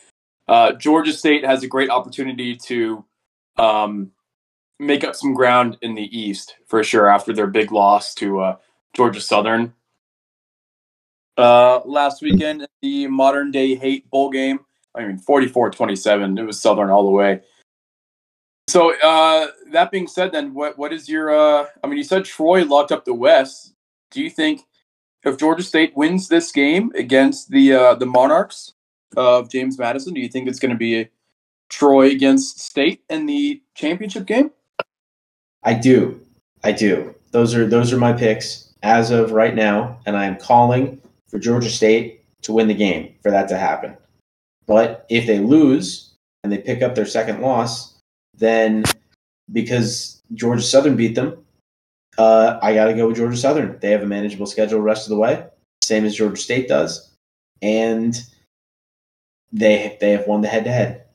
uh, 0.47 0.73
Georgia 0.73 1.13
State 1.13 1.43
has 1.43 1.63
a 1.63 1.67
great 1.67 1.89
opportunity 1.89 2.55
to 2.55 3.03
um, 3.57 4.11
make 4.79 5.03
up 5.03 5.15
some 5.15 5.33
ground 5.33 5.77
in 5.81 5.95
the 5.95 6.17
East 6.17 6.55
for 6.67 6.83
sure 6.83 7.09
after 7.09 7.33
their 7.33 7.47
big 7.47 7.71
loss 7.71 8.13
to 8.15 8.39
uh, 8.39 8.57
Georgia 8.93 9.21
Southern 9.21 9.73
uh, 11.37 11.79
last 11.85 12.21
weekend. 12.21 12.67
The 12.81 13.07
modern 13.07 13.51
day 13.51 13.75
hate 13.75 14.09
bowl 14.09 14.29
game. 14.29 14.59
I 14.93 15.05
mean, 15.05 15.17
44 15.17 15.71
27. 15.71 16.37
It 16.37 16.43
was 16.43 16.61
Southern 16.61 16.89
all 16.89 17.03
the 17.03 17.11
way. 17.11 17.41
So, 18.67 18.93
uh, 19.01 19.47
that 19.71 19.91
being 19.91 20.07
said, 20.07 20.31
then 20.31 20.53
what, 20.53 20.77
what 20.77 20.91
is 20.91 21.07
your, 21.07 21.35
uh, 21.35 21.67
I 21.83 21.87
mean, 21.87 21.97
you 21.97 22.03
said 22.03 22.25
Troy 22.25 22.65
locked 22.65 22.91
up 22.91 23.05
the 23.05 23.13
West. 23.13 23.74
Do 24.15 24.23
you 24.23 24.29
think 24.29 24.61
if 25.25 25.37
Georgia 25.37 25.61
State 25.61 25.91
wins 25.97 26.29
this 26.29 26.49
game 26.53 26.89
against 26.95 27.49
the, 27.49 27.73
uh, 27.73 27.95
the 27.95 28.05
Monarchs 28.05 28.73
of 29.17 29.51
James 29.51 29.77
Madison, 29.77 30.13
do 30.13 30.21
you 30.21 30.29
think 30.29 30.47
it's 30.47 30.57
going 30.57 30.71
to 30.71 30.77
be 30.77 31.09
Troy 31.67 32.11
against 32.11 32.61
State 32.61 33.03
in 33.09 33.25
the 33.25 33.61
championship 33.75 34.25
game? 34.25 34.51
I 35.63 35.73
do. 35.73 36.21
I 36.63 36.71
do. 36.71 37.13
Those 37.31 37.53
are 37.55 37.67
those 37.67 37.91
are 37.91 37.97
my 37.97 38.13
picks 38.13 38.73
as 38.83 39.11
of 39.11 39.31
right 39.31 39.53
now, 39.53 39.99
and 40.05 40.15
I 40.15 40.25
am 40.25 40.37
calling 40.37 41.01
for 41.27 41.37
Georgia 41.37 41.69
State 41.69 42.21
to 42.43 42.53
win 42.53 42.69
the 42.69 42.73
game 42.73 43.15
for 43.21 43.31
that 43.31 43.49
to 43.49 43.57
happen. 43.57 43.97
But 44.65 45.05
if 45.09 45.27
they 45.27 45.39
lose 45.39 46.13
and 46.41 46.53
they 46.53 46.59
pick 46.59 46.81
up 46.81 46.95
their 46.95 47.05
second 47.05 47.41
loss, 47.41 47.95
then 48.33 48.85
because 49.51 50.21
Georgia 50.33 50.61
Southern 50.61 50.95
beat 50.95 51.15
them, 51.15 51.44
uh, 52.17 52.59
I 52.61 52.73
got 52.73 52.85
to 52.85 52.93
go 52.93 53.07
with 53.07 53.17
Georgia 53.17 53.37
Southern. 53.37 53.77
They 53.79 53.91
have 53.91 54.03
a 54.03 54.07
manageable 54.07 54.45
schedule 54.45 54.79
the 54.79 54.83
rest 54.83 55.05
of 55.05 55.09
the 55.09 55.17
way, 55.17 55.45
same 55.81 56.05
as 56.05 56.15
Georgia 56.15 56.37
State 56.37 56.67
does, 56.67 57.13
and 57.61 58.15
they 59.51 59.97
they 59.99 60.11
have 60.11 60.27
won 60.27 60.41
the 60.41 60.47
head 60.47 60.63
to 60.65 60.71
head. 60.71 61.05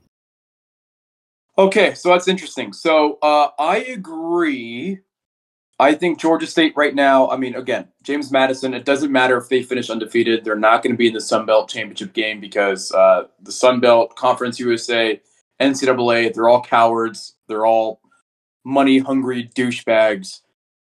Okay, 1.58 1.94
so 1.94 2.08
that's 2.08 2.28
interesting. 2.28 2.72
So 2.72 3.18
uh, 3.22 3.48
I 3.58 3.78
agree. 3.78 5.00
I 5.78 5.94
think 5.94 6.18
Georgia 6.18 6.46
State 6.46 6.74
right 6.76 6.94
now, 6.94 7.30
I 7.30 7.38
mean, 7.38 7.54
again, 7.54 7.88
James 8.02 8.30
Madison, 8.30 8.74
it 8.74 8.84
doesn't 8.84 9.10
matter 9.10 9.38
if 9.38 9.48
they 9.48 9.62
finish 9.62 9.88
undefeated. 9.88 10.44
They're 10.44 10.54
not 10.54 10.82
going 10.82 10.92
to 10.92 10.98
be 10.98 11.08
in 11.08 11.14
the 11.14 11.22
Sun 11.22 11.46
Belt 11.46 11.70
championship 11.70 12.12
game 12.12 12.38
because 12.38 12.92
uh, 12.92 13.24
the 13.42 13.52
Sun 13.52 13.80
Belt, 13.80 14.14
Conference 14.14 14.60
USA, 14.60 15.20
NCAA, 15.58 16.34
they're 16.34 16.50
all 16.50 16.62
cowards. 16.62 17.36
They're 17.48 17.64
all 17.64 18.02
money 18.64 18.98
hungry 18.98 19.50
douchebags. 19.54 20.40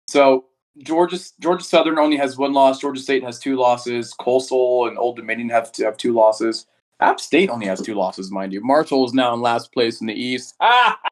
So 0.07 0.45
Georgia 0.79 1.19
Georgia 1.39 1.63
Southern 1.63 1.99
only 1.99 2.17
has 2.17 2.37
one 2.37 2.53
loss. 2.53 2.79
Georgia 2.79 3.01
State 3.01 3.23
has 3.23 3.39
two 3.39 3.55
losses. 3.55 4.13
Coastal 4.13 4.87
and 4.87 4.97
Old 4.97 5.15
Dominion 5.15 5.49
have 5.49 5.71
to 5.73 5.85
have 5.85 5.97
two 5.97 6.13
losses. 6.13 6.65
App 6.99 7.19
State 7.19 7.49
only 7.49 7.65
has 7.67 7.81
two 7.81 7.95
losses, 7.95 8.31
mind 8.31 8.53
you. 8.53 8.61
Marshall 8.61 9.05
is 9.05 9.13
now 9.13 9.33
in 9.33 9.41
last 9.41 9.71
place 9.73 10.01
in 10.01 10.07
the 10.07 10.13
East. 10.13 10.55
Ah! 10.59 10.99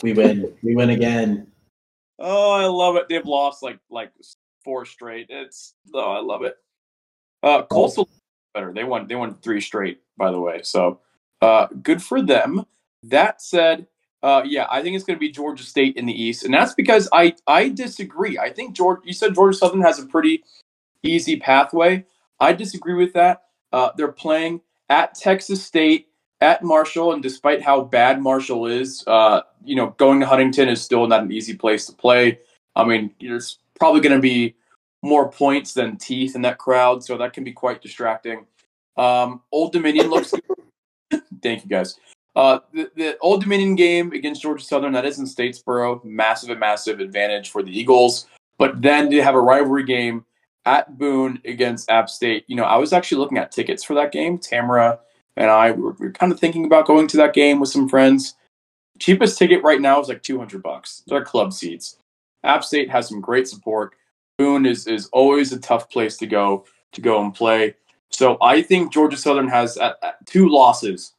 We 0.00 0.12
win. 0.12 0.54
we 0.62 0.76
win 0.76 0.90
again. 0.90 1.48
Oh, 2.20 2.52
I 2.52 2.66
love 2.66 2.94
it. 2.94 3.08
They've 3.08 3.26
lost 3.26 3.64
like 3.64 3.80
like 3.90 4.12
four 4.64 4.84
straight. 4.84 5.26
It's 5.28 5.74
oh, 5.92 6.12
I 6.12 6.20
love 6.20 6.44
it. 6.44 6.56
Uh, 7.42 7.62
Coastal 7.62 8.08
better. 8.54 8.72
They 8.72 8.84
won. 8.84 9.08
They 9.08 9.16
won 9.16 9.34
three 9.34 9.60
straight, 9.60 10.00
by 10.16 10.30
the 10.30 10.40
way. 10.40 10.60
So, 10.62 11.00
uh, 11.40 11.66
good 11.82 12.02
for 12.02 12.22
them. 12.22 12.64
That 13.02 13.42
said, 13.42 13.86
uh, 14.22 14.42
yeah, 14.44 14.66
I 14.70 14.82
think 14.82 14.96
it's 14.96 15.04
going 15.04 15.16
to 15.16 15.20
be 15.20 15.30
Georgia 15.30 15.62
State 15.62 15.96
in 15.96 16.06
the 16.06 16.22
East, 16.22 16.44
and 16.44 16.52
that's 16.52 16.74
because 16.74 17.08
I 17.12 17.34
I 17.46 17.68
disagree. 17.68 18.38
I 18.38 18.50
think 18.50 18.74
George. 18.74 19.00
You 19.04 19.12
said 19.12 19.34
Georgia 19.34 19.56
Southern 19.56 19.82
has 19.82 19.98
a 19.98 20.06
pretty 20.06 20.42
easy 21.02 21.38
pathway. 21.38 22.04
I 22.40 22.52
disagree 22.52 22.94
with 22.94 23.12
that. 23.14 23.44
Uh, 23.72 23.90
they're 23.96 24.12
playing 24.12 24.60
at 24.88 25.14
Texas 25.14 25.62
State, 25.64 26.08
at 26.40 26.62
Marshall, 26.62 27.12
and 27.12 27.22
despite 27.22 27.62
how 27.62 27.82
bad 27.82 28.20
Marshall 28.20 28.66
is, 28.66 29.04
uh, 29.06 29.42
you 29.64 29.76
know, 29.76 29.94
going 29.98 30.20
to 30.20 30.26
Huntington 30.26 30.68
is 30.68 30.80
still 30.82 31.06
not 31.06 31.22
an 31.22 31.32
easy 31.32 31.54
place 31.54 31.86
to 31.86 31.92
play. 31.92 32.38
I 32.74 32.84
mean, 32.84 33.12
there's 33.20 33.58
probably 33.78 34.00
going 34.00 34.16
to 34.16 34.22
be 34.22 34.54
more 35.02 35.30
points 35.30 35.74
than 35.74 35.96
teeth 35.96 36.34
in 36.34 36.42
that 36.42 36.58
crowd, 36.58 37.04
so 37.04 37.16
that 37.18 37.32
can 37.32 37.44
be 37.44 37.52
quite 37.52 37.82
distracting. 37.82 38.46
Um, 38.96 39.42
Old 39.52 39.72
Dominion 39.72 40.08
looks. 40.08 40.32
Thank 41.42 41.64
you 41.64 41.70
guys. 41.70 41.98
Uh, 42.38 42.60
the, 42.72 42.88
the 42.94 43.18
Old 43.18 43.42
Dominion 43.42 43.74
game 43.74 44.12
against 44.12 44.42
Georgia 44.42 44.62
Southern 44.62 44.92
that 44.92 45.04
is 45.04 45.18
in 45.18 45.24
Statesboro, 45.24 46.04
massive, 46.04 46.50
and 46.50 46.60
massive 46.60 47.00
advantage 47.00 47.50
for 47.50 47.64
the 47.64 47.76
Eagles. 47.76 48.28
But 48.58 48.80
then 48.80 49.10
to 49.10 49.20
have 49.24 49.34
a 49.34 49.40
rivalry 49.40 49.82
game 49.82 50.24
at 50.64 50.96
Boone 50.98 51.42
against 51.44 51.90
App 51.90 52.08
State, 52.08 52.44
you 52.46 52.54
know, 52.54 52.62
I 52.62 52.76
was 52.76 52.92
actually 52.92 53.18
looking 53.18 53.38
at 53.38 53.50
tickets 53.50 53.82
for 53.82 53.94
that 53.94 54.12
game. 54.12 54.38
Tamara 54.38 55.00
and 55.36 55.50
I 55.50 55.72
were, 55.72 55.96
were 55.98 56.12
kind 56.12 56.30
of 56.30 56.38
thinking 56.38 56.64
about 56.64 56.86
going 56.86 57.08
to 57.08 57.16
that 57.16 57.34
game 57.34 57.58
with 57.58 57.70
some 57.70 57.88
friends. 57.88 58.36
Cheapest 59.00 59.36
ticket 59.36 59.64
right 59.64 59.80
now 59.80 60.00
is 60.00 60.06
like 60.06 60.22
200 60.22 60.62
bucks. 60.62 61.02
They're 61.08 61.24
club 61.24 61.52
seats. 61.52 61.96
App 62.44 62.62
State 62.62 62.88
has 62.88 63.08
some 63.08 63.20
great 63.20 63.48
support. 63.48 63.94
Boone 64.38 64.64
is 64.64 64.86
is 64.86 65.08
always 65.08 65.52
a 65.52 65.58
tough 65.58 65.90
place 65.90 66.16
to 66.18 66.26
go 66.28 66.66
to 66.92 67.00
go 67.00 67.20
and 67.20 67.34
play. 67.34 67.74
So 68.10 68.38
I 68.40 68.62
think 68.62 68.92
Georgia 68.92 69.16
Southern 69.16 69.48
has 69.48 69.76
at, 69.76 69.96
at 70.04 70.24
two 70.24 70.48
losses 70.48 71.14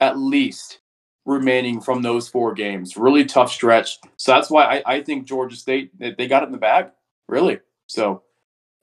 at 0.00 0.18
least 0.18 0.80
remaining 1.24 1.80
from 1.80 2.02
those 2.02 2.28
four 2.28 2.54
games. 2.54 2.96
Really 2.96 3.24
tough 3.24 3.52
stretch. 3.52 3.98
So 4.16 4.32
that's 4.32 4.50
why 4.50 4.64
I, 4.64 4.94
I 4.94 5.02
think 5.02 5.26
Georgia 5.26 5.56
State 5.56 5.90
they 5.98 6.26
got 6.26 6.42
it 6.42 6.46
in 6.46 6.52
the 6.52 6.58
bag. 6.58 6.88
Really. 7.28 7.60
So 7.86 8.22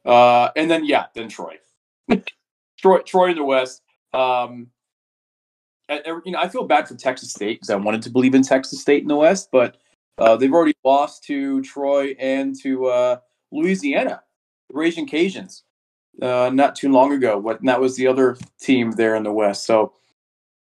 uh 0.06 0.50
and 0.56 0.70
then 0.70 0.86
yeah, 0.86 1.06
then 1.16 1.30
Troy. 1.30 1.56
Troy 2.78 3.00
Troy 3.00 3.32
in 3.32 3.38
the 3.38 3.44
West. 3.44 3.82
Um 4.14 4.68
you 5.90 6.32
know, 6.32 6.40
I 6.40 6.48
feel 6.48 6.66
bad 6.66 6.88
for 6.88 6.96
Texas 6.96 7.32
State 7.32 7.58
because 7.58 7.70
I 7.70 7.76
wanted 7.76 8.02
to 8.04 8.10
believe 8.10 8.36
in 8.36 8.42
Texas 8.42 8.82
State 8.82 9.02
in 9.02 9.08
the 9.08 9.16
West, 9.16 9.50
but 9.52 9.78
uh, 10.18 10.36
they've 10.36 10.54
already 10.54 10.76
lost 10.84 11.24
to 11.26 11.62
Troy 11.62 12.16
and 12.20 12.60
to 12.62 12.88
uh, 12.88 13.18
Louisiana, 13.52 14.22
the 14.70 14.78
Raging 14.78 15.08
Cajuns, 15.08 15.62
uh, 16.22 16.50
not 16.54 16.76
too 16.76 16.92
long 16.92 17.14
ago. 17.14 17.38
What 17.38 17.62
that 17.64 17.80
was 17.80 17.96
the 17.96 18.08
other 18.08 18.38
team 18.60 18.92
there 18.92 19.16
in 19.16 19.24
the 19.24 19.32
West. 19.32 19.66
So, 19.66 19.94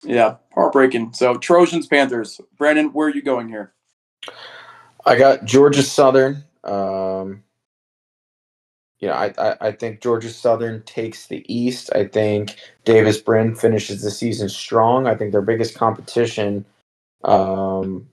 yeah, 0.02 0.36
heartbreaking. 0.54 1.12
So 1.12 1.34
Trojans, 1.36 1.86
Panthers. 1.86 2.40
Brandon, 2.56 2.92
where 2.92 3.08
are 3.08 3.14
you 3.14 3.22
going 3.22 3.48
here? 3.48 3.72
I 5.04 5.16
got 5.16 5.44
Georgia 5.44 5.82
Southern. 5.82 6.44
Um, 6.64 7.42
you 9.00 9.08
know, 9.08 9.14
I, 9.14 9.32
I, 9.38 9.56
I 9.60 9.72
think 9.72 10.00
Georgia 10.00 10.30
Southern 10.30 10.82
takes 10.82 11.26
the 11.26 11.44
East. 11.52 11.90
I 11.94 12.06
think 12.06 12.56
Davis 12.84 13.18
Brin 13.20 13.54
finishes 13.54 14.02
the 14.02 14.10
season 14.10 14.48
strong. 14.48 15.06
I 15.06 15.14
think 15.14 15.32
their 15.32 15.42
biggest 15.42 15.74
competition 15.76 16.64
um, 17.24 18.08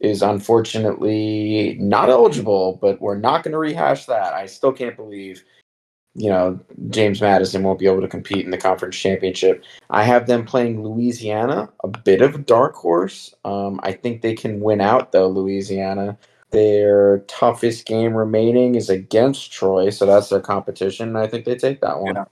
is 0.00 0.22
unfortunately 0.22 1.76
not 1.80 2.10
eligible, 2.10 2.78
but 2.82 3.00
we're 3.00 3.18
not 3.18 3.42
going 3.42 3.52
to 3.52 3.58
rehash 3.58 4.06
that. 4.06 4.34
I 4.34 4.46
still 4.46 4.72
can't 4.72 4.96
believe, 4.96 5.42
you 6.16 6.30
know, 6.30 6.58
James 6.88 7.20
Madison 7.20 7.62
won't 7.62 7.78
be 7.78 7.86
able 7.86 8.00
to 8.00 8.08
compete 8.08 8.44
in 8.44 8.50
the 8.50 8.58
conference 8.58 8.96
championship. 8.96 9.62
I 9.90 10.02
have 10.02 10.26
them 10.26 10.46
playing 10.46 10.82
Louisiana, 10.82 11.70
a 11.84 11.88
bit 11.88 12.22
of 12.22 12.34
a 12.34 12.38
dark 12.38 12.74
horse. 12.74 13.34
Um, 13.44 13.80
I 13.82 13.92
think 13.92 14.22
they 14.22 14.34
can 14.34 14.60
win 14.60 14.80
out, 14.80 15.12
though, 15.12 15.28
Louisiana. 15.28 16.16
Their 16.52 17.18
toughest 17.26 17.86
game 17.86 18.14
remaining 18.14 18.76
is 18.76 18.88
against 18.88 19.52
Troy, 19.52 19.90
so 19.90 20.06
that's 20.06 20.30
their 20.30 20.40
competition. 20.40 21.08
And 21.08 21.18
I 21.18 21.26
think 21.26 21.44
they 21.44 21.56
take 21.56 21.82
that 21.82 22.00
one. 22.00 22.14
Yeah, 22.14 22.24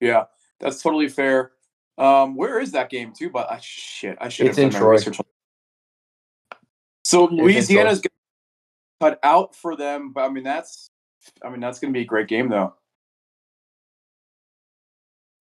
yeah 0.00 0.24
that's 0.60 0.82
totally 0.82 1.08
fair. 1.08 1.52
Um, 1.98 2.36
where 2.36 2.60
is 2.60 2.72
that 2.72 2.90
game 2.90 3.12
too? 3.12 3.28
But 3.28 3.50
I, 3.50 3.58
shit, 3.60 4.16
I 4.20 4.28
should 4.28 4.46
have 4.46 4.56
done 4.56 4.72
my 4.72 4.78
research. 4.80 5.18
So 7.04 7.24
Louisiana's 7.24 8.00
cut 9.00 9.18
out 9.22 9.54
for 9.54 9.76
them, 9.76 10.12
but 10.12 10.24
I 10.24 10.28
mean 10.28 10.44
that's, 10.44 10.90
I 11.42 11.50
mean 11.50 11.60
that's 11.60 11.80
going 11.80 11.92
to 11.92 11.98
be 11.98 12.02
a 12.02 12.06
great 12.06 12.28
game 12.28 12.48
though. 12.48 12.74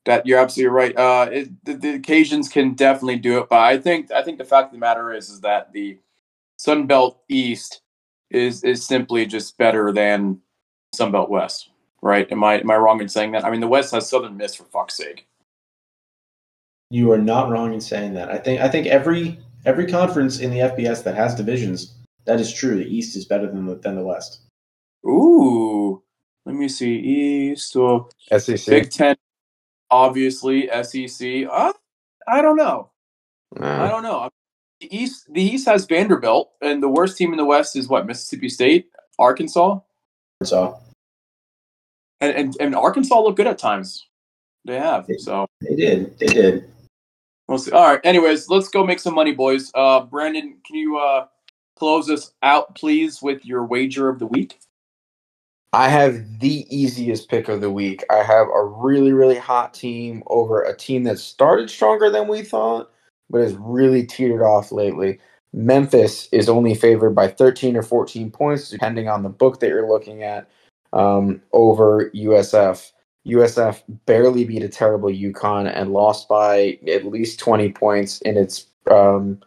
That 0.06 0.24
you're 0.24 0.38
absolutely 0.38 0.70
right. 0.70 0.96
Uh, 0.96 1.28
it, 1.30 1.64
the, 1.64 1.74
the 1.74 1.98
Cajuns 1.98 2.50
can 2.50 2.74
definitely 2.74 3.16
do 3.16 3.38
it, 3.38 3.48
but 3.50 3.58
I 3.58 3.76
think 3.76 4.10
I 4.12 4.22
think 4.22 4.38
the 4.38 4.44
fact 4.44 4.66
of 4.66 4.72
the 4.72 4.78
matter 4.78 5.12
is 5.12 5.28
is 5.28 5.40
that 5.40 5.72
the 5.72 5.98
Sun 6.56 6.86
Belt 6.86 7.20
East 7.28 7.82
is 8.30 8.64
is 8.64 8.86
simply 8.86 9.26
just 9.26 9.58
better 9.58 9.92
than 9.92 10.40
Sun 10.94 11.12
Belt 11.12 11.28
West, 11.28 11.70
right? 12.02 12.30
Am 12.30 12.44
I 12.44 12.60
am 12.60 12.70
I 12.70 12.76
wrong 12.76 13.00
in 13.00 13.08
saying 13.08 13.32
that? 13.32 13.44
I 13.44 13.50
mean, 13.50 13.60
the 13.60 13.68
West 13.68 13.92
has 13.92 14.08
Southern 14.08 14.36
Miss 14.36 14.54
for 14.54 14.64
fuck's 14.64 14.96
sake. 14.96 15.26
You 16.90 17.10
are 17.10 17.18
not 17.18 17.50
wrong 17.50 17.74
in 17.74 17.80
saying 17.80 18.14
that. 18.14 18.30
I 18.30 18.38
think 18.38 18.60
I 18.60 18.68
think 18.68 18.86
every 18.86 19.40
every 19.64 19.86
conference 19.86 20.38
in 20.38 20.50
the 20.50 20.60
FBS 20.60 21.02
that 21.04 21.16
has 21.16 21.34
divisions, 21.34 21.96
that 22.24 22.40
is 22.40 22.52
true. 22.52 22.76
The 22.76 22.86
East 22.86 23.16
is 23.16 23.24
better 23.24 23.46
than 23.46 23.66
the 23.66 23.74
than 23.74 23.96
the 23.96 24.04
West. 24.04 24.42
Ooh, 25.04 26.02
let 26.44 26.54
me 26.54 26.68
see. 26.68 26.94
East 26.96 27.74
or 27.76 28.08
SEC. 28.38 28.66
Big 28.66 28.90
Ten, 28.90 29.16
obviously 29.90 30.68
SEC. 30.82 31.46
Uh, 31.50 31.72
I 32.26 32.42
don't 32.42 32.56
know. 32.56 32.90
Nah. 33.58 33.84
I 33.84 33.88
don't 33.88 34.02
know. 34.02 34.28
The 34.80 34.94
East, 34.94 35.32
the 35.32 35.42
East 35.42 35.66
has 35.66 35.86
Vanderbilt, 35.86 36.52
and 36.60 36.82
the 36.82 36.88
worst 36.88 37.16
team 37.16 37.32
in 37.32 37.38
the 37.38 37.44
West 37.44 37.76
is 37.76 37.88
what 37.88 38.06
Mississippi 38.06 38.48
State, 38.48 38.90
Arkansas, 39.18 39.80
Arkansas. 40.40 40.78
and 42.20 42.36
and, 42.36 42.56
and 42.60 42.74
Arkansas 42.74 43.18
look 43.20 43.36
good 43.36 43.46
at 43.46 43.58
times. 43.58 44.06
They 44.66 44.78
have 44.78 45.06
so. 45.18 45.46
they 45.60 45.76
did. 45.76 46.18
They 46.18 46.26
did. 46.26 46.70
We'll 47.48 47.58
see. 47.58 47.70
All 47.70 47.88
right. 47.88 48.00
Anyways, 48.04 48.50
let's 48.50 48.68
go 48.68 48.84
make 48.84 48.98
some 48.98 49.14
money, 49.14 49.32
boys. 49.32 49.70
Uh, 49.74 50.00
Brandon, 50.00 50.58
can 50.66 50.76
you 50.76 50.98
uh 50.98 51.26
close 51.76 52.10
us 52.10 52.32
out, 52.42 52.74
please, 52.74 53.22
with 53.22 53.46
your 53.46 53.64
wager 53.64 54.08
of 54.08 54.18
the 54.18 54.26
week? 54.26 54.58
I 55.76 55.90
have 55.90 56.38
the 56.38 56.66
easiest 56.74 57.28
pick 57.28 57.50
of 57.50 57.60
the 57.60 57.70
week. 57.70 58.02
I 58.08 58.22
have 58.22 58.46
a 58.48 58.64
really, 58.64 59.12
really 59.12 59.36
hot 59.36 59.74
team 59.74 60.22
over 60.28 60.62
a 60.62 60.74
team 60.74 61.02
that 61.02 61.18
started 61.18 61.68
stronger 61.68 62.08
than 62.08 62.28
we 62.28 62.40
thought, 62.40 62.90
but 63.28 63.42
has 63.42 63.52
really 63.56 64.06
teetered 64.06 64.40
off 64.40 64.72
lately. 64.72 65.18
Memphis 65.52 66.30
is 66.32 66.48
only 66.48 66.74
favored 66.74 67.14
by 67.14 67.28
13 67.28 67.76
or 67.76 67.82
14 67.82 68.30
points, 68.30 68.70
depending 68.70 69.10
on 69.10 69.22
the 69.22 69.28
book 69.28 69.60
that 69.60 69.68
you're 69.68 69.86
looking 69.86 70.22
at, 70.22 70.48
um, 70.94 71.42
over 71.52 72.10
USF. 72.12 72.92
USF 73.26 73.82
barely 74.06 74.46
beat 74.46 74.62
a 74.62 74.70
terrible 74.70 75.10
UConn 75.10 75.70
and 75.70 75.92
lost 75.92 76.26
by 76.26 76.78
at 76.88 77.04
least 77.04 77.38
20 77.38 77.72
points 77.72 78.22
in 78.22 78.38
its 78.38 78.68
um, 78.90 79.38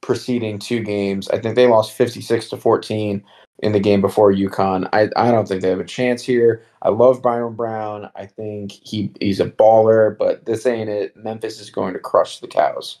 preceding 0.00 0.60
two 0.60 0.84
games. 0.84 1.28
I 1.30 1.40
think 1.40 1.56
they 1.56 1.66
lost 1.66 1.90
56 1.90 2.50
to 2.50 2.56
14 2.56 3.24
in 3.62 3.72
the 3.72 3.80
game 3.80 4.00
before 4.00 4.32
UConn. 4.32 4.88
I, 4.92 5.08
I 5.16 5.30
don't 5.30 5.46
think 5.46 5.62
they 5.62 5.70
have 5.70 5.80
a 5.80 5.84
chance 5.84 6.22
here. 6.22 6.64
I 6.82 6.88
love 6.88 7.22
Byrum 7.22 7.56
Brown. 7.56 8.10
I 8.16 8.26
think 8.26 8.72
he 8.72 9.12
he's 9.20 9.40
a 9.40 9.46
baller, 9.46 10.18
but 10.18 10.44
this 10.44 10.66
ain't 10.66 10.90
it. 10.90 11.16
Memphis 11.16 11.60
is 11.60 11.70
going 11.70 11.94
to 11.94 12.00
crush 12.00 12.40
the 12.40 12.48
cows. 12.48 12.98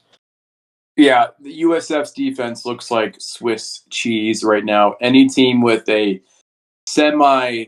Yeah, 0.96 1.28
the 1.40 1.62
USF's 1.62 2.12
defense 2.12 2.64
looks 2.64 2.90
like 2.90 3.16
Swiss 3.18 3.82
cheese 3.90 4.44
right 4.44 4.64
now. 4.64 4.94
Any 5.00 5.28
team 5.28 5.62
with 5.62 5.88
a 5.88 6.20
semi 6.86 7.64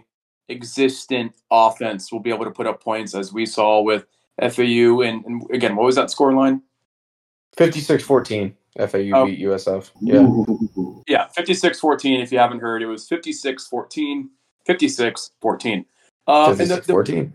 existent 0.49 1.33
offense 1.51 2.13
will 2.13 2.21
be 2.21 2.31
able 2.31 2.45
to 2.45 2.51
put 2.51 2.67
up 2.67 2.83
points, 2.83 3.15
as 3.15 3.33
we 3.33 3.47
saw 3.47 3.81
with 3.81 4.05
FAU. 4.41 5.01
And, 5.01 5.25
and 5.25 5.43
again, 5.53 5.75
what 5.75 5.87
was 5.87 5.97
that 5.97 6.11
score 6.11 6.33
line? 6.33 6.63
56-14 7.57 8.53
FAU 8.77 9.11
Oh. 9.15 9.27
beat 9.27 9.39
USF. 9.41 9.91
Yeah. 10.01 10.17
Ooh. 10.23 11.03
Yeah, 11.07 11.29
56 11.29 11.79
14. 11.81 12.21
If 12.21 12.33
you 12.33 12.39
haven't 12.39 12.61
heard, 12.61 12.83
it 12.83 12.87
was 12.87 13.07
56 13.09 13.67
14, 13.69 14.31
56 14.67 15.31
14. 15.41 15.85
Um, 16.27 16.51
and 16.53 16.59
the, 16.71 16.77
the, 16.81 16.93
56-14. 16.93 17.33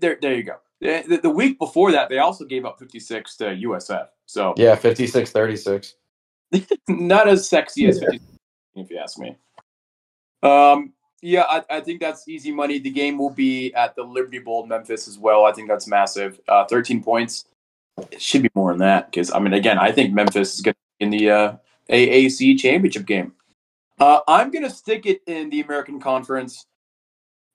there, 0.00 0.18
there 0.20 0.34
you 0.34 0.42
go. 0.42 0.56
The, 0.80 1.04
the- 1.06 1.20
the 1.22 1.30
week 1.30 1.58
before 1.58 1.92
that, 1.92 2.08
they 2.08 2.18
also 2.18 2.44
gave 2.44 2.64
up 2.64 2.78
56 2.78 3.36
to 3.36 3.44
USF. 3.44 4.08
So 4.26 4.54
Yeah, 4.56 4.76
56-36. 4.76 5.94
not 6.88 7.28
as 7.28 7.48
sexy 7.48 7.86
as 7.86 8.00
50, 8.00 8.20
if 8.76 8.90
you 8.90 8.98
ask 8.98 9.18
me. 9.18 9.36
Um, 10.42 10.92
yeah, 11.22 11.42
I, 11.48 11.64
I 11.70 11.80
think 11.80 12.00
that's 12.00 12.28
easy 12.28 12.52
money. 12.52 12.78
The 12.78 12.90
game 12.90 13.18
will 13.18 13.30
be 13.30 13.74
at 13.74 13.96
the 13.96 14.02
Liberty 14.02 14.38
Bowl 14.38 14.66
Memphis 14.66 15.08
as 15.08 15.18
well. 15.18 15.44
I 15.44 15.52
think 15.52 15.68
that's 15.68 15.86
massive. 15.86 16.40
Uh, 16.48 16.64
13 16.66 17.02
points. 17.02 17.46
It 18.10 18.20
should 18.20 18.42
be 18.42 18.50
more 18.54 18.72
than 18.72 18.80
that 18.80 19.10
because, 19.10 19.32
I 19.32 19.38
mean, 19.38 19.54
again, 19.54 19.78
I 19.78 19.90
think 19.92 20.12
Memphis 20.12 20.54
is 20.54 20.60
going 20.60 20.74
to 20.74 20.80
in 20.98 21.10
the 21.10 21.30
uh, 21.30 21.56
AAC 21.90 22.58
championship 22.58 23.06
game. 23.06 23.32
Uh, 23.98 24.20
I'm 24.28 24.50
going 24.50 24.64
to 24.64 24.70
stick 24.70 25.06
it 25.06 25.22
in 25.26 25.50
the 25.50 25.60
American 25.60 26.00
Conference. 26.00 26.66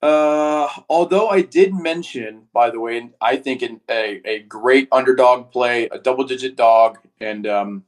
Uh, 0.02 0.68
although 0.90 1.30
I 1.30 1.42
did 1.44 1.74
mention, 1.76 2.48
by 2.54 2.72
the 2.72 2.80
way, 2.80 3.12
I 3.22 3.36
think 3.38 3.62
in 3.62 3.80
a, 3.90 4.22
a 4.26 4.40
great 4.40 4.88
underdog 4.92 5.52
play, 5.52 5.88
a 5.90 6.00
double 6.00 6.24
digit 6.24 6.56
dog, 6.56 6.98
and 7.20 7.46
um, 7.46 7.84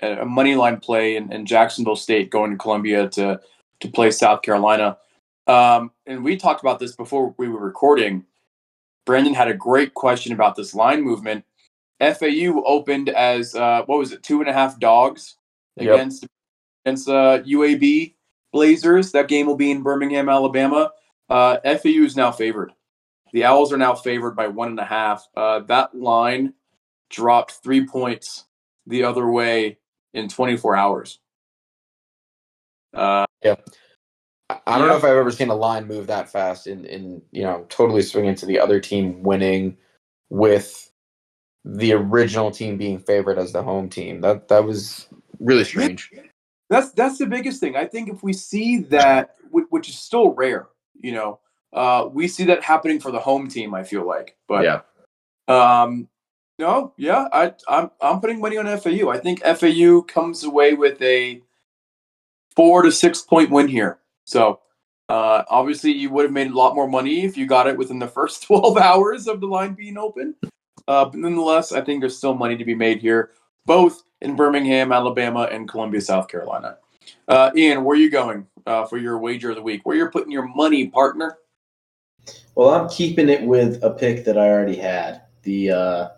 a 0.00 0.24
money 0.24 0.54
line 0.54 0.78
play 0.78 1.16
in, 1.16 1.30
in 1.30 1.44
Jacksonville 1.44 1.96
State 1.96 2.30
going 2.30 2.50
to 2.52 2.56
Columbia 2.56 3.08
to 3.10 3.40
to 3.80 3.88
play 3.88 4.10
South 4.10 4.42
Carolina. 4.42 4.98
Um, 5.46 5.90
and 6.06 6.22
we 6.22 6.36
talked 6.36 6.60
about 6.60 6.78
this 6.78 6.94
before 6.94 7.34
we 7.38 7.48
were 7.48 7.60
recording. 7.60 8.24
Brandon 9.06 9.34
had 9.34 9.48
a 9.48 9.54
great 9.54 9.94
question 9.94 10.32
about 10.32 10.54
this 10.54 10.74
line 10.74 11.02
movement. 11.02 11.44
FAU 12.00 12.62
opened 12.64 13.10
as 13.10 13.54
uh, 13.54 13.82
what 13.86 13.98
was 13.98 14.12
it, 14.12 14.22
two 14.22 14.40
and 14.40 14.48
a 14.48 14.52
half 14.52 14.80
dogs 14.80 15.36
Yep. 15.76 15.94
against 15.94 16.26
against 16.84 17.08
uh, 17.08 17.42
UAB 17.42 18.14
Blazers. 18.52 19.12
That 19.12 19.28
game 19.28 19.46
will 19.46 19.56
be 19.56 19.70
in 19.70 19.82
Birmingham, 19.82 20.28
Alabama. 20.28 20.90
Uh, 21.28 21.58
FAU 21.62 22.04
is 22.04 22.16
now 22.16 22.32
favored. 22.32 22.72
The 23.32 23.44
Owls 23.44 23.72
are 23.72 23.78
now 23.78 23.94
favored 23.94 24.34
by 24.34 24.48
one 24.48 24.68
and 24.68 24.80
a 24.80 24.84
half. 24.84 25.26
Uh, 25.36 25.60
that 25.60 25.94
line 25.94 26.54
dropped 27.10 27.58
three 27.62 27.86
points 27.86 28.46
the 28.86 29.04
other 29.04 29.30
way 29.30 29.78
in 30.14 30.28
24 30.28 30.76
hours. 30.76 31.20
Uh, 32.92 33.24
yeah. 33.44 33.54
I 34.48 34.78
don't 34.78 34.80
yeah. 34.80 34.92
know 34.92 34.96
if 34.96 35.04
I've 35.04 35.16
ever 35.16 35.30
seen 35.30 35.48
a 35.48 35.54
line 35.54 35.86
move 35.86 36.08
that 36.08 36.28
fast 36.28 36.66
in, 36.66 36.84
in 36.84 37.22
you 37.30 37.44
know 37.44 37.64
totally 37.68 38.02
swing 38.02 38.26
into 38.26 38.46
the 38.46 38.58
other 38.58 38.80
team 38.80 39.22
winning 39.22 39.76
with 40.28 40.89
the 41.64 41.92
original 41.92 42.50
team 42.50 42.76
being 42.76 42.98
favored 42.98 43.38
as 43.38 43.52
the 43.52 43.62
home 43.62 43.88
team. 43.88 44.20
That 44.20 44.48
that 44.48 44.64
was 44.64 45.08
really 45.38 45.64
strange. 45.64 46.10
That's 46.68 46.92
that's 46.92 47.18
the 47.18 47.26
biggest 47.26 47.60
thing. 47.60 47.76
I 47.76 47.86
think 47.86 48.08
if 48.08 48.22
we 48.22 48.32
see 48.32 48.78
that, 48.78 49.36
which 49.50 49.88
is 49.88 49.98
still 49.98 50.32
rare, 50.34 50.68
you 50.94 51.12
know, 51.12 51.40
uh, 51.72 52.08
we 52.10 52.28
see 52.28 52.44
that 52.44 52.62
happening 52.62 53.00
for 53.00 53.10
the 53.10 53.18
home 53.18 53.48
team. 53.48 53.74
I 53.74 53.82
feel 53.82 54.06
like, 54.06 54.36
but 54.48 54.64
yeah, 54.64 54.80
um, 55.48 56.08
no, 56.58 56.94
yeah, 56.96 57.28
I 57.32 57.54
I'm 57.68 57.90
I'm 58.00 58.20
putting 58.20 58.40
money 58.40 58.56
on 58.56 58.66
FAU. 58.78 59.08
I 59.08 59.18
think 59.18 59.42
FAU 59.42 60.02
comes 60.02 60.44
away 60.44 60.74
with 60.74 61.00
a 61.02 61.42
four 62.54 62.82
to 62.82 62.92
six 62.92 63.20
point 63.20 63.50
win 63.50 63.68
here. 63.68 63.98
So 64.24 64.60
uh, 65.08 65.42
obviously, 65.48 65.90
you 65.90 66.10
would 66.10 66.24
have 66.24 66.32
made 66.32 66.50
a 66.50 66.56
lot 66.56 66.76
more 66.76 66.88
money 66.88 67.24
if 67.24 67.36
you 67.36 67.46
got 67.46 67.66
it 67.66 67.76
within 67.76 67.98
the 67.98 68.06
first 68.06 68.42
12 68.46 68.76
hours 68.78 69.26
of 69.26 69.40
the 69.40 69.46
line 69.46 69.74
being 69.74 69.98
open. 69.98 70.36
Uh, 70.90 71.04
but 71.04 71.20
nonetheless, 71.20 71.70
I 71.70 71.82
think 71.82 72.00
there's 72.00 72.18
still 72.18 72.34
money 72.34 72.56
to 72.56 72.64
be 72.64 72.74
made 72.74 73.00
here, 73.00 73.30
both 73.64 74.02
in 74.22 74.34
Birmingham, 74.34 74.90
Alabama, 74.90 75.42
and 75.42 75.68
Columbia, 75.68 76.00
South 76.00 76.26
Carolina. 76.26 76.78
Uh, 77.28 77.52
Ian, 77.54 77.84
where 77.84 77.96
are 77.96 78.00
you 78.00 78.10
going 78.10 78.44
uh, 78.66 78.84
for 78.86 78.98
your 78.98 79.16
wager 79.18 79.50
of 79.50 79.56
the 79.56 79.62
week? 79.62 79.82
Where 79.86 79.96
you're 79.96 80.10
putting 80.10 80.32
your 80.32 80.48
money, 80.48 80.88
partner? 80.88 81.38
Well, 82.56 82.70
I'm 82.70 82.88
keeping 82.88 83.28
it 83.28 83.40
with 83.40 83.80
a 83.84 83.90
pick 83.90 84.24
that 84.24 84.36
I 84.36 84.48
already 84.50 84.74
had 84.74 85.22
the 85.44 85.70
uh, 85.70 86.08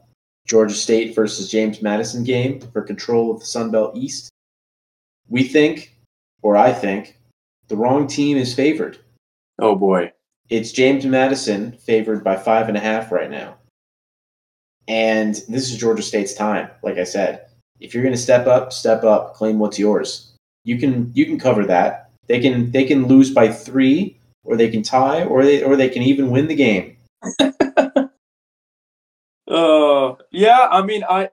Georgia 0.47 0.74
State 0.74 1.15
versus 1.15 1.51
James 1.51 1.82
Madison 1.82 2.24
game 2.24 2.59
for 2.73 2.81
control 2.81 3.31
of 3.31 3.40
the 3.40 3.47
Sun 3.47 3.73
Belt 3.73 3.94
East. 3.94 4.31
We 5.28 5.43
think, 5.43 5.99
or 6.40 6.57
I 6.57 6.73
think, 6.73 7.20
the 7.69 7.77
wrong 7.77 8.07
team 8.07 8.39
is 8.39 8.55
favored. 8.55 8.97
Oh 9.59 9.77
boy. 9.77 10.12
It's 10.49 10.73
James 10.73 11.05
Madison 11.05 11.73
favored 11.73 12.24
by 12.24 12.36
five 12.36 12.69
and 12.69 12.78
a 12.78 12.81
half 12.81 13.12
right 13.12 13.31
now. 13.31 13.59
And 14.88 15.34
this 15.48 15.70
is 15.70 15.76
Georgia 15.76 16.02
State's 16.02 16.34
time, 16.34 16.68
like 16.82 16.98
I 16.98 17.04
said. 17.04 17.46
If 17.80 17.94
you're 17.94 18.04
gonna 18.04 18.16
step 18.16 18.46
up, 18.46 18.72
step 18.72 19.04
up, 19.04 19.34
claim 19.34 19.59
what's 19.59 19.78
yours. 19.78 20.32
You 20.64 20.78
can 20.78 21.10
you 21.14 21.26
can 21.26 21.38
cover 21.38 21.64
that. 21.66 22.10
They 22.28 22.40
can 22.40 22.70
they 22.70 22.84
can 22.84 23.06
lose 23.06 23.30
by 23.30 23.52
three, 23.52 24.18
or 24.44 24.56
they 24.56 24.70
can 24.70 24.82
tie, 24.82 25.24
or 25.24 25.44
they 25.44 25.62
or 25.62 25.76
they 25.76 25.88
can 25.88 26.02
even 26.02 26.30
win 26.30 26.48
the 26.48 26.54
game. 26.54 26.96
uh 29.50 30.14
yeah, 30.30 30.68
I 30.70 30.82
mean 30.82 31.04
I 31.09 31.30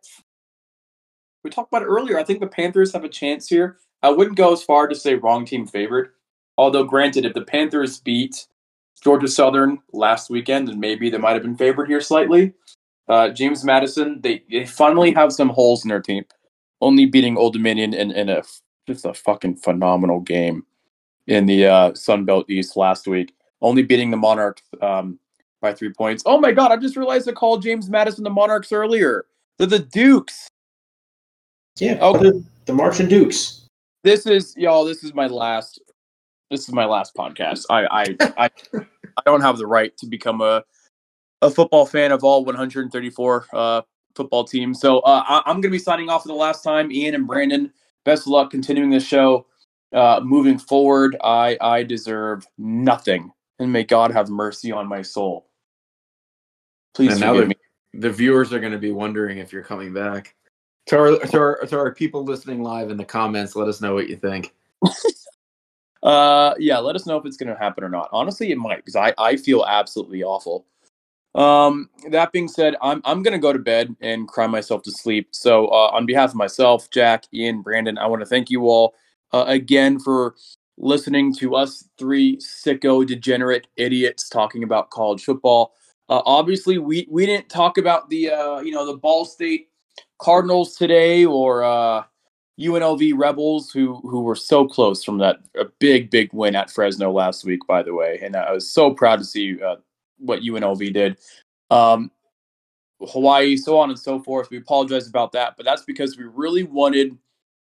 we 1.43 1.49
talked 1.49 1.71
about 1.71 1.85
earlier. 1.85 2.19
I 2.19 2.23
think 2.23 2.39
the 2.39 2.47
Panthers 2.47 2.93
have 2.93 3.03
a 3.03 3.09
chance 3.09 3.47
here. 3.47 3.77
I 4.01 4.09
wouldn't 4.09 4.37
go 4.37 4.53
as 4.53 4.63
far 4.63 4.87
to 4.87 4.95
say 4.95 5.15
wrong 5.15 5.45
team 5.45 5.65
favored. 5.65 6.11
Although, 6.57 6.83
granted, 6.83 7.25
if 7.25 7.33
the 7.33 7.41
Panthers 7.41 7.99
beat 7.99 8.47
Georgia 9.01 9.27
Southern 9.27 9.79
last 9.93 10.29
weekend, 10.29 10.67
then 10.67 10.79
maybe 10.79 11.09
they 11.09 11.17
might 11.17 11.33
have 11.33 11.41
been 11.41 11.55
favored 11.55 11.87
here 11.87 12.01
slightly. 12.01 12.53
Uh, 13.09 13.29
James 13.29 13.65
Madison, 13.65 14.21
they, 14.21 14.43
they 14.51 14.65
finally 14.65 15.11
have 15.11 15.33
some 15.33 15.49
holes 15.49 15.83
in 15.83 15.89
their 15.89 16.01
team, 16.01 16.23
only 16.79 17.07
beating 17.07 17.37
Old 17.37 17.53
Dominion 17.53 17.93
in, 17.93 18.11
in 18.11 18.29
a 18.29 18.43
just 18.87 19.05
a 19.05 19.13
fucking 19.13 19.55
phenomenal 19.55 20.19
game 20.19 20.65
in 21.27 21.45
the 21.47 21.65
uh, 21.65 21.93
Sun 21.95 22.25
Belt 22.25 22.49
East 22.49 22.77
last 22.77 23.07
week, 23.07 23.33
only 23.61 23.83
beating 23.83 24.11
the 24.11 24.17
Monarchs 24.17 24.61
um, 24.81 25.19
by 25.59 25.73
three 25.73 25.91
points. 25.91 26.23
Oh 26.25 26.39
my 26.39 26.51
God, 26.51 26.71
I 26.71 26.77
just 26.77 26.95
realized 26.95 27.27
I 27.27 27.31
called 27.31 27.63
James 27.63 27.89
Madison 27.89 28.23
the 28.23 28.29
Monarchs 28.29 28.71
earlier. 28.71 29.25
They're 29.57 29.67
the 29.67 29.79
Dukes. 29.79 30.47
Yeah, 31.79 31.97
okay. 32.01 32.23
the, 32.23 32.43
the 32.65 32.73
Marching 32.73 33.07
Dukes. 33.07 33.65
This 34.03 34.25
is 34.25 34.55
y'all. 34.55 34.85
This 34.85 35.03
is 35.03 35.13
my 35.13 35.27
last 35.27 35.81
this 36.51 36.61
is 36.61 36.71
my 36.71 36.85
last 36.85 37.15
podcast. 37.15 37.65
I 37.69 37.85
I 37.85 38.33
I, 38.45 38.49
I 39.17 39.21
don't 39.25 39.41
have 39.41 39.57
the 39.57 39.67
right 39.67 39.95
to 39.97 40.05
become 40.05 40.41
a 40.41 40.63
a 41.41 41.49
football 41.49 41.85
fan 41.85 42.11
of 42.11 42.23
all 42.23 42.43
134 42.45 43.45
uh, 43.53 43.81
football 44.15 44.43
teams. 44.43 44.79
So 44.79 44.99
uh, 44.99 45.23
I, 45.27 45.49
am 45.49 45.57
going 45.57 45.63
to 45.63 45.69
be 45.69 45.79
signing 45.79 46.09
off 46.09 46.23
for 46.23 46.27
the 46.27 46.33
last 46.33 46.63
time. 46.63 46.91
Ian 46.91 47.15
and 47.15 47.27
Brandon, 47.27 47.71
best 48.03 48.23
of 48.23 48.27
luck 48.27 48.51
continuing 48.51 48.89
the 48.89 48.99
show. 48.99 49.45
Uh, 49.93 50.19
moving 50.23 50.59
forward, 50.59 51.17
I 51.23 51.57
I 51.61 51.81
deserve 51.83 52.45
nothing, 52.59 53.31
and 53.57 53.73
may 53.73 53.83
God 53.83 54.11
have 54.11 54.29
mercy 54.29 54.71
on 54.71 54.87
my 54.87 55.01
soul. 55.01 55.47
Please 56.93 57.13
and 57.13 57.21
forgive 57.21 57.47
me. 57.49 57.55
The 57.95 58.11
viewers 58.11 58.53
are 58.53 58.59
going 58.59 58.71
to 58.71 58.77
be 58.77 58.91
wondering 58.91 59.39
if 59.39 59.51
you're 59.51 59.63
coming 59.63 59.93
back. 59.93 60.35
To 60.87 60.97
our, 60.99 61.17
to 61.17 61.39
our 61.39 61.55
to 61.65 61.77
our 61.77 61.93
people 61.93 62.23
listening 62.23 62.61
live 62.61 62.91
in 62.91 62.97
the 62.97 63.05
comments, 63.05 63.55
let 63.55 63.67
us 63.67 63.81
know 63.81 63.95
what 63.95 64.09
you 64.09 64.15
think. 64.15 64.53
Uh, 66.01 66.53
yeah, 66.57 66.77
let 66.77 66.95
us 66.95 67.05
know 67.05 67.17
if 67.17 67.25
it's 67.25 67.37
going 67.37 67.53
to 67.53 67.59
happen 67.59 67.83
or 67.83 67.89
not. 67.89 68.09
Honestly, 68.11 68.51
it 68.51 68.57
might 68.57 68.77
because 68.77 68.95
I, 68.95 69.13
I 69.17 69.35
feel 69.35 69.65
absolutely 69.67 70.23
awful. 70.23 70.65
Um, 71.35 71.89
that 72.09 72.31
being 72.31 72.47
said, 72.47 72.75
I'm 72.81 73.01
I'm 73.05 73.23
to 73.23 73.37
go 73.37 73.53
to 73.53 73.59
bed 73.59 73.95
and 74.01 74.27
cry 74.27 74.47
myself 74.47 74.81
to 74.83 74.91
sleep. 74.91 75.29
So, 75.31 75.67
uh, 75.67 75.91
on 75.93 76.05
behalf 76.05 76.31
of 76.31 76.35
myself, 76.35 76.89
Jack, 76.89 77.25
Ian, 77.33 77.61
Brandon, 77.61 77.97
I 77.97 78.07
want 78.07 78.21
to 78.21 78.25
thank 78.25 78.49
you 78.49 78.67
all 78.67 78.95
uh, 79.31 79.45
again 79.47 79.99
for 79.99 80.35
listening 80.77 81.33
to 81.35 81.55
us 81.55 81.87
three 81.97 82.37
sicko 82.37 83.05
degenerate 83.05 83.67
idiots 83.75 84.29
talking 84.29 84.63
about 84.63 84.89
college 84.89 85.23
football. 85.23 85.73
Uh, 86.09 86.21
obviously, 86.25 86.79
we 86.79 87.07
we 87.11 87.25
didn't 87.27 87.49
talk 87.49 87.77
about 87.77 88.09
the 88.09 88.31
uh, 88.31 88.59
you 88.61 88.71
know 88.71 88.85
the 88.85 88.97
Ball 88.97 89.23
State 89.23 89.69
Cardinals 90.19 90.75
today 90.75 91.25
or 91.25 91.63
uh, 91.63 92.03
UNLV 92.59 93.13
Rebels, 93.15 93.71
who 93.71 93.97
who 93.97 94.23
were 94.23 94.35
so 94.35 94.67
close 94.67 95.03
from 95.03 95.19
that 95.19 95.37
a 95.55 95.65
big 95.77 96.09
big 96.09 96.33
win 96.33 96.55
at 96.55 96.71
Fresno 96.71 97.11
last 97.11 97.45
week, 97.45 97.59
by 97.67 97.83
the 97.83 97.93
way, 97.93 98.19
and 98.23 98.35
I 98.35 98.51
was 98.51 98.71
so 98.71 98.91
proud 98.91 99.19
to 99.19 99.25
see 99.25 99.61
uh, 99.61 99.75
what 100.19 100.41
UNLV 100.41 100.93
did. 100.93 101.17
Um, 101.71 102.11
Hawaii, 103.01 103.55
so 103.55 103.77
on 103.77 103.89
and 103.89 103.99
so 103.99 104.19
forth. 104.19 104.49
We 104.49 104.57
apologize 104.57 105.07
about 105.07 105.31
that, 105.33 105.55
but 105.55 105.65
that's 105.65 105.83
because 105.83 106.17
we 106.17 106.25
really 106.25 106.63
wanted 106.63 107.17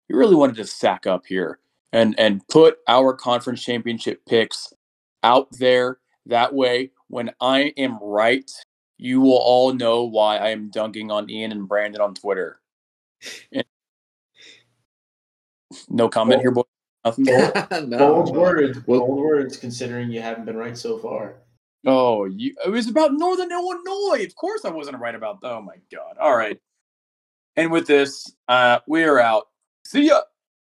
we 0.08 0.16
really 0.16 0.34
wanted 0.34 0.56
to 0.56 0.66
sack 0.66 1.06
up 1.06 1.24
here 1.26 1.58
and 1.92 2.18
and 2.18 2.46
put 2.48 2.78
our 2.88 3.14
conference 3.14 3.62
championship 3.62 4.24
picks 4.26 4.72
out 5.22 5.48
there. 5.58 5.98
That 6.26 6.54
way, 6.54 6.90
when 7.08 7.32
I 7.40 7.72
am 7.76 7.98
right, 8.00 8.50
you 8.98 9.20
will 9.20 9.38
all 9.38 9.72
know 9.72 10.04
why 10.04 10.36
I 10.36 10.50
am 10.50 10.70
dunking 10.70 11.10
on 11.10 11.30
Ian 11.30 11.52
and 11.52 11.68
Brandon 11.68 12.00
on 12.00 12.14
Twitter. 12.14 12.60
And 13.52 13.64
no 15.88 16.08
comment 16.08 16.40
here, 16.40 16.50
boy. 16.50 16.62
Nothing. 17.04 17.24
no, 17.88 17.98
bold 17.98 18.36
words. 18.36 18.78
Bold 18.80 19.18
words. 19.18 19.56
Considering 19.56 20.10
you 20.10 20.20
haven't 20.20 20.44
been 20.44 20.56
right 20.56 20.76
so 20.76 20.98
far. 20.98 21.36
Oh, 21.84 22.24
you, 22.26 22.54
it 22.64 22.70
was 22.70 22.88
about 22.88 23.14
Northern 23.14 23.50
Illinois. 23.50 24.24
Of 24.24 24.34
course, 24.36 24.64
I 24.64 24.70
wasn't 24.70 24.98
right 24.98 25.14
about. 25.14 25.38
Oh 25.42 25.60
my 25.60 25.76
god. 25.90 26.16
All 26.20 26.36
right. 26.36 26.58
And 27.56 27.70
with 27.70 27.86
this, 27.86 28.32
uh, 28.48 28.78
we 28.86 29.02
are 29.04 29.20
out. 29.20 29.48
See 29.84 30.06
ya. 30.06 30.20